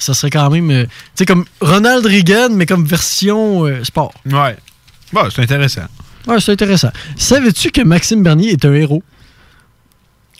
Ça 0.00 0.14
serait 0.14 0.30
quand 0.30 0.50
même, 0.50 0.70
euh, 0.70 0.84
tu 0.84 0.90
sais, 1.14 1.26
comme 1.26 1.44
Ronald 1.60 2.04
Reagan, 2.04 2.48
mais 2.50 2.66
comme 2.66 2.84
version 2.84 3.66
euh, 3.66 3.84
sport. 3.84 4.12
Ouais. 4.26 4.56
Bon, 5.12 5.28
c'est 5.30 5.42
intéressant. 5.42 5.82
Ouais, 6.26 6.40
c'est 6.40 6.52
intéressant. 6.52 6.90
Savais-tu 7.16 7.70
que 7.70 7.82
Maxime 7.82 8.22
Bernier 8.22 8.50
est 8.50 8.64
un 8.64 8.72
héros? 8.72 9.02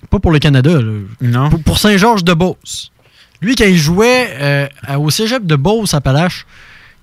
Pas 0.08 0.18
pour 0.18 0.32
le 0.32 0.38
Canada, 0.38 0.80
là. 0.80 0.92
Non. 1.20 1.50
Pour, 1.50 1.62
pour 1.62 1.78
Saint-Georges-de-Beauce. 1.78 2.90
Lui, 3.42 3.54
quand 3.54 3.66
il 3.66 3.78
jouait 3.78 4.28
euh, 4.40 4.68
au 4.98 5.10
cégep 5.10 5.46
de 5.46 5.56
Beauce 5.56 5.94
à 5.94 6.00
Palache, 6.00 6.46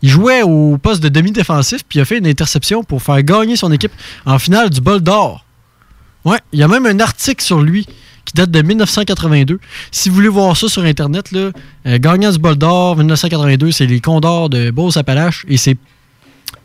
il 0.01 0.09
jouait 0.09 0.41
au 0.43 0.77
poste 0.77 1.01
de 1.01 1.09
demi-défensif, 1.09 1.81
puis 1.87 1.99
il 1.99 2.01
a 2.01 2.05
fait 2.05 2.17
une 2.17 2.27
interception 2.27 2.83
pour 2.83 3.01
faire 3.01 3.21
gagner 3.23 3.55
son 3.55 3.71
équipe 3.71 3.93
en 4.25 4.37
finale 4.37 4.69
du 4.69 4.81
bol 4.81 4.99
d'or. 4.99 5.45
Ouais, 6.25 6.39
il 6.51 6.59
y 6.59 6.63
a 6.63 6.67
même 6.67 6.85
un 6.85 6.99
article 6.99 7.43
sur 7.43 7.61
lui 7.61 7.87
qui 8.27 8.33
date 8.33 8.51
de 8.51 8.61
1982. 8.61 9.59
Si 9.91 10.09
vous 10.09 10.15
voulez 10.15 10.27
voir 10.27 10.55
ça 10.55 10.67
sur 10.67 10.83
Internet, 10.83 11.31
là, 11.31 11.49
euh, 11.87 11.97
gagnant 11.99 12.31
du 12.31 12.37
bol 12.37 12.55
d'or 12.55 12.95
1982, 12.97 13.71
c'est 13.71 13.85
les 13.87 13.99
Condors 14.01 14.49
de 14.49 14.69
Beauce-Appalaches 14.69 15.45
et 15.47 15.57
c'est 15.57 15.77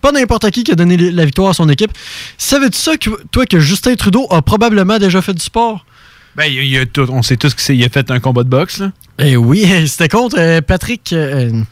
pas 0.00 0.12
n'importe 0.12 0.50
qui 0.50 0.64
qui 0.64 0.72
a 0.72 0.74
donné 0.74 0.96
la 0.96 1.24
victoire 1.24 1.50
à 1.50 1.54
son 1.54 1.68
équipe. 1.68 1.92
Savais-tu 2.36 2.78
ça, 2.78 2.96
que, 2.96 3.10
toi, 3.30 3.46
que 3.46 3.60
Justin 3.60 3.94
Trudeau 3.94 4.26
a 4.30 4.42
probablement 4.42 4.98
déjà 4.98 5.22
fait 5.22 5.32
du 5.34 5.42
sport? 5.42 5.86
Ben, 6.34 6.44
il 6.46 6.76
a 6.78 6.86
tout- 6.86 7.06
on 7.10 7.22
sait 7.22 7.36
tous 7.36 7.54
qu'il 7.54 7.82
a 7.84 7.88
fait 7.88 8.10
un 8.10 8.18
combat 8.18 8.42
de 8.42 8.48
boxe, 8.48 8.78
là. 8.80 8.90
Eh 9.20 9.36
oui, 9.36 9.64
c'était 9.86 10.08
contre 10.08 10.36
euh, 10.38 10.60
Patrick. 10.60 11.12
euh, 11.12 11.50
euh, 11.52 11.62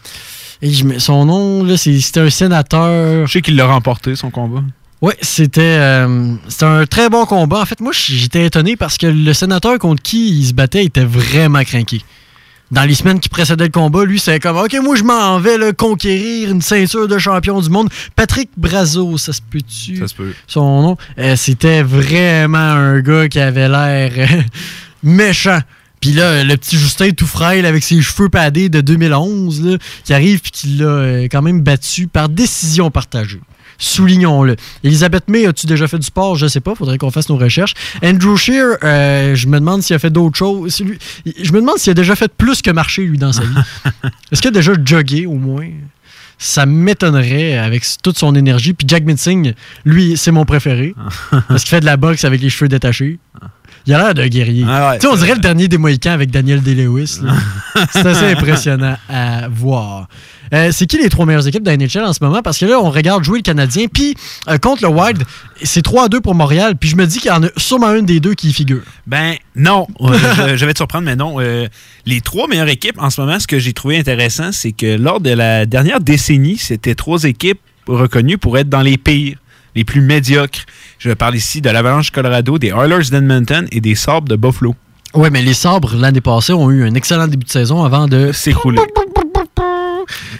et 0.63 0.71
je 0.73 0.85
me- 0.85 0.99
son 0.99 1.25
nom, 1.25 1.65
là, 1.65 1.77
c'est- 1.77 1.99
c'était 2.01 2.21
un 2.21 2.31
sénateur. 2.31 3.27
Je 3.27 3.33
sais 3.33 3.41
qu'il 3.43 3.57
l'a 3.57 3.67
remporté, 3.67 4.15
son 4.15 4.31
combat. 4.31 4.63
Oui, 5.03 5.15
c'était 5.23 5.61
euh, 5.63 6.35
c'était 6.49 6.67
un 6.67 6.85
très 6.85 7.09
bon 7.09 7.25
combat. 7.25 7.61
En 7.61 7.65
fait, 7.65 7.81
moi, 7.81 7.93
j'étais 7.95 8.45
étonné 8.47 8.77
parce 8.77 8.99
que 8.99 9.07
le 9.07 9.33
sénateur 9.33 9.79
contre 9.79 10.03
qui 10.03 10.29
il 10.29 10.47
se 10.47 10.53
battait 10.53 10.85
était 10.85 11.05
vraiment 11.05 11.65
craqué. 11.65 12.03
Dans 12.71 12.85
les 12.85 12.95
semaines 12.95 13.19
qui 13.19 13.29
précédaient 13.29 13.65
le 13.65 13.71
combat, 13.71 14.05
lui, 14.05 14.21
c'était 14.21 14.39
comme 14.39 14.59
OK, 14.59 14.77
moi, 14.83 14.95
je 14.95 15.03
m'en 15.03 15.41
vais 15.41 15.59
là, 15.59 15.73
conquérir 15.73 16.51
une 16.51 16.63
ceinture 16.63 17.09
de 17.09 17.19
champion 17.19 17.61
du 17.61 17.71
monde. 17.71 17.89
Patrick 18.15 18.51
Brazo, 18.57 19.19
ça 19.19 19.33
se 19.33 19.41
peut-tu? 19.41 19.97
Ça 19.97 20.07
se 20.07 20.15
peut. 20.15 20.35
Son 20.47 20.83
nom. 20.83 20.97
Euh, 21.19 21.35
c'était 21.35 21.83
vraiment 21.83 22.59
un 22.59 23.01
gars 23.01 23.29
qui 23.29 23.41
avait 23.41 23.69
l'air 23.69 24.13
euh, 24.17 24.43
méchant. 25.03 25.61
Puis 26.01 26.13
là, 26.13 26.45
le 26.45 26.57
petit 26.57 26.79
Justin 26.79 27.11
tout 27.11 27.27
frêle 27.27 27.67
avec 27.67 27.83
ses 27.83 28.01
cheveux 28.03 28.29
padés 28.29 28.69
de 28.69 28.81
2011, 28.83 29.65
là, 29.65 29.79
qui 30.05 30.15
arrive 30.15 30.41
puis 30.41 30.51
qui 30.53 30.69
l'a 30.77 31.25
quand 31.25 31.43
même 31.43 31.63
battu 31.63 32.07
par 32.07 32.29
décision 32.29 32.91
partagée. 32.91 33.41
Soulignons-le. 33.81 34.55
Elisabeth 34.85 35.29
May, 35.29 35.47
as-tu 35.47 35.67
déjà 35.67 35.89
fait 35.89 35.99
du 35.99 36.07
sport? 36.07 36.37
Je 36.37 36.47
sais 36.47 36.61
pas, 36.61 36.75
faudrait 36.75 36.99
qu'on 36.99 37.11
fasse 37.11 37.29
nos 37.29 37.37
recherches. 37.39 37.75
Andrew 38.05 38.37
Shear, 38.37 38.77
euh, 38.85 39.35
je 39.35 39.47
me 39.49 39.59
demande 39.59 39.83
s'il 39.83 39.97
a 39.97 39.99
fait 39.99 40.11
d'autres 40.11 40.37
choses. 40.39 40.81
Lui- 40.81 40.99
Je 41.43 41.51
me 41.53 41.61
demande 41.61 41.79
s'il 41.79 41.91
a 41.91 41.95
déjà 41.95 42.15
fait 42.15 42.31
plus 42.33 42.63
que 42.63 42.71
marcher, 42.71 43.03
lui, 43.05 43.19
dans 43.19 43.33
sa 43.33 43.43
vie. 43.43 43.49
Est-ce 44.33 44.41
qu'il 44.43 44.49
a 44.51 44.53
déjà 44.53 44.73
jogué, 44.85 45.27
au 45.27 45.35
moins? 45.35 45.69
Ça 46.39 46.65
m'étonnerait 46.67 47.59
avec 47.59 47.85
toute 48.03 48.19
son 48.19 48.35
énergie. 48.35 48.73
Puis 48.75 48.87
Jack 48.89 49.05
Mitzing, 49.05 49.53
lui, 49.85 50.17
c'est 50.17 50.31
mon 50.31 50.45
préféré. 50.45 50.95
parce 51.49 51.65
qu'il 51.65 51.71
fait 51.71 51.81
de 51.81 51.87
la 51.87 51.97
boxe 51.97 52.25
avec 52.25 52.41
les 52.41 52.49
cheveux 52.51 52.69
détachés. 52.69 53.19
Il 53.87 53.95
a 53.95 53.99
l'air 53.99 54.15
d'un 54.15 54.29
guerrier. 54.29 54.65
Ah 54.69 54.95
tu 54.95 55.07
sais, 55.07 55.13
on 55.13 55.17
dirait 55.17 55.35
le 55.35 55.41
dernier 55.41 55.69
des 55.69 55.79
Mohicans 55.79 56.13
avec 56.13 56.31
Daniel 56.31 56.61
Day-Lewis. 56.61 57.21
C'est 57.93 58.07
assez 58.07 58.27
impressionnant 58.27 58.97
à 59.09 59.49
voir. 59.49 60.09
Euh, 60.53 60.71
c'est 60.73 60.87
qui 60.87 60.99
les 61.01 61.09
trois 61.09 61.27
meilleures 61.27 61.47
équipes 61.47 61.63
de 61.63 61.71
la 61.71 61.77
NHL 61.77 62.03
en 62.05 62.13
ce 62.13 62.25
moment? 62.25 62.43
Parce 62.43 62.59
que 62.59 62.67
là, 62.67 62.81
on 62.81 62.91
regarde 62.91 63.23
jouer 63.23 63.39
le 63.39 63.43
Canadien, 63.43 63.87
puis 63.87 64.17
euh, 64.49 64.59
contre 64.59 64.83
le 64.83 64.89
Wild, 64.89 65.23
c'est 65.63 65.81
3 65.81 66.07
à 66.07 66.09
2 66.09 66.21
pour 66.21 66.35
Montréal, 66.35 66.75
puis 66.75 66.89
je 66.89 66.97
me 66.97 67.07
dis 67.07 67.19
qu'il 67.21 67.29
y 67.29 67.33
en 67.33 67.45
a 67.45 67.49
sûrement 67.57 67.95
une 67.95 68.05
des 68.05 68.19
deux 68.19 68.35
qui 68.35 68.49
y 68.49 68.53
figure. 68.53 68.83
Ben 69.07 69.37
non, 69.55 69.87
Euh, 70.01 70.13
je, 70.49 70.57
je 70.57 70.67
vais 70.67 70.73
te 70.73 70.79
surprendre, 70.79 71.05
mais 71.05 71.15
non. 71.15 71.37
Les 72.05 72.21
trois 72.21 72.49
meilleures 72.49 72.69
équipes 72.69 72.99
en 72.99 73.11
ce 73.11 73.21
moment, 73.21 73.39
ce 73.39 73.47
que 73.47 73.61
j'ai 73.61 73.73
trouvé 73.73 73.97
intéressant, 73.97 74.51
c'est 74.51 74.73
que 74.73 74.97
lors 74.97 75.21
de 75.21 75.31
la 75.31 75.67
dernière 75.67 76.01
décennie, 76.01 76.59
c'était 76.59 76.97
trois 76.97 77.23
équipes 77.25 77.61
reconnues 77.87 78.37
pour 78.39 78.59
être 78.59 78.69
dans 78.69 78.83
les 78.83 78.99
pires, 78.99 79.37
les 79.77 79.85
plus 79.85 80.01
médiocres. 80.01 80.61
Je 81.01 81.11
parle 81.13 81.35
ici 81.35 81.61
de 81.63 81.71
l'Avalanche 81.71 82.11
Colorado, 82.11 82.59
des 82.59 82.69
Oilers 82.69 83.09
d'Edmonton 83.11 83.67
et 83.73 83.81
des 83.81 83.95
Sabres 83.95 84.29
de 84.29 84.37
Buffalo. 84.37 84.75
Ouais, 85.15 85.31
mais 85.31 85.41
les 85.43 85.55
Sabres, 85.55 85.97
l'année 85.97 86.21
passée, 86.21 86.53
ont 86.53 86.71
eu 86.71 86.85
un 86.87 86.95
excellent 86.95 87.27
début 87.27 87.45
de 87.47 87.51
saison 87.51 87.83
avant 87.83 88.07
de 88.07 88.33
s'écrouler. 88.33 88.81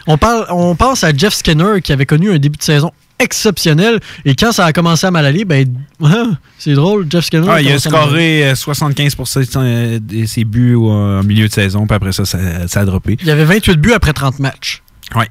On, 0.07 0.19
parle, 0.19 0.45
on 0.51 0.75
pense 0.77 1.03
à 1.03 1.17
Jeff 1.17 1.33
Skinner 1.35 1.81
qui 1.83 1.93
avait 1.93 2.05
connu 2.07 2.31
un 2.31 2.39
début 2.39 2.59
de 2.59 2.63
saison 2.63 2.93
exceptionnel 3.19 4.01
et 4.25 4.35
quand 4.35 4.53
ça 4.53 4.67
a 4.67 4.73
commencé 4.73 5.07
à 5.07 5.11
mal 5.11 5.25
aller, 5.27 5.45
ben 5.45 5.67
c'est 6.59 6.75
drôle, 6.75 7.07
Jeff 7.11 7.25
Skinner. 7.25 7.47
Ah, 7.49 7.61
il 7.63 7.71
a 7.73 7.79
scoré 7.79 8.51
euh, 8.51 8.55
75% 8.55 9.99
de 10.01 10.27
ses 10.27 10.45
buts 10.45 10.75
au- 10.75 10.91
en 10.91 11.23
milieu 11.23 11.49
de 11.49 11.53
saison, 11.53 11.87
puis 11.87 11.95
après 11.97 12.13
ça, 12.13 12.25
ça, 12.27 12.67
ça 12.69 12.81
a 12.81 12.85
droppé. 12.85 13.17
Il 13.21 13.27
y 13.27 13.31
avait 13.31 13.45
28 13.45 13.77
buts 13.77 13.93
après 13.93 14.13
30 14.13 14.39
matchs. 14.41 14.83
Oui. 15.17 15.25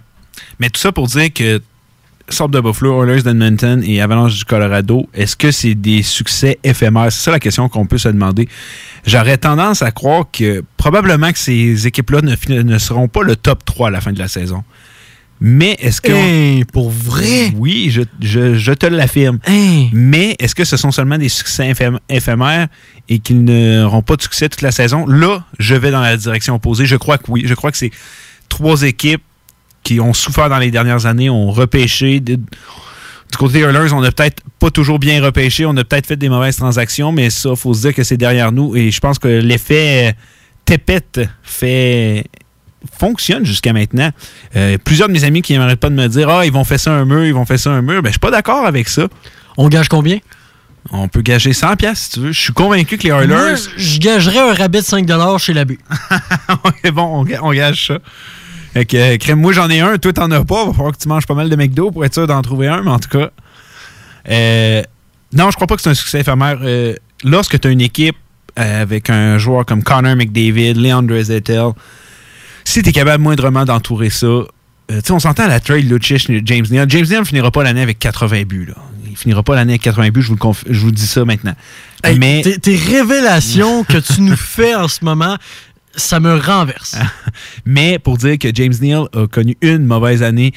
Mais 0.60 0.69
tout 0.69 0.80
ça 0.80 0.91
pour 0.91 1.07
dire 1.07 1.31
que 1.34 1.61
Sabres 2.31 2.53
de 2.56 2.60
Buffalo, 2.61 3.03
Oilers 3.03 3.23
d'Edmonton 3.23 3.81
et 3.84 4.01
Avalanche 4.01 4.38
du 4.38 4.45
Colorado, 4.45 5.07
est-ce 5.14 5.35
que 5.35 5.51
c'est 5.51 5.76
des 5.76 6.03
succès 6.03 6.60
éphémères? 6.64 7.11
C'est 7.11 7.23
ça 7.23 7.31
la 7.31 7.39
question 7.39 7.68
qu'on 7.69 7.85
peut 7.85 7.97
se 7.97 8.10
demander. 8.10 8.47
J'aurais 9.06 9.38
tendance 9.38 9.81
à 9.81 9.91
croire 9.91 10.26
que 10.31 10.64
probablement 10.77 11.31
que 11.31 11.39
ces 11.39 11.88
équipes-là 11.88 12.22
ne, 12.22 12.77
seront 12.77 13.07
pas 13.07 13.23
le 13.23 13.35
top 13.35 13.64
3 13.65 13.88
à 13.88 13.91
la 13.91 14.01
fin 14.01 14.11
de 14.14 14.19
la 14.19 14.27
saison. 14.27 14.64
Mais 15.41 15.77
est-ce 15.80 16.01
que... 16.01 16.11
Hey, 16.11 16.65
pour 16.65 16.89
vrai? 16.89 17.53
Oui, 17.56 17.89
je, 17.91 18.01
je- 18.19 18.56
je 18.56 18.73
te 18.73 18.85
l'affirme. 18.85 19.39
Mais 19.93 20.35
est-ce 20.39 20.53
que 20.53 20.65
ce 20.65 20.76
sont 20.76 20.91
seulement 20.91 21.18
des 21.18 21.30
succès 21.30 21.72
éphém- 21.72 21.97
éphémères 22.10 22.68
et 23.07 23.19
qu'ils 23.19 23.43
n'auront 23.45 24.01
pas 24.01 24.18
de 24.18 24.22
succès 24.22 24.49
toute 24.49 24.61
la 24.61 24.72
saison? 24.72 25.06
Là, 25.07 25.45
je 25.57 25.76
vais 25.76 25.91
dans 25.91 26.01
la 26.01 26.18
direction 26.18 26.56
opposée. 26.56 26.85
Je 26.85 26.97
crois 26.97 27.18
que 27.18 27.23
oui. 27.30 27.43
Je 27.45 27.53
crois 27.53 27.72
que 27.72 27.77
c'est 27.77 27.91
trois 28.49 28.84
équipes 28.84 29.23
qui 29.89 29.99
ont 29.99 30.13
souffert 30.13 30.49
dans 30.49 30.59
les 30.59 30.69
dernières 30.69 31.07
années, 31.07 31.31
ont 31.31 31.49
repêché. 31.49 32.19
Du 32.19 32.37
côté 33.39 33.53
des 33.53 33.59
Oilers, 33.61 33.91
on 33.91 34.01
n'a 34.01 34.11
peut-être 34.11 34.43
pas 34.59 34.69
toujours 34.69 34.99
bien 34.99 35.23
repêché, 35.23 35.65
on 35.65 35.75
a 35.77 35.83
peut-être 35.83 36.05
fait 36.05 36.15
des 36.15 36.29
mauvaises 36.29 36.57
transactions, 36.57 37.11
mais 37.11 37.31
ça, 37.31 37.55
faut 37.55 37.73
se 37.73 37.81
dire 37.81 37.95
que 37.95 38.03
c'est 38.03 38.17
derrière 38.17 38.51
nous. 38.51 38.75
Et 38.75 38.91
je 38.91 38.99
pense 38.99 39.17
que 39.17 39.27
l'effet 39.27 40.09
euh, 40.09 40.11
tépette 40.63 41.21
fait 41.41 42.25
fonctionne 42.99 43.45
jusqu'à 43.45 43.73
maintenant. 43.73 44.11
Euh, 44.55 44.77
plusieurs 44.77 45.07
de 45.07 45.13
mes 45.13 45.23
amis 45.23 45.41
qui 45.41 45.57
n'arrêtent 45.57 45.79
pas 45.79 45.89
de 45.89 45.95
me 45.95 46.07
dire 46.07 46.29
Ah, 46.29 46.45
ils 46.45 46.51
vont 46.51 46.63
faire 46.63 46.79
ça 46.79 46.91
un 46.91 47.05
mur, 47.05 47.25
ils 47.25 47.33
vont 47.33 47.45
faire 47.45 47.59
ça 47.59 47.71
un 47.71 47.81
mur. 47.81 48.03
Ben, 48.03 48.09
je 48.09 48.13
suis 48.13 48.19
pas 48.19 48.31
d'accord 48.31 48.67
avec 48.67 48.87
ça. 48.89 49.07
On 49.57 49.69
gage 49.69 49.89
combien? 49.89 50.19
On 50.91 51.07
peut 51.07 51.21
gager 51.21 51.53
100 51.53 51.77
pièces 51.77 51.99
si 51.99 52.09
tu 52.11 52.19
veux. 52.19 52.31
Je 52.31 52.39
suis 52.39 52.53
convaincu 52.53 52.99
que 52.99 53.03
les 53.03 53.09
Oilers. 53.09 53.27
Moi, 53.27 53.55
je 53.75 53.99
gagerais 53.99 54.51
un 54.51 54.53
rabais 54.53 54.81
de 54.81 54.85
5 54.85 55.07
chez 55.39 55.53
l'abbé. 55.53 55.79
Ok, 56.63 56.91
bon, 56.91 57.25
on, 57.25 57.47
on 57.47 57.53
gage 57.53 57.87
ça. 57.87 57.97
Fait 58.73 58.85
que, 58.85 59.15
crème, 59.17 59.39
moi 59.41 59.51
j'en 59.53 59.69
ai 59.69 59.79
un, 59.79 59.97
toi 59.97 60.13
t'en 60.13 60.29
as 60.31 60.43
pas. 60.43 60.65
Va 60.65 60.73
falloir 60.73 60.91
que 60.93 60.97
tu 61.01 61.07
manges 61.07 61.25
pas 61.25 61.33
mal 61.33 61.49
de 61.49 61.55
McDo 61.55 61.91
pour 61.91 62.05
être 62.05 62.13
sûr 62.13 62.27
d'en 62.27 62.41
trouver 62.41 62.67
un, 62.67 62.81
mais 62.83 62.91
en 62.91 62.99
tout 62.99 63.09
cas. 63.09 63.29
euh, 64.29 64.81
non, 65.33 65.49
je 65.51 65.55
crois 65.55 65.67
pas 65.67 65.75
que 65.75 65.81
c'est 65.81 65.89
un 65.89 65.93
succès 65.95 66.21
éphémère. 66.21 66.57
Euh, 66.61 66.95
lorsque 67.23 67.59
tu 67.59 67.67
as 67.67 67.71
une 67.71 67.81
équipe 67.81 68.15
euh, 68.57 68.81
avec 68.81 69.09
un 69.09 69.37
joueur 69.37 69.65
comme 69.65 69.83
Connor 69.83 70.15
McDavid, 70.15 70.73
Leandre 70.73 71.21
Zettel, 71.21 71.69
si 72.63 72.81
tu 72.81 72.89
es 72.89 72.91
capable 72.91 73.23
moindrement 73.23 73.65
d'entourer 73.65 74.09
ça, 74.09 74.25
euh, 74.27 74.45
tu 74.89 74.99
sais, 75.05 75.11
on 75.11 75.19
s'entend 75.19 75.43
à 75.43 75.47
la 75.47 75.59
trade 75.59 75.85
Lucic 75.89 76.31
James 76.45 76.65
Neal. 76.69 76.85
James 76.89 77.05
Neal 77.07 77.19
ne 77.19 77.25
finira 77.25 77.51
pas 77.51 77.63
l'année 77.63 77.81
avec 77.81 77.99
80 77.99 78.43
buts. 78.43 78.65
Là. 78.67 78.75
Il 79.09 79.17
finira 79.17 79.43
pas 79.43 79.53
l'année 79.55 79.73
avec 79.73 79.81
80 79.83 80.09
buts, 80.09 80.21
je 80.21 80.27
vous, 80.29 80.33
le 80.35 80.39
conf- 80.39 80.63
je 80.69 80.79
vous 80.79 80.91
dis 80.91 81.05
ça 81.05 81.25
maintenant. 81.25 81.53
Hey, 82.03 82.17
mais 82.17 82.41
tes 82.61 82.75
révélations 82.75 83.83
que 83.83 83.97
tu 83.97 84.21
nous 84.21 84.35
fais 84.37 84.73
en 84.75 84.87
ce 84.87 85.03
moment, 85.03 85.35
ça 85.95 86.19
me 86.19 86.37
renverse. 86.37 86.95
Mais 87.65 87.99
pour 87.99 88.17
dire 88.17 88.37
que 88.37 88.49
James 88.53 88.73
Neal 88.81 89.05
a 89.13 89.27
connu 89.27 89.57
une 89.61 89.85
mauvaise 89.85 90.23
année 90.23 90.53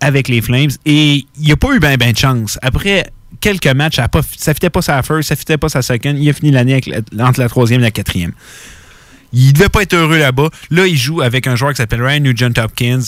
avec 0.00 0.28
les 0.28 0.40
Flames 0.42 0.70
et 0.84 1.26
il 1.40 1.48
n'a 1.48 1.56
pas 1.56 1.74
eu 1.74 1.80
ben, 1.80 1.96
ben 1.96 2.12
de 2.12 2.18
chance. 2.18 2.58
Après 2.62 3.10
quelques 3.40 3.66
matchs, 3.66 3.96
ça 3.96 4.08
ne 4.12 4.54
fitait 4.54 4.70
pas 4.70 4.82
sa 4.82 5.02
first, 5.02 5.28
ça 5.28 5.36
fitait 5.36 5.58
pas 5.58 5.68
sa 5.68 5.82
second. 5.82 6.14
Il 6.16 6.28
a 6.28 6.32
fini 6.32 6.50
l'année 6.50 6.80
entre 7.18 7.40
la 7.40 7.48
troisième 7.48 7.80
et 7.80 7.84
la 7.84 7.90
quatrième. 7.90 8.32
Il 9.32 9.52
devait 9.52 9.68
pas 9.68 9.82
être 9.82 9.94
heureux 9.94 10.18
là-bas. 10.18 10.48
Là, 10.70 10.86
il 10.86 10.96
joue 10.96 11.20
avec 11.20 11.46
un 11.46 11.56
joueur 11.56 11.72
qui 11.72 11.78
s'appelle 11.78 12.02
Ryan 12.02 12.20
Nugent 12.20 12.56
Hopkins. 12.56 13.02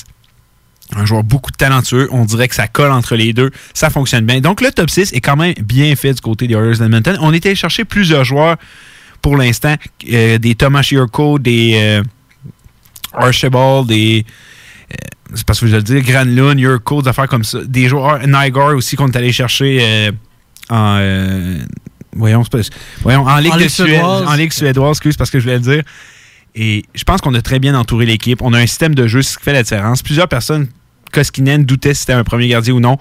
Un 0.95 1.05
joueur 1.05 1.23
beaucoup 1.23 1.53
talentueux. 1.53 2.09
On 2.11 2.25
dirait 2.25 2.49
que 2.49 2.55
ça 2.55 2.69
colle 2.69 2.91
entre 2.91 3.17
les 3.17 3.33
deux. 3.33 3.51
Ça 3.75 3.91
fonctionne 3.91 4.25
bien. 4.25 4.41
Donc, 4.41 4.61
le 4.61 4.71
top 4.71 4.91
6 4.91 5.13
est 5.13 5.21
quand 5.21 5.37
même 5.37 5.55
bien 5.55 5.95
fait 5.97 6.13
du 6.13 6.21
côté 6.21 6.47
des 6.47 6.55
Oilers 6.55 6.79
d'Edmonton. 6.79 7.17
On 7.21 7.33
était 7.33 7.51
allé 7.51 7.57
chercher 7.57 7.85
plusieurs 7.85 8.25
joueurs 8.25 8.57
pour 9.27 9.37
l'instant. 9.37 9.75
Euh, 10.13 10.39
des 10.39 10.55
Thomas 10.55 10.87
Yurko, 10.89 11.41
des 11.41 11.73
euh, 11.75 12.03
Archibald, 13.13 13.89
des... 13.89 14.25
euh, 14.93 14.95
c'est 15.35 15.45
parce 15.45 15.59
que 15.59 15.67
je 15.67 15.73
veux 15.73 15.79
le 15.79 15.83
dire, 15.83 16.01
Granlund, 16.01 16.61
Yurko, 16.61 17.03
des 17.03 17.09
affaires 17.09 17.27
comme 17.27 17.43
ça. 17.43 17.59
Des 17.65 17.89
joueurs, 17.89 18.21
Nygaard 18.25 18.77
aussi 18.77 18.95
qu'on 18.95 19.09
est 19.09 19.17
allé 19.17 19.33
chercher 19.33 20.13
en... 20.71 21.01
voyons, 22.15 22.45
voyons, 23.03 23.27
en 23.27 23.39
Ligue, 23.39 23.53
En 23.53 23.57
de 23.57 23.63
Ligue 23.63 23.69
Suède. 23.69 24.01
En 24.05 24.35
Ligue 24.35 24.53
suédoise, 24.53 24.93
excuse, 24.93 25.17
parce 25.17 25.31
que 25.31 25.41
je 25.41 25.45
voulais 25.45 25.59
le 25.59 25.75
dire. 25.75 25.83
Et 26.55 26.85
je 26.95 27.03
pense 27.03 27.21
qu'on 27.21 27.35
a 27.35 27.43
très 27.43 27.59
bien 27.59 27.75
entouré 27.75 28.07
l'équipe. 28.07 28.41
On 28.43 28.53
a 28.53 28.61
un 28.61 28.67
système 28.69 28.95
de 28.95 29.09
jeu, 29.09 29.23
ce 29.23 29.37
qui 29.39 29.43
fait 29.43 29.53
la 29.53 29.65
différence. 29.65 30.05
Plusieurs 30.05 30.29
personnes, 30.29 30.69
Koskinen, 31.13 31.65
doutaient 31.65 31.95
si 31.95 32.03
c'était 32.03 32.13
un 32.13 32.23
premier 32.23 32.47
gardien 32.47 32.75
ou 32.75 32.81
non. 32.81 32.97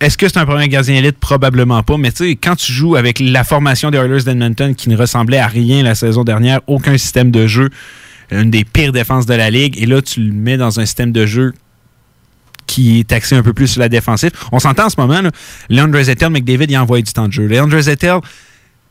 Est-ce 0.00 0.18
que 0.18 0.28
c'est 0.28 0.38
un 0.38 0.44
premier 0.44 0.68
gardien 0.68 0.96
élite? 0.96 1.18
Probablement 1.18 1.82
pas. 1.82 1.96
Mais 1.96 2.12
tu 2.12 2.28
sais, 2.28 2.36
quand 2.36 2.54
tu 2.56 2.72
joues 2.72 2.96
avec 2.96 3.18
la 3.18 3.44
formation 3.44 3.90
des 3.90 3.98
Oilers 3.98 4.24
d'Edmonton 4.24 4.74
qui 4.74 4.90
ne 4.90 4.96
ressemblait 4.96 5.38
à 5.38 5.46
rien 5.46 5.82
la 5.82 5.94
saison 5.94 6.22
dernière, 6.22 6.60
aucun 6.66 6.98
système 6.98 7.30
de 7.30 7.46
jeu, 7.46 7.70
une 8.30 8.50
des 8.50 8.64
pires 8.64 8.92
défenses 8.92 9.24
de 9.26 9.34
la 9.34 9.50
ligue, 9.50 9.80
et 9.80 9.86
là, 9.86 10.02
tu 10.02 10.20
le 10.20 10.32
mets 10.32 10.58
dans 10.58 10.80
un 10.80 10.84
système 10.84 11.12
de 11.12 11.24
jeu 11.24 11.54
qui 12.66 12.98
est 12.98 13.12
axé 13.12 13.36
un 13.36 13.42
peu 13.42 13.54
plus 13.54 13.68
sur 13.68 13.80
la 13.80 13.88
défensive. 13.88 14.32
On 14.52 14.58
s'entend 14.58 14.86
en 14.86 14.90
ce 14.90 15.00
moment, 15.00 15.22
là, 15.22 15.30
Leandre 15.70 16.02
Zettel, 16.02 16.30
McDavid, 16.30 16.66
il 16.68 16.74
a 16.74 16.82
envoyé 16.82 17.02
du 17.02 17.12
temps 17.12 17.28
de 17.28 17.32
jeu. 17.32 17.46
Leandre 17.46 17.80
Zettel 17.80 18.18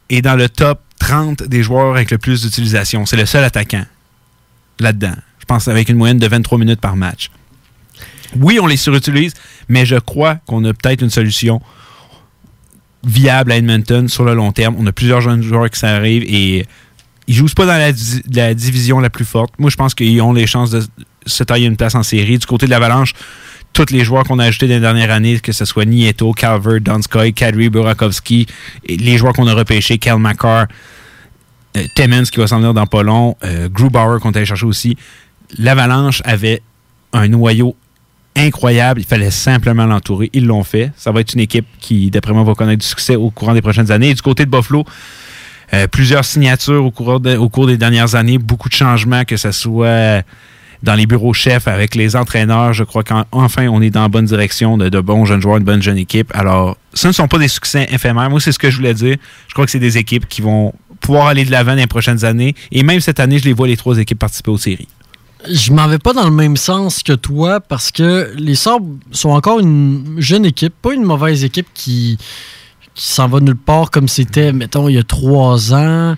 est 0.09 0.21
dans 0.21 0.35
le 0.35 0.49
top 0.49 0.79
30 0.99 1.43
des 1.43 1.61
joueurs 1.61 1.93
avec 1.93 2.09
le 2.09 2.17
plus 2.17 2.41
d'utilisation. 2.41 3.05
C'est 3.05 3.17
le 3.17 3.25
seul 3.25 3.43
attaquant 3.43 3.85
là-dedans. 4.79 5.15
Je 5.39 5.45
pense 5.45 5.67
avec 5.67 5.89
une 5.89 5.97
moyenne 5.97 6.17
de 6.17 6.27
23 6.27 6.57
minutes 6.57 6.81
par 6.81 6.95
match. 6.95 7.29
Oui, 8.39 8.59
on 8.61 8.67
les 8.67 8.77
surutilise, 8.77 9.33
mais 9.69 9.85
je 9.85 9.95
crois 9.95 10.35
qu'on 10.45 10.63
a 10.65 10.73
peut-être 10.73 11.01
une 11.01 11.09
solution 11.09 11.61
viable 13.03 13.51
à 13.51 13.57
Edmonton 13.57 14.07
sur 14.07 14.23
le 14.23 14.33
long 14.33 14.51
terme. 14.51 14.75
On 14.79 14.85
a 14.87 14.91
plusieurs 14.91 15.21
jeunes 15.21 15.41
joueurs 15.43 15.69
qui 15.69 15.79
s'arrivent 15.79 16.23
et 16.27 16.65
ils 17.27 17.33
jouent 17.35 17.47
pas 17.55 17.65
dans 17.65 17.77
la, 17.77 17.91
di- 17.91 18.21
la 18.33 18.53
division 18.53 18.99
la 18.99 19.09
plus 19.09 19.25
forte. 19.25 19.53
Moi, 19.59 19.69
je 19.69 19.75
pense 19.75 19.93
qu'ils 19.95 20.21
ont 20.21 20.33
les 20.33 20.47
chances 20.47 20.71
de 20.71 20.83
se 21.25 21.43
tailler 21.43 21.67
une 21.67 21.77
place 21.77 21.95
en 21.95 22.03
série. 22.03 22.37
Du 22.37 22.45
côté 22.45 22.65
de 22.65 22.71
l'Avalanche, 22.71 23.13
tous 23.73 23.91
les 23.91 24.03
joueurs 24.03 24.23
qu'on 24.23 24.39
a 24.39 24.45
ajoutés 24.45 24.67
dans 24.67 24.75
les 24.75 24.79
dernières 24.79 25.11
années, 25.11 25.39
que 25.39 25.51
ce 25.51 25.65
soit 25.65 25.85
Nieto, 25.85 26.31
Calvert, 26.33 26.81
Donskoy, 26.81 27.33
Kadri, 27.33 27.69
Burakovsky, 27.69 28.47
les 28.87 29.17
joueurs 29.17 29.33
qu'on 29.33 29.47
a 29.47 29.53
repêchés, 29.53 29.97
Kel 29.97 30.17
McCarr, 30.17 30.67
euh, 31.77 31.83
Timmins 31.95 32.23
qui 32.23 32.39
va 32.39 32.47
s'en 32.47 32.57
venir 32.57 32.73
dans 32.73 32.87
pas 32.87 33.03
long, 33.03 33.35
euh, 33.43 33.67
Grubauer 33.69 34.19
qu'on 34.19 34.31
allé 34.31 34.45
chercher 34.45 34.65
aussi. 34.65 34.97
L'Avalanche 35.57 36.21
avait 36.25 36.61
un 37.13 37.27
noyau 37.27 37.75
incroyable. 38.35 39.01
Il 39.01 39.05
fallait 39.05 39.31
simplement 39.31 39.85
l'entourer. 39.85 40.29
Ils 40.33 40.45
l'ont 40.45 40.63
fait. 40.63 40.91
Ça 40.97 41.11
va 41.11 41.21
être 41.21 41.33
une 41.33 41.39
équipe 41.39 41.65
qui, 41.79 42.11
d'après 42.11 42.33
moi, 42.33 42.43
va 42.43 42.53
connaître 42.53 42.81
du 42.81 42.87
succès 42.87 43.15
au 43.15 43.29
courant 43.29 43.53
des 43.53 43.61
prochaines 43.61 43.91
années. 43.91 44.09
Et 44.09 44.13
du 44.13 44.21
côté 44.21 44.45
de 44.45 44.51
Buffalo, 44.51 44.85
euh, 45.73 45.87
plusieurs 45.87 46.25
signatures 46.25 46.85
au 46.85 46.91
cours, 46.91 47.19
des 47.19 47.77
dernières 47.77 48.15
années, 48.15 48.37
beaucoup 48.37 48.69
de 48.69 48.73
changements, 48.73 49.23
que 49.25 49.37
ce 49.37 49.51
soit 49.51 50.23
dans 50.83 50.93
les 50.93 51.07
bureaux 51.07 51.33
chefs 51.33 51.67
avec 51.67 51.95
les 51.95 52.15
entraîneurs. 52.15 52.73
Je 52.73 52.83
crois 52.83 53.03
qu'enfin, 53.03 53.67
on 53.67 53.81
est 53.81 53.89
dans 53.89 54.03
la 54.03 54.07
bonne 54.09 54.25
direction 54.25 54.77
de, 54.77 54.89
de 54.89 54.99
bons 54.99 55.25
jeunes 55.25 55.41
joueurs, 55.41 55.57
une 55.57 55.63
bonne 55.63 55.81
jeune 55.81 55.97
équipe. 55.97 56.31
Alors, 56.35 56.77
ce 56.93 57.07
ne 57.07 57.13
sont 57.13 57.27
pas 57.27 57.39
des 57.39 57.47
succès 57.47 57.87
éphémères. 57.91 58.29
Moi, 58.29 58.39
c'est 58.39 58.51
ce 58.51 58.59
que 58.59 58.69
je 58.69 58.77
voulais 58.77 58.93
dire. 58.93 59.17
Je 59.47 59.53
crois 59.53 59.65
que 59.65 59.71
c'est 59.71 59.79
des 59.79 59.97
équipes 59.97 60.27
qui 60.27 60.41
vont 60.41 60.73
pouvoir 60.99 61.27
aller 61.27 61.45
de 61.45 61.51
l'avant 61.51 61.71
dans 61.71 61.77
les 61.77 61.87
prochaines 61.87 62.25
années. 62.25 62.55
Et 62.71 62.83
même 62.83 62.99
cette 62.99 63.19
année, 63.19 63.39
je 63.39 63.45
les 63.45 63.53
vois 63.53 63.67
les 63.67 63.77
trois 63.77 63.97
équipes 63.97 64.19
participer 64.19 64.51
aux 64.51 64.57
séries. 64.57 64.87
Je 65.49 65.71
m'en 65.73 65.87
vais 65.87 65.99
pas 65.99 66.13
dans 66.13 66.25
le 66.25 66.35
même 66.35 66.57
sens 66.57 67.03
que 67.03 67.13
toi 67.13 67.59
parce 67.59 67.91
que 67.91 68.33
les 68.37 68.55
Sabres 68.55 68.95
sont 69.11 69.29
encore 69.29 69.59
une 69.59 70.15
jeune 70.17 70.45
équipe, 70.45 70.73
pas 70.81 70.93
une 70.93 71.03
mauvaise 71.03 71.43
équipe 71.43 71.67
qui, 71.73 72.17
qui 72.95 73.05
s'en 73.05 73.27
va 73.27 73.39
nulle 73.39 73.55
part 73.55 73.91
comme 73.91 74.07
c'était, 74.07 74.51
mettons, 74.53 74.87
il 74.89 74.95
y 74.95 74.97
a 74.97 75.03
trois 75.03 75.73
ans. 75.73 76.15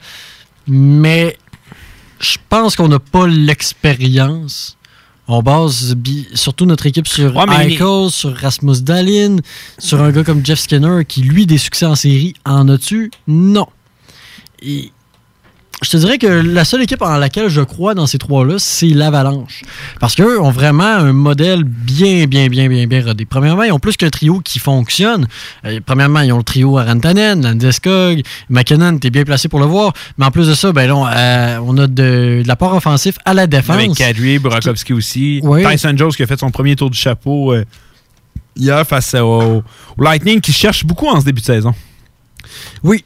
Mais 0.67 1.37
je 2.19 2.37
pense 2.49 2.75
qu'on 2.75 2.87
n'a 2.87 2.99
pas 2.99 3.27
l'expérience. 3.27 4.77
On 5.29 5.41
base 5.41 5.95
surtout 6.35 6.65
notre 6.65 6.85
équipe 6.85 7.07
sur 7.07 7.35
Ouais, 7.35 7.43
est- 7.65 7.73
Eichel, 7.73 8.09
sur 8.09 8.33
Rasmus 8.35 8.81
Dahlin, 8.81 9.37
sur 9.77 10.01
un 10.01 10.11
gars 10.11 10.23
comme 10.23 10.45
Jeff 10.45 10.59
Skinner 10.59 11.03
qui, 11.05 11.21
lui, 11.21 11.45
des 11.45 11.57
succès 11.57 11.85
en 11.85 11.95
série, 11.95 12.33
en 12.45 12.69
a-tu? 12.69 13.11
Non. 13.27 13.67
Et 14.61 14.91
je 15.83 15.91
te 15.91 15.97
dirais 15.97 16.17
que 16.17 16.25
la 16.27 16.65
seule 16.65 16.81
équipe 16.81 17.03
en 17.03 17.17
laquelle 17.17 17.49
je 17.49 17.61
crois 17.61 17.93
dans 17.93 18.07
ces 18.07 18.17
trois-là, 18.17 18.55
c'est 18.57 18.87
l'Avalanche. 18.87 19.61
Parce 19.99 20.15
qu'eux 20.15 20.41
ont 20.41 20.49
vraiment 20.49 20.83
un 20.83 21.13
modèle 21.13 21.63
bien, 21.63 22.25
bien, 22.25 22.47
bien, 22.47 22.67
bien, 22.67 22.87
bien 22.87 23.05
rodé. 23.05 23.25
Premièrement, 23.25 23.61
ils 23.61 23.71
ont 23.71 23.79
plus 23.79 23.95
qu'un 23.95 24.09
trio 24.09 24.39
qui 24.39 24.57
fonctionne. 24.57 25.27
Euh, 25.65 25.79
premièrement, 25.85 26.21
ils 26.21 26.33
ont 26.33 26.39
le 26.39 26.43
trio 26.43 26.79
à 26.79 26.83
Rantanen, 26.83 27.43
Landeskog, 27.43 28.23
McKinnon, 28.49 28.97
t'es 28.97 29.11
bien 29.11 29.23
placé 29.23 29.49
pour 29.49 29.59
le 29.59 29.67
voir. 29.67 29.93
Mais 30.17 30.25
en 30.25 30.31
plus 30.31 30.47
de 30.47 30.55
ça, 30.55 30.71
ben, 30.71 30.91
on, 30.91 31.05
euh, 31.05 31.59
on 31.63 31.77
a 31.77 31.85
de, 31.85 32.41
de 32.41 32.43
l'apport 32.47 32.73
offensif 32.73 33.17
à 33.23 33.35
la 33.35 33.45
défense. 33.45 33.75
Avec 33.75 33.93
Kadri, 33.93 34.39
Burakovsky 34.39 34.93
aussi. 34.93 35.41
Oui. 35.43 35.63
Tyson 35.63 35.93
Jones 35.95 36.11
qui 36.11 36.23
a 36.23 36.27
fait 36.27 36.39
son 36.39 36.49
premier 36.49 36.75
tour 36.75 36.89
du 36.89 36.97
chapeau 36.97 37.53
euh, 37.53 37.63
hier 38.55 38.83
face 38.87 39.13
au, 39.13 39.63
au 39.95 40.03
Lightning 40.03 40.41
qui 40.41 40.53
cherche 40.53 40.83
beaucoup 40.85 41.07
en 41.07 41.19
ce 41.21 41.25
début 41.25 41.41
de 41.41 41.45
saison. 41.45 41.73
Oui, 42.83 43.03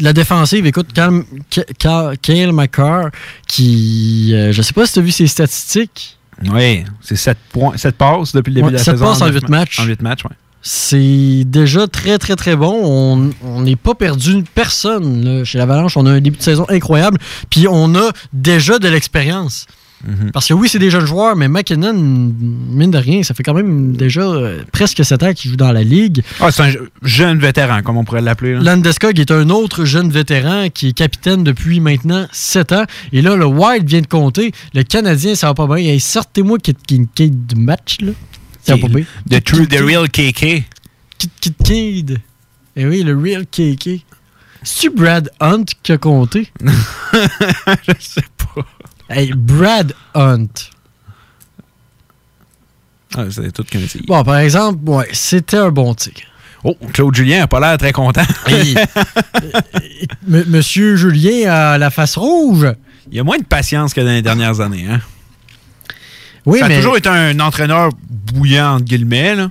la 0.00 0.12
défensive, 0.12 0.66
écoute, 0.66 0.88
Kale 0.92 2.52
McCarr, 2.52 3.10
qui, 3.46 4.30
euh, 4.34 4.52
je 4.52 4.62
sais 4.62 4.72
pas 4.72 4.86
si 4.86 4.94
tu 4.94 4.98
as 4.98 5.02
vu 5.02 5.10
ses 5.10 5.26
statistiques. 5.26 6.18
Oui, 6.52 6.84
c'est 7.00 7.16
7 7.16 7.36
points, 7.52 7.76
7 7.76 7.96
passes 7.96 8.32
depuis 8.32 8.50
le 8.50 8.54
début 8.56 8.66
Ouais, 8.66 8.72
de 8.72 8.76
la 8.78 8.84
saison. 8.84 9.06
passes 9.06 9.20
en 9.22 9.26
neuf 9.26 9.34
huit 9.34 9.48
ma- 9.48 9.58
matchs. 9.58 9.80
En 9.80 9.84
8 9.84 10.02
matchs, 10.02 10.20
oui. 10.24 10.36
C'est 10.60 11.44
déjà 11.46 11.86
très, 11.86 12.18
très, 12.18 12.34
très 12.36 12.56
bon. 12.56 12.80
On- 12.84 13.30
On 13.46 13.60
n'est 13.62 13.76
pas 13.76 13.94
perdu 13.94 14.44
personne 14.54 15.24
là, 15.24 15.44
chez 15.44 15.56
l'Avalanche. 15.56 15.96
On 15.96 16.04
a 16.04 16.10
un 16.10 16.20
début 16.20 16.36
de 16.36 16.42
saison 16.42 16.66
incroyable. 16.68 17.18
Puis 17.48 17.66
on 17.68 17.94
a 17.94 18.10
déjà 18.32 18.78
de 18.80 18.88
l'expérience. 18.88 19.66
Mhm. 20.06 20.30
Parce 20.32 20.46
que 20.46 20.54
oui, 20.54 20.68
c'est 20.68 20.78
des 20.78 20.90
jeunes 20.90 21.06
joueurs, 21.06 21.34
mais 21.34 21.48
McKinnon, 21.48 21.92
mine 21.92 22.90
de 22.92 22.98
rien, 22.98 23.22
ça 23.24 23.34
fait 23.34 23.42
quand 23.42 23.54
même 23.54 23.96
déjà 23.96 24.20
euh, 24.20 24.62
presque 24.70 25.04
7 25.04 25.22
ans 25.24 25.32
qu'il 25.32 25.50
joue 25.50 25.56
dans 25.56 25.72
la 25.72 25.82
ligue. 25.82 26.22
Ah, 26.40 26.50
c'est 26.52 26.62
un 26.62 26.70
je- 26.70 26.78
jeune 27.02 27.38
vétéran, 27.40 27.82
comme 27.82 27.96
on 27.96 28.04
pourrait 28.04 28.20
l'appeler. 28.22 28.54
Landeskog 28.54 29.18
est 29.18 29.30
un 29.32 29.50
autre 29.50 29.84
jeune 29.84 30.10
vétéran 30.10 30.68
qui 30.72 30.88
est 30.88 30.92
capitaine 30.92 31.42
depuis 31.42 31.80
maintenant 31.80 32.28
7 32.32 32.70
ans. 32.72 32.84
Et 33.12 33.22
là, 33.22 33.34
le 33.34 33.44
Wild 33.46 33.88
vient 33.88 34.00
de 34.00 34.06
compter. 34.06 34.52
Le 34.72 34.84
Canadien, 34.84 35.34
ça 35.34 35.48
va 35.48 35.54
pas 35.54 35.66
bien. 35.66 35.78
Hey, 35.78 35.98
Sortez-moi 36.00 36.58
Kit 36.58 36.76
Kincaid 36.86 37.46
du 37.46 37.56
match. 37.56 37.96
Là. 38.00 38.12
Ça 38.62 38.76
va 38.76 38.82
pas 38.82 38.88
bien. 38.88 39.04
The 39.30 39.42
true, 39.42 39.66
the 39.66 39.80
real 39.80 40.08
KK. 40.08 40.62
Kit 41.18 41.30
Kincaid. 41.40 42.18
Eh 42.76 42.86
oui, 42.86 43.02
le 43.02 43.18
real 43.18 43.44
KK. 43.46 44.04
C'est-tu 44.62 44.90
Brad 44.90 45.30
Hunt 45.40 45.64
qui 45.82 45.90
a 45.92 45.98
compté? 45.98 46.52
Je 46.62 47.92
sais 47.98 48.22
pas. 48.36 48.37
Hey, 49.08 49.32
Brad 49.34 49.94
Hunt. 50.14 50.48
Ah, 53.16 53.24
c'est 53.30 53.50
tout 53.52 53.64
qu'un 53.64 53.80
tigre. 53.80 54.04
Bon, 54.06 54.22
par 54.22 54.36
exemple, 54.38 54.78
ouais, 54.90 55.08
c'était 55.12 55.56
un 55.56 55.70
bon 55.70 55.94
tir. 55.94 56.12
Oh, 56.64 56.76
Claude 56.92 57.14
Julien 57.14 57.44
a 57.44 57.46
pas 57.46 57.60
l'air 57.60 57.78
très 57.78 57.92
content. 57.92 58.22
Monsieur 60.26 60.96
Julien 60.96 61.50
a 61.50 61.78
la 61.78 61.90
face 61.90 62.16
rouge. 62.16 62.66
Il 63.10 63.16
y 63.16 63.20
a 63.20 63.24
moins 63.24 63.38
de 63.38 63.44
patience 63.44 63.94
que 63.94 64.00
dans 64.00 64.08
les 64.10 64.22
dernières 64.22 64.60
années. 64.60 64.86
Hein? 64.90 65.00
Oui, 66.44 66.58
ça 66.58 66.66
a 66.66 66.68
mais- 66.68 66.76
toujours 66.76 66.96
été 66.96 67.08
un 67.08 67.38
entraîneur 67.40 67.90
bouillant, 68.10 68.74
entre 68.74 68.84
guillemets. 68.84 69.36
là. 69.36 69.50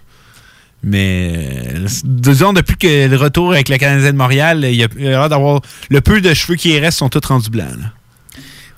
Mais 0.84 1.34
euh, 1.76 1.88
disons, 2.04 2.54
depuis 2.54 2.76
que 2.78 3.08
le 3.08 3.18
retour 3.18 3.52
avec 3.54 3.68
le 3.70 3.78
Canadien 3.78 4.12
de 4.12 4.18
Montréal, 4.18 4.64
il 4.64 4.76
y 4.76 4.84
a 4.84 4.88
l'air 4.96 5.28
d'avoir. 5.30 5.62
Le 5.90 6.02
peu 6.02 6.22
de 6.22 6.34
cheveux 6.36 6.56
qui 6.56 6.70
y 6.70 6.80
restent 6.80 7.00
sont 7.00 7.10
tous 7.10 7.26
rendus 7.28 7.50
blancs. 7.50 7.76
là. 7.80 7.92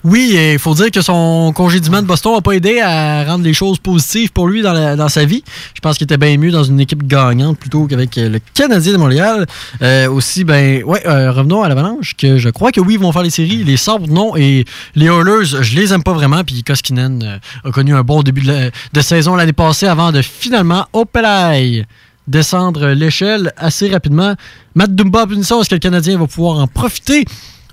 Oui, 0.02 0.34
il 0.52 0.58
faut 0.58 0.74
dire 0.74 0.90
que 0.90 1.02
son 1.02 1.52
congédiement 1.54 2.00
de 2.00 2.06
Boston 2.06 2.34
n'a 2.34 2.40
pas 2.40 2.52
aidé 2.52 2.80
à 2.80 3.22
rendre 3.24 3.44
les 3.44 3.52
choses 3.52 3.78
positives 3.78 4.32
pour 4.32 4.48
lui 4.48 4.62
dans, 4.62 5.08
sa 5.10 5.26
vie. 5.26 5.44
Je 5.74 5.80
pense 5.80 5.98
qu'il 5.98 6.06
était 6.06 6.16
bien 6.16 6.38
mieux 6.38 6.50
dans 6.50 6.64
une 6.64 6.80
équipe 6.80 7.06
gagnante 7.06 7.58
plutôt 7.58 7.86
qu'avec 7.86 8.16
euh, 8.16 8.30
le 8.30 8.40
Canadien 8.54 8.94
de 8.94 8.96
Montréal. 8.96 9.46
Euh, 9.82 10.08
aussi, 10.08 10.44
ben, 10.44 10.82
ouais, 10.84 11.06
euh, 11.06 11.30
revenons 11.32 11.62
à 11.62 11.68
l'Avalanche, 11.68 12.14
que 12.16 12.38
je 12.38 12.48
crois 12.48 12.72
que 12.72 12.80
oui, 12.80 12.94
ils 12.94 13.00
vont 13.00 13.12
faire 13.12 13.22
les 13.22 13.30
séries. 13.30 13.62
Les 13.62 13.76
Sabres, 13.76 14.08
non. 14.08 14.36
Et 14.36 14.64
les 14.94 15.06
Oilers, 15.06 15.44
je 15.60 15.76
les 15.76 15.92
aime 15.92 16.02
pas 16.02 16.14
vraiment. 16.14 16.44
Puis 16.44 16.62
Koskinen 16.62 17.38
a 17.62 17.70
connu 17.70 17.94
un 17.94 18.02
bon 18.02 18.22
début 18.22 18.42
de, 18.42 19.00
saison 19.02 19.36
l'année 19.36 19.52
passée 19.52 19.86
avant 19.86 20.12
de 20.12 20.22
finalement, 20.22 20.86
au 20.94 21.04
Pelay, 21.04 21.84
descendre 22.26 22.88
l'échelle 22.88 23.52
assez 23.58 23.90
rapidement. 23.90 24.34
Matt 24.74 24.94
Dumba, 24.94 25.26
est-ce 25.30 25.68
que 25.68 25.74
le 25.74 25.78
Canadien 25.78 26.16
va 26.18 26.26
pouvoir 26.26 26.58
en 26.58 26.66
profiter? 26.66 27.26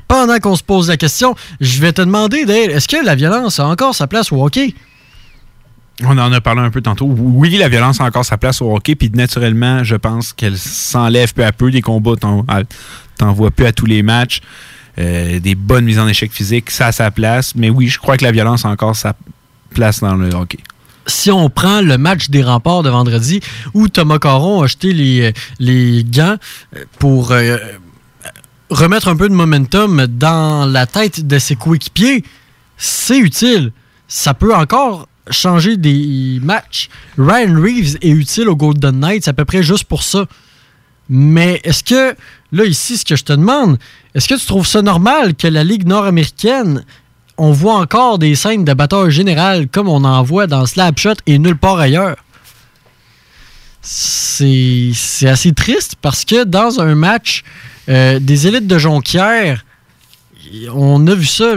Pendant 0.08 0.40
qu'on 0.40 0.56
se 0.56 0.64
pose 0.64 0.90
la 0.90 0.98
question, 0.98 1.36
je 1.60 1.82
vais 1.82 1.92
te 1.92 2.02
demander, 2.02 2.46
Dale, 2.46 2.72
est-ce 2.72 2.88
que 2.88 3.04
la 3.04 3.16
violence 3.16 3.60
a 3.60 3.68
encore 3.68 3.94
sa 3.94 4.08
place 4.08 4.32
au 4.32 4.44
hockey? 4.44 4.74
On 6.04 6.18
en 6.18 6.32
a 6.32 6.42
parlé 6.42 6.62
un 6.62 6.70
peu 6.70 6.82
tantôt. 6.82 7.08
Oui, 7.08 7.58
la 7.58 7.70
violence 7.70 8.00
a 8.00 8.06
encore 8.06 8.24
sa 8.24 8.38
place 8.38 8.62
au 8.62 8.74
hockey, 8.74 8.96
puis 8.96 9.10
naturellement, 9.10 9.84
je 9.84 9.96
pense 9.96 10.32
qu'elle 10.32 10.58
s'enlève 10.58 11.34
peu 11.34 11.44
à 11.44 11.52
peu 11.52 11.72
des 11.72 11.82
combats. 11.82 12.16
T'en, 12.16 13.34
vois 13.34 13.52
plus 13.52 13.66
à 13.66 13.72
tous 13.72 13.88
les 13.88 14.04
matchs. 14.04 14.42
euh, 15.00 15.40
des 15.40 15.56
bonnes 15.56 15.86
mises 15.86 16.00
en 16.00 16.08
échec 16.08 16.32
physiques, 16.32 16.70
ça 16.72 16.88
a 16.88 16.92
sa 16.92 17.12
place. 17.12 17.54
Mais 17.56 17.70
oui, 17.70 17.88
je 17.88 18.00
crois 18.00 18.18
que 18.18 18.24
la 18.24 18.32
violence 18.32 18.66
a 18.66 18.70
encore 18.70 18.96
sa 18.96 19.16
place 19.74 20.00
dans 20.00 20.16
le 20.16 20.30
hockey. 20.34 20.60
Si 21.08 21.32
on 21.32 21.50
prend 21.50 21.82
le 21.82 21.98
match 21.98 22.30
des 22.30 22.44
remparts 22.44 22.84
de 22.84 22.90
vendredi 22.90 23.40
où 23.74 23.88
Thomas 23.88 24.20
Caron 24.20 24.62
a 24.62 24.66
acheté 24.66 24.94
les, 24.94 25.34
les 25.60 26.04
gants 26.04 26.36
pour 27.00 27.32
euh, 27.32 27.58
remettre 28.70 29.08
un 29.08 29.16
peu 29.16 29.30
de 29.30 29.34
momentum 29.34 30.06
dans 30.08 30.66
la 30.66 30.86
tête 30.86 31.26
de 31.26 31.40
ses 31.40 31.56
coéquipiers, 31.56 32.24
c'est 32.78 33.18
utile. 33.18 33.72
Ça 34.08 34.34
peut 34.34 34.56
encore 34.56 35.08
changer 35.30 35.78
des 35.78 36.40
matchs. 36.42 36.90
Ryan 37.18 37.60
Reeves 37.62 37.98
est 38.02 38.10
utile 38.10 38.50
au 38.50 38.56
Golden 38.56 39.00
Knights 39.00 39.28
à 39.28 39.34
peu 39.34 39.46
près 39.46 39.64
juste 39.64 39.86
pour 39.86 40.04
ça. 40.04 40.26
Mais 41.10 41.62
est-ce 41.64 41.84
que, 41.84 42.16
là, 42.52 42.66
ici, 42.66 42.98
ce 42.98 43.06
que 43.06 43.16
je 43.16 43.24
te 43.24 43.34
demande, 43.34 43.78
est-ce 44.14 44.28
que 44.28 44.36
tu 44.36 44.46
trouves 44.46 44.68
ça 44.68 44.82
normal 44.82 45.36
que 45.36 45.48
la 45.48 45.64
Ligue 45.64 45.88
nord-américaine, 45.88 46.84
on 47.38 47.52
voit 47.52 47.76
encore 47.76 48.20
des 48.20 48.36
scènes 48.36 48.66
de 48.66 48.74
bataille 48.74 49.12
générale 49.12 49.68
comme 49.68 49.88
on 49.88 50.04
en 50.04 50.24
voit 50.24 50.48
dans 50.48 50.66
Slapshot 50.66 51.16
et 51.26 51.40
nulle 51.40 51.58
part 51.58 51.80
ailleurs? 51.80 52.18
C'est 53.90 55.30
assez 55.30 55.54
triste 55.54 55.96
parce 56.02 56.26
que 56.26 56.44
dans 56.44 56.82
un 56.82 56.94
match 56.94 57.44
euh, 57.88 58.20
des 58.20 58.46
élites 58.46 58.68
de 58.68 58.78
Jonquière, 58.78 59.64
on 60.74 61.08
a 61.08 61.16
vu 61.16 61.26
ça. 61.26 61.54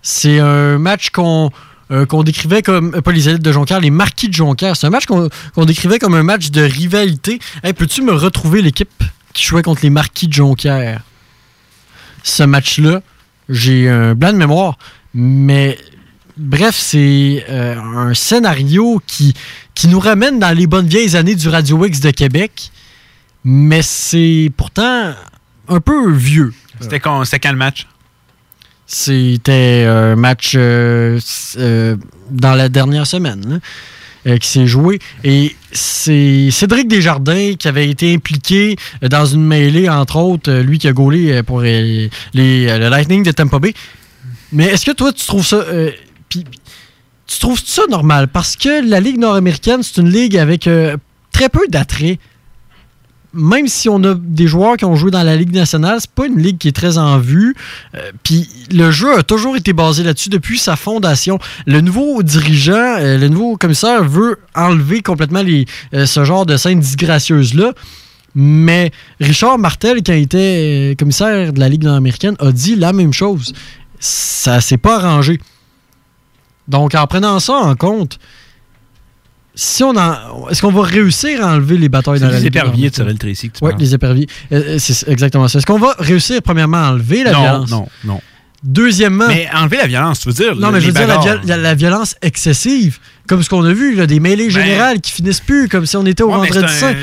C'est 0.00 0.38
un 0.38 0.78
match 0.78 1.10
qu'on 1.10 1.50
euh, 1.90 2.22
décrivait 2.22 2.62
comme, 2.62 2.94
euh, 2.94 3.02
pas 3.02 3.12
les 3.12 3.28
élites 3.28 3.42
de 3.42 3.52
Jonquière, 3.52 3.80
les 3.80 3.90
marquis 3.90 4.28
de 4.28 4.32
Jonquière. 4.32 4.74
C'est 4.74 4.86
un 4.86 4.90
match 4.90 5.04
qu'on 5.04 5.28
qu'on 5.54 5.66
décrivait 5.66 5.98
comme 5.98 6.14
un 6.14 6.22
match 6.22 6.50
de 6.50 6.62
rivalité. 6.62 7.40
Hey, 7.62 7.74
Peux-tu 7.74 8.00
me 8.00 8.14
retrouver 8.14 8.62
l'équipe 8.62 9.04
qui 9.34 9.44
jouait 9.44 9.62
contre 9.62 9.82
les 9.82 9.90
marquis 9.90 10.28
de 10.28 10.32
Jonquière? 10.32 11.02
Ce 12.22 12.42
match-là, 12.42 13.02
j'ai 13.50 13.90
un 13.90 14.14
blanc 14.14 14.32
de 14.32 14.38
mémoire, 14.38 14.78
mais 15.12 15.76
bref, 16.36 16.76
c'est 16.76 17.44
euh, 17.48 17.76
un 17.78 18.14
scénario 18.14 19.00
qui, 19.06 19.34
qui 19.74 19.88
nous 19.88 20.00
ramène 20.00 20.38
dans 20.38 20.56
les 20.56 20.66
bonnes 20.66 20.86
vieilles 20.86 21.16
années 21.16 21.34
du 21.34 21.48
Radio 21.48 21.84
X 21.84 22.00
de 22.00 22.10
Québec, 22.10 22.70
mais 23.44 23.82
c'est 23.82 24.50
pourtant 24.56 25.14
un 25.68 25.80
peu 25.80 26.10
vieux. 26.12 26.52
C'était 26.80 27.00
quand, 27.00 27.24
c'était 27.24 27.40
quand 27.40 27.52
le 27.52 27.58
match? 27.58 27.86
C'était 28.86 29.84
un 29.88 30.14
match 30.14 30.52
euh, 30.56 31.18
euh, 31.58 31.96
dans 32.30 32.54
la 32.54 32.68
dernière 32.68 33.06
semaine 33.06 33.42
là, 33.48 34.32
euh, 34.32 34.38
qui 34.38 34.46
s'est 34.48 34.66
joué. 34.66 35.00
Et 35.24 35.56
c'est 35.72 36.50
Cédric 36.52 36.86
Desjardins 36.86 37.54
qui 37.58 37.66
avait 37.66 37.88
été 37.88 38.14
impliqué 38.14 38.76
dans 39.02 39.26
une 39.26 39.44
mêlée, 39.44 39.88
entre 39.88 40.16
autres, 40.16 40.52
lui 40.52 40.78
qui 40.78 40.86
a 40.86 40.92
gaulé 40.92 41.42
pour 41.42 41.62
les, 41.62 42.10
le 42.34 42.88
Lightning 42.88 43.24
de 43.24 43.32
Tampa 43.32 43.58
Bay. 43.58 43.74
Mais 44.52 44.66
est-ce 44.66 44.86
que 44.86 44.92
toi, 44.92 45.12
tu 45.12 45.26
trouves 45.26 45.44
ça. 45.44 45.64
Puis- 46.28 46.44
tu 47.26 47.38
trouves 47.40 47.60
ça 47.64 47.82
normal? 47.90 48.28
Parce 48.28 48.56
que 48.56 48.88
la 48.88 49.00
Ligue 49.00 49.18
nord-américaine, 49.18 49.82
c'est 49.82 50.00
une 50.00 50.10
ligue 50.10 50.36
avec 50.36 50.66
euh, 50.66 50.96
très 51.32 51.48
peu 51.48 51.66
d'attrait 51.68 52.18
même 53.36 53.68
si 53.68 53.88
on 53.90 54.02
a 54.02 54.14
des 54.14 54.46
joueurs 54.46 54.76
qui 54.78 54.86
ont 54.86 54.96
joué 54.96 55.10
dans 55.10 55.22
la 55.22 55.36
Ligue 55.36 55.52
nationale, 55.54 55.98
c'est 56.00 56.10
pas 56.10 56.26
une 56.26 56.40
ligue 56.40 56.56
qui 56.56 56.68
est 56.68 56.76
très 56.76 56.96
en 56.96 57.18
vue. 57.18 57.54
Euh, 57.94 58.10
Puis 58.22 58.48
le 58.72 58.90
jeu 58.90 59.18
a 59.18 59.22
toujours 59.22 59.56
été 59.56 59.74
basé 59.74 60.02
là-dessus 60.02 60.30
depuis 60.30 60.58
sa 60.58 60.74
fondation. 60.74 61.38
Le 61.66 61.82
nouveau 61.82 62.22
dirigeant, 62.22 62.96
euh, 62.98 63.18
le 63.18 63.28
nouveau 63.28 63.58
commissaire 63.58 64.04
veut 64.04 64.38
enlever 64.54 65.02
complètement 65.02 65.42
ce 65.92 66.24
genre 66.24 66.46
de 66.46 66.56
scène 66.56 66.80
disgracieuse-là. 66.80 67.72
Mais 68.34 68.90
Richard 69.20 69.58
Martel, 69.58 70.02
a 70.06 70.14
été 70.14 70.92
euh, 70.92 70.94
commissaire 70.94 71.52
de 71.52 71.60
la 71.60 71.68
Ligue 71.68 71.84
nord-américaine, 71.84 72.36
a 72.38 72.52
dit 72.52 72.76
la 72.76 72.92
même 72.92 73.12
chose. 73.12 73.52
Ça 73.98 74.60
s'est 74.60 74.76
pas 74.76 74.96
arrangé. 74.96 75.40
Donc, 76.68 76.94
en 76.94 77.06
prenant 77.06 77.38
ça 77.40 77.54
en 77.54 77.74
compte, 77.76 78.18
si 79.54 79.82
on 79.82 79.96
en- 79.96 80.48
est-ce 80.50 80.60
qu'on 80.60 80.72
va 80.72 80.82
réussir 80.82 81.42
à 81.44 81.54
enlever 81.54 81.78
les 81.78 81.88
batailles 81.88 82.20
dans 82.20 82.28
la 82.28 82.38
les 82.40 82.46
éperviers 82.46 82.90
de? 82.90 82.94
Sorel 82.94 83.18
Tracy 83.18 83.50
Oui, 83.62 83.72
les 83.78 83.94
éperviers. 83.94 84.26
Euh, 84.52 84.62
euh, 84.74 84.76
c'est 84.78 85.08
exactement 85.08 85.48
ça. 85.48 85.58
Est-ce 85.58 85.66
qu'on 85.66 85.78
va 85.78 85.94
réussir, 85.98 86.42
premièrement, 86.42 86.76
à 86.78 86.90
enlever 86.90 87.24
la 87.24 87.32
non, 87.32 87.40
violence? 87.42 87.70
non, 87.70 87.88
non. 88.04 88.20
Deuxièmement. 88.62 89.28
Mais 89.28 89.48
enlever 89.54 89.76
la 89.76 89.86
violence, 89.86 90.20
tu 90.20 90.28
veux 90.28 90.34
dire? 90.34 90.56
Non, 90.56 90.70
mais 90.72 90.80
je 90.80 90.86
veux 90.86 90.92
dire 90.92 91.06
la, 91.06 91.18
viol- 91.18 91.40
la- 91.46 91.56
la 91.56 91.74
violence 91.74 92.16
excessive. 92.20 92.98
Comme 93.28 93.42
ce 93.42 93.48
qu'on 93.48 93.64
a 93.64 93.72
vu, 93.72 93.94
là, 93.94 94.06
des 94.06 94.18
mêlées 94.20 94.50
générales 94.50 95.00
qui 95.00 95.12
finissent 95.12 95.40
plus, 95.40 95.68
comme 95.68 95.86
si 95.86 95.96
on 95.96 96.04
était 96.04 96.22
au 96.22 96.30
Ben 96.30 96.38
Ouais, 96.40 96.48
vendredi 96.50 96.72
saint. 96.74 96.94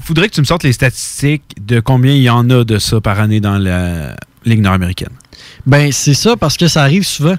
faudrait 0.00 0.28
que 0.28 0.34
tu 0.34 0.40
me 0.40 0.46
sortes 0.46 0.62
les 0.62 0.72
statistiques 0.72 1.42
de 1.64 1.80
combien 1.80 2.12
il 2.12 2.22
y 2.22 2.30
en 2.30 2.48
a 2.50 2.64
de 2.64 2.78
ça 2.78 3.00
par 3.00 3.20
année 3.20 3.40
dans 3.40 3.58
la 3.58 4.16
Ligue 4.46 4.60
nord-américaine. 4.62 5.10
Ben, 5.66 5.92
c'est 5.92 6.14
ça, 6.14 6.36
parce 6.36 6.56
que 6.56 6.66
ça 6.68 6.82
arrive 6.82 7.04
souvent. 7.04 7.36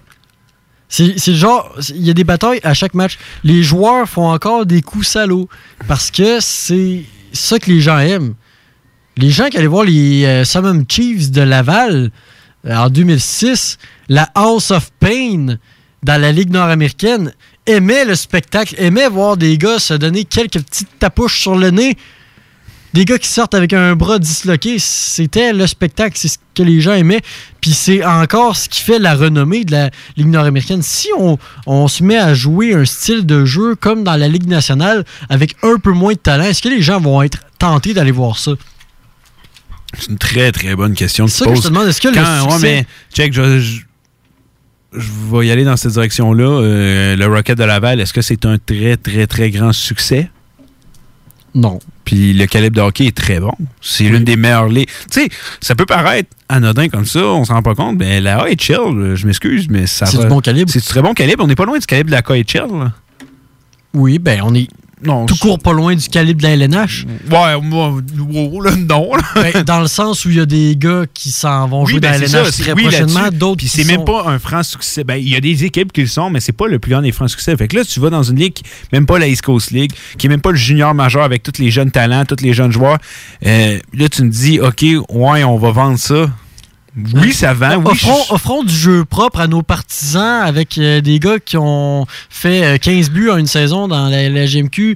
C'est 0.92 1.34
genre, 1.34 1.74
il 1.96 2.06
y 2.06 2.10
a 2.10 2.14
des 2.14 2.26
batailles 2.26 2.60
à 2.64 2.74
chaque 2.74 2.94
match. 2.94 3.18
Les 3.46 3.64
joueurs 3.64 4.10
font 4.10 4.30
encore 4.30 4.66
des 4.66 4.82
coups 4.82 5.08
salauds 5.08 5.48
parce 5.88 6.12
que 6.12 6.42
c'est 6.42 7.04
ça 7.32 7.60
que 7.60 7.72
les 7.72 7.80
gens 7.80 7.98
aiment. 7.98 8.36
Les 9.16 9.30
gens 9.30 9.48
qui 9.48 9.58
allaient 9.58 9.68
voir 9.68 9.86
les 9.86 10.26
euh, 10.26 10.84
Chiefs 10.90 11.32
de 11.32 11.42
Laval 11.42 12.12
euh, 12.68 12.76
en 12.76 12.90
2006, 12.90 13.78
la 14.10 14.30
House 14.36 14.72
of 14.72 14.92
Pain 15.00 15.56
dans 16.04 16.20
la 16.20 16.32
Ligue 16.34 16.52
nord-américaine, 16.52 17.34
aimaient 17.66 18.06
le 18.06 18.16
spectacle, 18.16 18.76
aimaient 18.78 19.08
voir 19.08 19.38
des 19.38 19.58
gars 19.58 19.80
se 19.80 19.94
donner 19.94 20.26
quelques 20.26 20.62
petites 20.62 21.00
tapouches 21.00 21.40
sur 21.40 21.56
le 21.56 21.70
nez. 21.70 21.96
Des 22.94 23.06
gars 23.06 23.18
qui 23.18 23.30
sortent 23.30 23.54
avec 23.54 23.72
un 23.72 23.96
bras 23.96 24.20
disloqué, 24.20 24.78
c'était 24.78 25.54
le 25.54 25.66
spectacle, 25.66 26.18
c'est 26.18 26.28
ce 26.28 26.38
que 26.54 26.62
les 26.62 26.82
gens 26.82 26.94
aimaient. 26.94 27.22
Puis 27.62 27.72
c'est 27.72 28.04
encore 28.04 28.58
ce 28.58 28.68
qui 28.68 28.82
fait 28.82 29.00
la 29.00 29.16
renommée 29.16 29.64
de 29.64 29.72
la 29.72 29.92
Ligue 30.18 30.28
nord-américaine. 30.28 30.82
Si 30.82 31.08
on, 31.18 31.38
on 31.66 31.88
se 31.88 32.04
met 32.04 32.18
à 32.18 32.34
jouer 32.34 32.74
un 32.74 32.84
style 32.84 33.26
de 33.26 33.46
jeu 33.46 33.76
comme 33.76 34.04
dans 34.04 34.18
la 34.18 34.28
Ligue 34.28 34.48
nationale 34.48 35.06
avec 35.30 35.56
un 35.64 35.78
peu 35.78 35.92
moins 35.92 36.14
de 36.14 36.18
talent, 36.18 36.44
est-ce 36.44 36.62
que 36.62 36.68
les 36.70 36.82
gens 36.82 37.00
vont 37.00 37.22
être 37.22 37.40
tentés 37.60 37.94
d'aller 37.94 38.12
voir 38.12 38.38
ça? 38.38 38.52
C'est 39.98 40.10
une 40.10 40.18
très, 40.18 40.52
très 40.52 40.76
bonne 40.76 40.94
question. 40.94 41.28
C'est 41.28 41.46
ça 41.46 41.50
que 41.50 41.56
je 41.56 41.62
te 41.62 41.68
demande, 41.68 41.88
est-ce 41.88 42.02
que 42.02 42.08
le 42.10 42.16
ouais, 42.16 42.52
succès- 42.52 42.62
mais, 42.62 42.86
check, 43.14 43.34
je, 43.34 43.60
je, 43.60 43.82
je 44.98 45.08
vais 45.32 45.48
y 45.48 45.52
aller 45.52 45.64
dans 45.64 45.78
cette 45.78 45.94
direction-là. 45.94 46.44
Euh, 46.44 47.16
le 47.16 47.28
Rocket 47.28 47.58
de 47.58 47.64
Laval, 47.64 48.02
est-ce 48.02 48.12
que 48.14 48.22
c'est 48.22 48.46
un 48.46 48.58
très, 48.58 48.98
très, 48.98 49.28
très 49.28 49.50
grand 49.50 49.72
succès? 49.72 50.30
Non. 51.56 51.80
Puis 52.12 52.34
le 52.34 52.46
calibre 52.46 52.76
de 52.76 52.82
hockey 52.82 53.06
est 53.06 53.16
très 53.16 53.40
bon. 53.40 53.54
C'est 53.80 54.04
l'une 54.04 54.26
des 54.26 54.36
meilleures 54.36 54.68
ligues. 54.68 54.90
Tu 55.10 55.22
sais, 55.22 55.30
ça 55.62 55.76
peut 55.76 55.86
paraître 55.86 56.28
anodin 56.50 56.90
comme 56.90 57.06
ça, 57.06 57.24
on 57.24 57.46
s'en 57.46 57.54
rend 57.54 57.62
pas 57.62 57.74
compte, 57.74 57.98
mais 57.98 58.20
la 58.20 58.42
AHL, 58.42 59.16
je 59.16 59.26
m'excuse, 59.26 59.70
mais 59.70 59.88
ça 59.88 60.08
C'est 60.08 60.18
du 60.20 60.28
bon 60.28 60.42
calibre. 60.42 60.70
C'est 60.70 60.82
du 60.82 60.86
très 60.86 61.02
bon 61.02 61.14
calibre. 61.14 61.42
On 61.42 61.48
n'est 61.48 61.56
pas 61.56 61.64
loin 61.64 61.80
du 61.80 61.86
calibre 61.86 62.10
de 62.10 62.16
la 62.16 62.22
KHL. 62.22 62.68
là. 62.70 62.92
Oui, 63.94 64.20
ben 64.20 64.42
on 64.44 64.54
est 64.54 64.68
non, 65.04 65.26
tout 65.26 65.36
court 65.38 65.60
pas 65.60 65.74
loin 65.74 65.96
du 65.96 66.08
calibre 66.10 66.42
de 66.42 66.48
la 66.48 66.54
LNH. 66.54 67.06
Ouais, 67.32 67.60
moi, 67.62 67.94
wow, 68.20 68.62
là, 68.62 68.72
non. 68.78 69.16
là. 69.16 69.24
Ben, 69.36 69.64
dans 69.64 69.80
le 69.82 69.88
sens 69.88 70.26
où 70.26 70.30
il 70.30 70.38
y 70.38 70.40
a 70.40 70.46
des 70.46 70.76
gars 70.76 71.04
qui 71.14 71.32
s'en 71.32 71.68
vont 71.68 71.86
jouer 71.86 72.00
ben, 72.00 72.12
dans 72.14 72.20
la 72.20 72.26
LNH 72.26 72.50
ça, 72.52 72.64
très 72.64 72.74
oui, 72.74 72.84
prochainement, 72.84 73.30
d'autres 73.32 73.58
Puis 73.58 73.68
c'est 73.68 73.84
même 73.86 74.06
pas 74.06 74.26
un 74.28 74.40
franc 74.40 74.64
succès. 74.64 75.04
Ben, 75.04 75.16
il 75.16 75.30
y 75.30 75.36
a 75.36 75.42
des 75.42 75.66
équipes 75.66 75.92
qui 75.92 76.02
le 76.02 76.08
sont, 76.08 76.30
mais 76.30 76.40
c'est 76.40 76.52
pas 76.52 76.68
le 76.68 76.80
plus 76.80 76.92
grand 76.92 77.02
des 77.02 77.12
francs 77.12 77.30
succès. 77.30 77.56
Fait 77.58 77.68
que 77.68 77.76
là, 77.78 77.84
tu 77.86 78.00
vas 78.00 78.10
dans 78.10 78.24
une 78.24 78.38
ligue, 78.38 78.54
qui- 78.54 78.64
même 78.94 79.06
pas 79.06 79.20
la 79.20 79.28
East 79.28 79.42
Coast 79.42 79.72
League, 79.72 79.92
qui 80.18 80.28
est 80.28 80.30
même 80.30 80.42
pas 80.42 80.52
le 80.52 80.58
junior 80.58 80.94
majeur 80.94 81.24
avec 81.24 81.44
tous 81.44 81.60
les 81.60 81.72
jeunes 81.72 81.92
talents, 81.92 82.26
tous 82.26 82.42
les 82.44 82.54
jeunes 82.54 82.72
joueurs. 82.72 82.98
Euh, 83.46 83.80
là, 83.94 84.10
tu 84.10 84.24
me 84.24 84.30
dis, 84.30 84.60
OK, 84.60 84.84
ouais, 85.10 85.44
on 85.44 85.58
va 85.58 85.72
vendre 85.72 85.98
ça. 85.98 86.30
Oui, 86.96 87.34
ça 87.34 87.54
vend. 87.54 87.78
Oui, 87.78 87.92
offrons, 87.92 88.24
je- 88.28 88.34
offrons 88.34 88.64
du 88.64 88.74
jeu 88.76 89.06
propre 89.06 89.40
à 89.40 89.48
nos 89.48 89.62
partisans 89.62 90.42
avec 90.44 90.78
euh, 90.78 91.00
des 91.02 91.20
gars 91.20 91.40
qui 91.40 91.56
ont 91.58 92.06
fait 92.30 92.64
euh, 92.66 92.78
15 92.78 93.10
buts 93.12 93.30
en 93.30 93.38
une 93.38 93.48
saison 93.48 93.88
dans 93.88 94.08
la, 94.10 94.28
la 94.30 94.46
GMQ. 94.46 94.96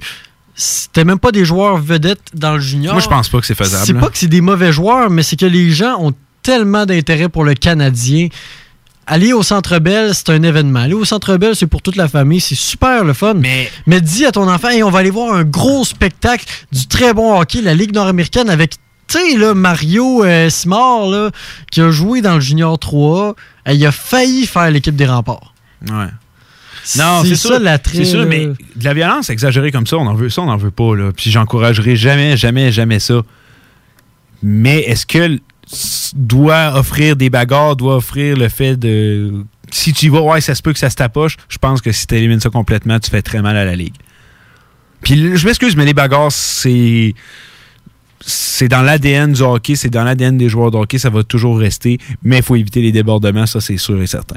C'était 0.54 1.04
même 1.04 1.18
pas 1.18 1.32
des 1.32 1.44
joueurs 1.44 1.78
vedettes 1.78 2.20
dans 2.34 2.54
le 2.54 2.60
junior. 2.60 2.94
Moi, 2.94 3.02
je 3.02 3.08
pense 3.08 3.28
pas 3.28 3.40
que 3.40 3.46
c'est 3.46 3.54
faisable. 3.54 3.84
C'est 3.86 3.94
pas 3.94 4.08
que 4.08 4.18
c'est 4.18 4.26
des 4.26 4.40
mauvais 4.40 4.72
joueurs, 4.72 5.10
mais 5.10 5.22
c'est 5.22 5.36
que 5.36 5.46
les 5.46 5.70
gens 5.70 5.96
ont 6.00 6.12
tellement 6.42 6.86
d'intérêt 6.86 7.28
pour 7.28 7.44
le 7.44 7.54
Canadien. 7.54 8.28
Aller 9.08 9.32
au 9.32 9.42
Centre 9.42 9.78
Bell, 9.78 10.12
c'est 10.14 10.30
un 10.30 10.42
événement. 10.42 10.80
Aller 10.80 10.94
au 10.94 11.04
Centre 11.04 11.36
Bell, 11.36 11.54
c'est 11.54 11.66
pour 11.66 11.80
toute 11.80 11.96
la 11.96 12.08
famille. 12.08 12.40
C'est 12.40 12.54
super 12.56 13.04
le 13.04 13.12
fun. 13.12 13.34
Mais, 13.86 14.00
dis 14.00 14.24
à 14.26 14.32
ton 14.32 14.48
enfant, 14.50 14.68
Hey, 14.68 14.82
on 14.82 14.90
va 14.90 14.98
aller 14.98 15.10
voir 15.10 15.34
un 15.34 15.44
gros 15.44 15.84
spectacle 15.84 16.44
du 16.72 16.86
très 16.88 17.14
bon 17.14 17.38
hockey, 17.38 17.60
la 17.62 17.74
Ligue 17.74 17.94
nord-américaine, 17.94 18.50
avec, 18.50 18.74
tu 19.08 19.18
sais, 19.18 19.36
là, 19.36 19.54
Mario 19.54 20.24
euh, 20.24 20.50
Simard, 20.50 21.06
là, 21.08 21.30
qui 21.70 21.80
a 21.80 21.90
joué 21.90 22.20
dans 22.22 22.34
le 22.34 22.40
Junior 22.40 22.78
3. 22.78 23.36
Euh, 23.68 23.72
il 23.72 23.86
a 23.86 23.92
failli 23.92 24.46
faire 24.46 24.70
l'équipe 24.70 24.96
des 24.96 25.06
remparts. 25.06 25.54
Ouais. 25.88 26.08
Non, 26.96 27.24
C'est 27.24 27.34
ça, 27.34 27.58
l'attrait, 27.58 27.98
C'est 27.98 28.04
sûr, 28.04 28.26
mais 28.26 28.46
de 28.46 28.84
la 28.84 28.94
violence 28.94 29.28
exagérée 29.30 29.72
comme 29.72 29.86
ça, 29.86 29.96
on 29.96 30.06
en 30.06 30.14
veut 30.14 30.30
ça, 30.30 30.42
on 30.42 30.46
n'en 30.46 30.56
veut 30.56 30.70
pas. 30.70 30.94
Là. 30.94 31.10
Puis 31.12 31.30
j'encouragerai 31.30 31.96
jamais, 31.96 32.36
jamais, 32.36 32.70
jamais 32.70 33.00
ça. 33.00 33.22
Mais 34.42 34.80
est-ce 34.80 35.04
que 35.04 35.40
doit 36.14 36.74
offrir 36.76 37.16
des 37.16 37.30
bagarres, 37.30 37.76
doit 37.76 37.96
offrir 37.96 38.36
le 38.36 38.48
fait 38.48 38.76
de. 38.76 39.44
Si 39.72 39.92
tu 39.92 40.06
y 40.06 40.08
vas, 40.08 40.20
ouais, 40.20 40.40
ça 40.40 40.54
se 40.54 40.62
peut 40.62 40.72
que 40.72 40.78
ça 40.78 40.90
se 40.90 40.96
tapoche. 40.96 41.36
Je 41.48 41.58
pense 41.58 41.80
que 41.80 41.90
si 41.90 42.06
tu 42.06 42.14
élimines 42.14 42.38
ça 42.38 42.50
complètement, 42.50 43.00
tu 43.00 43.10
fais 43.10 43.22
très 43.22 43.42
mal 43.42 43.56
à 43.56 43.64
la 43.64 43.74
ligue. 43.74 43.94
Puis 45.02 45.36
je 45.36 45.46
m'excuse, 45.46 45.76
mais 45.76 45.84
les 45.84 45.94
bagarres, 45.94 46.32
c'est. 46.32 47.14
C'est 48.20 48.68
dans 48.68 48.82
l'ADN 48.82 49.32
du 49.32 49.42
hockey, 49.42 49.76
c'est 49.76 49.90
dans 49.90 50.04
l'ADN 50.04 50.36
des 50.36 50.48
joueurs 50.48 50.70
de 50.70 50.76
hockey, 50.76 50.98
ça 50.98 51.10
va 51.10 51.22
toujours 51.22 51.58
rester, 51.58 51.98
mais 52.22 52.38
il 52.38 52.42
faut 52.42 52.56
éviter 52.56 52.80
les 52.80 52.92
débordements, 52.92 53.46
ça 53.46 53.60
c'est 53.60 53.76
sûr 53.76 54.00
et 54.00 54.06
certain. 54.06 54.36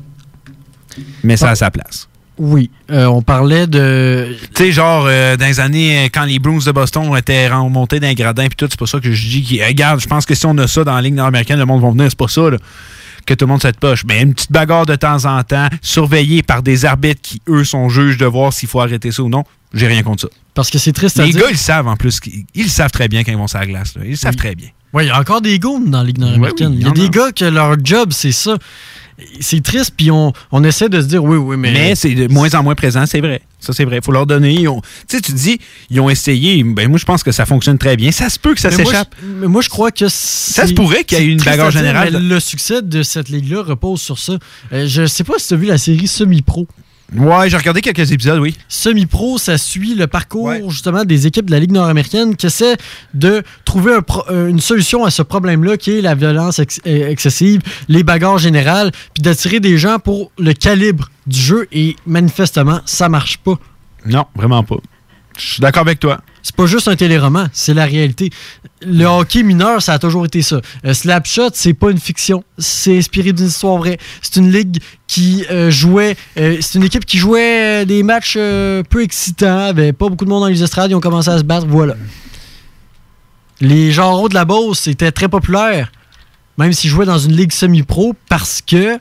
Mais 1.23 1.37
ça 1.37 1.49
a 1.49 1.55
sa 1.55 1.71
place. 1.71 2.09
Oui, 2.39 2.71
euh, 2.89 3.05
on 3.05 3.21
parlait 3.21 3.67
de. 3.67 4.33
Tu 4.55 4.63
sais, 4.63 4.71
genre, 4.71 5.05
euh, 5.07 5.35
dans 5.35 5.45
les 5.45 5.59
années, 5.59 6.05
euh, 6.05 6.09
quand 6.11 6.23
les 6.23 6.39
Bruins 6.39 6.59
de 6.65 6.71
Boston 6.71 7.13
étaient 7.17 7.49
remontés 7.49 7.99
d'un 7.99 8.13
gradin, 8.13 8.47
puis 8.47 8.55
tout, 8.55 8.67
c'est 8.69 8.79
pas 8.79 8.85
ça 8.85 9.01
que 9.01 9.11
je 9.11 9.27
dis. 9.27 9.43
Qui, 9.43 9.61
regarde, 9.61 9.99
je 9.99 10.07
pense 10.07 10.25
que 10.25 10.33
si 10.33 10.45
on 10.45 10.57
a 10.57 10.65
ça 10.65 10.85
dans 10.85 10.95
la 10.95 11.01
ligne 11.01 11.15
nord-américaine, 11.15 11.59
le 11.59 11.65
monde 11.65 11.81
va 11.81 11.89
venir, 11.89 12.05
c'est 12.07 12.17
pas 12.17 12.29
ça, 12.29 12.49
là, 12.49 12.57
que 13.25 13.33
tout 13.33 13.43
le 13.43 13.49
monde 13.49 13.61
cette 13.61 13.77
poche. 13.77 14.05
Mais 14.07 14.21
une 14.21 14.33
petite 14.33 14.53
bagarre 14.53 14.85
de 14.85 14.95
temps 14.95 15.25
en 15.25 15.43
temps, 15.43 15.67
surveillée 15.81 16.41
par 16.41 16.63
des 16.63 16.85
arbitres 16.85 17.21
qui, 17.21 17.41
eux, 17.49 17.65
sont 17.65 17.89
juges 17.89 18.17
de 18.17 18.25
voir 18.25 18.53
s'il 18.53 18.69
faut 18.69 18.79
arrêter 18.79 19.11
ça 19.11 19.21
ou 19.21 19.27
non, 19.27 19.43
j'ai 19.73 19.87
rien 19.87 20.03
contre 20.03 20.21
ça. 20.23 20.27
Parce 20.53 20.69
que 20.69 20.77
c'est 20.77 20.91
triste 20.93 21.19
à 21.19 21.25
Les 21.25 21.31
dire. 21.31 21.41
gars, 21.41 21.47
ils 21.51 21.57
savent 21.57 21.87
en 21.87 21.95
plus. 21.95 22.19
Ils 22.55 22.63
le 22.63 22.69
savent 22.69 22.91
très 22.91 23.07
bien 23.07 23.23
quand 23.23 23.31
ils 23.31 23.37
vont 23.37 23.47
sur 23.47 23.59
la 23.59 23.65
glace. 23.67 23.95
là. 23.95 24.01
Ils 24.03 24.11
le 24.11 24.15
savent 24.15 24.35
très 24.35 24.55
bien. 24.55 24.67
Oui, 24.93 25.03
il 25.05 25.07
y 25.07 25.11
a 25.11 25.19
encore 25.19 25.41
des 25.41 25.59
goons 25.59 25.79
dans 25.81 25.99
la 25.99 26.03
Ligue 26.05 26.17
nord-américaine. 26.17 26.71
Oui, 26.71 26.77
il 26.81 26.87
y 26.87 26.89
a 26.89 26.91
des 26.91 27.09
gars 27.09 27.31
que 27.31 27.45
leur 27.45 27.75
job, 27.83 28.09
c'est 28.11 28.31
ça. 28.31 28.57
C'est 29.41 29.61
triste, 29.61 29.93
puis 29.97 30.11
on, 30.11 30.31
on 30.51 30.63
essaie 30.63 30.87
de 30.87 31.01
se 31.01 31.05
dire 31.07 31.21
oui, 31.23 31.35
oui, 31.37 31.57
mais. 31.57 31.73
Mais, 31.73 31.95
c'est 31.95 32.15
de 32.15 32.31
moins 32.31 32.53
en 32.55 32.63
moins 32.63 32.73
présent, 32.75 33.05
c'est 33.05 33.19
vrai. 33.19 33.41
Ça, 33.59 33.73
c'est 33.73 33.83
vrai. 33.83 33.97
Il 33.97 34.03
faut 34.03 34.13
leur 34.13 34.25
donner. 34.25 34.65
ont- 34.69 34.81
Tu 35.09 35.17
sais, 35.17 35.21
tu 35.21 35.33
dis, 35.33 35.59
ils 35.89 35.99
ont 35.99 36.09
essayé. 36.09 36.63
Ben, 36.63 36.87
moi, 36.89 36.97
je 36.97 37.03
pense 37.03 37.21
que 37.21 37.33
ça 37.33 37.45
fonctionne 37.45 37.77
très 37.77 37.97
bien. 37.97 38.11
Ça 38.13 38.29
se 38.29 38.39
peut 38.39 38.53
que 38.55 38.61
ça 38.61 38.71
s'échappe. 38.71 39.13
Mais 39.21 39.47
moi, 39.47 39.61
je 39.61 39.67
crois 39.67 39.91
que 39.91 40.07
Ça 40.07 40.65
se 40.65 40.73
pourrait 40.73 41.03
qu'il 41.03 41.17
y 41.19 41.21
ait 41.21 41.25
une 41.25 41.41
bagarre 41.41 41.69
dire, 41.69 41.79
générale. 41.81 42.13
mais 42.13 42.19
Le 42.19 42.39
succès 42.39 42.81
de 42.81 43.03
cette 43.03 43.27
ligue-là 43.27 43.61
repose 43.63 43.99
sur 44.01 44.17
ça. 44.17 44.37
Euh, 44.71 44.87
je 44.87 45.05
sais 45.05 45.25
pas 45.25 45.33
si 45.37 45.49
tu 45.49 45.53
as 45.53 45.57
vu 45.57 45.65
la 45.67 45.77
série 45.77 46.07
Semi-Pro. 46.07 46.65
Ouais, 47.15 47.49
j'ai 47.49 47.57
regardé 47.57 47.81
quelques 47.81 48.11
épisodes, 48.11 48.39
oui. 48.39 48.55
Semi-Pro, 48.67 49.37
ça 49.37 49.57
suit 49.57 49.95
le 49.95 50.05
parcours 50.07 50.49
justement 50.69 51.05
des 51.05 51.25
équipes 51.25 51.47
de 51.47 51.51
la 51.51 51.59
Ligue 51.59 51.71
nord-américaine 51.71 52.35
qui 52.35 52.45
essaient 52.45 52.77
de 53.13 53.41
trouver 53.65 53.95
un 53.95 54.01
euh, 54.29 54.47
une 54.47 54.59
solution 54.59 55.05
à 55.05 55.09
ce 55.09 55.21
problème-là 55.23 55.77
qui 55.77 55.97
est 55.97 56.01
la 56.01 56.13
violence 56.15 56.59
ex- 56.59 56.79
euh, 56.85 57.09
excessive, 57.09 57.61
les 57.87 58.03
bagarres 58.03 58.37
générales, 58.37 58.91
puis 59.13 59.23
d'attirer 59.23 59.59
des 59.59 59.77
gens 59.77 59.97
pour 59.97 60.31
le 60.37 60.53
calibre 60.53 61.09
du 61.25 61.39
jeu 61.39 61.67
et 61.71 61.95
manifestement, 62.05 62.81
ça 62.85 63.09
marche 63.09 63.37
pas. 63.37 63.55
Non, 64.05 64.25
vraiment 64.35 64.63
pas. 64.63 64.77
Je 65.39 65.53
suis 65.53 65.61
d'accord 65.61 65.81
avec 65.81 65.99
toi. 65.99 66.19
C'est 66.41 66.55
pas 66.55 66.65
juste 66.65 66.87
un 66.87 66.95
téléroman, 66.95 67.49
c'est 67.53 67.73
la 67.73 67.85
réalité. 67.85 68.29
Le 68.81 69.05
hockey 69.05 69.43
mineur, 69.43 69.81
ça 69.81 69.93
a 69.93 69.99
toujours 69.99 70.25
été 70.25 70.41
ça. 70.41 70.61
Euh, 70.85 70.93
Slapshot, 70.93 71.51
c'est 71.53 71.73
pas 71.73 71.91
une 71.91 71.99
fiction. 71.99 72.43
C'est 72.57 72.97
inspiré 72.97 73.33
d'une 73.33 73.47
histoire 73.47 73.77
vraie. 73.77 73.97
C'est 74.21 74.37
une 74.37 74.51
ligue 74.51 74.79
qui 75.07 75.45
euh, 75.51 75.69
jouait. 75.71 76.15
euh, 76.37 76.57
c'est 76.61 76.77
une 76.77 76.83
équipe 76.85 77.05
qui 77.05 77.17
jouait 77.17 77.85
des 77.85 78.03
matchs 78.03 78.33
peu 78.35 79.01
excitants. 79.01 79.59
Avait 79.67 79.93
pas 79.93 80.09
beaucoup 80.09 80.25
de 80.25 80.29
monde 80.29 80.41
dans 80.41 80.47
les 80.47 80.61
estrades. 80.61 80.91
Ils 80.91 80.95
ont 80.95 80.99
commencé 80.99 81.29
à 81.29 81.37
se 81.37 81.43
battre. 81.43 81.67
Voilà. 81.67 81.95
Les 83.61 83.91
genres 83.91 84.29
de 84.29 84.33
la 84.33 84.45
Beauce, 84.45 84.79
c'était 84.79 85.11
très 85.11 85.29
populaire. 85.29 85.91
Même 86.57 86.73
s'ils 86.73 86.89
jouaient 86.89 87.05
dans 87.05 87.19
une 87.19 87.35
ligue 87.35 87.51
semi-pro 87.51 88.13
parce 88.29 88.61
que. 88.61 88.97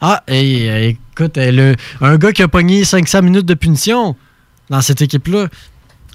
Ah, 0.00 0.22
hey, 0.28 0.98
écoute, 1.16 1.38
un 1.38 2.16
gars 2.18 2.32
qui 2.32 2.42
a 2.42 2.48
pogné 2.48 2.84
500 2.84 3.22
minutes 3.22 3.46
de 3.46 3.54
punition 3.54 4.16
dans 4.70 4.80
cette 4.80 5.02
équipe-là, 5.02 5.48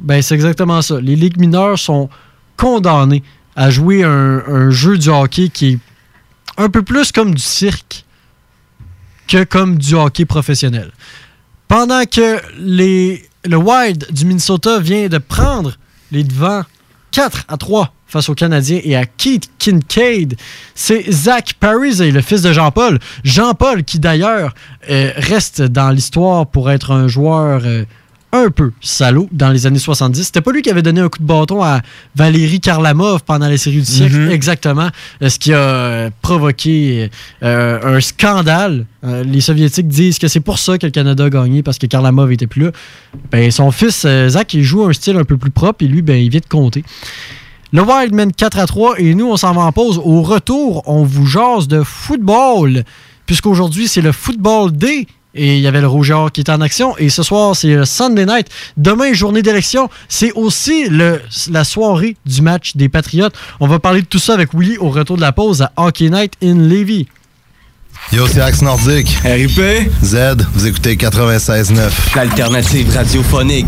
ben 0.01 0.21
c'est 0.21 0.35
exactement 0.35 0.81
ça. 0.81 0.99
Les 0.99 1.15
ligues 1.15 1.39
mineures 1.39 1.77
sont 1.77 2.09
condamnées 2.57 3.23
à 3.55 3.69
jouer 3.69 4.03
un, 4.03 4.69
jeu 4.69 4.97
du 4.97 5.09
hockey 5.09 5.49
qui 5.49 5.73
est 5.73 5.79
un 6.57 6.69
peu 6.69 6.81
plus 6.81 7.11
comme 7.11 7.33
du 7.33 7.41
cirque 7.41 8.05
que 9.27 9.43
comme 9.43 9.77
du 9.77 9.95
hockey 9.95 10.25
professionnel. 10.25 10.91
Pendant 11.67 12.03
que 12.05 12.39
les, 12.57 13.27
le 13.45 13.57
Wild 13.57 14.11
du 14.11 14.25
Minnesota 14.25 14.79
vient 14.79 15.07
de 15.07 15.17
prendre 15.17 15.77
les 16.11 16.23
devants 16.23 16.63
4 17.11 17.45
à 17.47 17.57
3 17.57 17.93
face 18.07 18.27
aux 18.29 18.33
Canadiens 18.33 18.81
et 18.83 18.95
à 18.95 19.05
Keith 19.05 19.51
Kincaid, 19.59 20.35
c'est 20.73 21.11
Zach 21.11 21.53
Parise, 21.59 22.01
le 22.01 22.21
fils 22.21 22.41
de 22.41 22.51
Jean-Paul. 22.51 22.99
Jean-Paul 23.23 23.83
qui 23.83 23.99
d'ailleurs 23.99 24.55
euh, 24.89 25.11
reste 25.15 25.61
dans 25.61 25.91
l'histoire 25.91 26.47
pour 26.47 26.71
être 26.71 26.91
un 26.91 27.07
joueur 27.07 27.61
euh, 27.65 27.85
un 28.31 28.49
peu 28.51 28.71
salaud 28.79 29.27
dans 29.31 29.49
les 29.49 29.65
années 29.65 29.79
70. 29.79 30.23
C'était 30.23 30.41
pas 30.41 30.51
lui 30.51 30.61
qui 30.61 30.69
avait 30.69 30.81
donné 30.83 31.01
un 31.01 31.09
coup 31.09 31.17
de 31.19 31.23
bâton 31.25 31.63
à 31.63 31.81
Valérie 32.15 32.59
Karlamov 32.59 33.23
pendant 33.23 33.47
la 33.47 33.57
série 33.57 33.79
du 33.79 33.85
siècle, 33.85 34.17
Mhm. 34.17 34.29
exactement, 34.31 34.89
euh, 35.23 35.29
ce 35.29 35.39
qui 35.39 35.51
a 35.53 35.57
euh, 35.57 36.09
provoqué 36.21 37.09
euh, 37.43 37.95
un 37.97 37.99
scandale. 38.01 38.85
Euh, 39.03 39.23
les 39.23 39.41
Soviétiques 39.41 39.87
disent 39.87 40.19
que 40.19 40.27
c'est 40.27 40.41
pour 40.41 40.59
ça 40.59 40.77
que 40.77 40.85
le 40.85 40.91
Canada 40.91 41.25
a 41.25 41.29
gagné, 41.29 41.63
parce 41.63 41.77
que 41.79 41.87
Karlamov 41.87 42.31
était 42.31 42.45
plus 42.47 42.65
là. 42.65 42.71
Ben, 43.31 43.49
son 43.49 43.71
fils, 43.71 44.05
Zach, 44.27 44.53
il 44.53 44.63
joue 44.63 44.83
un 44.85 44.93
style 44.93 45.17
un 45.17 45.23
peu 45.25 45.37
plus 45.37 45.51
propre, 45.51 45.83
et 45.83 45.87
lui, 45.87 46.01
ben, 46.01 46.21
il 46.21 46.29
vient 46.29 46.41
de 46.41 46.45
compter. 46.49 46.83
Le 47.71 47.81
Wild 47.83 48.13
mène 48.13 48.31
4 48.33 48.59
à 48.59 48.65
3 48.65 48.99
et 48.99 49.13
nous, 49.13 49.27
on 49.29 49.37
s'en 49.37 49.53
va 49.53 49.61
en 49.61 49.71
pause. 49.71 49.99
Au 50.03 50.21
retour, 50.23 50.83
on 50.87 51.03
vous 51.03 51.25
jase 51.27 51.67
de 51.67 51.83
football, 51.83 52.83
puisqu'aujourd'hui, 53.25 53.87
c'est 53.87 54.01
le 54.01 54.11
Football 54.11 54.71
Day. 54.71 55.05
Et 55.35 55.57
il 55.57 55.61
y 55.61 55.67
avait 55.67 55.81
le 55.81 55.87
Rouge 55.87 56.09
et 56.09 56.13
Or 56.13 56.31
qui 56.31 56.41
est 56.41 56.49
en 56.49 56.59
action. 56.61 56.97
Et 56.97 57.09
ce 57.09 57.21
soir, 57.21 57.55
c'est 57.55 57.75
le 57.75 57.85
Sunday 57.85 58.25
night. 58.25 58.47
Demain, 58.77 59.13
journée 59.13 59.41
d'élection. 59.41 59.89
C'est 60.07 60.31
aussi 60.33 60.89
le, 60.89 61.21
la 61.51 61.63
soirée 61.63 62.17
du 62.25 62.41
match 62.41 62.75
des 62.75 62.89
Patriotes. 62.89 63.33
On 63.59 63.67
va 63.67 63.79
parler 63.79 64.01
de 64.01 64.07
tout 64.07 64.19
ça 64.19 64.33
avec 64.33 64.53
Willy 64.53 64.77
au 64.77 64.89
retour 64.89 65.17
de 65.17 65.21
la 65.21 65.31
pause 65.31 65.61
à 65.61 65.71
Hockey 65.77 66.09
Night 66.09 66.33
in 66.43 66.55
Levy. 66.55 67.07
Yo, 68.11 68.25
c'est 68.27 68.41
Axe 68.41 68.61
Nordique. 68.63 69.19
RIP. 69.23 69.61
Z, 70.03 70.37
vous 70.53 70.65
écoutez 70.65 70.95
96.9. 70.95 72.15
L'alternative 72.15 72.91
radiophonique. 72.95 73.67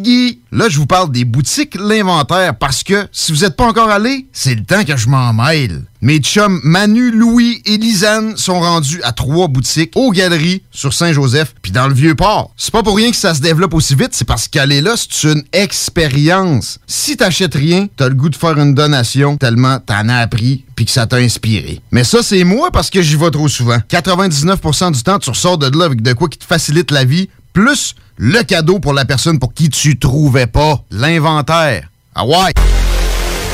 Là, 0.51 0.67
je 0.67 0.77
vous 0.77 0.85
parle 0.85 1.11
des 1.11 1.25
boutiques 1.25 1.75
L'Inventaire 1.75 2.57
parce 2.57 2.83
que 2.83 3.07
si 3.11 3.31
vous 3.31 3.39
n'êtes 3.39 3.55
pas 3.55 3.67
encore 3.67 3.89
allé, 3.89 4.27
c'est 4.33 4.55
le 4.55 4.63
temps 4.63 4.83
que 4.83 4.97
je 4.97 5.07
m'en 5.07 5.33
mêle. 5.33 5.83
Mes 6.01 6.17
chums 6.17 6.59
Manu, 6.63 7.11
Louis 7.11 7.61
et 7.65 7.77
Lisanne 7.77 8.35
sont 8.35 8.59
rendus 8.59 9.01
à 9.03 9.11
trois 9.11 9.47
boutiques 9.47 9.91
aux 9.95 10.11
Galeries 10.11 10.63
sur 10.71 10.93
Saint-Joseph 10.93 11.53
puis 11.61 11.71
dans 11.71 11.87
le 11.87 11.93
Vieux-Port. 11.93 12.51
C'est 12.57 12.71
pas 12.71 12.81
pour 12.81 12.97
rien 12.97 13.11
que 13.11 13.17
ça 13.17 13.35
se 13.35 13.41
développe 13.41 13.75
aussi 13.75 13.93
vite, 13.93 14.09
c'est 14.11 14.27
parce 14.27 14.47
qu'aller 14.47 14.81
là, 14.81 14.95
c'est 14.97 15.31
une 15.31 15.43
expérience. 15.53 16.79
Si 16.87 17.17
t'achètes 17.17 17.55
rien, 17.55 17.87
t'as 17.95 18.09
le 18.09 18.15
goût 18.15 18.29
de 18.29 18.35
faire 18.35 18.57
une 18.57 18.73
donation 18.73 19.37
tellement 19.37 19.79
t'en 19.79 20.09
as 20.09 20.17
appris 20.17 20.65
puis 20.75 20.85
que 20.85 20.91
ça 20.91 21.05
t'a 21.05 21.17
inspiré. 21.17 21.81
Mais 21.91 22.03
ça, 22.03 22.23
c'est 22.23 22.43
moi 22.43 22.71
parce 22.71 22.89
que 22.89 23.01
j'y 23.01 23.15
vais 23.15 23.29
trop 23.29 23.47
souvent. 23.47 23.77
99% 23.89 24.93
du 24.93 25.03
temps, 25.03 25.19
tu 25.19 25.29
ressors 25.29 25.59
de 25.59 25.77
là 25.77 25.85
avec 25.85 26.01
de 26.01 26.13
quoi 26.13 26.27
qui 26.27 26.39
te 26.39 26.45
facilite 26.45 26.89
la 26.89 27.05
vie, 27.05 27.29
plus 27.53 27.95
le 28.17 28.43
cadeau 28.43 28.79
pour 28.79 28.93
la 28.93 29.05
personne 29.05 29.39
pour 29.39 29.53
qui 29.53 29.69
tu 29.69 29.97
trouvais 29.97 30.47
pas 30.47 30.83
l'inventaire. 30.91 31.89
Ah! 32.15 32.23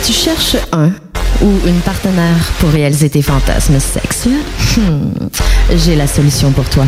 Tu 0.05 0.13
cherches 0.13 0.57
un 0.71 0.91
ou 1.41 1.51
une 1.67 1.79
partenaire 1.81 2.37
pour 2.59 2.69
réaliser 2.69 3.09
tes 3.09 3.21
fantasmes 3.21 3.79
sexuels? 3.79 4.41
Hmm, 4.77 5.09
J'ai 5.75 5.95
la 5.95 6.07
solution 6.07 6.51
pour 6.51 6.67
toi. 6.69 6.85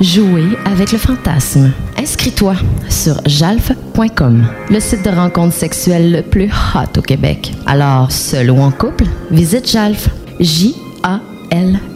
Jouer 0.00 0.44
avec 0.64 0.90
le 0.92 0.98
fantasme. 0.98 1.70
Inscris-toi 1.98 2.54
sur 2.88 3.20
jalf.com, 3.26 4.46
le 4.70 4.80
site 4.80 5.04
de 5.04 5.10
rencontre 5.10 5.54
sexuelle 5.54 6.10
le 6.12 6.22
plus 6.22 6.50
hot 6.74 6.98
au 6.98 7.02
Québec. 7.02 7.52
Alors, 7.66 8.10
seul 8.10 8.50
ou 8.50 8.60
en 8.60 8.70
couple, 8.70 9.04
visite 9.30 9.70
jalf. 9.70 10.08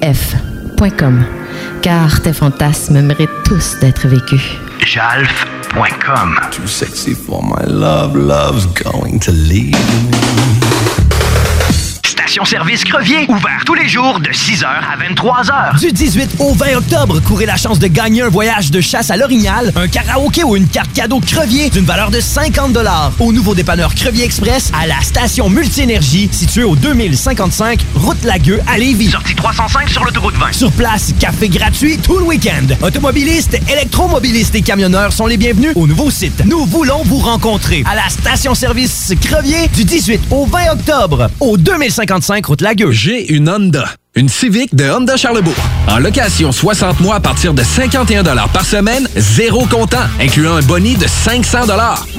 J-A-L-F.com. 0.04 1.24
Car 1.82 2.20
tes 2.22 2.32
fantasmes 2.32 3.00
méritent 3.00 3.28
tous 3.44 3.76
d'être 3.80 4.06
vécus. 4.06 4.42
Jalf.com. 4.86 6.38
Too 6.52 6.68
sexy 6.68 7.12
for 7.12 7.42
my 7.42 7.64
love, 7.64 8.14
love's 8.14 8.66
going 8.66 9.18
to 9.18 9.32
leave 9.32 9.72
me. 9.72 10.55
Station-service 12.16 12.84
Crevier, 12.84 13.26
ouvert 13.28 13.62
tous 13.66 13.74
les 13.74 13.88
jours 13.88 14.20
de 14.20 14.30
6h 14.30 14.64
à 14.64 14.96
23h. 14.96 15.78
Du 15.78 15.92
18 15.92 16.36
au 16.38 16.54
20 16.54 16.76
octobre, 16.76 17.20
courez 17.20 17.44
la 17.44 17.56
chance 17.56 17.78
de 17.78 17.88
gagner 17.88 18.22
un 18.22 18.30
voyage 18.30 18.70
de 18.70 18.80
chasse 18.80 19.10
à 19.10 19.18
l'Orignal, 19.18 19.70
un 19.76 19.86
karaoké 19.86 20.42
ou 20.42 20.56
une 20.56 20.66
carte 20.66 20.90
cadeau 20.94 21.20
Crevier 21.20 21.68
d'une 21.68 21.84
valeur 21.84 22.10
de 22.10 22.20
50 22.20 22.78
au 23.20 23.32
nouveau 23.34 23.54
dépanneur 23.54 23.94
Crevier 23.94 24.24
Express 24.24 24.72
à 24.72 24.86
la 24.86 24.98
station 25.02 25.50
Multi-Énergie 25.50 26.30
située 26.32 26.64
au 26.64 26.74
2055 26.74 27.80
route 27.94 28.24
Lagueux 28.24 28.60
à 28.66 28.78
Lévis. 28.78 29.10
Sortie 29.10 29.34
305 29.34 29.90
sur 29.90 30.02
l'autoroute 30.02 30.36
20. 30.36 30.52
Sur 30.52 30.72
place, 30.72 31.12
café 31.20 31.50
gratuit 31.50 31.98
tout 31.98 32.18
le 32.18 32.24
week-end. 32.24 32.66
Automobilistes, 32.80 33.58
électromobilistes 33.70 34.54
et 34.54 34.62
camionneurs 34.62 35.12
sont 35.12 35.26
les 35.26 35.36
bienvenus 35.36 35.72
au 35.74 35.86
nouveau 35.86 36.10
site. 36.10 36.44
Nous 36.46 36.64
voulons 36.64 37.02
vous 37.04 37.18
rencontrer 37.18 37.84
à 37.86 37.94
la 37.94 38.08
station-service 38.08 39.12
Crevier 39.20 39.68
du 39.68 39.84
18 39.84 40.22
au 40.30 40.46
20 40.46 40.72
octobre 40.72 41.28
au 41.40 41.58
2055 41.58 42.05
route 42.46 42.60
Lagueux. 42.60 42.92
J'ai 42.92 43.32
une 43.32 43.48
Honda. 43.48 43.86
Une 44.14 44.28
Civic 44.28 44.74
de 44.74 44.88
Honda 44.88 45.16
Charlebourg. 45.16 45.54
En 45.88 45.98
location 45.98 46.52
60 46.52 47.00
mois 47.00 47.16
à 47.16 47.20
partir 47.20 47.52
de 47.52 47.62
51 47.62 48.22
par 48.48 48.64
semaine, 48.64 49.06
zéro 49.14 49.66
comptant, 49.66 50.06
incluant 50.20 50.56
un 50.56 50.62
boni 50.62 50.94
de 50.96 51.06
500 51.06 51.66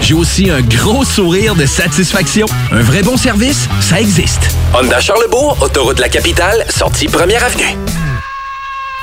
J'ai 0.01 0.13
aussi 0.13 0.49
un 0.49 0.61
gros 0.61 1.03
sourire 1.03 1.55
de 1.55 1.65
satisfaction. 1.65 2.45
Un 2.71 2.81
vrai 2.81 3.01
bon 3.01 3.17
service, 3.17 3.67
ça 3.81 3.99
existe. 3.99 4.55
Honda 4.73 4.99
Charlebourg, 4.99 5.57
autoroute 5.61 5.97
de 5.97 6.01
la 6.01 6.09
capitale, 6.09 6.65
sortie 6.69 7.07
première 7.07 7.43
avenue. 7.43 7.75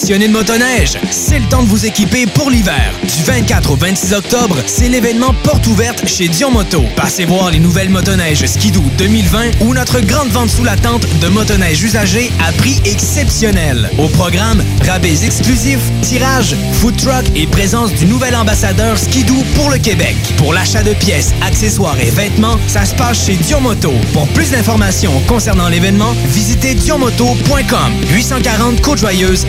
Passionné 0.00 0.26
de 0.26 0.32
motoneige, 0.32 0.98
c'est 1.12 1.38
le 1.38 1.46
temps 1.46 1.62
de 1.62 1.68
vous 1.68 1.86
équiper 1.86 2.26
pour 2.26 2.50
l'hiver. 2.50 2.92
Du 3.04 3.22
24 3.22 3.70
au 3.70 3.76
26 3.76 4.12
octobre, 4.14 4.56
c'est 4.66 4.88
l'événement 4.88 5.32
porte 5.44 5.68
ouverte 5.68 6.08
chez 6.08 6.26
Dion 6.26 6.50
Moto. 6.50 6.82
Passez 6.96 7.24
voir 7.24 7.52
les 7.52 7.60
nouvelles 7.60 7.90
motoneiges 7.90 8.44
Skidoo 8.44 8.82
2020 8.98 9.60
ou 9.60 9.72
notre 9.72 10.00
grande 10.00 10.30
vente 10.30 10.50
sous 10.50 10.64
la 10.64 10.76
tente 10.76 11.06
de 11.20 11.28
motoneige 11.28 11.84
usagées 11.84 12.32
à 12.44 12.50
prix 12.50 12.80
exceptionnel. 12.84 13.88
Au 13.96 14.08
programme, 14.08 14.64
rabais 14.84 15.24
exclusifs, 15.24 15.92
tirage, 16.02 16.56
food 16.72 16.96
truck 16.96 17.26
et 17.36 17.46
présence 17.46 17.94
du 17.94 18.06
nouvel 18.06 18.34
ambassadeur 18.34 18.98
Skidoo 18.98 19.44
pour 19.54 19.70
le 19.70 19.78
Québec. 19.78 20.16
Pour 20.38 20.52
l'achat 20.52 20.82
de 20.82 20.92
pièces, 20.92 21.32
accessoires 21.40 22.00
et 22.00 22.10
vêtements, 22.10 22.58
ça 22.66 22.84
se 22.84 22.96
passe 22.96 23.26
chez 23.26 23.36
Dion 23.36 23.60
Moto. 23.60 23.92
Pour 24.12 24.26
plus 24.30 24.50
d'informations 24.50 25.20
concernant 25.28 25.68
l'événement, 25.68 26.16
visitez 26.26 26.74
dionmoto.com. 26.74 27.92
840 28.10 28.80
Côte-Joyeuse, 28.80 29.46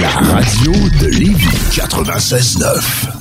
La 0.00 0.08
radio 0.10 0.72
de 1.00 1.06
Lévis 1.06 1.46
96.9. 1.70 3.15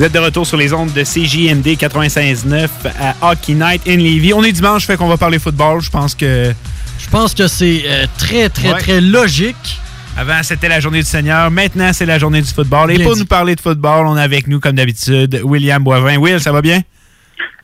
Vous 0.00 0.06
êtes 0.06 0.14
de 0.14 0.18
retour 0.18 0.46
sur 0.46 0.56
les 0.56 0.72
ondes 0.72 0.94
de 0.94 1.02
CJMD 1.02 1.76
96.9 1.76 2.70
à 2.98 3.14
Hockey 3.20 3.52
Night 3.52 3.82
in 3.86 3.98
Levy. 3.98 4.32
On 4.32 4.42
est 4.42 4.50
dimanche, 4.50 4.86
fait 4.86 4.96
qu'on 4.96 5.08
va 5.08 5.18
parler 5.18 5.38
football. 5.38 5.82
Je 5.82 5.90
pense 5.90 6.14
que... 6.14 6.54
Je 6.98 7.10
pense 7.10 7.34
que 7.34 7.46
c'est 7.46 7.82
euh, 7.84 8.06
très, 8.16 8.48
très, 8.48 8.72
très 8.78 9.02
logique. 9.02 9.78
Avant, 10.16 10.42
c'était 10.42 10.70
la 10.70 10.80
journée 10.80 11.00
du 11.00 11.04
Seigneur. 11.04 11.50
Maintenant, 11.50 11.92
c'est 11.92 12.06
la 12.06 12.18
journée 12.18 12.40
du 12.40 12.48
football. 12.48 12.92
Et 12.92 12.96
Bien 12.96 13.04
pour 13.04 13.12
dit. 13.12 13.20
nous 13.20 13.26
parler 13.26 13.54
de 13.54 13.60
football, 13.60 14.06
on 14.06 14.16
est 14.16 14.22
avec 14.22 14.46
nous, 14.46 14.58
comme 14.58 14.76
d'habitude, 14.76 15.38
William 15.44 15.84
Boivin. 15.84 16.16
Will, 16.16 16.40
ça 16.40 16.50
va 16.50 16.62
bien? 16.62 16.80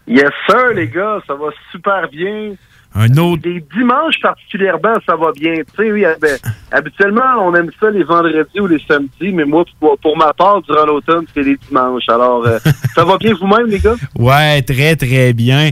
Yes, 0.06 0.28
sir, 0.46 0.74
les 0.74 0.88
gars, 0.88 1.20
ça 1.26 1.32
va 1.32 1.46
super 1.72 2.06
bien. 2.12 2.52
Un 2.98 3.14
autre. 3.18 3.42
Les 3.44 3.62
dimanches 3.74 4.18
particulièrement, 4.22 4.94
ça 5.06 5.16
va 5.16 5.30
bien. 5.32 5.54
Tu 5.56 5.64
sais, 5.76 5.92
oui, 5.92 6.04
habituellement, 6.72 7.42
on 7.42 7.54
aime 7.54 7.70
ça 7.78 7.90
les 7.90 8.02
vendredis 8.02 8.58
ou 8.58 8.66
les 8.66 8.80
samedis, 8.88 9.32
mais 9.34 9.44
moi, 9.44 9.64
pour, 9.78 9.98
pour 9.98 10.16
ma 10.16 10.32
part, 10.32 10.62
durant 10.62 10.86
l'automne, 10.86 11.26
c'est 11.34 11.42
les 11.42 11.58
dimanches. 11.68 12.08
Alors, 12.08 12.46
euh, 12.46 12.58
ça 12.94 13.04
va 13.04 13.18
bien 13.18 13.34
vous-même, 13.38 13.66
les 13.66 13.80
gars? 13.80 13.96
Ouais, 14.18 14.62
très, 14.62 14.96
très 14.96 15.34
bien. 15.34 15.70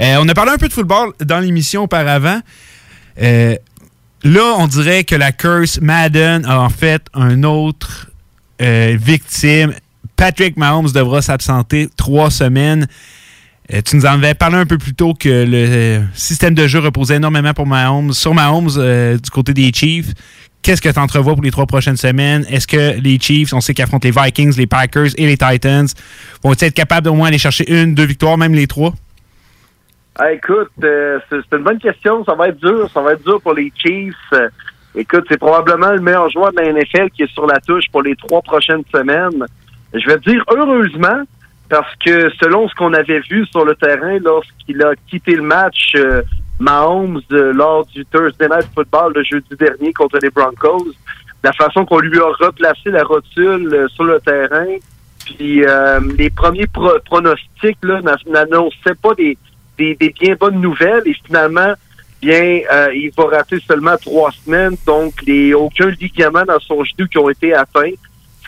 Euh, 0.00 0.16
on 0.20 0.28
a 0.28 0.34
parlé 0.34 0.52
un 0.52 0.58
peu 0.58 0.68
de 0.68 0.72
football 0.72 1.12
dans 1.20 1.40
l'émission 1.40 1.84
auparavant. 1.84 2.40
Euh, 3.22 3.56
là, 4.22 4.54
on 4.58 4.66
dirait 4.66 5.04
que 5.04 5.14
la 5.14 5.32
curse 5.32 5.80
Madden 5.80 6.44
a 6.44 6.60
en 6.60 6.68
fait 6.68 7.02
un 7.14 7.42
autre 7.42 8.08
victime. 8.60 9.72
Patrick 10.14 10.58
Mahomes 10.58 10.90
devra 10.92 11.22
s'absenter 11.22 11.88
trois 11.96 12.30
semaines. 12.30 12.86
Euh, 13.72 13.80
tu 13.82 13.96
nous 13.96 14.06
en 14.06 14.14
avais 14.14 14.34
parlé 14.34 14.56
un 14.56 14.66
peu 14.66 14.78
plus 14.78 14.94
tôt 14.94 15.14
que 15.14 15.28
le 15.28 15.54
euh, 15.54 16.00
système 16.14 16.54
de 16.54 16.66
jeu 16.66 16.80
reposait 16.80 17.16
énormément 17.16 17.54
pour 17.54 17.66
Mahomes, 17.66 18.12
sur 18.12 18.34
Mahomes 18.34 18.70
euh, 18.78 19.16
du 19.16 19.30
côté 19.30 19.54
des 19.54 19.70
Chiefs. 19.72 20.12
Qu'est-ce 20.62 20.82
que 20.82 20.88
tu 20.88 20.98
entrevois 20.98 21.34
pour 21.34 21.42
les 21.42 21.50
trois 21.50 21.66
prochaines 21.66 21.96
semaines? 21.96 22.44
Est-ce 22.50 22.66
que 22.66 23.00
les 23.00 23.18
Chiefs, 23.18 23.52
on 23.52 23.60
sait 23.60 23.72
qu'ils 23.72 23.84
affrontent 23.84 24.06
les 24.06 24.14
Vikings, 24.14 24.56
les 24.56 24.66
Packers 24.66 25.10
et 25.16 25.26
les 25.26 25.36
Titans, 25.36 25.86
vont-ils 26.42 26.66
être 26.66 26.74
capables 26.74 27.06
d'au 27.06 27.14
moins 27.14 27.28
aller 27.28 27.38
chercher 27.38 27.70
une, 27.72 27.94
deux 27.94 28.04
victoires, 28.04 28.36
même 28.36 28.54
les 28.54 28.66
trois? 28.66 28.92
Ah, 30.18 30.32
écoute, 30.32 30.70
c'est 30.80 31.56
une 31.56 31.62
bonne 31.62 31.78
question. 31.78 32.24
Ça 32.24 32.34
va 32.34 32.48
être 32.48 32.60
dur. 32.60 32.90
Ça 32.92 33.00
va 33.00 33.12
être 33.12 33.24
dur 33.24 33.40
pour 33.40 33.54
les 33.54 33.72
Chiefs. 33.74 34.34
Écoute, 34.94 35.24
c'est 35.30 35.38
probablement 35.38 35.92
le 35.92 36.00
meilleur 36.00 36.28
joueur 36.28 36.52
de 36.52 36.60
la 36.60 36.72
NFL 36.72 37.10
qui 37.10 37.22
est 37.22 37.32
sur 37.32 37.46
la 37.46 37.58
touche 37.60 37.84
pour 37.90 38.02
les 38.02 38.16
trois 38.16 38.42
prochaines 38.42 38.82
semaines. 38.92 39.46
Je 39.94 40.06
vais 40.06 40.18
dire 40.18 40.44
heureusement, 40.50 41.22
parce 41.70 41.94
que 42.04 42.28
selon 42.42 42.68
ce 42.68 42.74
qu'on 42.74 42.92
avait 42.92 43.20
vu 43.20 43.46
sur 43.46 43.64
le 43.64 43.74
terrain 43.76 44.18
lorsqu'il 44.18 44.82
a 44.82 44.92
quitté 45.08 45.32
le 45.36 45.42
match, 45.42 45.92
euh, 45.96 46.20
Mahomes, 46.58 47.22
euh, 47.32 47.52
lors 47.54 47.86
du 47.86 48.04
Thursday 48.06 48.48
Night 48.48 48.68
Football 48.74 49.14
le 49.14 49.22
jeudi 49.24 49.54
dernier 49.58 49.92
contre 49.94 50.18
les 50.20 50.30
Broncos, 50.30 50.88
la 51.42 51.52
façon 51.54 51.86
qu'on 51.86 52.00
lui 52.00 52.18
a 52.18 52.26
replacé 52.46 52.90
la 52.90 53.04
rotule 53.04 53.72
euh, 53.72 53.88
sur 53.88 54.04
le 54.04 54.20
terrain, 54.20 54.76
puis 55.24 55.64
euh, 55.64 56.00
les 56.18 56.28
premiers 56.28 56.66
pro- 56.66 56.98
pronostics 57.06 57.78
n'annonçaient 58.26 59.00
pas 59.00 59.14
des, 59.14 59.38
des, 59.78 59.94
des 59.94 60.10
bien 60.20 60.34
bonnes 60.38 60.60
nouvelles 60.60 61.04
et 61.06 61.14
finalement, 61.24 61.72
bien, 62.20 62.60
euh, 62.70 62.88
il 62.94 63.10
va 63.16 63.36
rater 63.38 63.58
seulement 63.60 63.96
trois 63.96 64.32
semaines, 64.32 64.76
donc 64.86 65.14
les 65.26 65.54
aucun 65.54 65.90
ligament 65.90 66.44
dans 66.44 66.60
son 66.60 66.84
genou 66.84 67.08
qui 67.08 67.16
ont 67.16 67.30
été 67.30 67.54
atteints. 67.54 67.94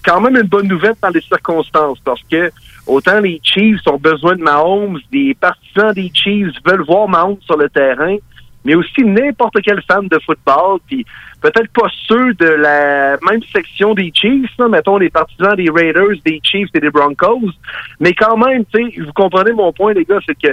C'est 0.04 0.10
quand 0.10 0.20
même 0.20 0.36
une 0.36 0.48
bonne 0.48 0.68
nouvelle 0.68 0.94
dans 1.00 1.10
les 1.10 1.20
circonstances 1.20 1.98
parce 2.00 2.22
que 2.30 2.50
autant 2.86 3.20
les 3.20 3.40
Chiefs 3.42 3.86
ont 3.86 3.98
besoin 3.98 4.34
de 4.36 4.42
Mahomes, 4.42 4.98
les 5.12 5.34
partisans 5.34 5.92
des 5.92 6.10
Chiefs 6.12 6.54
veulent 6.66 6.84
voir 6.84 7.08
Mahomes 7.08 7.40
sur 7.42 7.56
le 7.56 7.68
terrain, 7.68 8.16
mais 8.64 8.74
aussi 8.74 9.02
n'importe 9.04 9.60
quel 9.62 9.80
fan 9.82 10.08
de 10.08 10.18
football, 10.24 10.78
puis 10.86 11.04
peut-être 11.40 11.70
pas 11.72 11.88
ceux 12.08 12.34
de 12.34 12.46
la 12.46 13.16
même 13.30 13.42
section 13.52 13.94
des 13.94 14.12
Chiefs, 14.14 14.50
là, 14.58 14.68
mettons 14.68 14.98
les 14.98 15.10
partisans 15.10 15.54
des 15.54 15.70
Raiders, 15.70 16.16
des 16.24 16.40
Chiefs 16.42 16.70
et 16.74 16.80
des 16.80 16.90
Broncos, 16.90 17.50
mais 18.00 18.12
quand 18.12 18.36
même, 18.36 18.64
tu 18.72 18.90
sais, 18.90 19.00
vous 19.00 19.12
comprenez 19.12 19.52
mon 19.52 19.72
point, 19.72 19.92
les 19.92 20.04
gars, 20.04 20.20
c'est 20.26 20.38
que 20.38 20.52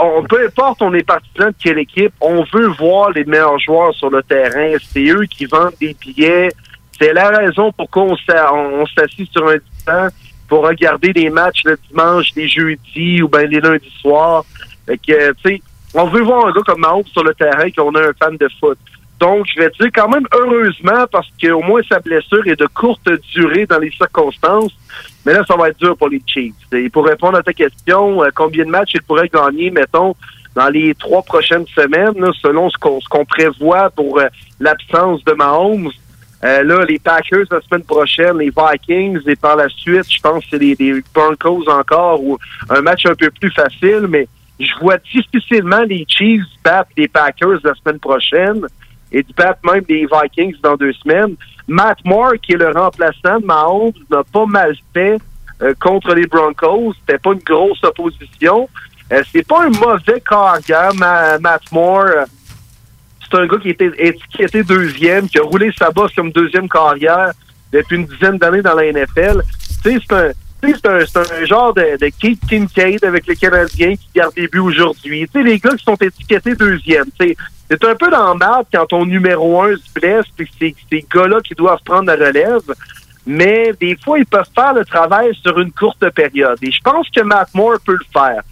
on, 0.00 0.22
peu 0.22 0.46
importe 0.46 0.80
on 0.82 0.94
est 0.94 1.04
partisan 1.04 1.48
de 1.48 1.54
quelle 1.58 1.78
équipe, 1.78 2.12
on 2.20 2.44
veut 2.52 2.68
voir 2.68 3.10
les 3.10 3.24
meilleurs 3.24 3.58
joueurs 3.58 3.94
sur 3.94 4.10
le 4.10 4.22
terrain. 4.22 4.76
C'est 4.80 5.08
eux 5.08 5.24
qui 5.24 5.46
vendent 5.46 5.74
des 5.80 5.96
billets. 6.00 6.50
C'est 7.00 7.12
la 7.12 7.28
raison 7.30 7.72
pourquoi 7.72 8.02
on 8.04 8.16
s'a- 8.16 8.52
on- 8.54 8.82
on 8.82 8.86
s'assit 8.86 9.30
sur 9.32 9.46
un 9.48 9.56
divan 9.78 10.08
pour 10.48 10.66
regarder 10.66 11.12
des 11.12 11.30
matchs 11.30 11.62
le 11.64 11.78
dimanche, 11.88 12.28
les 12.36 12.48
jeudis 12.48 13.22
ou 13.22 13.28
ben 13.28 13.48
les 13.48 13.60
lundis 13.60 13.92
soirs. 14.00 14.44
Fait 14.86 14.98
que, 14.98 15.32
tu 15.32 15.42
sais, 15.56 15.62
on 15.94 16.04
veut 16.08 16.22
voir 16.22 16.46
un 16.46 16.52
gars 16.52 16.60
comme 16.66 16.80
Mahomes 16.80 17.06
sur 17.12 17.24
le 17.24 17.34
terrain 17.34 17.70
qu'on 17.70 17.94
a 17.94 18.00
un 18.08 18.12
fan 18.18 18.36
de 18.36 18.48
foot. 18.60 18.78
Donc, 19.18 19.46
je 19.54 19.60
vais 19.62 19.70
dire 19.78 19.88
quand 19.94 20.08
même 20.08 20.26
heureusement 20.34 21.06
parce 21.10 21.28
qu'au 21.40 21.62
moins 21.62 21.80
sa 21.88 22.00
blessure 22.00 22.44
est 22.46 22.58
de 22.58 22.66
courte 22.66 23.08
durée 23.34 23.66
dans 23.66 23.78
les 23.78 23.90
circonstances. 23.92 24.72
Mais 25.24 25.32
là, 25.32 25.44
ça 25.46 25.54
va 25.56 25.68
être 25.68 25.78
dur 25.78 25.96
pour 25.96 26.08
les 26.08 26.20
Chiefs. 26.26 26.54
Et 26.72 26.90
pour 26.90 27.06
répondre 27.06 27.38
à 27.38 27.42
ta 27.42 27.52
question, 27.52 28.22
euh, 28.24 28.28
combien 28.34 28.64
de 28.64 28.70
matchs 28.70 28.94
ils 28.94 29.02
pourraient 29.02 29.28
gagner, 29.32 29.70
mettons, 29.70 30.16
dans 30.56 30.68
les 30.68 30.94
trois 30.96 31.22
prochaines 31.22 31.66
semaines, 31.68 32.26
selon 32.42 32.68
ce 32.68 32.76
qu'on 32.78 33.00
ce 33.00 33.08
qu'on 33.08 33.24
prévoit 33.24 33.88
pour 33.90 34.18
euh, 34.18 34.26
l'absence 34.60 35.24
de 35.24 35.32
Mahomes. 35.32 35.90
Euh, 36.44 36.64
là, 36.64 36.84
les 36.84 36.98
Packers 36.98 37.46
la 37.50 37.60
semaine 37.60 37.84
prochaine, 37.84 38.38
les 38.38 38.50
Vikings, 38.50 39.20
et 39.26 39.36
par 39.36 39.56
la 39.56 39.68
suite, 39.68 40.10
je 40.10 40.20
pense 40.20 40.42
que 40.44 40.50
c'est 40.50 40.58
les, 40.58 41.02
Broncos 41.14 41.68
encore, 41.68 42.22
ou 42.22 42.36
un 42.68 42.80
match 42.80 43.06
un 43.06 43.14
peu 43.14 43.30
plus 43.30 43.52
facile, 43.52 44.06
mais 44.08 44.26
je 44.58 44.72
vois 44.80 44.96
difficilement 44.98 45.82
les 45.82 46.04
Chiefs 46.08 46.42
battre 46.64 46.90
les 46.96 47.08
Packers 47.08 47.60
la 47.62 47.74
semaine 47.74 47.98
prochaine 47.98 48.66
et 49.12 49.24
battre 49.36 49.60
même 49.64 49.84
les 49.88 50.06
Vikings 50.06 50.56
dans 50.62 50.76
deux 50.76 50.92
semaines. 50.94 51.36
Matt 51.68 51.98
Moore, 52.04 52.34
qui 52.42 52.52
est 52.52 52.56
le 52.56 52.70
remplaçant 52.70 53.38
de 53.40 53.46
Mahomes, 53.46 53.92
n'a 54.10 54.24
pas 54.24 54.46
mal 54.46 54.74
fait 54.92 55.18
euh, 55.62 55.74
contre 55.80 56.14
les 56.14 56.26
Broncos. 56.26 56.94
C'était 57.00 57.18
pas 57.18 57.32
une 57.32 57.40
grosse 57.40 57.82
opposition. 57.84 58.68
Euh, 59.12 59.22
c'est 59.30 59.46
pas 59.46 59.64
un 59.64 59.70
mauvais 59.70 60.20
carrière, 60.28 60.94
Ma- 60.94 61.38
Matt 61.38 61.62
Moore. 61.70 62.26
C'est 63.32 63.38
un 63.38 63.46
gars 63.46 63.56
qui 63.56 63.70
était 63.70 63.90
étiqueté 63.96 64.62
deuxième, 64.62 65.26
qui 65.26 65.38
a 65.38 65.42
roulé 65.42 65.70
sa 65.78 65.90
bosse 65.90 66.14
comme 66.14 66.30
deuxième 66.32 66.68
carrière 66.68 67.32
depuis 67.72 67.96
une 67.96 68.04
dizaine 68.04 68.36
d'années 68.36 68.60
dans 68.60 68.74
la 68.74 68.92
NFL. 68.92 69.42
C'est 69.82 70.12
un, 70.12 70.32
c'est 70.62 70.86
un, 70.86 71.44
genre 71.46 71.72
de, 71.72 71.96
de 71.98 72.10
Keith 72.20 72.40
Kincaid 72.46 73.02
avec 73.04 73.26
les 73.26 73.36
Canadiens 73.36 73.94
qui 73.94 74.08
gardent 74.14 74.34
des 74.34 74.48
buts 74.48 74.58
aujourd'hui. 74.58 75.26
Les 75.34 75.58
gars 75.58 75.74
qui 75.74 75.82
sont 75.82 75.96
étiquetés 75.96 76.54
deuxième. 76.54 77.06
C'est 77.18 77.84
un 77.84 77.94
peu 77.94 78.10
dans 78.10 78.34
le 78.34 78.64
quand 78.70 78.86
ton 78.86 79.06
numéro 79.06 79.62
un 79.62 79.76
se 79.76 79.92
blesse, 79.98 80.26
puis 80.36 80.48
c'est 80.60 80.74
ces 80.90 81.06
gars-là 81.12 81.40
qui 81.40 81.54
doivent 81.54 81.82
prendre 81.84 82.06
la 82.14 82.26
relève. 82.26 82.60
Mais 83.24 83.72
des 83.80 83.96
fois, 83.96 84.18
ils 84.18 84.26
peuvent 84.26 84.50
faire 84.54 84.74
le 84.74 84.84
travail 84.84 85.34
sur 85.42 85.58
une 85.58 85.72
courte 85.72 86.10
période. 86.10 86.58
Et 86.60 86.70
je 86.70 86.80
pense 86.82 87.08
que 87.08 87.22
Matt 87.22 87.48
Moore 87.54 87.78
peut 87.84 87.92
le 87.92 88.06
faire. 88.12 88.42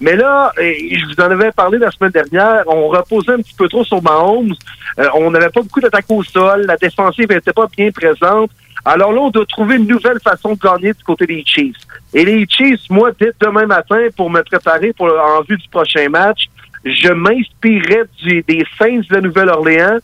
Mais 0.00 0.14
là, 0.16 0.52
je 0.56 1.04
vous 1.06 1.20
en 1.24 1.30
avais 1.30 1.50
parlé 1.52 1.78
la 1.78 1.90
semaine 1.90 2.12
dernière, 2.12 2.62
on 2.66 2.88
reposait 2.88 3.32
un 3.32 3.38
petit 3.38 3.54
peu 3.54 3.68
trop 3.68 3.84
sur 3.84 4.00
Mahomes. 4.02 4.54
Euh, 4.98 5.08
on 5.14 5.30
n'avait 5.30 5.50
pas 5.50 5.60
beaucoup 5.62 5.80
d'attaques 5.80 6.04
au 6.08 6.22
sol. 6.22 6.64
La 6.66 6.76
défensive 6.76 7.28
n'était 7.30 7.52
pas 7.52 7.66
bien 7.76 7.90
présente. 7.90 8.50
Alors 8.84 9.12
là, 9.12 9.20
on 9.20 9.30
doit 9.30 9.44
trouver 9.46 9.76
une 9.76 9.86
nouvelle 9.88 10.20
façon 10.22 10.54
de 10.54 10.58
gagner 10.60 10.92
du 10.92 11.02
côté 11.04 11.26
des 11.26 11.42
Chiefs. 11.44 11.76
Et 12.14 12.24
les 12.24 12.46
Chiefs, 12.48 12.88
moi, 12.90 13.10
dès 13.18 13.32
demain 13.40 13.66
matin, 13.66 13.98
pour 14.16 14.30
me 14.30 14.40
préparer 14.42 14.92
pour 14.92 15.06
en 15.08 15.42
vue 15.42 15.56
du 15.56 15.68
prochain 15.68 16.08
match, 16.08 16.48
je 16.84 17.12
m'inspirerais 17.12 18.04
du- 18.22 18.42
des 18.46 18.64
Saints 18.78 19.00
de 19.10 19.20
Nouvelle-Orléans 19.20 19.98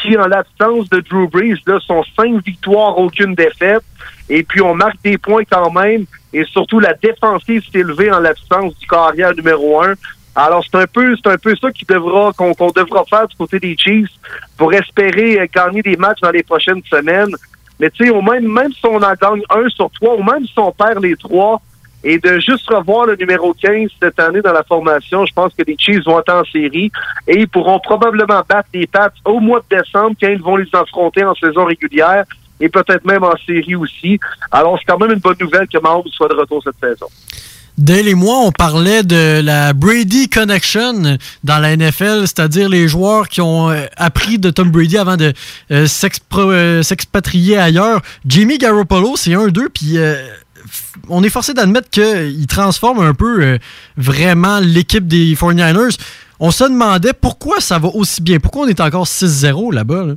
qui, 0.00 0.16
en 0.16 0.28
l'absence 0.28 0.88
de 0.88 1.00
Drew 1.00 1.28
Brees, 1.28 1.58
là, 1.66 1.78
sont 1.80 2.02
cinq 2.16 2.42
victoires, 2.44 2.96
aucune 2.98 3.34
défaite. 3.34 3.82
Et 4.30 4.44
puis, 4.44 4.62
on 4.62 4.74
marque 4.74 5.02
des 5.02 5.18
points 5.18 5.42
quand 5.44 5.70
même. 5.72 6.06
Et 6.32 6.44
surtout, 6.44 6.78
la 6.78 6.94
défensive 6.94 7.62
s'est 7.70 7.80
élevée 7.80 8.12
en 8.12 8.20
l'absence 8.20 8.78
du 8.78 8.86
carrière 8.86 9.34
numéro 9.34 9.82
un. 9.82 9.94
Alors, 10.36 10.64
c'est 10.64 10.78
un 10.78 10.86
peu, 10.86 11.16
c'est 11.16 11.28
un 11.28 11.36
peu 11.36 11.54
ça 11.56 11.72
qui 11.72 11.84
devra, 11.84 12.32
qu'on, 12.32 12.52
devra 12.70 13.04
faire 13.04 13.26
du 13.26 13.36
côté 13.36 13.58
des 13.58 13.76
Chiefs 13.76 14.08
pour 14.56 14.72
espérer 14.72 15.40
euh, 15.40 15.46
gagner 15.52 15.82
des 15.82 15.96
matchs 15.96 16.20
dans 16.20 16.30
les 16.30 16.44
prochaines 16.44 16.82
semaines. 16.88 17.34
Mais 17.80 17.90
tu 17.90 18.04
sais, 18.04 18.10
au 18.10 18.22
même, 18.22 18.46
même 18.46 18.72
si 18.72 18.86
on 18.86 19.02
en 19.02 19.14
gagne 19.20 19.42
un 19.50 19.68
sur 19.70 19.90
trois, 19.90 20.14
ou 20.14 20.22
même 20.22 20.46
si 20.46 20.58
on 20.58 20.70
perd 20.70 21.02
les 21.02 21.16
trois, 21.16 21.60
et 22.04 22.18
de 22.18 22.38
juste 22.38 22.68
revoir 22.70 23.06
le 23.06 23.16
numéro 23.16 23.52
15 23.52 23.90
cette 24.00 24.18
année 24.20 24.40
dans 24.40 24.52
la 24.52 24.62
formation, 24.62 25.26
je 25.26 25.32
pense 25.34 25.52
que 25.54 25.62
les 25.66 25.76
Chiefs 25.78 26.04
vont 26.04 26.20
être 26.20 26.32
en 26.32 26.44
série 26.44 26.90
et 27.26 27.40
ils 27.40 27.48
pourront 27.48 27.78
probablement 27.78 28.42
battre 28.48 28.68
les 28.72 28.86
Pats 28.86 29.12
au 29.24 29.38
mois 29.40 29.62
de 29.68 29.76
décembre 29.76 30.16
quand 30.18 30.28
ils 30.28 30.40
vont 30.40 30.56
les 30.56 30.68
affronter 30.72 31.24
en 31.24 31.34
saison 31.34 31.66
régulière 31.66 32.24
et 32.60 32.68
peut-être 32.68 33.04
même 33.04 33.24
en 33.24 33.34
série 33.46 33.74
aussi. 33.74 34.20
Alors, 34.50 34.78
c'est 34.78 34.84
quand 34.84 34.98
même 34.98 35.12
une 35.12 35.18
bonne 35.18 35.36
nouvelle 35.40 35.66
que 35.66 35.78
Mahomes 35.78 36.08
soit 36.12 36.28
de 36.28 36.34
retour 36.34 36.62
cette 36.62 36.78
saison. 36.80 37.06
Dale 37.80 38.08
et 38.08 38.14
moi, 38.14 38.40
on 38.40 38.52
parlait 38.52 39.02
de 39.02 39.40
la 39.40 39.72
Brady 39.72 40.28
Connection 40.28 41.16
dans 41.44 41.58
la 41.58 41.74
NFL, 41.74 42.22
c'est-à-dire 42.22 42.68
les 42.68 42.88
joueurs 42.88 43.26
qui 43.26 43.40
ont 43.40 43.70
euh, 43.70 43.86
appris 43.96 44.38
de 44.38 44.50
Tom 44.50 44.70
Brady 44.70 44.98
avant 44.98 45.16
de 45.16 45.32
euh, 45.70 45.86
euh, 46.36 46.82
s'expatrier 46.82 47.56
ailleurs. 47.56 48.02
Jimmy 48.26 48.58
Garoppolo, 48.58 49.16
c'est 49.16 49.32
un 49.32 49.48
d'eux, 49.48 49.70
puis 49.72 49.96
on 51.08 51.22
est 51.22 51.30
forcé 51.30 51.54
d'admettre 51.54 51.88
qu'il 51.88 52.46
transforme 52.46 53.00
un 53.00 53.14
peu 53.14 53.58
vraiment 53.96 54.60
l'équipe 54.60 55.06
des 55.08 55.34
49ers. 55.34 55.98
On 56.38 56.50
se 56.50 56.64
demandait 56.64 57.14
pourquoi 57.14 57.60
ça 57.60 57.78
va 57.78 57.88
aussi 57.88 58.20
bien, 58.20 58.40
pourquoi 58.40 58.66
on 58.66 58.68
est 58.68 58.80
encore 58.80 59.06
6-0 59.06 59.72
là-bas. 59.72 60.04
là? 60.04 60.14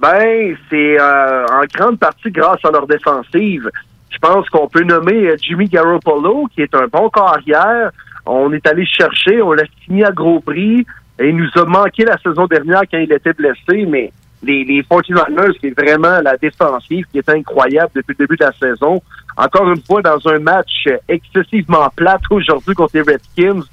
Ben, 0.00 0.56
c'est 0.70 0.98
euh, 0.98 1.44
en 1.46 1.62
grande 1.74 1.98
partie 1.98 2.30
grâce 2.30 2.64
à 2.64 2.70
leur 2.70 2.86
défensive. 2.86 3.70
Je 4.08 4.18
pense 4.18 4.48
qu'on 4.48 4.66
peut 4.66 4.82
nommer 4.82 5.28
euh, 5.28 5.36
Jimmy 5.40 5.66
Garoppolo, 5.66 6.48
qui 6.54 6.62
est 6.62 6.74
un 6.74 6.86
bon 6.86 7.10
carrière. 7.10 7.90
On 8.24 8.50
est 8.52 8.66
allé 8.66 8.86
chercher, 8.86 9.42
on 9.42 9.52
l'a 9.52 9.64
signé 9.84 10.06
à 10.06 10.10
gros 10.10 10.40
prix. 10.40 10.86
Et 11.18 11.28
il 11.28 11.36
nous 11.36 11.50
a 11.54 11.66
manqué 11.66 12.06
la 12.06 12.16
saison 12.16 12.46
dernière 12.46 12.82
quand 12.90 12.96
il 12.96 13.12
était 13.12 13.34
blessé, 13.34 13.84
mais 13.86 14.10
les, 14.42 14.64
les 14.64 14.82
49ers, 14.82 15.54
c'est 15.60 15.78
vraiment 15.78 16.20
la 16.22 16.38
défensive 16.38 17.04
qui 17.12 17.18
est 17.18 17.28
incroyable 17.28 17.90
depuis 17.94 18.14
le 18.18 18.24
début 18.24 18.36
de 18.38 18.44
la 18.44 18.52
saison. 18.52 19.02
Encore 19.36 19.70
une 19.70 19.82
fois, 19.82 20.00
dans 20.00 20.26
un 20.28 20.38
match 20.38 20.88
excessivement 21.08 21.90
plate 21.94 22.22
aujourd'hui 22.30 22.74
contre 22.74 22.96
les 22.96 23.02
Redskins, 23.02 23.64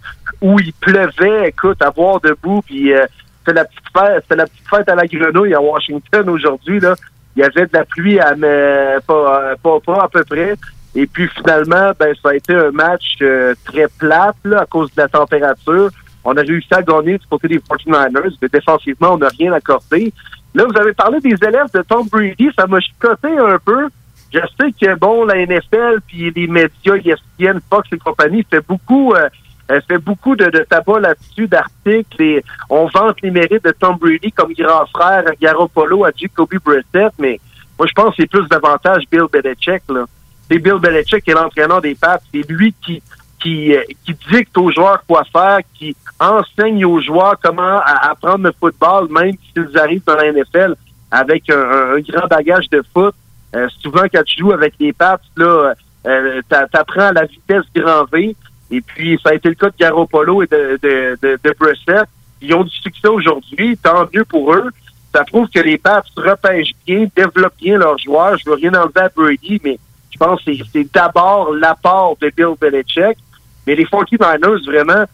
où 0.41 0.60
il 0.60 0.74
pleuvait, 0.74 1.48
écoute, 1.48 1.82
à 1.82 1.91
boire 1.91 2.20
debout, 2.20 2.62
puis 2.66 2.94
euh, 2.94 3.06
c'était 3.48 3.60
la 3.60 3.65
petite 3.65 3.98
fête, 3.98 4.24
c'était 4.24 4.36
la 4.36 4.45
petite 4.45 4.68
fête 4.69 4.90
à 4.90 4.95
la 4.95 5.07
grenouille 5.07 5.53
à 5.53 5.61
Washington 5.61 6.30
aujourd'hui, 6.30 6.80
là. 6.80 6.95
Il 7.36 7.41
y 7.41 7.44
avait 7.44 7.68
de 7.68 7.74
la 7.74 7.86
pluie 7.86 8.19
à 8.19 8.36
mais 8.36 8.95
pas, 9.06 9.41
euh, 9.41 9.56
pas, 9.61 9.80
pas 9.80 10.03
à 10.03 10.07
peu 10.07 10.24
près. 10.24 10.56
Et 10.95 11.06
puis 11.06 11.30
finalement, 11.30 11.91
ben 11.98 12.14
ça 12.22 12.30
a 12.30 12.34
été 12.34 12.53
un 12.53 12.72
match 12.72 13.18
euh, 13.22 13.53
très 13.64 13.88
plate 13.99 14.36
là, 14.44 14.61
à 14.61 14.65
cause 14.65 14.94
de 14.95 15.02
la 15.02 15.07
température. 15.07 15.90
On 16.24 16.36
a 16.36 16.41
réussi 16.41 16.68
à 16.72 16.82
gagner 16.82 17.18
du 17.18 17.26
côté 17.28 17.48
des 17.48 17.60
49ers, 17.60 18.36
mais 18.41 18.48
défensivement, 18.49 19.14
on 19.14 19.18
n'a 19.19 19.30
rien 19.30 19.53
accordé. 19.53 20.11
Là, 20.53 20.65
vous 20.65 20.78
avez 20.78 20.94
parlé 20.94 21.19
des 21.22 21.36
élèves 21.41 21.72
de 21.74 21.82
Tom 21.84 22.07
Brady, 22.11 22.49
ça 22.57 22.65
m'a 22.65 22.80
chicoté 22.80 23.30
un 23.38 23.60
peu. 23.64 23.88
Je 24.34 24.40
sais 24.40 24.72
que, 24.74 24.95
bon, 24.95 25.24
la 25.24 25.45
NFL, 25.45 25.99
puis 26.06 26.32
les 26.36 26.48
médias, 26.48 26.95
ESPN, 26.95 27.60
Fox 27.69 27.88
et 27.94 27.98
compagnie, 27.98 28.45
fait 28.49 28.65
beaucoup, 28.68 29.14
euh, 29.14 29.30
euh, 29.72 29.80
fait 29.88 29.98
beaucoup 29.98 30.35
de, 30.35 30.45
de 30.45 30.60
tabac 30.69 30.99
là-dessus, 30.99 31.48
d'articles, 31.48 32.22
et 32.22 32.44
on 32.69 32.85
vante 32.88 33.22
les 33.22 33.31
mérites 33.31 33.64
de 33.64 33.72
Tom 33.72 33.98
Brady 33.98 34.31
comme 34.31 34.53
grand 34.53 34.85
frère 34.88 35.23
à 35.27 35.35
Garoppolo, 35.39 36.06
à 36.06 36.11
Jacoby 36.15 36.57
Brissett, 36.64 37.11
mais 37.19 37.39
moi, 37.77 37.88
je 37.88 37.94
pense 37.94 38.10
que 38.15 38.22
c'est 38.23 38.30
plus 38.30 38.48
davantage 38.48 39.03
Bill 39.11 39.26
Belichick, 39.31 39.84
là. 39.89 40.06
C'est 40.49 40.57
Bill 40.60 40.76
Belichick 40.80 41.23
qui 41.23 41.31
est 41.31 41.34
l'entraîneur 41.34 41.81
des 41.81 41.94
Pats. 41.94 42.19
C'est 42.34 42.49
lui 42.49 42.73
qui, 42.81 43.03
qui, 43.39 43.76
euh, 43.76 43.84
qui 44.06 44.15
dicte 44.31 44.57
aux 44.57 44.72
joueurs 44.72 45.03
quoi 45.06 45.23
faire, 45.31 45.60
qui 45.76 45.95
enseigne 46.19 46.85
aux 46.85 47.02
joueurs 47.02 47.35
comment 47.44 47.80
apprendre 47.85 48.45
le 48.45 48.53
football, 48.60 49.10
même 49.11 49.34
s'ils 49.53 49.77
arrivent 49.77 50.03
dans 50.07 50.15
la 50.15 50.31
NFL 50.31 50.76
avec 51.11 51.49
un, 51.49 51.60
un- 51.95 51.99
grand 51.99 52.27
bagage 52.27 52.69
de 52.69 52.81
foot. 52.94 53.14
Euh, 53.56 53.68
souvent, 53.81 54.03
quand 54.11 54.23
tu 54.23 54.39
joues 54.39 54.53
avec 54.53 54.73
les 54.80 54.94
Pats, 54.94 55.19
là, 55.35 55.73
euh, 56.07 56.41
t'a- 56.49 56.68
t'apprends 56.68 57.10
à 57.10 57.14
la 57.14 57.26
vitesse 57.26 57.65
grand 57.76 58.06
V. 58.11 58.35
Et 58.69 58.81
puis, 58.81 59.19
ça 59.23 59.30
a 59.30 59.34
été 59.34 59.49
le 59.49 59.56
cas 59.56 59.69
de 59.69 59.76
Garoppolo 59.80 60.44
et 60.44 60.48
de, 60.48 60.77
de, 60.81 61.18
de, 61.22 61.39
de. 61.44 62.06
Ils 62.41 62.53
ont 62.53 62.64
du 62.64 62.76
succès 62.76 63.07
aujourd'hui, 63.07 63.77
tant 63.77 64.07
mieux 64.14 64.26
pour 64.26 64.53
eux. 64.53 64.69
Ça 65.14 65.23
prouve 65.23 65.48
que 65.49 65.60
les 65.60 65.77
Pats 65.77 66.03
repêchent 66.15 66.73
bien, 66.85 67.07
développent 67.15 67.57
bien 67.57 67.77
leurs 67.77 67.98
joueurs. 67.98 68.38
Je 68.38 68.49
veux 68.49 68.56
rien 68.56 68.73
enlever 68.73 68.99
à 69.02 69.10
Brady, 69.10 69.60
mais 69.64 69.80
je 70.11 70.18
pense 70.18 70.44
que 70.44 70.52
c'est- 70.72 70.94
d'abord 70.94 71.53
l'apport 71.53 72.18
de 72.22 72.31
Bill 72.35 72.56
Belichick. 72.60 73.18
Mais 73.65 73.76
les 73.76 73.85
49ers, 73.85 74.65
vraiment, 74.65 75.06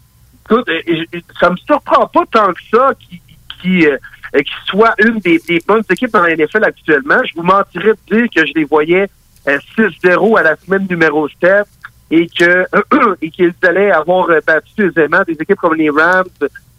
écoute, 0.45 0.67
euh, 0.69 1.03
ça 1.39 1.49
me 1.49 1.57
surprend 1.57 2.07
pas 2.07 2.23
tant 2.31 2.53
que 2.53 2.61
ça 2.71 2.91
qui, 2.99 3.21
qui, 3.61 3.85
euh, 3.87 3.97
euh, 4.35 4.41
soit 4.65 4.93
une 4.99 5.19
des, 5.19 5.39
bonnes 5.67 5.83
équipes 5.89 6.11
dans 6.11 6.23
la 6.23 6.35
NFL 6.35 6.63
actuellement. 6.63 7.23
Je 7.25 7.33
vous 7.35 7.43
mentirais 7.43 7.93
de 8.09 8.15
dire 8.15 8.27
que 8.35 8.45
je 8.45 8.53
les 8.55 8.63
voyais 8.65 9.09
euh, 9.47 9.57
6-0 9.77 10.37
à 10.37 10.43
la 10.43 10.55
semaine 10.57 10.87
numéro 10.89 11.27
7 11.41 11.65
et 12.13 12.27
que 12.27 12.65
et 13.23 13.31
qu'ils 13.31 13.53
allaient 13.63 13.91
avoir 13.91 14.29
euh, 14.29 14.39
battu 14.45 14.87
aisément 14.87 15.23
des 15.25 15.33
équipes 15.33 15.57
comme 15.57 15.73
les 15.73 15.89
Rams 15.89 16.27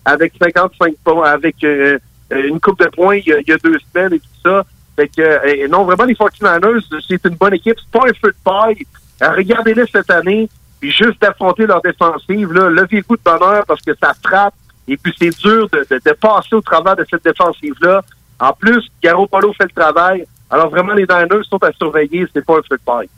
avec 0.04 0.32
55 0.40 0.94
points, 1.02 1.24
avec 1.24 1.56
euh, 1.64 1.98
euh, 2.32 2.48
une 2.48 2.60
coupe 2.60 2.78
de 2.78 2.88
points 2.88 3.16
il 3.16 3.26
y, 3.26 3.52
a, 3.52 3.56
deux 3.56 3.78
semaines 3.92 4.14
et 4.14 4.20
tout 4.20 4.40
ça. 4.44 4.64
Fait 4.94 5.08
que, 5.08 5.66
non, 5.66 5.82
vraiment, 5.82 6.04
les 6.04 6.14
49ers, 6.14 7.02
c'est 7.08 7.24
une 7.24 7.34
bonne 7.34 7.54
équipe. 7.54 7.74
C'est 7.80 7.98
pas 8.00 8.06
un 8.06 8.12
feu 8.12 8.30
de 8.30 8.36
paille. 8.44 8.86
Regardez-les 9.20 9.86
cette 9.90 10.08
année, 10.10 10.48
puis 10.78 10.92
juste 10.92 11.20
d'affronter 11.20 11.66
leur 11.66 11.82
défensive, 11.82 12.52
là, 12.52 12.68
levez-vous 12.68 13.16
de 13.16 13.22
bonheur 13.24 13.64
parce 13.66 13.80
que 13.82 13.92
ça 14.00 14.12
frappe. 14.24 14.54
Et 14.86 14.96
puis, 14.96 15.12
c'est 15.18 15.36
dur 15.36 15.68
de, 15.70 15.84
de, 15.90 16.00
de 16.04 16.12
passer 16.12 16.54
au 16.54 16.60
travers 16.60 16.94
de 16.94 17.04
cette 17.10 17.24
défensive-là. 17.24 18.02
En 18.38 18.52
plus, 18.52 18.88
Garoppolo 19.02 19.52
fait 19.54 19.64
le 19.64 19.82
travail. 19.82 20.26
Alors, 20.48 20.70
vraiment, 20.70 20.92
les 20.92 21.06
Niners 21.10 21.42
sont 21.50 21.62
à 21.64 21.72
surveiller. 21.72 22.24
C'est 22.32 22.44
pas 22.44 22.58
un 22.58 22.62
feu 22.62 22.76
de 22.76 22.84
paille. 22.86 23.08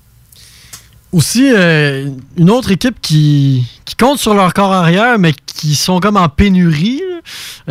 Aussi, 1.17 1.51
euh, 1.51 2.11
une 2.37 2.51
autre 2.51 2.71
équipe 2.71 2.97
qui, 3.01 3.67
qui 3.87 3.97
compte 3.97 4.19
sur 4.19 4.35
leur 4.35 4.53
corps 4.53 4.75
arrière, 4.75 5.19
mais 5.19 5.33
qui 5.33 5.75
sont 5.75 5.99
comme 5.99 6.19
en 6.19 6.29
pénurie, 6.29 7.01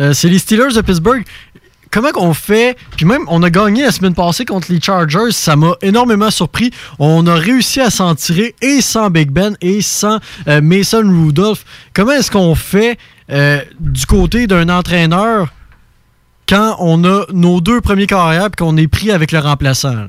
euh, 0.00 0.12
c'est 0.12 0.28
les 0.28 0.40
Steelers 0.40 0.74
de 0.74 0.80
Pittsburgh. 0.80 1.24
comment 1.92 2.10
qu'on 2.10 2.34
fait? 2.34 2.76
Puis 2.96 3.06
même, 3.06 3.22
on 3.28 3.44
a 3.44 3.50
gagné 3.50 3.84
la 3.84 3.92
semaine 3.92 4.16
passée 4.16 4.44
contre 4.46 4.72
les 4.72 4.80
Chargers. 4.80 5.30
Ça 5.30 5.54
m'a 5.54 5.76
énormément 5.80 6.32
surpris. 6.32 6.72
On 6.98 7.24
a 7.28 7.36
réussi 7.36 7.80
à 7.80 7.90
s'en 7.90 8.16
tirer 8.16 8.56
et 8.62 8.80
sans 8.80 9.10
Big 9.10 9.30
Ben 9.30 9.56
et 9.60 9.80
sans 9.80 10.18
euh, 10.48 10.60
Mason 10.60 11.04
Rudolph. 11.04 11.64
Comment 11.94 12.14
est-ce 12.14 12.32
qu'on 12.32 12.56
fait 12.56 12.98
du 13.78 14.06
côté 14.06 14.48
d'un 14.48 14.68
entraîneur 14.68 15.52
quand 16.48 16.74
on 16.80 17.04
a 17.04 17.26
nos 17.32 17.60
deux 17.60 17.80
premiers 17.80 18.08
carrières 18.08 18.46
et 18.46 18.56
qu'on 18.58 18.76
est 18.76 18.88
pris 18.88 19.12
avec 19.12 19.30
le 19.30 19.38
remplaçant? 19.38 20.08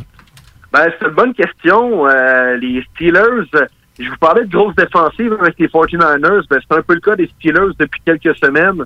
Ben, 0.72 0.88
c'est 1.00 1.08
une 1.08 1.14
bonne 1.14 1.34
question. 1.34 2.08
Euh, 2.08 2.58
les 2.58 2.84
Steelers, 2.94 3.46
je 4.00 4.10
vous 4.10 4.18
parlais 4.18 4.46
de 4.46 4.52
grosses 4.52 4.76
défensives 4.76 5.36
avec 5.40 5.56
les 5.60 5.68
49ers. 5.68 6.44
Ben, 6.50 6.60
c'est 6.70 6.78
un 6.78 6.82
peu 6.82 6.94
le 6.96 7.00
cas 7.00 7.16
des 7.16 7.28
Steelers 7.40 7.74
depuis 7.80 8.02
quelques 8.06 8.36
semaines. 8.38 8.84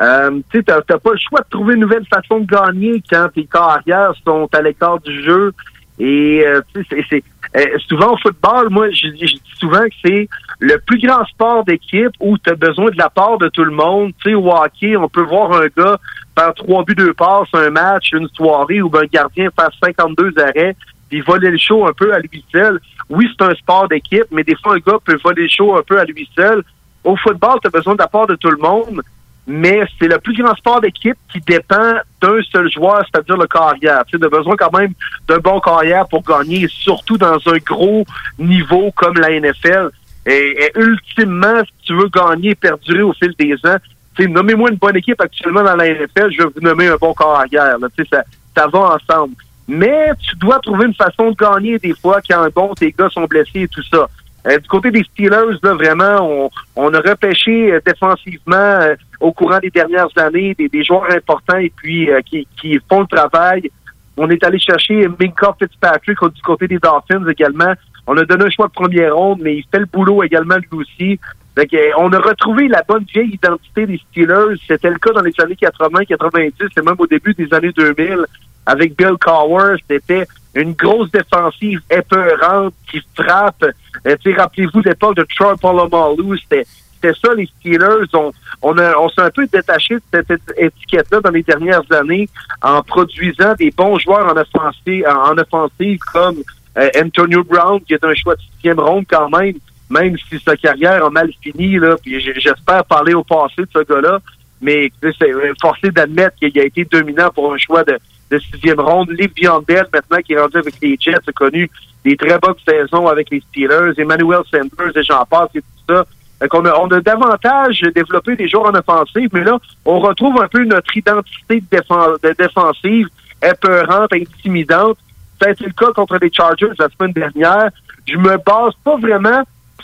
Euh, 0.00 0.40
tu 0.50 0.58
sais, 0.58 0.62
pas 0.62 0.80
le 0.86 1.18
choix 1.18 1.40
de 1.40 1.48
trouver 1.50 1.74
une 1.74 1.80
nouvelle 1.80 2.06
façon 2.12 2.40
de 2.40 2.46
gagner 2.46 3.02
quand 3.08 3.28
tes 3.34 3.44
carrières 3.44 4.12
sont 4.26 4.48
à 4.52 4.60
l'écart 4.62 4.98
du 5.00 5.22
jeu. 5.22 5.52
Et 6.00 6.44
euh, 6.44 6.60
c'est- 7.08 7.22
euh, 7.56 7.78
souvent 7.86 8.14
au 8.14 8.16
football, 8.16 8.68
moi, 8.70 8.90
je, 8.90 9.06
dis- 9.10 9.28
je 9.28 9.34
dis 9.34 9.42
souvent 9.60 9.84
que 9.84 9.94
c'est 10.04 10.28
le 10.58 10.76
plus 10.84 10.98
grand 11.06 11.24
sport 11.26 11.64
d'équipe 11.64 12.10
où 12.18 12.36
tu 12.38 12.50
as 12.50 12.56
besoin 12.56 12.90
de 12.90 12.96
la 12.98 13.08
part 13.08 13.38
de 13.38 13.48
tout 13.48 13.62
le 13.62 13.70
monde. 13.70 14.10
Tu 14.24 14.30
sais, 14.30 14.34
au 14.34 14.50
hockey, 14.50 14.96
on 14.96 15.08
peut 15.08 15.22
voir 15.22 15.52
un 15.52 15.66
gars 15.76 15.98
faire 16.36 16.52
trois 16.54 16.82
buts, 16.82 16.96
deux 16.96 17.14
passes, 17.14 17.46
un 17.52 17.70
match, 17.70 18.10
une 18.12 18.28
soirée, 18.30 18.82
ou 18.82 18.88
ben, 18.88 19.02
un 19.02 19.06
gardien 19.06 19.48
faire 19.56 19.70
52 19.84 20.32
arrêts, 20.40 20.74
puis 21.08 21.20
voler 21.20 21.50
le 21.50 21.58
show 21.58 21.86
un 21.86 21.92
peu 21.92 22.12
à 22.14 22.18
lui 22.18 22.44
seul. 22.50 22.80
Oui, 23.08 23.28
c'est 23.36 23.44
un 23.44 23.54
sport 23.54 23.88
d'équipe, 23.88 24.26
mais 24.30 24.44
des 24.44 24.56
fois, 24.56 24.74
un 24.74 24.78
gars 24.78 24.98
peut 25.04 25.18
voler 25.22 25.42
le 25.42 25.48
show 25.48 25.76
un 25.76 25.82
peu 25.82 25.98
à 25.98 26.04
lui 26.04 26.28
seul. 26.34 26.62
Au 27.02 27.16
football, 27.16 27.58
tu 27.60 27.68
as 27.68 27.70
besoin 27.70 27.96
part 27.96 28.26
de 28.26 28.36
tout 28.36 28.50
le 28.50 28.56
monde, 28.56 29.02
mais 29.46 29.82
c'est 29.98 30.08
le 30.08 30.18
plus 30.18 30.34
grand 30.40 30.54
sport 30.54 30.80
d'équipe 30.80 31.16
qui 31.30 31.40
dépend 31.40 31.94
d'un 32.20 32.40
seul 32.50 32.70
joueur, 32.70 33.04
c'est-à-dire 33.04 33.36
le 33.36 33.46
carrière. 33.46 34.04
Tu 34.06 34.16
as 34.16 34.28
besoin 34.28 34.56
quand 34.56 34.76
même 34.76 34.94
d'un 35.28 35.38
bon 35.38 35.60
carrière 35.60 36.08
pour 36.08 36.22
gagner, 36.22 36.66
surtout 36.68 37.18
dans 37.18 37.36
un 37.46 37.58
gros 37.58 38.04
niveau 38.38 38.90
comme 38.92 39.18
la 39.18 39.38
NFL. 39.38 39.90
Et, 40.26 40.56
et 40.64 40.72
ultimement, 40.78 41.62
si 41.64 41.86
tu 41.86 41.94
veux 41.94 42.08
gagner 42.08 42.50
et 42.50 42.54
perdurer 42.54 43.02
au 43.02 43.12
fil 43.12 43.34
des 43.38 43.54
ans, 43.68 43.76
nommez-moi 44.18 44.70
une 44.70 44.76
bonne 44.76 44.96
équipe 44.96 45.20
actuellement 45.20 45.62
dans 45.62 45.76
la 45.76 45.92
NFL, 45.92 46.30
je 46.30 46.42
vais 46.42 46.48
vous 46.54 46.60
nommer 46.60 46.88
un 46.88 46.96
bon 46.96 47.12
carrière. 47.14 47.78
Là, 47.78 47.88
ça, 48.10 48.22
ça 48.56 48.66
va 48.68 48.96
ensemble. 48.96 49.34
Mais 49.66 50.10
tu 50.20 50.36
dois 50.36 50.58
trouver 50.60 50.86
une 50.86 50.94
façon 50.94 51.30
de 51.30 51.36
gagner 51.36 51.78
des 51.78 51.94
fois 51.94 52.20
quand 52.28 52.46
bon, 52.54 52.74
tes 52.74 52.92
gars 52.92 53.08
sont 53.08 53.24
blessés 53.24 53.62
et 53.62 53.68
tout 53.68 53.82
ça. 53.82 54.08
Euh, 54.46 54.58
du 54.58 54.68
côté 54.68 54.90
des 54.90 55.02
Steelers, 55.04 55.58
là, 55.62 55.72
vraiment, 55.72 56.18
on, 56.20 56.50
on 56.76 56.92
a 56.92 57.00
repêché 57.00 57.72
euh, 57.72 57.80
défensivement 57.84 58.56
euh, 58.56 58.94
au 59.20 59.32
courant 59.32 59.58
des 59.58 59.70
dernières 59.70 60.08
années 60.16 60.54
des, 60.54 60.68
des 60.68 60.84
joueurs 60.84 61.10
importants 61.10 61.56
et 61.56 61.72
puis 61.74 62.10
euh, 62.10 62.20
qui, 62.20 62.46
qui 62.60 62.78
font 62.88 63.00
le 63.00 63.06
travail. 63.06 63.70
On 64.18 64.28
est 64.28 64.44
allé 64.44 64.58
chercher 64.58 65.08
Minka 65.18 65.56
Fitzpatrick 65.58 66.18
du 66.22 66.42
côté 66.42 66.68
des 66.68 66.78
Dolphins 66.78 67.26
également. 67.26 67.72
On 68.06 68.16
a 68.18 68.24
donné 68.24 68.44
un 68.44 68.50
choix 68.50 68.66
de 68.66 68.72
première 68.72 69.16
ronde, 69.16 69.40
mais 69.42 69.56
il 69.56 69.64
fait 69.70 69.80
le 69.80 69.86
boulot 69.86 70.22
également 70.22 70.56
lui 70.56 70.68
aussi. 70.72 71.20
Euh, 71.58 71.90
on 71.98 72.12
a 72.12 72.18
retrouvé 72.18 72.68
la 72.68 72.82
bonne 72.82 73.04
vieille 73.12 73.34
identité 73.34 73.86
des 73.86 74.00
Steelers. 74.10 74.56
C'était 74.66 74.90
le 74.90 74.98
cas 74.98 75.12
dans 75.12 75.22
les 75.22 75.32
années 75.40 75.56
80, 75.56 76.04
90 76.04 76.52
et 76.60 76.80
même 76.82 76.96
au 76.98 77.06
début 77.06 77.34
des 77.34 77.52
années 77.54 77.72
2000 77.72 78.26
avec 78.66 78.96
Bill 78.96 79.14
Cowher. 79.20 79.76
C'était 79.88 80.26
une 80.54 80.72
grosse 80.72 81.10
défensive 81.10 81.80
épeurante 81.90 82.74
qui 82.90 83.00
frappe. 83.14 83.64
Euh, 84.06 84.16
Rappelez-vous 84.36 84.80
l'époque 84.82 85.16
de 85.16 85.26
Troy 85.36 85.56
Polamalu. 85.56 86.38
C'était 86.38 86.64
c'était 87.02 87.18
ça, 87.20 87.34
les 87.34 87.46
Steelers. 87.60 88.06
On, 88.14 88.32
on, 88.62 88.78
a- 88.78 88.96
on 88.96 89.08
s'est 89.10 89.20
un 89.20 89.30
peu 89.30 89.46
détaché 89.46 89.96
de 89.96 90.00
cette 90.10 90.30
éti- 90.30 90.52
étiquette-là 90.56 91.20
dans 91.20 91.30
les 91.30 91.42
dernières 91.42 91.82
années 91.92 92.28
en 92.62 92.82
produisant 92.82 93.52
des 93.58 93.70
bons 93.70 93.98
joueurs 93.98 94.26
en 94.32 94.36
offensive, 94.38 95.04
en, 95.06 95.32
en 95.32 95.36
offensive 95.38 95.98
comme 96.12 96.36
euh, 96.78 96.88
Antonio 96.98 97.44
Brown, 97.44 97.78
qui 97.82 97.92
est 97.92 98.02
un 98.04 98.14
choix 98.14 98.36
de 98.36 98.40
sixième 98.54 98.80
ronde 98.80 99.04
quand 99.08 99.28
même, 99.28 99.54
même 99.90 100.16
si 100.30 100.38
sa 100.40 100.56
carrière 100.56 101.04
a 101.04 101.10
mal 101.10 101.30
fini. 101.42 101.78
Là, 101.78 101.96
puis 102.02 102.18
j'espère 102.20 102.84
parler 102.86 103.12
au 103.12 103.22
passé 103.22 103.62
de 103.62 103.68
ce 103.70 103.80
gars-là, 103.84 104.18
mais 104.62 104.90
c'est 105.02 105.30
euh, 105.30 105.52
forcé 105.60 105.90
d'admettre 105.90 106.36
qu'il 106.36 106.58
a 106.58 106.64
été 106.64 106.86
dominant 106.86 107.28
pour 107.34 107.52
un 107.52 107.58
choix 107.58 107.84
de, 107.84 107.98
de 108.30 108.38
sixième 108.38 108.80
ronde. 108.80 109.10
Liv 109.10 109.30
Bell, 109.66 109.86
maintenant, 109.92 110.18
qui 110.24 110.32
est 110.32 110.40
rendu 110.40 110.56
avec 110.56 110.74
les 110.82 110.96
Jets, 110.98 111.16
a 111.26 111.32
connu 111.32 111.70
des 112.04 112.16
très 112.16 112.38
bonnes 112.38 112.54
saisons 112.66 113.08
avec 113.08 113.30
les 113.30 113.42
Steelers. 113.50 113.92
Emmanuel 113.96 114.42
Sanders 114.50 114.96
et 114.96 115.02
j'en 115.02 115.24
passe 115.24 115.50
et 115.54 115.60
tout 115.60 115.94
ça. 115.94 116.04
Qu'on 116.48 116.66
a, 116.66 116.78
on 116.78 116.88
a 116.88 117.00
davantage 117.00 117.80
développé 117.94 118.36
des 118.36 118.48
joueurs 118.48 118.66
en 118.66 118.74
offensive, 118.74 119.30
mais 119.32 119.44
là, 119.44 119.58
on 119.86 119.98
retrouve 120.00 120.42
un 120.42 120.48
peu 120.48 120.62
notre 120.64 120.94
identité 120.94 121.62
de, 121.70 122.28
de 122.28 122.34
défensive, 122.36 123.08
épeurante, 123.42 124.12
intimidante. 124.12 124.98
Ça 125.40 125.48
a 125.48 125.52
été 125.52 125.64
le 125.64 125.72
cas 125.72 125.92
contre 125.92 126.18
les 126.20 126.30
Chargers 126.30 126.72
la 126.78 126.88
semaine 126.90 127.12
dernière. 127.12 127.70
Je 128.06 128.18
me 128.18 128.36
base 128.36 128.74
pas 128.84 128.96
vraiment 128.96 129.42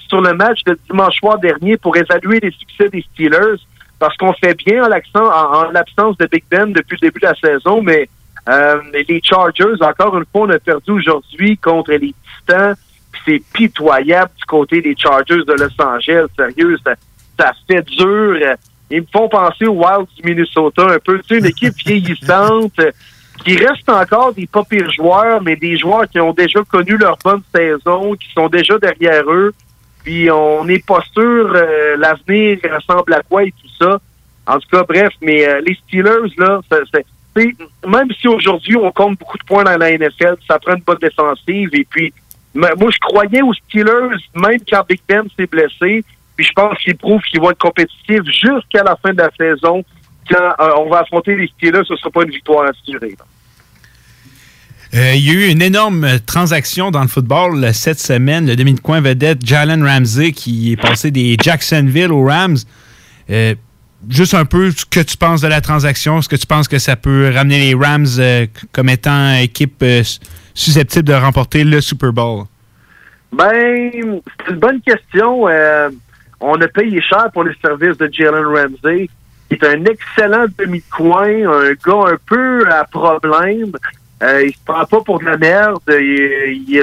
sur 0.08 0.20
le 0.20 0.34
match 0.34 0.62
de 0.64 0.76
dimanche 0.90 1.16
soir 1.16 1.38
dernier 1.38 1.78
pour 1.78 1.96
évaluer 1.96 2.40
les 2.40 2.50
succès 2.50 2.88
des 2.90 3.04
Steelers, 3.12 3.56
parce 3.98 4.16
qu'on 4.18 4.32
fait 4.34 4.54
bien 4.54 4.84
en 4.84 4.88
l'accent, 4.88 5.24
en, 5.24 5.60
en 5.60 5.70
l'absence 5.70 6.18
de 6.18 6.26
Big 6.26 6.44
Ben 6.50 6.72
depuis 6.72 6.98
le 7.00 7.08
début 7.08 7.20
de 7.20 7.26
la 7.26 7.34
saison, 7.36 7.80
mais 7.80 8.08
euh, 8.48 8.80
les 8.92 9.20
Chargers, 9.22 9.80
encore 9.80 10.16
une 10.16 10.24
fois, 10.32 10.42
on 10.42 10.50
a 10.50 10.58
perdu 10.58 10.90
aujourd'hui 10.92 11.56
contre 11.58 11.92
les 11.92 12.14
Titans. 12.38 12.74
Puis 13.12 13.20
C'est 13.26 13.42
pitoyable 13.52 14.30
du 14.38 14.44
côté 14.44 14.80
des 14.80 14.94
Chargers 14.96 15.44
de 15.46 15.52
Los 15.52 15.82
Angeles. 15.84 16.26
Sérieux, 16.36 16.76
ça, 16.84 16.94
ça 17.38 17.52
fait 17.68 17.82
dur. 17.82 18.36
Ils 18.90 19.02
me 19.02 19.06
font 19.12 19.28
penser 19.28 19.66
aux 19.66 19.84
Wilds 19.84 20.08
du 20.16 20.22
Minnesota 20.28 20.82
un 20.88 20.98
peu. 20.98 21.18
Tu 21.20 21.26
sais, 21.34 21.38
une 21.38 21.46
équipe 21.46 21.74
vieillissante 21.86 22.80
qui 23.44 23.56
reste 23.56 23.88
encore 23.88 24.32
des 24.34 24.46
pas 24.46 24.64
pires 24.64 24.90
joueurs, 24.92 25.40
mais 25.42 25.56
des 25.56 25.76
joueurs 25.78 26.08
qui 26.08 26.20
ont 26.20 26.32
déjà 26.32 26.60
connu 26.64 26.96
leur 26.96 27.16
bonne 27.24 27.42
saison, 27.54 28.14
qui 28.14 28.28
sont 28.32 28.48
déjà 28.48 28.78
derrière 28.78 29.22
eux. 29.30 29.52
Puis 30.04 30.30
on 30.30 30.64
n'est 30.64 30.78
pas 30.80 31.00
sûr 31.12 31.52
euh, 31.54 31.96
l'avenir 31.96 32.58
ressemble 32.72 33.12
à 33.14 33.22
quoi 33.22 33.44
et 33.44 33.52
tout 33.52 33.68
ça. 33.78 33.98
En 34.46 34.58
tout 34.58 34.68
cas, 34.70 34.82
bref, 34.88 35.10
mais 35.20 35.46
euh, 35.46 35.60
les 35.64 35.74
Steelers, 35.86 36.32
là, 36.38 36.60
c'est- 36.70 37.04
même 37.36 38.08
si 38.20 38.28
aujourd'hui 38.28 38.76
on 38.76 38.90
compte 38.92 39.18
beaucoup 39.18 39.38
de 39.38 39.44
points 39.44 39.64
dans 39.64 39.76
la 39.76 39.96
NFL, 39.96 40.36
ça 40.46 40.58
prend 40.58 40.74
une 40.74 40.82
bonne 40.82 40.98
défensive. 40.98 41.70
Et 41.72 41.86
puis, 41.88 42.12
moi, 42.54 42.90
je 42.90 42.98
croyais 42.98 43.42
aux 43.42 43.54
Steelers, 43.54 44.16
même 44.34 44.58
quand 44.68 44.84
Big 44.88 45.00
Ben 45.08 45.24
s'est 45.38 45.46
blessé. 45.46 46.04
Puis 46.36 46.46
je 46.46 46.52
pense 46.52 46.78
qu'ils 46.78 46.96
prouvent 46.96 47.22
qu'ils 47.22 47.40
vont 47.40 47.50
être 47.50 47.58
compétitifs 47.58 48.24
jusqu'à 48.24 48.82
la 48.82 48.96
fin 48.96 49.12
de 49.12 49.18
la 49.18 49.30
saison. 49.38 49.84
Quand 50.28 50.54
euh, 50.60 50.70
on 50.78 50.88
va 50.88 51.00
affronter 51.00 51.36
les 51.36 51.48
Steelers, 51.48 51.82
ce 51.86 51.92
ne 51.92 51.98
sera 51.98 52.10
pas 52.10 52.22
une 52.22 52.30
victoire 52.30 52.68
assurée. 52.68 53.16
Euh, 54.94 55.12
il 55.14 55.24
y 55.24 55.30
a 55.30 55.32
eu 55.34 55.50
une 55.50 55.62
énorme 55.62 56.18
transaction 56.26 56.90
dans 56.90 57.02
le 57.02 57.08
football 57.08 57.62
euh, 57.62 57.72
cette 57.72 58.00
semaine. 58.00 58.46
Le 58.46 58.56
demi 58.56 58.74
de 58.74 58.80
coin 58.80 59.00
vedette 59.00 59.44
Jalen 59.46 59.84
Ramsey 59.84 60.32
qui 60.32 60.72
est 60.72 60.80
passé 60.80 61.10
des 61.10 61.36
Jacksonville 61.40 62.10
aux 62.10 62.24
Rams. 62.24 62.56
Juste 64.08 64.34
un 64.34 64.44
peu 64.44 64.70
ce 64.70 64.84
que 64.84 65.00
tu 65.00 65.16
penses 65.16 65.40
de 65.40 65.48
la 65.48 65.60
transaction. 65.60 66.18
Est-ce 66.18 66.28
que 66.28 66.36
tu 66.36 66.46
penses 66.46 66.68
que 66.68 66.78
ça 66.78 66.96
peut 66.96 67.30
ramener 67.34 67.58
les 67.60 67.74
Rams 67.74 68.06
euh, 68.18 68.46
comme 68.72 68.88
étant 68.88 69.34
équipe 69.34 69.82
euh, 69.82 70.02
susceptible 70.54 71.04
de 71.04 71.14
remporter 71.14 71.64
le 71.64 71.80
Super 71.80 72.12
Bowl? 72.12 72.44
Ben, 73.32 73.90
c'est 73.92 74.52
une 74.52 74.58
bonne 74.58 74.80
question. 74.80 75.48
Euh, 75.48 75.90
on 76.40 76.60
a 76.60 76.68
payé 76.68 77.00
cher 77.00 77.28
pour 77.32 77.44
les 77.44 77.54
services 77.62 77.96
de 77.98 78.08
Jalen 78.12 78.46
Ramsey. 78.46 79.08
Il 79.50 79.56
est 79.56 79.64
un 79.64 79.84
excellent 79.84 80.46
demi-coin, 80.58 81.48
un 81.48 81.72
gars 81.72 82.12
un 82.12 82.18
peu 82.26 82.66
à 82.70 82.84
problème. 82.84 83.72
Il 84.22 84.52
se 84.52 84.64
prend 84.64 84.84
pas 84.84 85.00
pour 85.00 85.18
de 85.18 85.24
la 85.24 85.36
merde. 85.36 85.80
Il, 85.88 86.82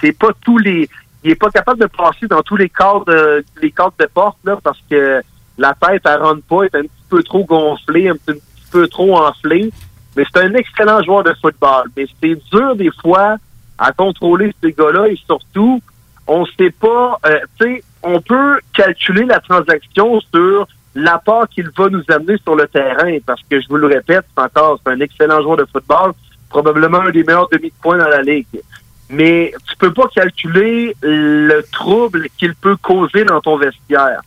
c'est 0.00 0.16
pas 0.18 0.30
tous 0.44 0.58
les. 0.58 0.88
Il 1.24 1.30
est 1.30 1.36
pas 1.36 1.50
capable 1.50 1.80
de 1.80 1.86
passer 1.86 2.26
dans 2.26 2.42
tous 2.42 2.56
les 2.56 2.68
cadres, 2.68 3.42
les 3.62 3.70
cadres 3.70 3.94
de 3.98 4.06
porte 4.06 4.38
là, 4.44 4.58
parce 4.62 4.82
que 4.90 5.22
la 5.58 5.74
tête 5.74 6.02
elle 6.04 6.22
rentre 6.22 6.42
pas, 6.42 6.64
est 6.64 6.74
un 6.74 6.82
petit 6.82 7.04
peu 7.08 7.22
trop 7.22 7.44
gonflée, 7.44 8.08
un 8.08 8.16
petit, 8.16 8.40
peu 8.70 8.88
trop 8.88 9.16
enflée. 9.16 9.70
Mais 10.16 10.24
c'est 10.32 10.42
un 10.42 10.54
excellent 10.54 11.02
joueur 11.02 11.24
de 11.24 11.34
football. 11.40 11.90
Mais 11.96 12.06
c'est 12.20 12.38
dur 12.50 12.74
des 12.74 12.90
fois 13.02 13.36
à 13.78 13.92
contrôler 13.92 14.54
ces 14.62 14.72
gars-là 14.72 15.08
et 15.08 15.18
surtout, 15.26 15.80
on 16.26 16.46
sait 16.46 16.70
pas, 16.70 17.18
euh, 17.26 17.38
tu 17.60 17.66
sais, 17.66 17.84
on 18.02 18.20
peut 18.20 18.58
calculer 18.72 19.24
la 19.24 19.40
transaction 19.40 20.20
sur 20.32 20.66
l'apport 20.94 21.48
qu'il 21.48 21.70
va 21.76 21.88
nous 21.88 22.04
amener 22.08 22.36
sur 22.42 22.54
le 22.54 22.66
terrain 22.68 23.18
parce 23.24 23.40
que 23.48 23.60
je 23.60 23.68
vous 23.68 23.76
le 23.76 23.86
répète, 23.86 24.24
c'est 24.36 24.42
encore, 24.42 24.78
c'est 24.84 24.92
un 24.92 25.00
excellent 25.00 25.42
joueur 25.42 25.56
de 25.56 25.66
football, 25.72 26.12
probablement 26.48 27.00
un 27.00 27.10
des 27.10 27.24
meilleurs 27.24 27.48
demi 27.50 27.68
de 27.68 27.74
points 27.80 27.98
dans 27.98 28.08
la 28.08 28.22
ligue. 28.22 28.46
Mais 29.08 29.52
tu 29.68 29.76
peux 29.76 29.92
pas 29.92 30.08
calculer 30.14 30.94
le 31.02 31.60
trouble 31.72 32.28
qu'il 32.38 32.54
peut 32.54 32.76
causer 32.76 33.24
dans 33.24 33.40
ton 33.40 33.56
vestiaire. 33.56 34.22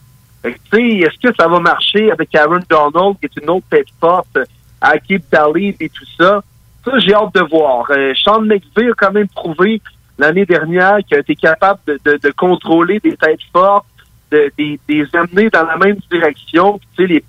Est-ce 0.49 1.19
que 1.30 1.34
ça 1.39 1.47
va 1.47 1.59
marcher 1.59 2.11
avec 2.11 2.34
Aaron 2.35 2.59
Donald, 2.69 3.17
qui 3.19 3.26
est 3.26 3.41
une 3.41 3.49
autre 3.49 3.65
tête 3.69 3.88
forte, 3.99 4.38
Akib 4.81 5.22
Talib 5.30 5.76
et 5.80 5.89
tout 5.89 6.05
ça? 6.17 6.43
Ça, 6.84 6.99
j'ai 6.99 7.13
hâte 7.15 7.34
de 7.34 7.41
voir. 7.41 7.85
Euh, 7.89 8.13
Sean 8.15 8.41
McVay 8.41 8.89
a 8.89 8.93
quand 8.95 9.11
même 9.11 9.27
prouvé 9.30 9.81
l'année 10.19 10.45
dernière 10.45 10.97
qu'il 11.07 11.17
a 11.17 11.19
été 11.22 11.35
capable 11.35 11.80
de, 11.88 11.99
de- 12.05 12.17
de 12.22 12.31
contrôler 12.31 12.99
des 12.99 13.17
têtes 13.17 13.39
fortes, 13.51 13.85
de, 14.31 14.51
des, 14.57 14.80
des 14.88 15.05
amener 15.15 15.49
dans 15.49 15.63
la 15.65 15.77
même 15.77 15.97
direction. 16.11 16.80
Puis, 16.95 17.07
les, 17.07 17.23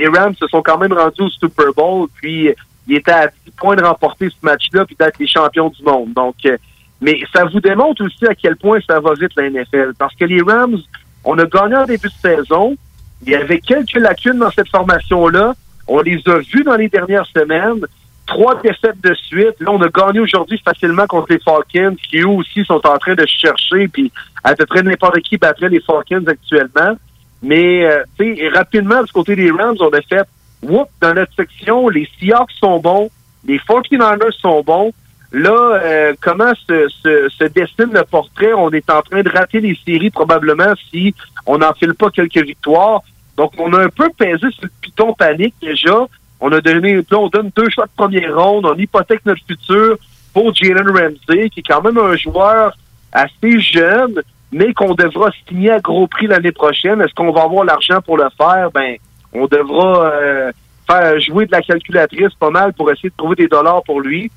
les 0.00 0.08
Rams 0.08 0.34
se 0.34 0.46
sont 0.48 0.62
quand 0.62 0.78
même 0.78 0.92
rendus 0.92 1.22
au 1.22 1.30
Super 1.30 1.72
Bowl. 1.76 2.08
Puis 2.20 2.50
il 2.88 2.96
était 2.96 3.12
à 3.12 3.28
10 3.28 3.50
points 3.56 3.76
de 3.76 3.82
remporter 3.84 4.28
ce 4.28 4.36
match-là 4.44 4.84
puis 4.84 4.96
d'être 4.98 5.18
les 5.18 5.26
champions 5.28 5.68
du 5.70 5.82
monde. 5.84 6.12
Donc, 6.12 6.34
euh, 6.46 6.56
mais 7.00 7.20
ça 7.32 7.44
vous 7.44 7.60
démontre 7.60 8.04
aussi 8.04 8.26
à 8.26 8.34
quel 8.34 8.56
point 8.56 8.78
ça 8.86 8.98
va 9.00 9.12
vite 9.14 9.32
la 9.36 9.50
NFL. 9.50 9.92
Parce 9.98 10.14
que 10.16 10.24
les 10.24 10.42
Rams, 10.42 10.78
on 11.26 11.38
a 11.38 11.44
gagné 11.44 11.76
en 11.76 11.84
début 11.84 12.08
de 12.08 12.28
saison. 12.28 12.76
Il 13.22 13.30
y 13.30 13.34
avait 13.34 13.58
quelques 13.58 13.96
lacunes 13.96 14.38
dans 14.38 14.50
cette 14.50 14.68
formation-là. 14.68 15.54
On 15.88 16.00
les 16.00 16.22
a 16.26 16.38
vus 16.38 16.62
dans 16.64 16.76
les 16.76 16.88
dernières 16.88 17.26
semaines. 17.26 17.84
Trois 18.26 18.60
défaites 18.62 19.00
de 19.02 19.12
suite. 19.14 19.60
Là, 19.60 19.72
on 19.72 19.82
a 19.82 19.88
gagné 19.88 20.20
aujourd'hui 20.20 20.60
facilement 20.64 21.06
contre 21.06 21.32
les 21.32 21.40
Falcons, 21.40 21.96
qui 22.08 22.18
eux 22.20 22.28
aussi 22.28 22.64
sont 22.64 22.84
en 22.86 22.98
train 22.98 23.14
de 23.14 23.26
chercher, 23.26 23.88
puis 23.88 24.10
à 24.42 24.54
peu 24.54 24.66
près 24.66 24.82
n'importe 24.82 25.20
qui 25.20 25.36
battrait 25.36 25.68
les 25.68 25.80
Falcons 25.80 26.24
actuellement. 26.26 26.96
Mais, 27.42 27.84
euh, 27.84 28.02
tu 28.18 28.36
sais, 28.36 28.48
rapidement, 28.48 29.02
du 29.02 29.12
côté 29.12 29.36
des 29.36 29.50
Rams, 29.50 29.76
on 29.80 29.90
a 29.90 30.02
fait, 30.02 30.26
whoop, 30.62 30.88
dans 31.00 31.14
notre 31.14 31.34
section, 31.34 31.88
les 31.88 32.08
Seahawks 32.18 32.52
sont 32.52 32.78
bons, 32.78 33.10
les 33.44 33.58
49ers 33.58 34.32
sont 34.40 34.62
bons. 34.62 34.92
Là, 35.32 35.80
euh, 35.82 36.14
comment 36.20 36.52
se, 36.54 37.48
dessine 37.48 37.92
le 37.92 38.04
portrait? 38.04 38.52
On 38.52 38.70
est 38.70 38.88
en 38.90 39.02
train 39.02 39.22
de 39.22 39.28
rater 39.28 39.60
les 39.60 39.78
séries 39.84 40.10
probablement 40.10 40.74
si 40.90 41.14
on 41.46 41.58
n'enfile 41.58 41.94
pas 41.94 42.10
quelques 42.10 42.44
victoires. 42.44 43.02
Donc, 43.36 43.52
on 43.58 43.72
a 43.74 43.84
un 43.84 43.88
peu 43.88 44.08
pesé 44.16 44.50
sur 44.50 44.62
le 44.62 44.70
piton 44.80 45.12
panique 45.14 45.54
déjà. 45.60 46.06
On 46.40 46.52
a 46.52 46.60
donné, 46.60 47.02
on 47.12 47.28
donne 47.28 47.50
deux 47.56 47.68
choix 47.70 47.86
de 47.86 47.90
première 47.96 48.36
ronde, 48.36 48.66
on 48.66 48.76
hypothèque 48.76 49.24
notre 49.24 49.42
futur 49.46 49.96
pour 50.32 50.54
Jalen 50.54 50.88
Ramsey, 50.88 51.50
qui 51.50 51.60
est 51.60 51.66
quand 51.66 51.82
même 51.82 51.98
un 51.98 52.14
joueur 52.16 52.76
assez 53.12 53.60
jeune, 53.60 54.20
mais 54.52 54.74
qu'on 54.74 54.94
devra 54.94 55.30
signer 55.48 55.70
à 55.70 55.80
gros 55.80 56.06
prix 56.06 56.26
l'année 56.26 56.52
prochaine. 56.52 57.00
Est-ce 57.00 57.14
qu'on 57.14 57.32
va 57.32 57.42
avoir 57.42 57.64
l'argent 57.64 58.00
pour 58.02 58.18
le 58.18 58.28
faire? 58.36 58.70
Ben, 58.72 58.96
on 59.32 59.46
devra 59.46 60.04
euh, 60.06 60.52
faire 60.86 61.20
jouer 61.20 61.46
de 61.46 61.52
la 61.52 61.62
calculatrice 61.62 62.34
pas 62.38 62.50
mal 62.50 62.72
pour 62.74 62.90
essayer 62.90 63.08
de 63.08 63.16
trouver 63.16 63.36
des 63.36 63.48
dollars 63.48 63.82
pour 63.82 64.00
lui. 64.00 64.30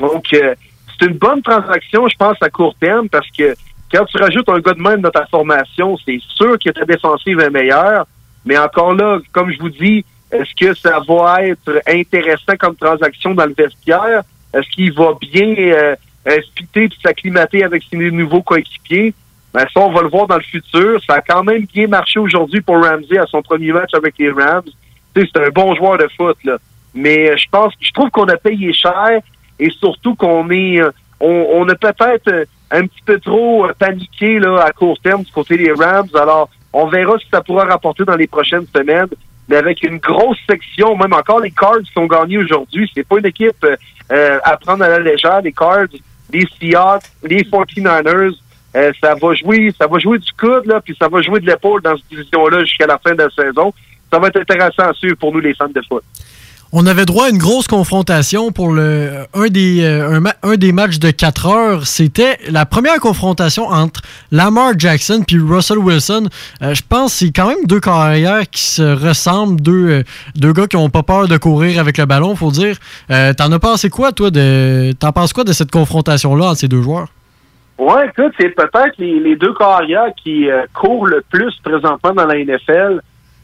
Donc, 0.00 0.24
euh, 0.32 0.54
c'est 0.98 1.06
une 1.06 1.18
bonne 1.18 1.42
transaction, 1.42 2.08
je 2.08 2.16
pense, 2.16 2.36
à 2.40 2.50
court 2.50 2.74
terme, 2.80 3.08
parce 3.08 3.28
que 3.30 3.54
quand 3.92 4.04
tu 4.06 4.16
rajoutes 4.18 4.48
un 4.48 4.60
gars 4.60 4.74
de 4.74 4.82
même 4.82 5.00
dans 5.00 5.10
ta 5.10 5.26
formation, 5.26 5.96
c'est 6.04 6.20
sûr 6.36 6.58
que 6.58 6.70
ta 6.70 6.84
défensive 6.84 7.38
est 7.40 7.50
meilleure. 7.50 8.06
Mais 8.44 8.56
encore 8.56 8.94
là, 8.94 9.18
comme 9.32 9.52
je 9.52 9.58
vous 9.58 9.70
dis, 9.70 10.04
est-ce 10.30 10.54
que 10.54 10.74
ça 10.74 11.00
va 11.06 11.44
être 11.44 11.82
intéressant 11.86 12.56
comme 12.58 12.76
transaction 12.76 13.34
dans 13.34 13.46
le 13.46 13.54
vestiaire? 13.56 14.22
Est-ce 14.54 14.68
qu'il 14.70 14.92
va 14.92 15.12
bien 15.20 15.54
euh, 15.58 15.96
et 16.26 16.88
s'acclimater 17.02 17.64
avec 17.64 17.82
ses 17.90 17.96
nouveaux 17.96 18.42
coéquipiers? 18.42 19.12
Ben, 19.52 19.66
ça, 19.74 19.80
on 19.80 19.92
va 19.92 20.02
le 20.02 20.08
voir 20.08 20.28
dans 20.28 20.36
le 20.36 20.42
futur. 20.42 21.00
Ça 21.04 21.14
a 21.14 21.20
quand 21.20 21.42
même 21.42 21.66
bien 21.66 21.88
marché 21.88 22.20
aujourd'hui 22.20 22.60
pour 22.60 22.82
Ramsey 22.82 23.18
à 23.18 23.26
son 23.26 23.42
premier 23.42 23.72
match 23.72 23.92
avec 23.94 24.14
les 24.18 24.30
Rams. 24.30 24.62
C'est 25.16 25.36
un 25.36 25.48
bon 25.48 25.74
joueur 25.74 25.98
de 25.98 26.08
foot, 26.16 26.36
là. 26.44 26.58
Mais 26.94 27.36
je 27.36 27.46
pense, 27.50 27.72
je 27.80 27.90
trouve 27.92 28.10
qu'on 28.10 28.26
a 28.26 28.36
payé 28.36 28.72
cher 28.72 29.20
et 29.60 29.70
surtout 29.70 30.16
qu'on 30.16 30.50
est, 30.50 30.80
euh, 30.80 30.90
on, 31.20 31.46
on 31.52 31.68
a 31.68 31.74
peut-être 31.74 32.28
euh, 32.28 32.44
un 32.70 32.86
petit 32.86 33.02
peu 33.04 33.20
trop 33.20 33.66
euh, 33.66 33.72
paniqué 33.78 34.40
là 34.40 34.64
à 34.64 34.72
court 34.72 34.98
terme 35.00 35.22
du 35.22 35.30
côté 35.30 35.56
des 35.56 35.70
Rams. 35.70 36.08
Alors, 36.14 36.48
on 36.72 36.86
verra 36.86 37.18
ce 37.18 37.24
que 37.24 37.30
ça 37.30 37.42
pourra 37.42 37.64
rapporter 37.66 38.04
dans 38.04 38.16
les 38.16 38.26
prochaines 38.26 38.66
semaines. 38.74 39.08
Mais 39.48 39.56
avec 39.56 39.82
une 39.82 39.98
grosse 39.98 40.38
section, 40.48 40.96
même 40.96 41.12
encore 41.12 41.40
les 41.40 41.50
Cards 41.50 41.80
sont 41.92 42.06
gagnés 42.06 42.38
aujourd'hui, 42.38 42.90
c'est 42.94 43.06
pas 43.06 43.18
une 43.18 43.26
équipe 43.26 43.66
à 44.08 44.56
prendre 44.58 44.84
à 44.84 44.88
la 44.88 45.00
légère. 45.00 45.40
Les 45.42 45.52
Cards, 45.52 45.88
les 46.32 46.46
Seahawks, 46.60 47.02
les 47.24 47.42
49ers, 47.42 48.36
ça 49.00 49.16
va 49.20 49.34
jouer, 49.34 49.74
ça 49.76 49.88
va 49.88 49.98
jouer 49.98 50.18
du 50.18 50.30
coude 50.38 50.66
là, 50.66 50.80
puis 50.80 50.96
ça 50.96 51.08
va 51.08 51.20
jouer 51.20 51.40
de 51.40 51.46
l'épaule 51.46 51.82
dans 51.82 51.96
cette 51.96 52.06
division-là 52.10 52.60
jusqu'à 52.60 52.86
la 52.86 52.98
fin 52.98 53.12
de 53.12 53.24
la 53.24 53.30
saison. 53.30 53.74
Ça 54.12 54.20
va 54.20 54.28
être 54.28 54.40
intéressant 54.40 54.84
à 54.84 54.92
suivre 54.92 55.16
pour 55.16 55.32
nous 55.32 55.40
les 55.40 55.54
fans 55.54 55.66
de 55.66 55.82
foot. 55.88 56.04
On 56.72 56.86
avait 56.86 57.04
droit 57.04 57.26
à 57.26 57.30
une 57.30 57.38
grosse 57.38 57.66
confrontation 57.66 58.52
pour 58.52 58.72
le 58.72 59.26
un 59.34 59.48
des 59.48 59.82
euh, 59.82 60.20
un, 60.44 60.54
des 60.54 60.70
matchs 60.70 61.00
de 61.00 61.10
4 61.10 61.48
heures. 61.48 61.86
C'était 61.86 62.38
la 62.48 62.64
première 62.64 63.00
confrontation 63.00 63.64
entre 63.64 64.02
Lamar 64.30 64.78
Jackson 64.78 65.24
puis 65.26 65.38
Russell 65.40 65.78
Wilson. 65.78 66.28
Euh, 66.62 66.72
je 66.72 66.82
pense 66.88 67.12
que 67.12 67.26
c'est 67.26 67.32
quand 67.32 67.48
même 67.48 67.64
deux 67.66 67.80
carrières 67.80 68.48
qui 68.48 68.62
se 68.62 68.82
ressemblent, 68.82 69.60
deux 69.60 69.90
euh, 69.90 70.02
deux 70.36 70.52
gars 70.52 70.68
qui 70.68 70.76
ont 70.76 70.90
pas 70.90 71.02
peur 71.02 71.26
de 71.26 71.36
courir 71.38 71.80
avec 71.80 71.98
le 71.98 72.06
ballon, 72.06 72.36
faut 72.36 72.52
dire. 72.52 72.76
T'en 73.08 73.50
as 73.50 73.58
pensé 73.58 73.90
quoi 73.90 74.12
toi 74.12 74.30
de 74.30 74.92
t'en 74.92 75.10
penses 75.10 75.32
quoi 75.32 75.42
de 75.42 75.52
cette 75.52 75.72
confrontation 75.72 76.36
là 76.36 76.50
entre 76.50 76.58
ces 76.58 76.68
deux 76.68 76.82
joueurs? 76.82 77.08
Ouais, 77.78 78.06
écoute, 78.06 78.32
c'est 78.38 78.50
peut-être 78.50 78.94
les, 78.98 79.34
deux 79.34 79.54
carrières 79.54 80.12
qui 80.22 80.46
courent 80.72 81.06
le 81.06 81.24
plus 81.30 81.52
présentement 81.64 82.12
dans 82.12 82.26
la 82.26 82.36
NFL. 82.36 83.00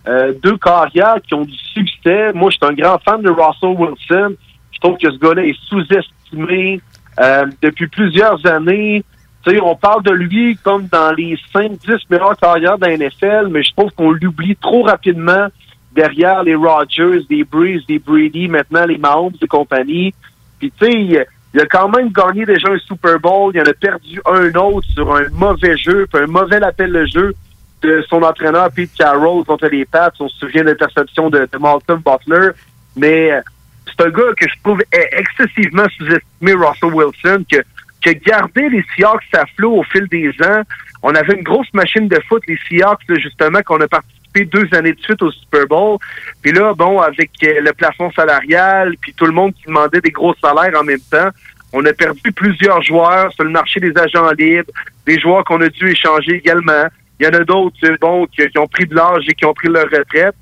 Euh, 0.08 0.32
deux 0.42 0.56
carrières 0.56 1.16
qui 1.26 1.34
ont 1.34 1.44
du 1.44 1.56
succès. 1.74 2.32
Moi, 2.32 2.50
je 2.50 2.56
suis 2.56 2.72
un 2.72 2.74
grand 2.74 2.98
fan 3.02 3.22
de 3.22 3.30
Russell 3.30 3.76
Wilson. 3.76 4.36
Je 4.70 4.78
trouve 4.80 4.96
que 4.98 5.10
ce 5.10 5.18
gars-là 5.18 5.44
est 5.44 5.58
sous-estimé 5.68 6.80
euh, 7.20 7.46
depuis 7.60 7.88
plusieurs 7.88 8.44
années. 8.46 9.02
Sais, 9.44 9.60
on 9.60 9.76
parle 9.76 10.02
de 10.02 10.10
lui 10.10 10.56
comme 10.62 10.86
dans 10.88 11.12
les 11.12 11.38
5-10 11.54 12.02
meilleures 12.10 12.36
carrières 12.36 12.76
la 12.80 12.96
NFL, 12.96 13.48
mais 13.50 13.62
je 13.62 13.72
trouve 13.76 13.90
qu'on 13.92 14.10
l'oublie 14.10 14.56
trop 14.56 14.82
rapidement 14.82 15.46
derrière 15.94 16.42
les 16.42 16.54
Rodgers, 16.54 17.24
les 17.30 17.44
Breeze, 17.44 17.82
les 17.88 17.98
Brady, 17.98 18.48
maintenant 18.48 18.84
les 18.86 18.98
Mahomes 18.98 19.36
et 19.40 19.46
compagnie. 19.46 20.12
Puis 20.58 20.72
tu 20.78 20.86
sais, 20.86 21.26
il 21.54 21.60
a 21.60 21.66
quand 21.66 21.88
même 21.88 22.10
gagné 22.10 22.44
déjà 22.44 22.68
un 22.70 22.78
Super 22.78 23.18
Bowl, 23.20 23.52
il 23.54 23.60
en 23.60 23.64
a 23.64 23.72
perdu 23.72 24.20
un 24.26 24.52
autre 24.54 24.86
sur 24.92 25.14
un 25.14 25.28
mauvais 25.32 25.76
jeu, 25.76 26.06
puis 26.12 26.22
un 26.22 26.26
mauvais 26.26 26.62
appel 26.62 26.92
de 26.92 27.06
jeu 27.06 27.34
de 27.82 28.04
son 28.08 28.22
entraîneur 28.22 28.70
Pete 28.72 28.92
Carroll 28.96 29.44
contre 29.44 29.68
les 29.68 29.84
Pats. 29.84 30.12
On 30.20 30.28
se 30.28 30.38
souvient 30.38 30.62
de 30.62 30.70
l'interception 30.70 31.30
de, 31.30 31.48
Malcolm 31.58 32.02
Butler. 32.04 32.50
Mais 32.96 33.32
euh, 33.32 33.40
c'est 33.86 34.06
un 34.06 34.10
gars 34.10 34.32
que 34.38 34.48
je 34.48 34.54
trouve 34.62 34.82
excessivement 34.92 35.86
sous-estimé, 35.96 36.52
Russell 36.54 36.94
Wilson, 36.94 37.44
que, 37.50 37.58
que 38.02 38.10
garder 38.24 38.68
les 38.68 38.84
Seahawks 38.94 39.22
à 39.34 39.44
flot 39.56 39.80
au 39.80 39.82
fil 39.84 40.06
des 40.08 40.30
ans. 40.44 40.62
On 41.02 41.14
avait 41.14 41.34
une 41.34 41.44
grosse 41.44 41.72
machine 41.72 42.08
de 42.08 42.18
foot, 42.28 42.42
les 42.48 42.58
Seahawks, 42.68 43.02
justement, 43.20 43.60
qu'on 43.62 43.80
a 43.80 43.88
participé 43.88 44.44
deux 44.44 44.68
années 44.72 44.92
de 44.92 45.00
suite 45.00 45.22
au 45.22 45.30
Super 45.30 45.66
Bowl. 45.66 45.98
Puis 46.42 46.52
là, 46.52 46.74
bon, 46.74 47.00
avec 47.00 47.30
euh, 47.44 47.60
le 47.60 47.72
plafond 47.72 48.10
salarial, 48.12 48.94
puis 49.00 49.14
tout 49.14 49.26
le 49.26 49.32
monde 49.32 49.54
qui 49.54 49.66
demandait 49.66 50.00
des 50.00 50.10
gros 50.10 50.34
salaires 50.42 50.78
en 50.78 50.84
même 50.84 51.00
temps, 51.10 51.30
on 51.72 51.84
a 51.84 51.92
perdu 51.92 52.32
plusieurs 52.32 52.82
joueurs 52.82 53.32
sur 53.32 53.44
le 53.44 53.50
marché 53.50 53.80
des 53.80 53.92
agents 53.96 54.30
libres, 54.38 54.70
des 55.06 55.18
joueurs 55.18 55.44
qu'on 55.44 55.60
a 55.60 55.68
dû 55.68 55.90
échanger 55.90 56.36
également. 56.36 56.86
Il 57.18 57.26
y 57.26 57.28
en 57.28 57.32
a 57.32 57.44
d'autres, 57.44 57.76
bon, 58.00 58.26
qui, 58.26 58.42
ont 58.58 58.66
pris 58.66 58.86
de 58.86 58.94
l'âge 58.94 59.24
et 59.28 59.34
qui 59.34 59.44
ont 59.44 59.54
pris 59.54 59.68
leur 59.68 59.84
retraite. 59.84 60.34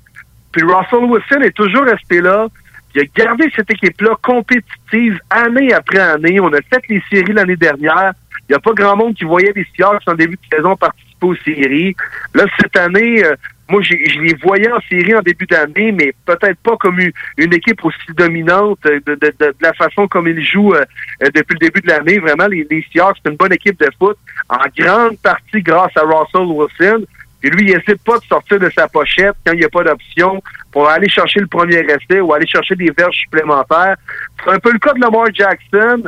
Puis 0.51 0.63
Russell 0.63 1.05
Wilson 1.05 1.41
est 1.41 1.55
toujours 1.55 1.83
resté 1.83 2.21
là. 2.21 2.47
Il 2.93 3.01
a 3.01 3.05
gardé 3.13 3.51
cette 3.55 3.69
équipe-là 3.69 4.15
compétitive 4.21 5.19
année 5.29 5.73
après 5.73 5.99
année. 5.99 6.39
On 6.39 6.53
a 6.53 6.61
fait 6.61 6.81
les 6.89 7.03
séries 7.11 7.33
l'année 7.33 7.57
dernière. 7.57 8.13
Il 8.47 8.51
n'y 8.51 8.55
a 8.55 8.59
pas 8.59 8.71
grand 8.73 8.95
monde 8.95 9.15
qui 9.15 9.25
voyait 9.25 9.51
les 9.55 9.67
Seahawks 9.75 10.03
en 10.07 10.13
début 10.13 10.35
de 10.37 10.55
saison 10.55 10.75
participer 10.75 11.25
aux 11.25 11.35
séries. 11.35 11.95
Là, 12.33 12.45
cette 12.59 12.77
année, 12.77 13.23
euh, 13.25 13.35
moi, 13.69 13.81
je 13.81 14.19
les 14.19 14.35
voyais 14.35 14.71
en 14.71 14.79
série 14.81 15.15
en 15.15 15.21
début 15.21 15.47
d'année, 15.47 15.91
mais 15.91 16.13
peut-être 16.25 16.59
pas 16.59 16.77
comme 16.77 16.99
une, 16.99 17.53
équipe 17.53 17.83
aussi 17.83 17.97
dominante 18.15 18.79
de, 18.83 19.01
de, 19.05 19.33
de, 19.39 19.55
la 19.59 19.73
façon 19.73 20.07
comme 20.07 20.27
ils 20.27 20.43
jouent 20.43 20.75
euh, 20.75 20.83
euh, 21.23 21.29
depuis 21.33 21.55
le 21.55 21.67
début 21.67 21.81
de 21.81 21.87
l'année. 21.87 22.19
Vraiment, 22.19 22.47
les, 22.47 22.67
les 22.69 22.85
Seahawks, 22.91 23.17
c'est 23.23 23.31
une 23.31 23.37
bonne 23.37 23.53
équipe 23.53 23.79
de 23.79 23.89
foot, 23.97 24.17
en 24.49 24.59
grande 24.77 25.17
partie 25.17 25.61
grâce 25.61 25.91
à 25.97 26.01
Russell 26.01 26.45
Wilson. 26.47 27.05
Et 27.43 27.49
lui, 27.49 27.69
il 27.69 27.75
n'hésite 27.75 28.03
pas 28.03 28.17
de 28.17 28.23
sortir 28.25 28.59
de 28.59 28.69
sa 28.69 28.87
pochette 28.87 29.35
quand 29.45 29.53
il 29.53 29.59
n'y 29.59 29.65
a 29.65 29.69
pas 29.69 29.83
d'option 29.83 30.41
pour 30.71 30.87
aller 30.89 31.09
chercher 31.09 31.39
le 31.39 31.47
premier 31.47 31.77
essai 31.77 32.19
ou 32.19 32.33
aller 32.33 32.47
chercher 32.47 32.75
des 32.75 32.91
verges 32.95 33.17
supplémentaires. 33.17 33.95
C'est 34.43 34.51
un 34.51 34.59
peu 34.59 34.71
le 34.71 34.79
cas 34.79 34.93
de 34.93 35.01
Lamar 35.01 35.27
Jackson. 35.33 36.03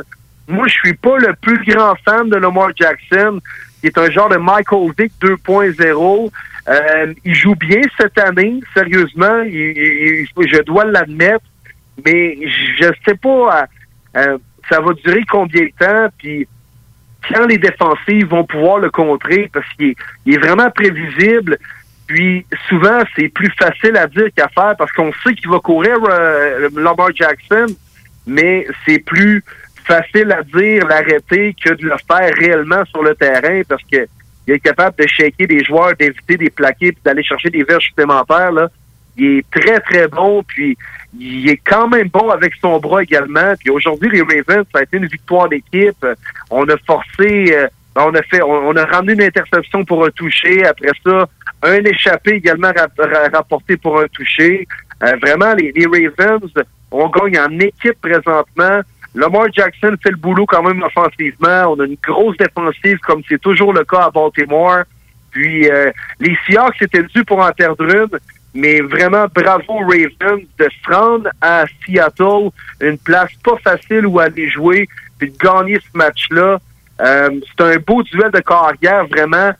Moi, 0.46 0.66
je 0.66 0.72
suis 0.72 0.94
pas 0.94 1.16
le 1.18 1.34
plus 1.40 1.64
grand 1.64 1.94
fan 2.04 2.28
de 2.28 2.36
Lamar 2.36 2.70
Jackson, 2.74 3.40
qui 3.80 3.86
est 3.86 3.98
un 3.98 4.10
genre 4.10 4.28
de 4.28 4.36
Michael 4.36 4.90
Vick 4.98 5.12
2.0. 5.20 6.30
Euh, 6.68 7.14
il 7.24 7.34
joue 7.34 7.54
bien 7.54 7.80
cette 7.98 8.18
année, 8.18 8.60
sérieusement. 8.74 9.42
je 9.44 10.62
dois 10.62 10.84
l'admettre, 10.84 11.44
mais 12.04 12.36
je 12.78 12.90
sais 13.06 13.16
pas. 13.16 13.62
Euh, 13.62 13.66
euh, 14.16 14.38
ça 14.70 14.80
va 14.80 14.92
durer 14.92 15.24
combien 15.30 15.62
de 15.62 15.72
temps, 15.78 16.08
puis 16.18 16.46
quand 17.30 17.46
les 17.46 17.58
défensives 17.58 18.26
vont 18.28 18.44
pouvoir 18.44 18.78
le 18.78 18.90
contrer, 18.90 19.50
parce 19.52 19.66
qu'il 19.76 19.94
est, 20.26 20.38
vraiment 20.38 20.70
prévisible. 20.70 21.58
Puis 22.06 22.46
souvent, 22.68 23.00
c'est 23.16 23.28
plus 23.28 23.50
facile 23.58 23.96
à 23.96 24.06
dire 24.06 24.28
qu'à 24.34 24.48
faire 24.48 24.74
parce 24.78 24.90
qu'on 24.92 25.12
sait 25.24 25.34
qu'il 25.34 25.50
va 25.50 25.58
courir 25.58 25.98
euh, 26.08 26.68
Lamar 26.74 27.14
Jackson, 27.14 27.66
mais 28.26 28.66
c'est 28.86 28.98
plus 29.00 29.44
facile 29.84 30.32
à 30.32 30.42
dire 30.42 30.86
l'arrêter 30.86 31.54
que 31.62 31.74
de 31.74 31.84
le 31.84 31.96
faire 32.10 32.32
réellement 32.34 32.84
sur 32.86 33.02
le 33.02 33.14
terrain 33.14 33.60
parce 33.68 33.82
que 33.90 34.06
il 34.48 34.54
est 34.54 34.60
capable 34.60 34.96
de 34.96 35.06
shaker 35.06 35.46
des 35.46 35.62
joueurs, 35.62 35.94
d'éviter 35.94 36.38
des 36.38 36.48
plaqués, 36.48 36.92
puis 36.92 37.02
d'aller 37.04 37.22
chercher 37.22 37.50
des 37.50 37.64
verges 37.64 37.84
supplémentaires. 37.84 38.50
Là. 38.50 38.68
Il 39.18 39.38
est 39.38 39.50
très, 39.50 39.78
très 39.80 40.08
bon, 40.08 40.42
puis 40.42 40.78
il 41.18 41.50
est 41.50 41.58
quand 41.58 41.86
même 41.86 42.08
bon 42.08 42.30
avec 42.30 42.54
son 42.62 42.78
bras 42.78 43.02
également. 43.02 43.52
Puis 43.60 43.68
aujourd'hui, 43.68 44.08
les 44.10 44.22
Ravens, 44.22 44.64
ça 44.72 44.78
a 44.78 44.82
été 44.84 44.96
une 44.96 45.06
victoire 45.06 45.50
d'équipe. 45.50 46.06
On 46.50 46.66
a 46.66 46.78
forcé, 46.86 47.52
euh, 47.52 47.68
on 47.94 48.14
a 48.14 48.22
fait, 48.22 48.40
on, 48.40 48.74
a 48.74 48.86
ramené 48.86 49.12
une 49.12 49.22
interception 49.22 49.84
pour 49.84 50.06
un 50.06 50.10
toucher. 50.10 50.64
Après 50.64 50.92
ça, 51.04 51.28
un 51.62 51.84
échappé 51.84 52.36
également 52.36 52.72
rapporté 53.30 53.76
pour 53.76 54.00
un 54.00 54.08
toucher. 54.08 54.66
Euh, 55.04 55.12
vraiment, 55.20 55.52
les, 55.54 55.72
Ravens 55.84 56.50
On 56.90 57.10
gagne 57.10 57.38
en 57.38 57.58
équipe 57.60 58.00
présentement. 58.00 58.80
Lamar 59.14 59.46
Jackson 59.52 59.96
fait 60.02 60.10
le 60.10 60.16
boulot 60.16 60.46
quand 60.46 60.62
même 60.62 60.82
offensivement. 60.82 61.72
On 61.72 61.80
a 61.80 61.84
une 61.84 61.96
grosse 62.02 62.36
défensive 62.36 62.98
comme 62.98 63.22
c'est 63.28 63.40
toujours 63.40 63.72
le 63.72 63.84
cas 63.84 64.04
à 64.04 64.10
Baltimore. 64.10 64.82
Puis 65.30 65.70
euh, 65.70 65.90
les 66.20 66.36
Seahawks 66.46 66.80
étaient 66.82 67.02
dû 67.02 67.24
pour 67.24 67.40
en 67.40 67.50
mais 68.54 68.80
vraiment 68.80 69.26
bravo 69.32 69.78
Ravens 69.78 70.42
de 70.58 70.68
se 70.68 70.92
rendre 70.92 71.28
à 71.40 71.64
Seattle, 71.84 72.50
une 72.80 72.98
place 72.98 73.30
pas 73.44 73.56
facile 73.62 74.06
où 74.06 74.18
aller 74.18 74.48
jouer, 74.48 74.88
puis 75.18 75.30
de 75.30 75.36
gagner 75.36 75.78
ce 75.78 75.96
match-là. 75.96 76.58
Euh, 77.00 77.30
c'est 77.46 77.64
un 77.64 77.76
beau 77.76 78.02
duel 78.02 78.30
de 78.32 78.40
carrière, 78.40 79.06
vraiment 79.06 79.52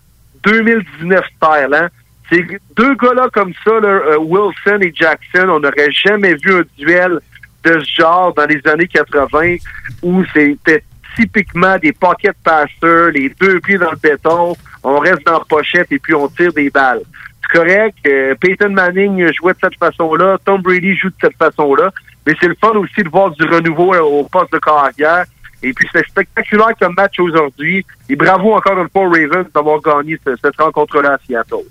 2019 0.43 1.25
style. 1.37 1.75
Hein? 1.75 1.89
Ces 2.31 2.45
deux 2.77 2.95
gars-là 2.97 3.29
comme 3.33 3.53
ça, 3.65 3.71
euh, 3.71 4.19
Wilson 4.19 4.81
et 4.81 4.93
Jackson, 4.95 5.49
on 5.49 5.61
n'aurait 5.61 5.93
jamais 5.93 6.35
vu 6.35 6.55
un 6.55 6.65
duel 6.77 7.21
de 7.65 7.81
ce 7.81 8.01
genre 8.03 8.33
dans 8.35 8.47
les 8.47 8.61
années 8.67 8.87
80 8.89 9.57
où 10.03 10.25
c'était 10.33 10.83
typiquement 11.17 11.77
des 11.79 11.93
pocket 11.93 12.37
passers, 12.45 13.11
les 13.13 13.29
deux 13.41 13.61
pieds 13.61 13.79
dans 13.79 13.91
le 13.91 13.97
béton, 13.97 14.57
on 14.85 14.99
reste 14.99 15.25
dans 15.27 15.39
la 15.39 15.45
pochette 15.49 15.91
et 15.91 15.99
puis 15.99 16.15
on 16.15 16.29
tire 16.29 16.53
des 16.53 16.71
balles. 16.71 17.03
C'est 17.43 17.59
correct. 17.59 17.97
euh, 18.07 18.35
Peyton 18.41 18.71
Manning 18.71 19.33
jouait 19.33 19.55
de 19.55 19.59
cette 19.61 19.79
façon-là, 19.79 20.39
Tom 20.45 20.61
Brady 20.63 20.95
joue 20.97 21.09
de 21.09 21.15
cette 21.21 21.37
façon-là, 21.37 21.91
mais 22.27 22.35
c'est 22.41 22.49
le 22.49 22.57
fun 22.61 22.71
aussi 22.73 23.03
de 23.03 23.09
voir 23.09 23.31
du 23.31 23.43
renouveau 23.45 23.95
euh, 23.95 24.01
au 24.01 24.25
poste 24.25 24.53
de 24.53 24.59
carrière. 24.59 25.25
Et 25.61 25.73
puis 25.73 25.89
c'est 25.93 26.07
spectaculaire 26.07 26.71
comme 26.81 26.95
match 26.97 27.19
aujourd'hui. 27.19 27.85
Et 28.09 28.15
bravo 28.15 28.53
encore 28.55 28.79
une 28.81 28.89
fois 28.91 29.03
aux 29.03 29.11
Ravens 29.11 29.47
d'avoir 29.53 29.81
gagné 29.81 30.17
ce- 30.25 30.37
cette 30.41 30.57
rencontre-là 30.61 31.15
à 31.15 31.19
Seattle. 31.27 31.67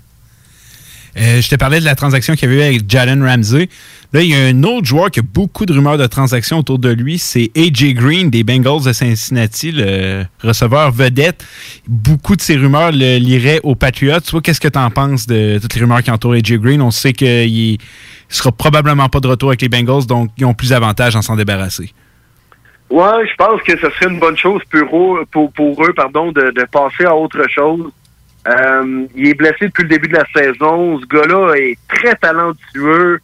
Euh, 1.18 1.40
je 1.40 1.48
te 1.48 1.56
parlais 1.56 1.80
de 1.80 1.84
la 1.84 1.96
transaction 1.96 2.34
qu'il 2.34 2.48
y 2.48 2.52
avait 2.52 2.60
eu 2.60 2.68
avec 2.68 2.90
Jalen 2.90 3.24
Ramsey. 3.24 3.68
Là, 4.12 4.22
il 4.22 4.30
y 4.30 4.34
a 4.34 4.44
un 4.44 4.62
autre 4.62 4.86
joueur 4.86 5.10
qui 5.10 5.20
a 5.20 5.22
beaucoup 5.22 5.66
de 5.66 5.72
rumeurs 5.72 5.98
de 5.98 6.06
transactions 6.06 6.58
autour 6.58 6.78
de 6.78 6.90
lui. 6.90 7.18
C'est 7.18 7.50
AJ 7.56 7.94
Green 7.94 8.30
des 8.30 8.44
Bengals 8.44 8.84
de 8.84 8.92
Cincinnati, 8.92 9.72
le 9.72 10.24
receveur 10.42 10.92
vedette. 10.92 11.44
Beaucoup 11.88 12.36
de 12.36 12.40
ces 12.40 12.56
rumeurs 12.56 12.92
le 12.92 13.18
liraient 13.18 13.60
aux 13.64 13.74
Patriots. 13.74 14.20
Toi, 14.20 14.40
qu'est-ce 14.40 14.60
que 14.60 14.68
tu 14.68 14.78
en 14.78 14.90
penses 14.90 15.26
de 15.26 15.58
toutes 15.60 15.74
les 15.74 15.80
rumeurs 15.80 16.02
qui 16.02 16.10
entourent 16.10 16.34
AJ 16.34 16.54
Green? 16.54 16.80
On 16.80 16.92
sait 16.92 17.12
qu'il 17.12 17.72
ne 17.72 17.78
sera 18.28 18.52
probablement 18.52 19.08
pas 19.08 19.20
de 19.20 19.28
retour 19.28 19.50
avec 19.50 19.62
les 19.62 19.68
Bengals, 19.68 20.06
donc 20.06 20.30
ils 20.38 20.44
ont 20.44 20.54
plus 20.54 20.70
d'avantages 20.70 21.16
à 21.16 21.22
s'en 21.22 21.34
débarrasser. 21.34 21.92
Ouais, 22.90 23.26
je 23.28 23.34
pense 23.36 23.60
que 23.62 23.72
ce 23.72 23.90
serait 23.90 24.10
une 24.10 24.18
bonne 24.18 24.36
chose 24.36 24.62
pour 24.70 25.16
eux, 25.16 25.24
pour, 25.30 25.52
pour 25.52 25.84
eux 25.84 25.92
pardon, 25.94 26.32
de, 26.32 26.52
de 26.52 26.64
passer 26.70 27.04
à 27.04 27.14
autre 27.14 27.42
chose. 27.50 27.90
Euh, 28.48 29.06
il 29.14 29.28
est 29.28 29.34
blessé 29.34 29.66
depuis 29.66 29.82
le 29.82 29.88
début 29.90 30.08
de 30.08 30.16
la 30.16 30.26
saison. 30.34 30.98
Ce 31.00 31.06
gars-là 31.06 31.54
est 31.56 31.78
très 31.88 32.14
talentueux. 32.14 33.20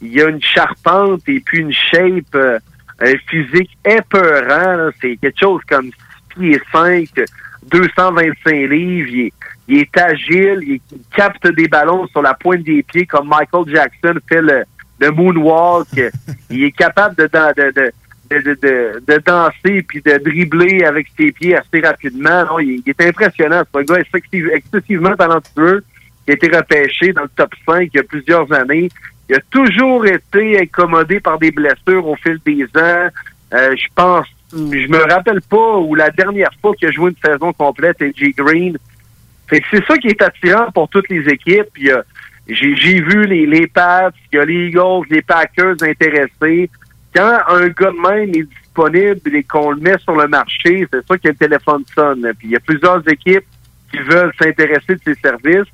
Il 0.00 0.20
a 0.20 0.28
une 0.28 0.42
charpente 0.42 1.22
et 1.26 1.40
puis 1.40 1.58
une 1.58 1.72
shape 1.72 2.34
euh, 2.34 2.58
euh, 3.02 3.14
physique 3.28 3.76
épeurant. 3.84 4.90
C'est 5.00 5.16
quelque 5.16 5.40
chose 5.40 5.62
comme 5.68 5.86
6 5.86 6.38
pieds 6.38 6.60
5, 6.70 7.08
225 7.70 8.52
livres. 8.52 9.08
Il 9.10 9.20
est, 9.20 9.32
il 9.66 9.78
est 9.78 9.98
agile, 9.98 10.60
il, 10.62 10.80
il 10.92 11.00
capte 11.14 11.46
des 11.48 11.66
ballons 11.66 12.06
sur 12.08 12.22
la 12.22 12.34
pointe 12.34 12.62
des 12.62 12.82
pieds 12.84 13.06
comme 13.06 13.28
Michael 13.28 13.74
Jackson 13.74 14.18
fait 14.28 14.40
le, 14.40 14.62
le 15.00 15.10
moonwalk. 15.10 15.88
il 16.50 16.64
est 16.64 16.72
capable 16.72 17.16
de, 17.16 17.24
de, 17.24 17.72
de, 17.72 17.92
de, 18.30 18.38
de, 18.40 18.54
de- 18.54 19.02
de 19.06 19.18
danser 19.24 19.82
puis 19.82 20.00
de 20.02 20.18
dribbler 20.18 20.84
avec 20.84 21.06
ses 21.16 21.32
pieds 21.32 21.56
assez 21.56 21.80
rapidement. 21.80 22.44
Non, 22.46 22.58
il, 22.58 22.82
il 22.84 22.90
est 22.90 23.00
impressionnant. 23.08 23.62
C'est 23.72 23.80
un 23.80 23.84
gars 23.84 24.00
excessif- 24.02 24.50
excessivement 24.52 25.14
talentueux 25.16 25.82
qui 26.24 26.32
a 26.32 26.34
été 26.34 26.48
repêché 26.56 27.12
dans 27.12 27.22
le 27.22 27.30
top 27.36 27.52
5 27.66 27.88
il 27.92 27.96
y 27.96 28.00
a 28.00 28.02
plusieurs 28.04 28.50
années. 28.52 28.88
Il 29.28 29.36
a 29.36 29.40
toujours 29.50 30.06
été 30.06 30.60
incommodé 30.60 31.20
par 31.20 31.38
des 31.38 31.50
blessures 31.50 32.06
au 32.06 32.16
fil 32.16 32.38
des 32.44 32.64
ans. 32.76 33.08
Euh, 33.54 33.74
je 33.76 33.86
pense, 33.94 34.26
je 34.52 34.88
me 34.88 35.10
rappelle 35.12 35.40
pas 35.42 35.76
où 35.78 35.94
la 35.94 36.10
dernière 36.10 36.50
fois 36.60 36.74
qu'il 36.74 36.88
a 36.88 36.92
joué 36.92 37.10
une 37.10 37.30
saison 37.30 37.52
complète, 37.52 38.00
AJ 38.02 38.34
Green. 38.36 38.76
C'est 39.50 39.62
ça 39.86 39.96
qui 39.96 40.08
est 40.08 40.20
attirant 40.22 40.70
pour 40.72 40.88
toutes 40.90 41.08
les 41.08 41.26
équipes. 41.28 41.68
J'ai, 42.48 43.00
vu 43.00 43.24
les, 43.26 43.46
les 43.46 43.66
Pats, 43.66 44.10
y 44.32 44.38
a 44.38 44.44
les 44.44 44.68
Eagles, 44.68 45.06
les 45.10 45.20
Packers 45.22 45.76
intéressés. 45.82 46.70
Quand 47.14 47.38
un 47.48 47.68
gars 47.68 47.90
de 47.90 48.08
même 48.08 48.30
est 48.30 48.48
disponible 48.48 49.36
et 49.36 49.42
qu'on 49.42 49.72
le 49.72 49.80
met 49.80 49.98
sur 49.98 50.14
le 50.14 50.28
marché, 50.28 50.86
c'est 50.92 51.06
ça 51.06 51.18
que 51.18 51.28
le 51.28 51.34
téléphone 51.34 51.84
sonne. 51.94 52.32
Puis 52.38 52.48
il 52.48 52.50
y 52.52 52.56
a 52.56 52.60
plusieurs 52.60 53.06
équipes 53.08 53.46
qui 53.90 53.98
veulent 53.98 54.32
s'intéresser 54.40 54.94
de 54.94 55.00
ses 55.04 55.14
services. 55.14 55.68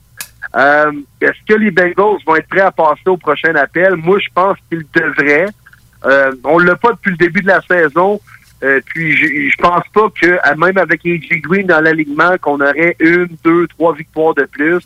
Euh, 0.57 0.93
Est-ce 1.21 1.39
que 1.49 1.59
les 1.59 1.71
Bengals 1.71 2.23
vont 2.27 2.37
être 2.37 2.49
prêts 2.49 2.61
à 2.61 2.71
passer 2.71 3.07
au 3.07 3.17
prochain 3.17 3.55
appel? 3.57 3.97
Moi, 3.97 4.19
je 4.21 4.29
pense 4.33 4.57
qu'ils 4.69 4.87
devraient. 4.95 5.49
Euh, 6.05 6.33
on 6.45 6.59
l'a 6.59 6.77
pas 6.77 6.93
depuis 6.93 7.11
le 7.11 7.17
début 7.17 7.41
de 7.41 7.49
la 7.49 7.61
saison. 7.63 8.21
Euh, 8.63 8.81
puis 8.87 9.17
je, 9.17 9.57
pense 9.61 9.85
pas 9.93 10.09
que 10.11 10.57
même 10.57 10.79
avec 10.79 11.05
AJ 11.05 11.41
Green 11.43 11.67
dans 11.67 11.81
l'alignement, 11.81 12.37
qu'on 12.41 12.61
aurait 12.61 12.97
une, 13.01 13.29
deux, 13.43 13.67
trois 13.69 13.95
victoires 13.95 14.35
de 14.35 14.45
plus. 14.45 14.81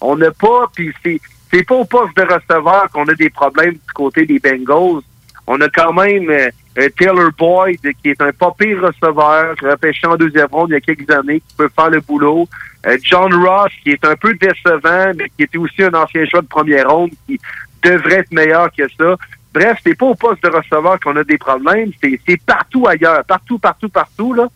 On 0.00 0.16
n'a 0.16 0.30
pas, 0.30 0.70
puis 0.74 0.92
c'est 1.02 1.20
c'est 1.50 1.62
pas 1.62 1.74
au 1.74 1.84
poste 1.84 2.16
de 2.16 2.22
receveur 2.22 2.88
qu'on 2.92 3.06
a 3.06 3.14
des 3.14 3.30
problèmes 3.30 3.72
du 3.72 3.92
côté 3.94 4.26
des 4.26 4.38
Bengals. 4.38 5.02
On 5.50 5.58
a 5.62 5.68
quand 5.70 5.94
même 5.94 6.28
euh, 6.28 6.88
Taylor 6.98 7.30
Boyd, 7.36 7.80
qui 7.80 8.10
est 8.10 8.20
un 8.20 8.32
pas 8.32 8.54
pire 8.56 8.82
receveur, 8.82 9.54
repêché 9.62 10.06
en 10.06 10.16
deuxième 10.16 10.48
ronde 10.52 10.68
il 10.68 10.74
y 10.74 10.76
a 10.76 10.80
quelques 10.80 11.10
années, 11.10 11.40
qui 11.40 11.56
peut 11.56 11.70
faire 11.74 11.88
le 11.88 12.00
boulot. 12.00 12.46
Euh, 12.86 12.98
John 13.02 13.32
Ross, 13.32 13.72
qui 13.82 13.92
est 13.92 14.04
un 14.04 14.14
peu 14.14 14.34
décevant, 14.34 15.12
mais 15.16 15.30
qui 15.34 15.44
était 15.44 15.56
aussi 15.56 15.82
un 15.82 15.94
ancien 15.94 16.26
choix 16.26 16.42
de 16.42 16.46
première 16.46 16.90
ronde, 16.90 17.12
qui 17.26 17.40
devrait 17.82 18.16
être 18.16 18.30
meilleur 18.30 18.70
que 18.76 18.86
ça. 18.98 19.16
Bref, 19.54 19.78
c'est 19.82 19.96
pas 19.96 20.04
au 20.04 20.14
poste 20.14 20.42
de 20.42 20.50
receveur 20.50 21.00
qu'on 21.00 21.16
a 21.16 21.24
des 21.24 21.38
problèmes, 21.38 21.92
c'est 22.02 22.20
c'est 22.28 22.40
partout 22.44 22.86
ailleurs, 22.86 23.24
partout, 23.24 23.58
partout, 23.58 23.88
partout, 23.88 24.34
là. 24.34 24.48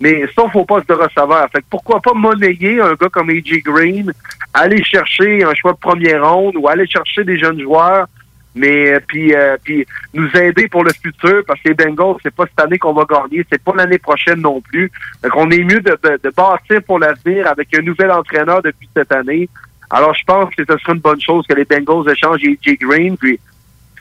Mais 0.00 0.24
sauf 0.34 0.54
au 0.56 0.64
poste 0.64 0.88
de 0.88 0.94
receveur. 0.94 1.46
Fait 1.52 1.60
que 1.60 1.66
pourquoi 1.68 2.00
pas 2.00 2.14
monnayer 2.14 2.80
un 2.80 2.94
gars 2.94 3.08
comme 3.10 3.28
AJ 3.28 3.62
Green, 3.64 4.12
aller 4.54 4.82
chercher 4.82 5.44
un 5.44 5.54
choix 5.54 5.72
de 5.72 5.78
première 5.78 6.26
ronde 6.26 6.56
ou 6.56 6.68
aller 6.68 6.86
chercher 6.86 7.24
des 7.24 7.38
jeunes 7.38 7.60
joueurs, 7.60 8.06
mais 8.54 8.92
euh, 8.92 9.00
puis 9.06 9.34
euh, 9.34 9.56
puis 9.62 9.86
nous 10.14 10.28
aider 10.36 10.68
pour 10.68 10.84
le 10.84 10.90
futur 10.92 11.42
parce 11.46 11.60
que 11.60 11.68
les 11.68 11.74
Bengals, 11.74 12.16
c'est 12.22 12.34
pas 12.34 12.44
cette 12.46 12.60
année 12.60 12.78
qu'on 12.78 12.92
va 12.92 13.04
gagner, 13.04 13.44
c'est 13.50 13.62
pas 13.62 13.72
l'année 13.76 13.98
prochaine 13.98 14.40
non 14.40 14.60
plus. 14.60 14.90
Donc 15.22 15.32
on 15.36 15.50
est 15.50 15.62
mieux 15.62 15.80
de, 15.80 15.98
de, 16.02 16.20
de 16.22 16.30
bâtir 16.30 16.82
pour 16.86 16.98
l'avenir 16.98 17.46
avec 17.46 17.74
un 17.76 17.82
nouvel 17.82 18.10
entraîneur 18.10 18.62
depuis 18.62 18.88
cette 18.96 19.12
année. 19.12 19.48
Alors 19.90 20.14
je 20.14 20.24
pense 20.24 20.54
que 20.54 20.64
ce 20.64 20.78
serait 20.78 20.94
une 20.94 21.00
bonne 21.00 21.20
chose 21.20 21.46
que 21.46 21.54
les 21.54 21.64
Bengals 21.64 22.10
échangent 22.12 22.42
AJ 22.42 22.78
Green. 22.80 23.16
Puis 23.16 23.38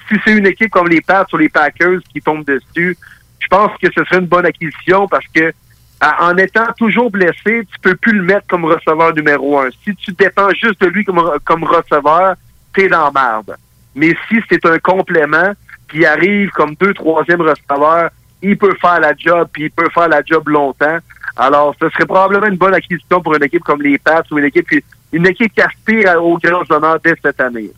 si 0.09 0.15
c'est 0.23 0.33
une 0.33 0.47
équipe 0.47 0.71
comme 0.71 0.87
les 0.87 1.01
Pats 1.01 1.27
ou 1.33 1.37
les 1.37 1.49
Packers 1.49 1.99
qui 2.11 2.21
tombent 2.21 2.45
dessus, 2.45 2.97
je 3.39 3.47
pense 3.47 3.71
que 3.81 3.87
ce 3.95 4.03
serait 4.05 4.19
une 4.19 4.27
bonne 4.27 4.45
acquisition 4.45 5.07
parce 5.07 5.25
que 5.33 5.53
en 6.01 6.37
étant 6.37 6.67
toujours 6.77 7.09
blessé, 7.09 7.33
tu 7.71 7.79
peux 7.81 7.95
plus 7.95 8.13
le 8.13 8.23
mettre 8.23 8.45
comme 8.47 8.65
receveur 8.65 9.13
numéro 9.15 9.59
un. 9.59 9.69
Si 9.83 9.95
tu 9.95 10.11
dépends 10.11 10.49
juste 10.51 10.79
de 10.81 10.87
lui 10.87 11.03
comme, 11.03 11.21
comme 11.43 11.63
receveur, 11.63 12.35
t'es 12.73 12.87
dans 12.87 13.05
la 13.05 13.11
merde. 13.11 13.57
Mais 13.97 14.15
si 14.29 14.35
c'est 14.47 14.63
un 14.65 14.77
complément 14.77 15.51
qui 15.91 16.05
arrive 16.05 16.49
comme 16.51 16.75
deux, 16.79 16.93
troisième 16.93 17.41
receveur, 17.41 18.09
il 18.41 18.55
peut 18.57 18.75
faire 18.79 18.99
la 18.99 19.13
job, 19.17 19.47
puis 19.51 19.63
il 19.63 19.71
peut 19.71 19.89
faire 19.91 20.07
la 20.07 20.21
job 20.23 20.47
longtemps. 20.47 20.99
Alors, 21.35 21.75
ce 21.81 21.89
serait 21.89 22.05
probablement 22.05 22.45
une 22.47 22.57
bonne 22.57 22.75
acquisition 22.75 23.21
pour 23.21 23.35
une 23.35 23.43
équipe 23.43 23.63
comme 23.63 23.81
les 23.81 23.97
Pats 23.97 24.23
ou 24.31 24.37
une 24.37 24.45
équipe, 24.45 24.69
qui- 24.69 24.83
une 25.11 25.25
équipe 25.25 25.51
qui 25.53 25.61
aspire 25.61 26.23
aux 26.23 26.37
grands 26.37 26.63
honneurs 26.69 26.99
dès 27.03 27.15
cette 27.23 27.41
année. 27.41 27.71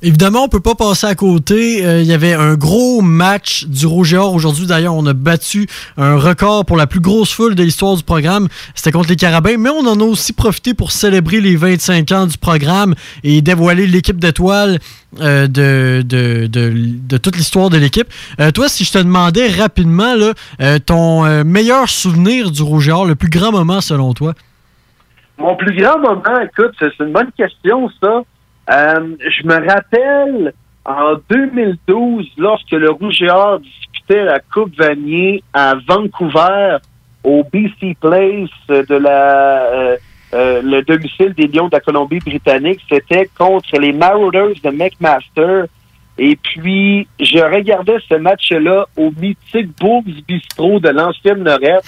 Évidemment, 0.00 0.44
on 0.44 0.48
peut 0.48 0.60
pas 0.60 0.76
passer 0.76 1.08
à 1.08 1.16
côté. 1.16 1.84
Euh, 1.84 2.00
Il 2.00 2.06
y 2.06 2.12
avait 2.12 2.32
un 2.32 2.54
gros 2.54 3.00
match 3.00 3.64
du 3.66 3.84
Rouge 3.84 4.14
et 4.14 4.16
Or 4.16 4.32
aujourd'hui. 4.32 4.64
D'ailleurs, 4.64 4.94
on 4.94 5.04
a 5.06 5.12
battu 5.12 5.66
un 5.96 6.16
record 6.16 6.64
pour 6.64 6.76
la 6.76 6.86
plus 6.86 7.00
grosse 7.00 7.32
foule 7.32 7.56
de 7.56 7.64
l'histoire 7.64 7.96
du 7.96 8.04
programme. 8.04 8.46
C'était 8.76 8.92
contre 8.92 9.08
les 9.08 9.16
Carabins, 9.16 9.56
mais 9.58 9.70
on 9.70 9.84
en 9.88 9.98
a 9.98 10.04
aussi 10.04 10.32
profité 10.32 10.72
pour 10.72 10.92
célébrer 10.92 11.40
les 11.40 11.56
25 11.56 12.12
ans 12.12 12.26
du 12.26 12.38
programme 12.38 12.94
et 13.24 13.42
dévoiler 13.42 13.88
l'équipe 13.88 14.18
d'étoiles 14.20 14.78
euh, 15.20 15.48
de, 15.48 17.16
toute 17.18 17.36
l'histoire 17.36 17.68
de 17.68 17.78
l'équipe. 17.78 18.06
Euh, 18.38 18.52
toi, 18.52 18.68
si 18.68 18.84
je 18.84 18.92
te 18.92 18.98
demandais 18.98 19.48
rapidement 19.48 20.14
ton 20.86 21.44
meilleur 21.44 21.88
souvenir 21.88 22.52
du 22.52 22.62
Rouge 22.62 22.88
et 22.88 22.92
Or, 22.92 23.04
le 23.04 23.16
plus 23.16 23.30
grand 23.30 23.50
moment 23.50 23.80
selon 23.80 24.14
toi? 24.14 24.34
Mon 25.38 25.56
plus 25.56 25.74
grand 25.74 25.98
moment, 25.98 26.40
écoute, 26.40 26.74
c'est 26.78 26.96
une 27.00 27.12
bonne 27.12 27.32
question, 27.36 27.90
ça. 28.00 28.22
Euh, 28.70 29.16
je 29.20 29.46
me 29.46 29.66
rappelle 29.66 30.52
en 30.84 31.14
2012, 31.28 32.26
lorsque 32.36 32.70
le 32.72 32.90
Rouge 32.90 33.22
et 33.22 33.30
Or 33.30 33.60
disputait 33.60 34.24
la 34.24 34.40
Coupe 34.40 34.76
Vanier 34.76 35.42
à 35.52 35.74
Vancouver, 35.86 36.78
au 37.24 37.44
BC 37.44 37.96
Place 38.00 38.50
de 38.68 38.94
la 38.94 39.62
euh, 39.72 39.96
euh, 40.34 40.60
le 40.62 40.82
domicile 40.82 41.32
des 41.34 41.46
Lions 41.46 41.68
de 41.68 41.74
la 41.74 41.80
Colombie-Britannique, 41.80 42.80
c'était 42.88 43.30
contre 43.36 43.78
les 43.78 43.92
Marauders 43.92 44.60
de 44.62 44.70
McMaster. 44.70 45.64
Et 46.18 46.36
puis, 46.36 47.06
je 47.18 47.38
regardais 47.38 47.96
ce 48.08 48.16
match-là 48.16 48.86
au 48.96 49.10
mythique 49.10 49.70
Bourgs 49.80 50.04
Bistro 50.26 50.80
de 50.80 50.90
l'ancienne 50.90 51.44
Lorette. 51.44 51.84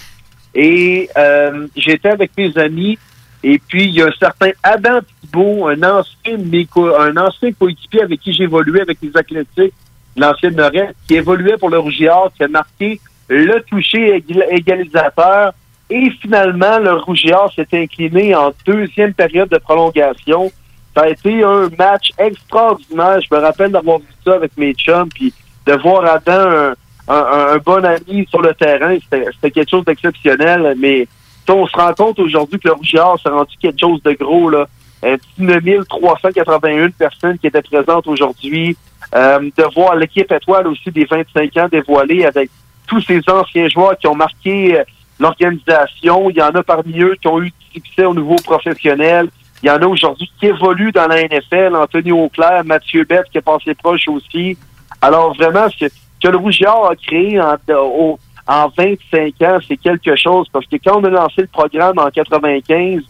Et 0.55 1.09
euh, 1.17 1.67
j'étais 1.77 2.09
avec 2.09 2.31
mes 2.37 2.57
amis. 2.57 2.99
Et 3.43 3.59
puis, 3.59 3.85
il 3.85 3.91
y 3.95 4.03
a 4.03 4.07
un 4.07 4.13
certain 4.19 4.51
Adam 4.63 5.01
Thibault, 5.23 5.69
un 5.69 5.83
ancien, 5.83 6.37
un 6.37 7.17
ancien 7.17 7.53
coéquipier 7.53 8.03
avec 8.03 8.21
qui 8.21 8.33
j'évoluais 8.33 8.83
avec 8.83 8.99
les 9.03 9.17
Athlétiques 9.17 9.73
de 10.17 10.21
l'ancienne 10.21 10.57
Norette, 10.57 10.95
qui 11.09 11.15
évoluait 11.17 11.57
pour 11.57 11.71
le 11.71 11.79
Rougiard, 11.79 12.31
qui 12.37 12.45
a 12.45 12.49
marqué 12.49 13.01
le 13.29 13.61
toucher 13.63 14.17
égal- 14.17 14.47
égalisateur. 14.51 15.53
Et 15.89 16.11
finalement, 16.21 16.79
le 16.79 16.93
Rougiard 16.95 17.51
s'est 17.55 17.67
incliné 17.73 18.35
en 18.35 18.53
deuxième 18.67 19.15
période 19.15 19.49
de 19.49 19.59
prolongation. 19.59 20.53
Ça 20.95 21.03
a 21.05 21.09
été 21.09 21.43
un 21.43 21.69
match 21.79 22.11
extraordinaire. 22.19 23.21
Je 23.21 23.35
me 23.35 23.41
rappelle 23.41 23.73
d'avoir 23.73 23.99
vu 23.99 24.07
ça 24.25 24.35
avec 24.35 24.53
mes 24.57 24.75
chums, 24.75 25.09
puis 25.09 25.33
de 25.67 25.73
voir 25.75 26.05
Adam, 26.05 26.75
un, 27.09 27.15
un- 27.55 27.59
bon 27.59 27.85
ami 27.85 28.27
sur 28.29 28.43
le 28.43 28.53
terrain. 28.55 28.97
C'était 29.01 29.51
quelque 29.51 29.71
chose 29.71 29.85
d'exceptionnel. 29.85 30.75
Mais 30.79 31.07
on 31.53 31.67
se 31.67 31.77
rend 31.77 31.93
compte 31.95 32.19
aujourd'hui 32.19 32.59
que 32.59 32.69
le 32.69 32.75
Rougiard 32.75 33.19
s'est 33.21 33.29
rendu 33.29 33.55
quelque 33.61 33.81
chose 33.81 34.03
de 34.03 34.13
gros. 34.13 34.51
Là. 34.51 34.67
Euh, 35.05 35.17
19 35.39 35.87
381 35.89 36.91
personnes 36.91 37.39
qui 37.39 37.47
étaient 37.47 37.63
présentes 37.63 38.07
aujourd'hui. 38.07 38.77
Euh, 39.15 39.41
de 39.41 39.65
voir 39.75 39.97
l'équipe 39.97 40.31
étoile 40.31 40.69
aussi 40.69 40.91
des 40.91 41.05
25 41.05 41.57
ans 41.57 41.69
dévoilée 41.73 42.25
avec 42.27 42.49
tous 42.87 43.01
ces 43.01 43.21
anciens 43.29 43.69
joueurs 43.69 43.99
qui 43.99 44.07
ont 44.07 44.15
marqué 44.15 44.79
euh, 44.79 44.85
l'organisation. 45.19 46.31
Il 46.31 46.37
y 46.37 46.43
en 46.43 46.51
a 46.51 46.63
parmi 46.63 47.01
eux 47.01 47.17
qui 47.21 47.27
ont 47.29 47.41
eu 47.43 47.51
du 47.51 47.81
succès 47.81 48.05
au 48.05 48.15
niveau 48.15 48.37
professionnel. 48.45 49.29
Il 49.63 49.67
y 49.69 49.71
en 49.71 49.81
a 49.83 49.87
aujourd'hui 49.87 50.31
qui 50.39 50.47
évoluent 50.47 50.93
dans 50.93 51.07
la 51.07 51.23
NFL. 51.27 51.75
Anthony 51.77 52.13
Auclair, 52.13 52.65
Mathieu 52.65 53.05
Bette 53.05 53.31
qui 53.31 53.39
est 53.39 53.43
passé 53.43 53.75
proche 53.75 54.07
aussi. 54.09 54.57
Alors 55.03 55.35
vraiment, 55.35 55.69
ce 55.71 55.87
que 55.87 56.29
le 56.29 56.37
Rougiard 56.37 56.91
a 56.91 56.97
créé 56.97 57.41
au- 57.71 58.19
en 58.51 58.69
25 58.77 59.41
ans, 59.43 59.59
c'est 59.67 59.77
quelque 59.77 60.17
chose. 60.17 60.49
Parce 60.53 60.67
que 60.67 60.77
quand 60.85 60.99
on 61.01 61.05
a 61.05 61.11
lancé 61.11 61.43
le 61.43 61.47
programme 61.47 61.99
en 61.99 62.11
95, 62.11 63.03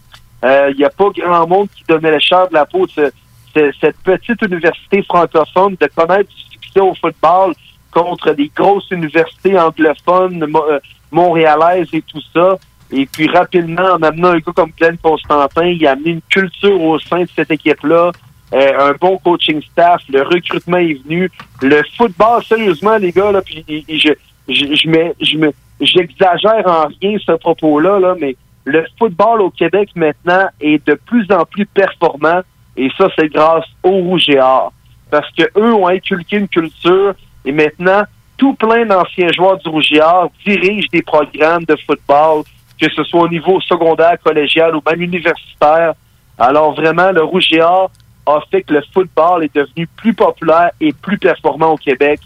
euh, 0.43 0.69
il 0.71 0.77
n'y 0.77 0.85
a 0.85 0.89
pas 0.89 1.09
grand 1.17 1.47
monde 1.47 1.67
qui 1.75 1.83
donnait 1.87 2.11
le 2.11 2.19
cher 2.19 2.47
de 2.47 2.53
la 2.53 2.65
peau 2.65 2.85
de 2.85 2.91
ce- 2.91 3.11
ce- 3.55 3.71
cette 3.81 3.97
petite 4.03 4.41
université 4.43 5.01
francophone 5.03 5.75
de 5.81 5.87
connaître 5.95 6.29
du 6.29 6.41
succès 6.51 6.79
au 6.79 6.93
football 6.95 7.53
contre 7.91 8.31
des 8.33 8.51
grosses 8.55 8.89
universités 8.91 9.57
anglophones 9.59 10.43
euh, 10.43 10.79
montréalaises 11.11 11.89
et 11.93 12.01
tout 12.03 12.21
ça. 12.33 12.57
Et 12.91 13.05
puis 13.05 13.27
rapidement, 13.27 13.93
en 13.93 14.01
amenant 14.03 14.29
un 14.29 14.39
gars 14.39 14.51
comme 14.55 14.71
Glenn 14.77 14.97
Constantin, 14.97 15.65
il 15.65 15.85
a 15.87 15.91
amené 15.91 16.11
une 16.11 16.21
culture 16.29 16.79
au 16.81 16.99
sein 16.99 17.21
de 17.21 17.29
cette 17.35 17.49
équipe-là, 17.51 18.11
euh, 18.53 18.89
un 18.89 18.93
bon 18.99 19.17
coaching 19.17 19.61
staff, 19.71 20.01
le 20.09 20.21
recrutement 20.23 20.77
est 20.77 21.01
venu, 21.03 21.31
le 21.61 21.81
football, 21.97 22.43
sérieusement, 22.43 22.97
les 22.97 23.11
gars, 23.11 23.31
là, 23.31 23.41
puis 23.41 23.63
je, 23.87 24.11
je, 24.51 24.75
je, 24.75 24.89
mets- 24.89 25.13
je 25.21 25.37
me, 25.37 25.51
j'exagère 25.79 26.63
en 26.65 26.87
rien 27.01 27.17
ce 27.25 27.33
propos-là, 27.33 27.99
là, 27.99 28.15
mais 28.19 28.35
le 28.65 28.85
football 28.99 29.41
au 29.41 29.49
Québec 29.49 29.89
maintenant 29.95 30.47
est 30.59 30.85
de 30.87 30.93
plus 30.93 31.25
en 31.31 31.45
plus 31.45 31.65
performant, 31.65 32.41
et 32.77 32.89
ça, 32.97 33.07
c'est 33.17 33.27
grâce 33.27 33.65
au 33.83 33.91
Rouge 33.91 34.29
et 34.29 34.39
Or. 34.39 34.71
Parce 35.09 35.29
que 35.31 35.43
eux 35.57 35.73
ont 35.73 35.87
inculqué 35.87 36.37
une 36.37 36.47
culture, 36.47 37.13
et 37.43 37.51
maintenant, 37.51 38.03
tout 38.37 38.53
plein 38.53 38.85
d'anciens 38.85 39.31
joueurs 39.31 39.57
du 39.57 39.69
Rouge 39.69 39.91
et 39.91 40.01
Or 40.01 40.31
dirigent 40.45 40.87
des 40.91 41.01
programmes 41.01 41.65
de 41.65 41.75
football, 41.85 42.43
que 42.79 42.89
ce 42.89 43.03
soit 43.03 43.21
au 43.21 43.27
niveau 43.27 43.59
secondaire, 43.61 44.17
collégial 44.23 44.75
ou 44.75 44.81
même 44.89 45.01
universitaire. 45.01 45.93
Alors 46.37 46.73
vraiment, 46.73 47.11
le 47.11 47.23
Rouge 47.23 47.47
et 47.51 47.61
Or 47.61 47.91
a 48.25 48.39
fait 48.49 48.63
que 48.63 48.73
le 48.73 48.81
football 48.93 49.43
est 49.43 49.55
devenu 49.55 49.87
plus 49.97 50.13
populaire 50.13 50.71
et 50.79 50.93
plus 50.93 51.17
performant 51.17 51.73
au 51.73 51.77
Québec. 51.77 52.19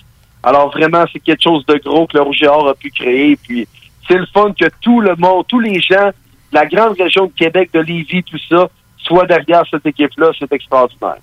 Alors 0.46 0.72
vraiment, 0.72 1.04
c'est 1.12 1.20
quelque 1.20 1.42
chose 1.42 1.66
de 1.66 1.82
gros 1.84 2.06
que 2.06 2.16
le 2.18 2.24
Rouge 2.24 2.44
et 2.44 2.48
Or 2.48 2.70
a 2.70 2.76
pu 2.76 2.92
créer. 2.92 3.36
Puis 3.36 3.68
c'est 4.08 4.18
le 4.18 4.28
fun 4.28 4.54
que 4.58 4.68
tout 4.80 5.02
le 5.02 5.16
monde, 5.16 5.44
tous 5.48 5.60
les 5.60 5.82
gens, 5.82 6.12
la 6.54 6.68
grande 6.68 6.96
région 6.98 7.26
de 7.26 7.32
Québec, 7.32 7.72
de 7.74 7.80
Lévis, 7.80 8.24
tout 8.24 8.38
ça, 8.48 8.70
soient 9.00 9.26
derrière 9.26 9.64
cette 9.72 9.86
équipe-là. 9.88 10.32
C'est 10.40 10.54
extraordinaire. 10.54 11.18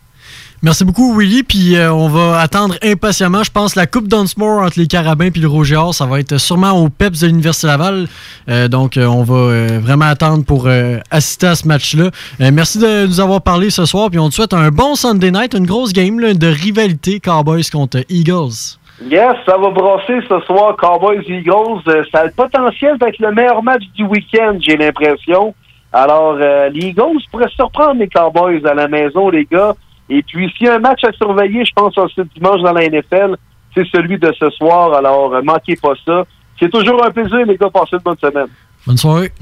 Merci 0.61 0.85
beaucoup, 0.85 1.17
Willy. 1.17 1.45
Puis 1.45 1.77
euh, 1.77 1.93
on 1.93 2.09
va 2.09 2.41
attendre 2.41 2.77
impatiemment, 2.83 3.45
je 3.45 3.51
pense, 3.51 3.77
la 3.77 3.87
Coupe 3.87 4.09
Dunsmore 4.09 4.63
entre 4.63 4.79
les 4.79 4.89
Carabins 4.89 5.31
et 5.33 5.39
le 5.39 5.49
Rouge-et-Or. 5.49 5.95
Ça 5.95 6.07
va 6.07 6.19
être 6.19 6.39
sûrement 6.39 6.73
au 6.73 6.89
PEPS 6.89 7.21
de 7.21 7.27
l'Université 7.29 7.69
Laval. 7.69 8.09
Euh, 8.49 8.67
donc, 8.67 8.97
euh, 8.97 9.07
on 9.07 9.23
va 9.23 9.79
vraiment 9.79 10.07
attendre 10.07 10.45
pour 10.45 10.69
assister 11.11 11.47
à 11.47 11.55
ce 11.55 11.67
match-là. 11.69 12.11
Merci 12.39 12.79
de 12.79 13.07
nous 13.07 13.21
avoir 13.21 13.43
parlé 13.43 13.71
ce 13.71 13.85
soir. 13.87 14.11
Puis 14.11 14.19
on 14.19 14.29
te 14.31 14.35
souhaite 14.35 14.55
un 14.55 14.71
bon 14.71 14.97
Sunday 14.97 15.31
night, 15.31 15.55
une 15.55 15.67
grosse 15.67 15.93
game 15.93 16.21
de 16.21 16.47
rivalité 16.47 17.21
Cowboys 17.21 17.69
contre 17.71 18.05
Eagles. 18.09 18.82
Yes, 19.11 19.37
ça 19.47 19.57
va 19.57 19.71
brasser 19.71 20.21
ce 20.29 20.41
soir, 20.41 20.77
Cowboys 20.77 21.23
Eagles. 21.27 21.83
Euh, 21.89 22.05
ça 22.13 22.21
a 22.21 22.25
le 22.27 22.31
potentiel 22.31 22.99
d'être 22.99 23.19
le 23.19 23.33
meilleur 23.33 23.63
match 23.63 23.83
du 23.95 24.05
week-end, 24.05 24.57
j'ai 24.61 24.77
l'impression. 24.77 25.55
Alors, 25.93 26.39
euh, 26.41 26.69
les 26.71 26.89
Eagles 26.89 27.21
pourraient 27.31 27.49
surprendre 27.55 28.01
les 28.01 28.09
Cowboys 28.09 28.65
à 28.67 28.75
la 28.75 28.89
maison, 28.89 29.29
les 29.29 29.45
gars. 29.45 29.75
Et 30.09 30.23
puis, 30.23 30.51
s'il 30.57 30.67
y 30.67 30.71
a 30.71 30.75
un 30.75 30.79
match 30.79 31.05
à 31.05 31.13
surveiller, 31.13 31.65
je 31.65 31.73
pense, 31.75 31.95
ce 31.95 32.23
dimanche 32.35 32.61
dans 32.63 32.73
la 32.73 32.89
NFL, 32.89 33.37
c'est 33.75 33.87
celui 33.89 34.19
de 34.19 34.33
ce 34.39 34.51
soir. 34.51 34.95
Alors, 34.95 35.35
euh, 35.35 35.43
manquez 35.43 35.77
pas 35.77 35.95
ça. 36.05 36.25
C'est 36.59 36.71
toujours 36.71 37.05
un 37.05 37.11
plaisir, 37.11 37.45
les 37.47 37.57
gars. 37.57 37.71
Passez 37.71 37.97
une 37.97 37.99
bonne 38.01 38.19
semaine. 38.19 38.49
Bonne 38.87 38.97
soirée. 38.97 39.33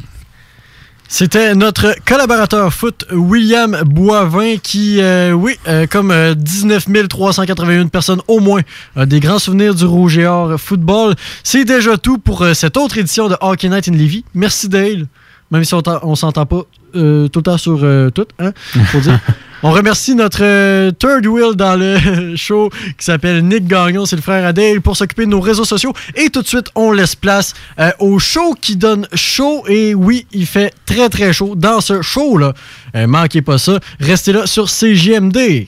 C'était 1.13 1.57
notre 1.57 1.97
collaborateur 2.07 2.73
foot, 2.73 3.05
William 3.11 3.77
Boivin, 3.85 4.59
qui, 4.63 5.01
euh, 5.01 5.33
oui, 5.33 5.57
euh, 5.67 5.89
comme 5.89 6.13
euh, 6.13 6.35
19 6.37 6.87
381 7.09 7.89
personnes 7.89 8.21
au 8.29 8.39
moins, 8.39 8.61
a 8.95 9.07
des 9.07 9.19
grands 9.19 9.41
souvenirs 9.41 9.75
du 9.75 9.85
Rouge 9.87 10.19
et 10.19 10.27
Or 10.27 10.59
football. 10.61 11.17
C'est 11.43 11.65
déjà 11.65 11.99
tout 11.99 12.19
pour 12.19 12.43
euh, 12.43 12.55
cette 12.55 12.77
autre 12.77 12.97
édition 12.97 13.29
de 13.29 13.37
Hockey 13.41 13.69
Night 13.69 13.89
in 13.89 13.93
Levy. 13.93 14.25
Merci 14.35 14.69
Dale, 14.69 15.07
même 15.51 15.65
si 15.65 15.75
on, 15.75 15.83
t'en- 15.83 15.99
on 16.05 16.15
s'entend 16.15 16.47
pas 16.47 16.63
euh, 16.95 17.27
tout 17.27 17.41
le 17.41 17.43
temps 17.43 17.59
sur 17.59 17.81
euh, 17.83 18.11
tout, 18.11 18.27
hein, 18.39 18.53
faut 18.93 19.01
dire. 19.01 19.19
On 19.63 19.73
remercie 19.73 20.15
notre 20.15 20.43
euh, 20.43 20.91
third 20.91 21.27
wheel 21.27 21.55
dans 21.55 21.77
le 21.77 22.35
show 22.37 22.71
qui 22.97 23.05
s'appelle 23.05 23.45
Nick 23.45 23.67
Gagnon, 23.67 24.07
c'est 24.07 24.17
le 24.17 24.23
frère 24.23 24.47
Adèle, 24.47 24.81
pour 24.81 24.97
s'occuper 24.97 25.27
de 25.27 25.31
nos 25.31 25.41
réseaux 25.41 25.67
sociaux. 25.67 25.93
Et 26.15 26.31
tout 26.31 26.41
de 26.41 26.47
suite, 26.47 26.69
on 26.75 26.93
laisse 26.93 27.15
place 27.15 27.53
euh, 27.79 27.91
au 27.99 28.19
show 28.19 28.55
qui 28.59 28.77
donne 28.77 29.07
chaud. 29.13 29.65
Et 29.69 29.95
oui, 29.95 30.27
il 30.33 30.47
fait 30.47 30.73
très 30.87 31.11
très 31.11 31.35
chaud 31.35 31.57
dans 31.57 31.83
ce 31.83 32.01
show-là. 32.01 32.55
Euh, 32.97 33.07
manquez 33.07 33.43
pas 33.43 33.59
ça. 33.59 33.81
Restez 34.01 34.33
là 34.33 34.47
sur 34.47 34.71
CGMD. 34.71 35.67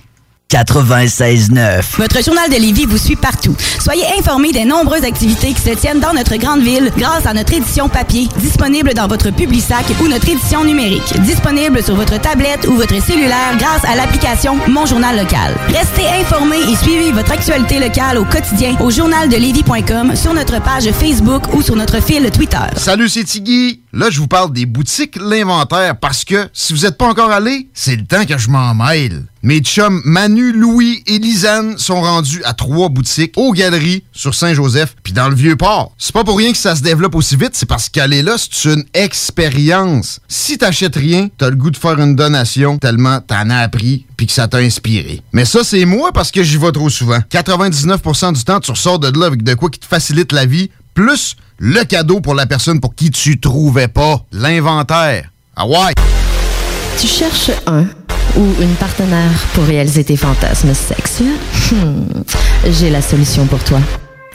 96.9. 0.53 1.97
Votre 1.97 2.23
journal 2.23 2.51
de 2.51 2.57
Lévis 2.57 2.85
vous 2.85 2.99
suit 2.99 3.17
partout. 3.17 3.57
Soyez 3.81 4.05
informés 4.19 4.53
des 4.53 4.67
nombreuses 4.67 5.05
activités 5.05 5.55
qui 5.55 5.63
se 5.63 5.71
tiennent 5.71 6.01
dans 6.01 6.13
notre 6.13 6.37
grande 6.37 6.61
ville 6.61 6.93
grâce 6.99 7.25
à 7.25 7.33
notre 7.33 7.55
édition 7.55 7.89
papier, 7.89 8.29
disponible 8.37 8.93
dans 8.93 9.09
votre 9.09 9.31
Publisac 9.31 9.87
ou 10.03 10.09
notre 10.09 10.29
édition 10.29 10.63
numérique, 10.63 11.19
disponible 11.23 11.83
sur 11.83 11.95
votre 11.95 12.21
tablette 12.21 12.67
ou 12.67 12.75
votre 12.75 13.03
cellulaire 13.03 13.57
grâce 13.59 13.83
à 13.87 13.97
l'application 13.97 14.59
Mon 14.69 14.85
Journal 14.85 15.17
Local. 15.17 15.57
Restez 15.69 16.07
informés 16.21 16.61
et 16.71 16.77
suivez 16.77 17.13
votre 17.13 17.33
actualité 17.33 17.79
locale 17.79 18.19
au 18.19 18.25
quotidien 18.27 18.77
au 18.81 18.91
journaldelévis.com, 18.91 20.15
sur 20.15 20.35
notre 20.35 20.61
page 20.61 20.91
Facebook 20.93 21.55
ou 21.55 21.63
sur 21.63 21.77
notre 21.77 22.03
fil 22.03 22.31
Twitter. 22.31 22.59
Salut, 22.77 23.09
c'est 23.09 23.25
Tiggy. 23.25 23.82
Là, 23.95 24.09
je 24.09 24.21
vous 24.21 24.27
parle 24.27 24.55
des 24.55 24.65
boutiques 24.65 25.17
L'Inventaire 25.21 25.99
parce 25.99 26.25
que 26.25 26.49
si 26.55 26.73
vous 26.73 26.81
n'êtes 26.81 26.97
pas 26.97 27.09
encore 27.09 27.31
allé, 27.31 27.69
c'est 27.75 27.95
le 27.95 28.07
temps 28.07 28.25
que 28.25 28.39
je 28.39 28.49
m'en 28.49 28.75
mêle. 28.75 29.27
Mes 29.43 29.61
chums 29.61 30.01
Manu, 30.07 30.53
Louis 30.53 31.03
et 31.07 31.19
Lisanne 31.19 31.77
sont 31.77 32.01
rendus 32.01 32.43
à 32.45 32.55
trois 32.55 32.89
boutiques 32.89 33.35
aux 33.37 33.53
Galeries 33.53 34.03
sur 34.13 34.35
Saint-Joseph 34.35 34.97
puis 35.03 35.13
dans 35.13 35.29
le 35.29 35.35
Vieux-Port. 35.35 35.93
C'est 35.99 36.15
pas 36.15 36.25
pour 36.25 36.39
rien 36.39 36.53
que 36.53 36.59
ça 36.59 36.75
se 36.75 36.83
développe 36.83 37.15
aussi 37.15 37.37
vite, 37.37 37.51
c'est 37.53 37.69
parce 37.69 37.91
qu'aller 37.91 38.23
là, 38.23 38.37
c'est 38.39 38.73
une 38.73 38.85
expérience. 38.95 40.21
Si 40.27 40.57
t'achètes 40.57 40.97
rien, 40.97 41.29
t'as 41.37 41.51
le 41.51 41.57
goût 41.57 41.71
de 41.71 41.77
faire 41.77 42.01
une 42.01 42.17
donation 42.17 42.79
tellement 42.79 43.21
t'en 43.21 43.51
as 43.51 43.59
appris 43.59 44.07
puis 44.17 44.27
que 44.27 44.33
ça 44.33 44.49
t'a 44.49 44.59
inspiré. 44.59 45.21
Mais 45.35 45.45
ça, 45.45 45.65
c'est 45.65 45.85
moi 45.85 46.13
parce 46.13 46.31
que 46.31 46.43
j'y 46.43 46.57
vais 46.57 46.73
trop 46.73 46.89
souvent. 46.89 47.19
99% 47.31 48.33
du 48.33 48.45
temps, 48.45 48.61
tu 48.61 48.71
ressors 48.71 48.99
de 48.99 49.19
là 49.21 49.27
avec 49.27 49.43
de 49.43 49.53
quoi 49.53 49.69
qui 49.69 49.81
te 49.81 49.87
facilite 49.87 50.33
la 50.33 50.47
vie, 50.47 50.71
plus 50.95 51.37
le 51.65 51.85
cadeau 51.85 52.21
pour 52.21 52.35
la 52.35 52.45
personne 52.45 52.81
pour 52.81 52.97
qui 52.97 53.13
tu 53.13 53.39
trouvais 53.39 53.87
pas 53.87 54.27
l'inventaire. 54.33 55.31
Ah! 55.55 55.65
Tu 56.99 57.07
cherches 57.07 57.53
un 57.69 57.85
ou 58.37 58.45
une 58.61 58.75
partenaire 58.81 59.31
pour 59.55 59.63
réaliser 59.63 60.03
tes 60.03 60.17
fantasmes 60.17 60.75
sexuels? 60.75 61.37
Hmm, 61.71 62.03
J'ai 62.69 62.91
la 62.91 63.01
solution 63.01 63.47
pour 63.47 63.63
toi. 63.63 63.79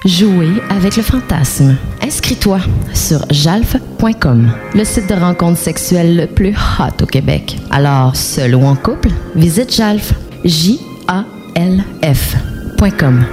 Jouer 0.05 0.53
avec 0.69 0.95
le 0.95 1.03
fantasme. 1.03 1.75
Inscris-toi 2.01 2.59
sur 2.93 3.25
jalf.com, 3.29 4.49
le 4.73 4.85
site 4.85 5.09
de 5.09 5.15
rencontre 5.15 5.59
sexuelle 5.59 6.15
le 6.15 6.27
plus 6.27 6.55
hot 6.79 7.03
au 7.03 7.05
Québec. 7.07 7.57
Alors, 7.71 8.15
seul 8.15 8.55
ou 8.55 8.63
en 8.65 8.77
couple, 8.77 9.09
visite 9.35 9.75
jalf. 9.75 10.13
J-A-L-F.com. 12.77 13.25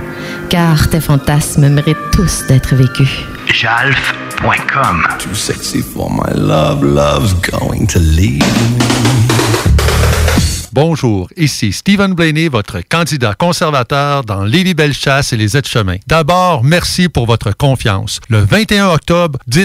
Car 0.48 0.88
tes 0.88 1.00
fantasmes 1.00 1.68
méritent 1.68 2.10
tous 2.12 2.46
d'être 2.46 2.74
vécus. 2.74 3.10
Jalf.com. 3.52 5.06
Too 5.18 5.34
sexy 5.34 5.82
for 5.82 6.10
my 6.10 6.32
love, 6.34 6.82
love's 6.82 7.34
going 7.34 7.86
to 7.86 7.98
leave 7.98 8.42
Bonjour, 10.74 11.28
ici 11.36 11.70
Stephen 11.70 12.14
Blaney, 12.14 12.48
votre 12.48 12.80
candidat 12.80 13.34
conservateur 13.34 14.24
dans 14.24 14.42
Lévis-Bellechasse 14.42 15.32
et 15.32 15.36
les 15.36 15.56
Aides-Chemins. 15.56 15.98
D'abord, 16.08 16.64
merci 16.64 17.08
pour 17.08 17.26
votre 17.26 17.52
confiance. 17.52 18.18
Le 18.28 18.40
21 18.40 18.88
octobre, 18.88 19.38
dites 19.46 19.62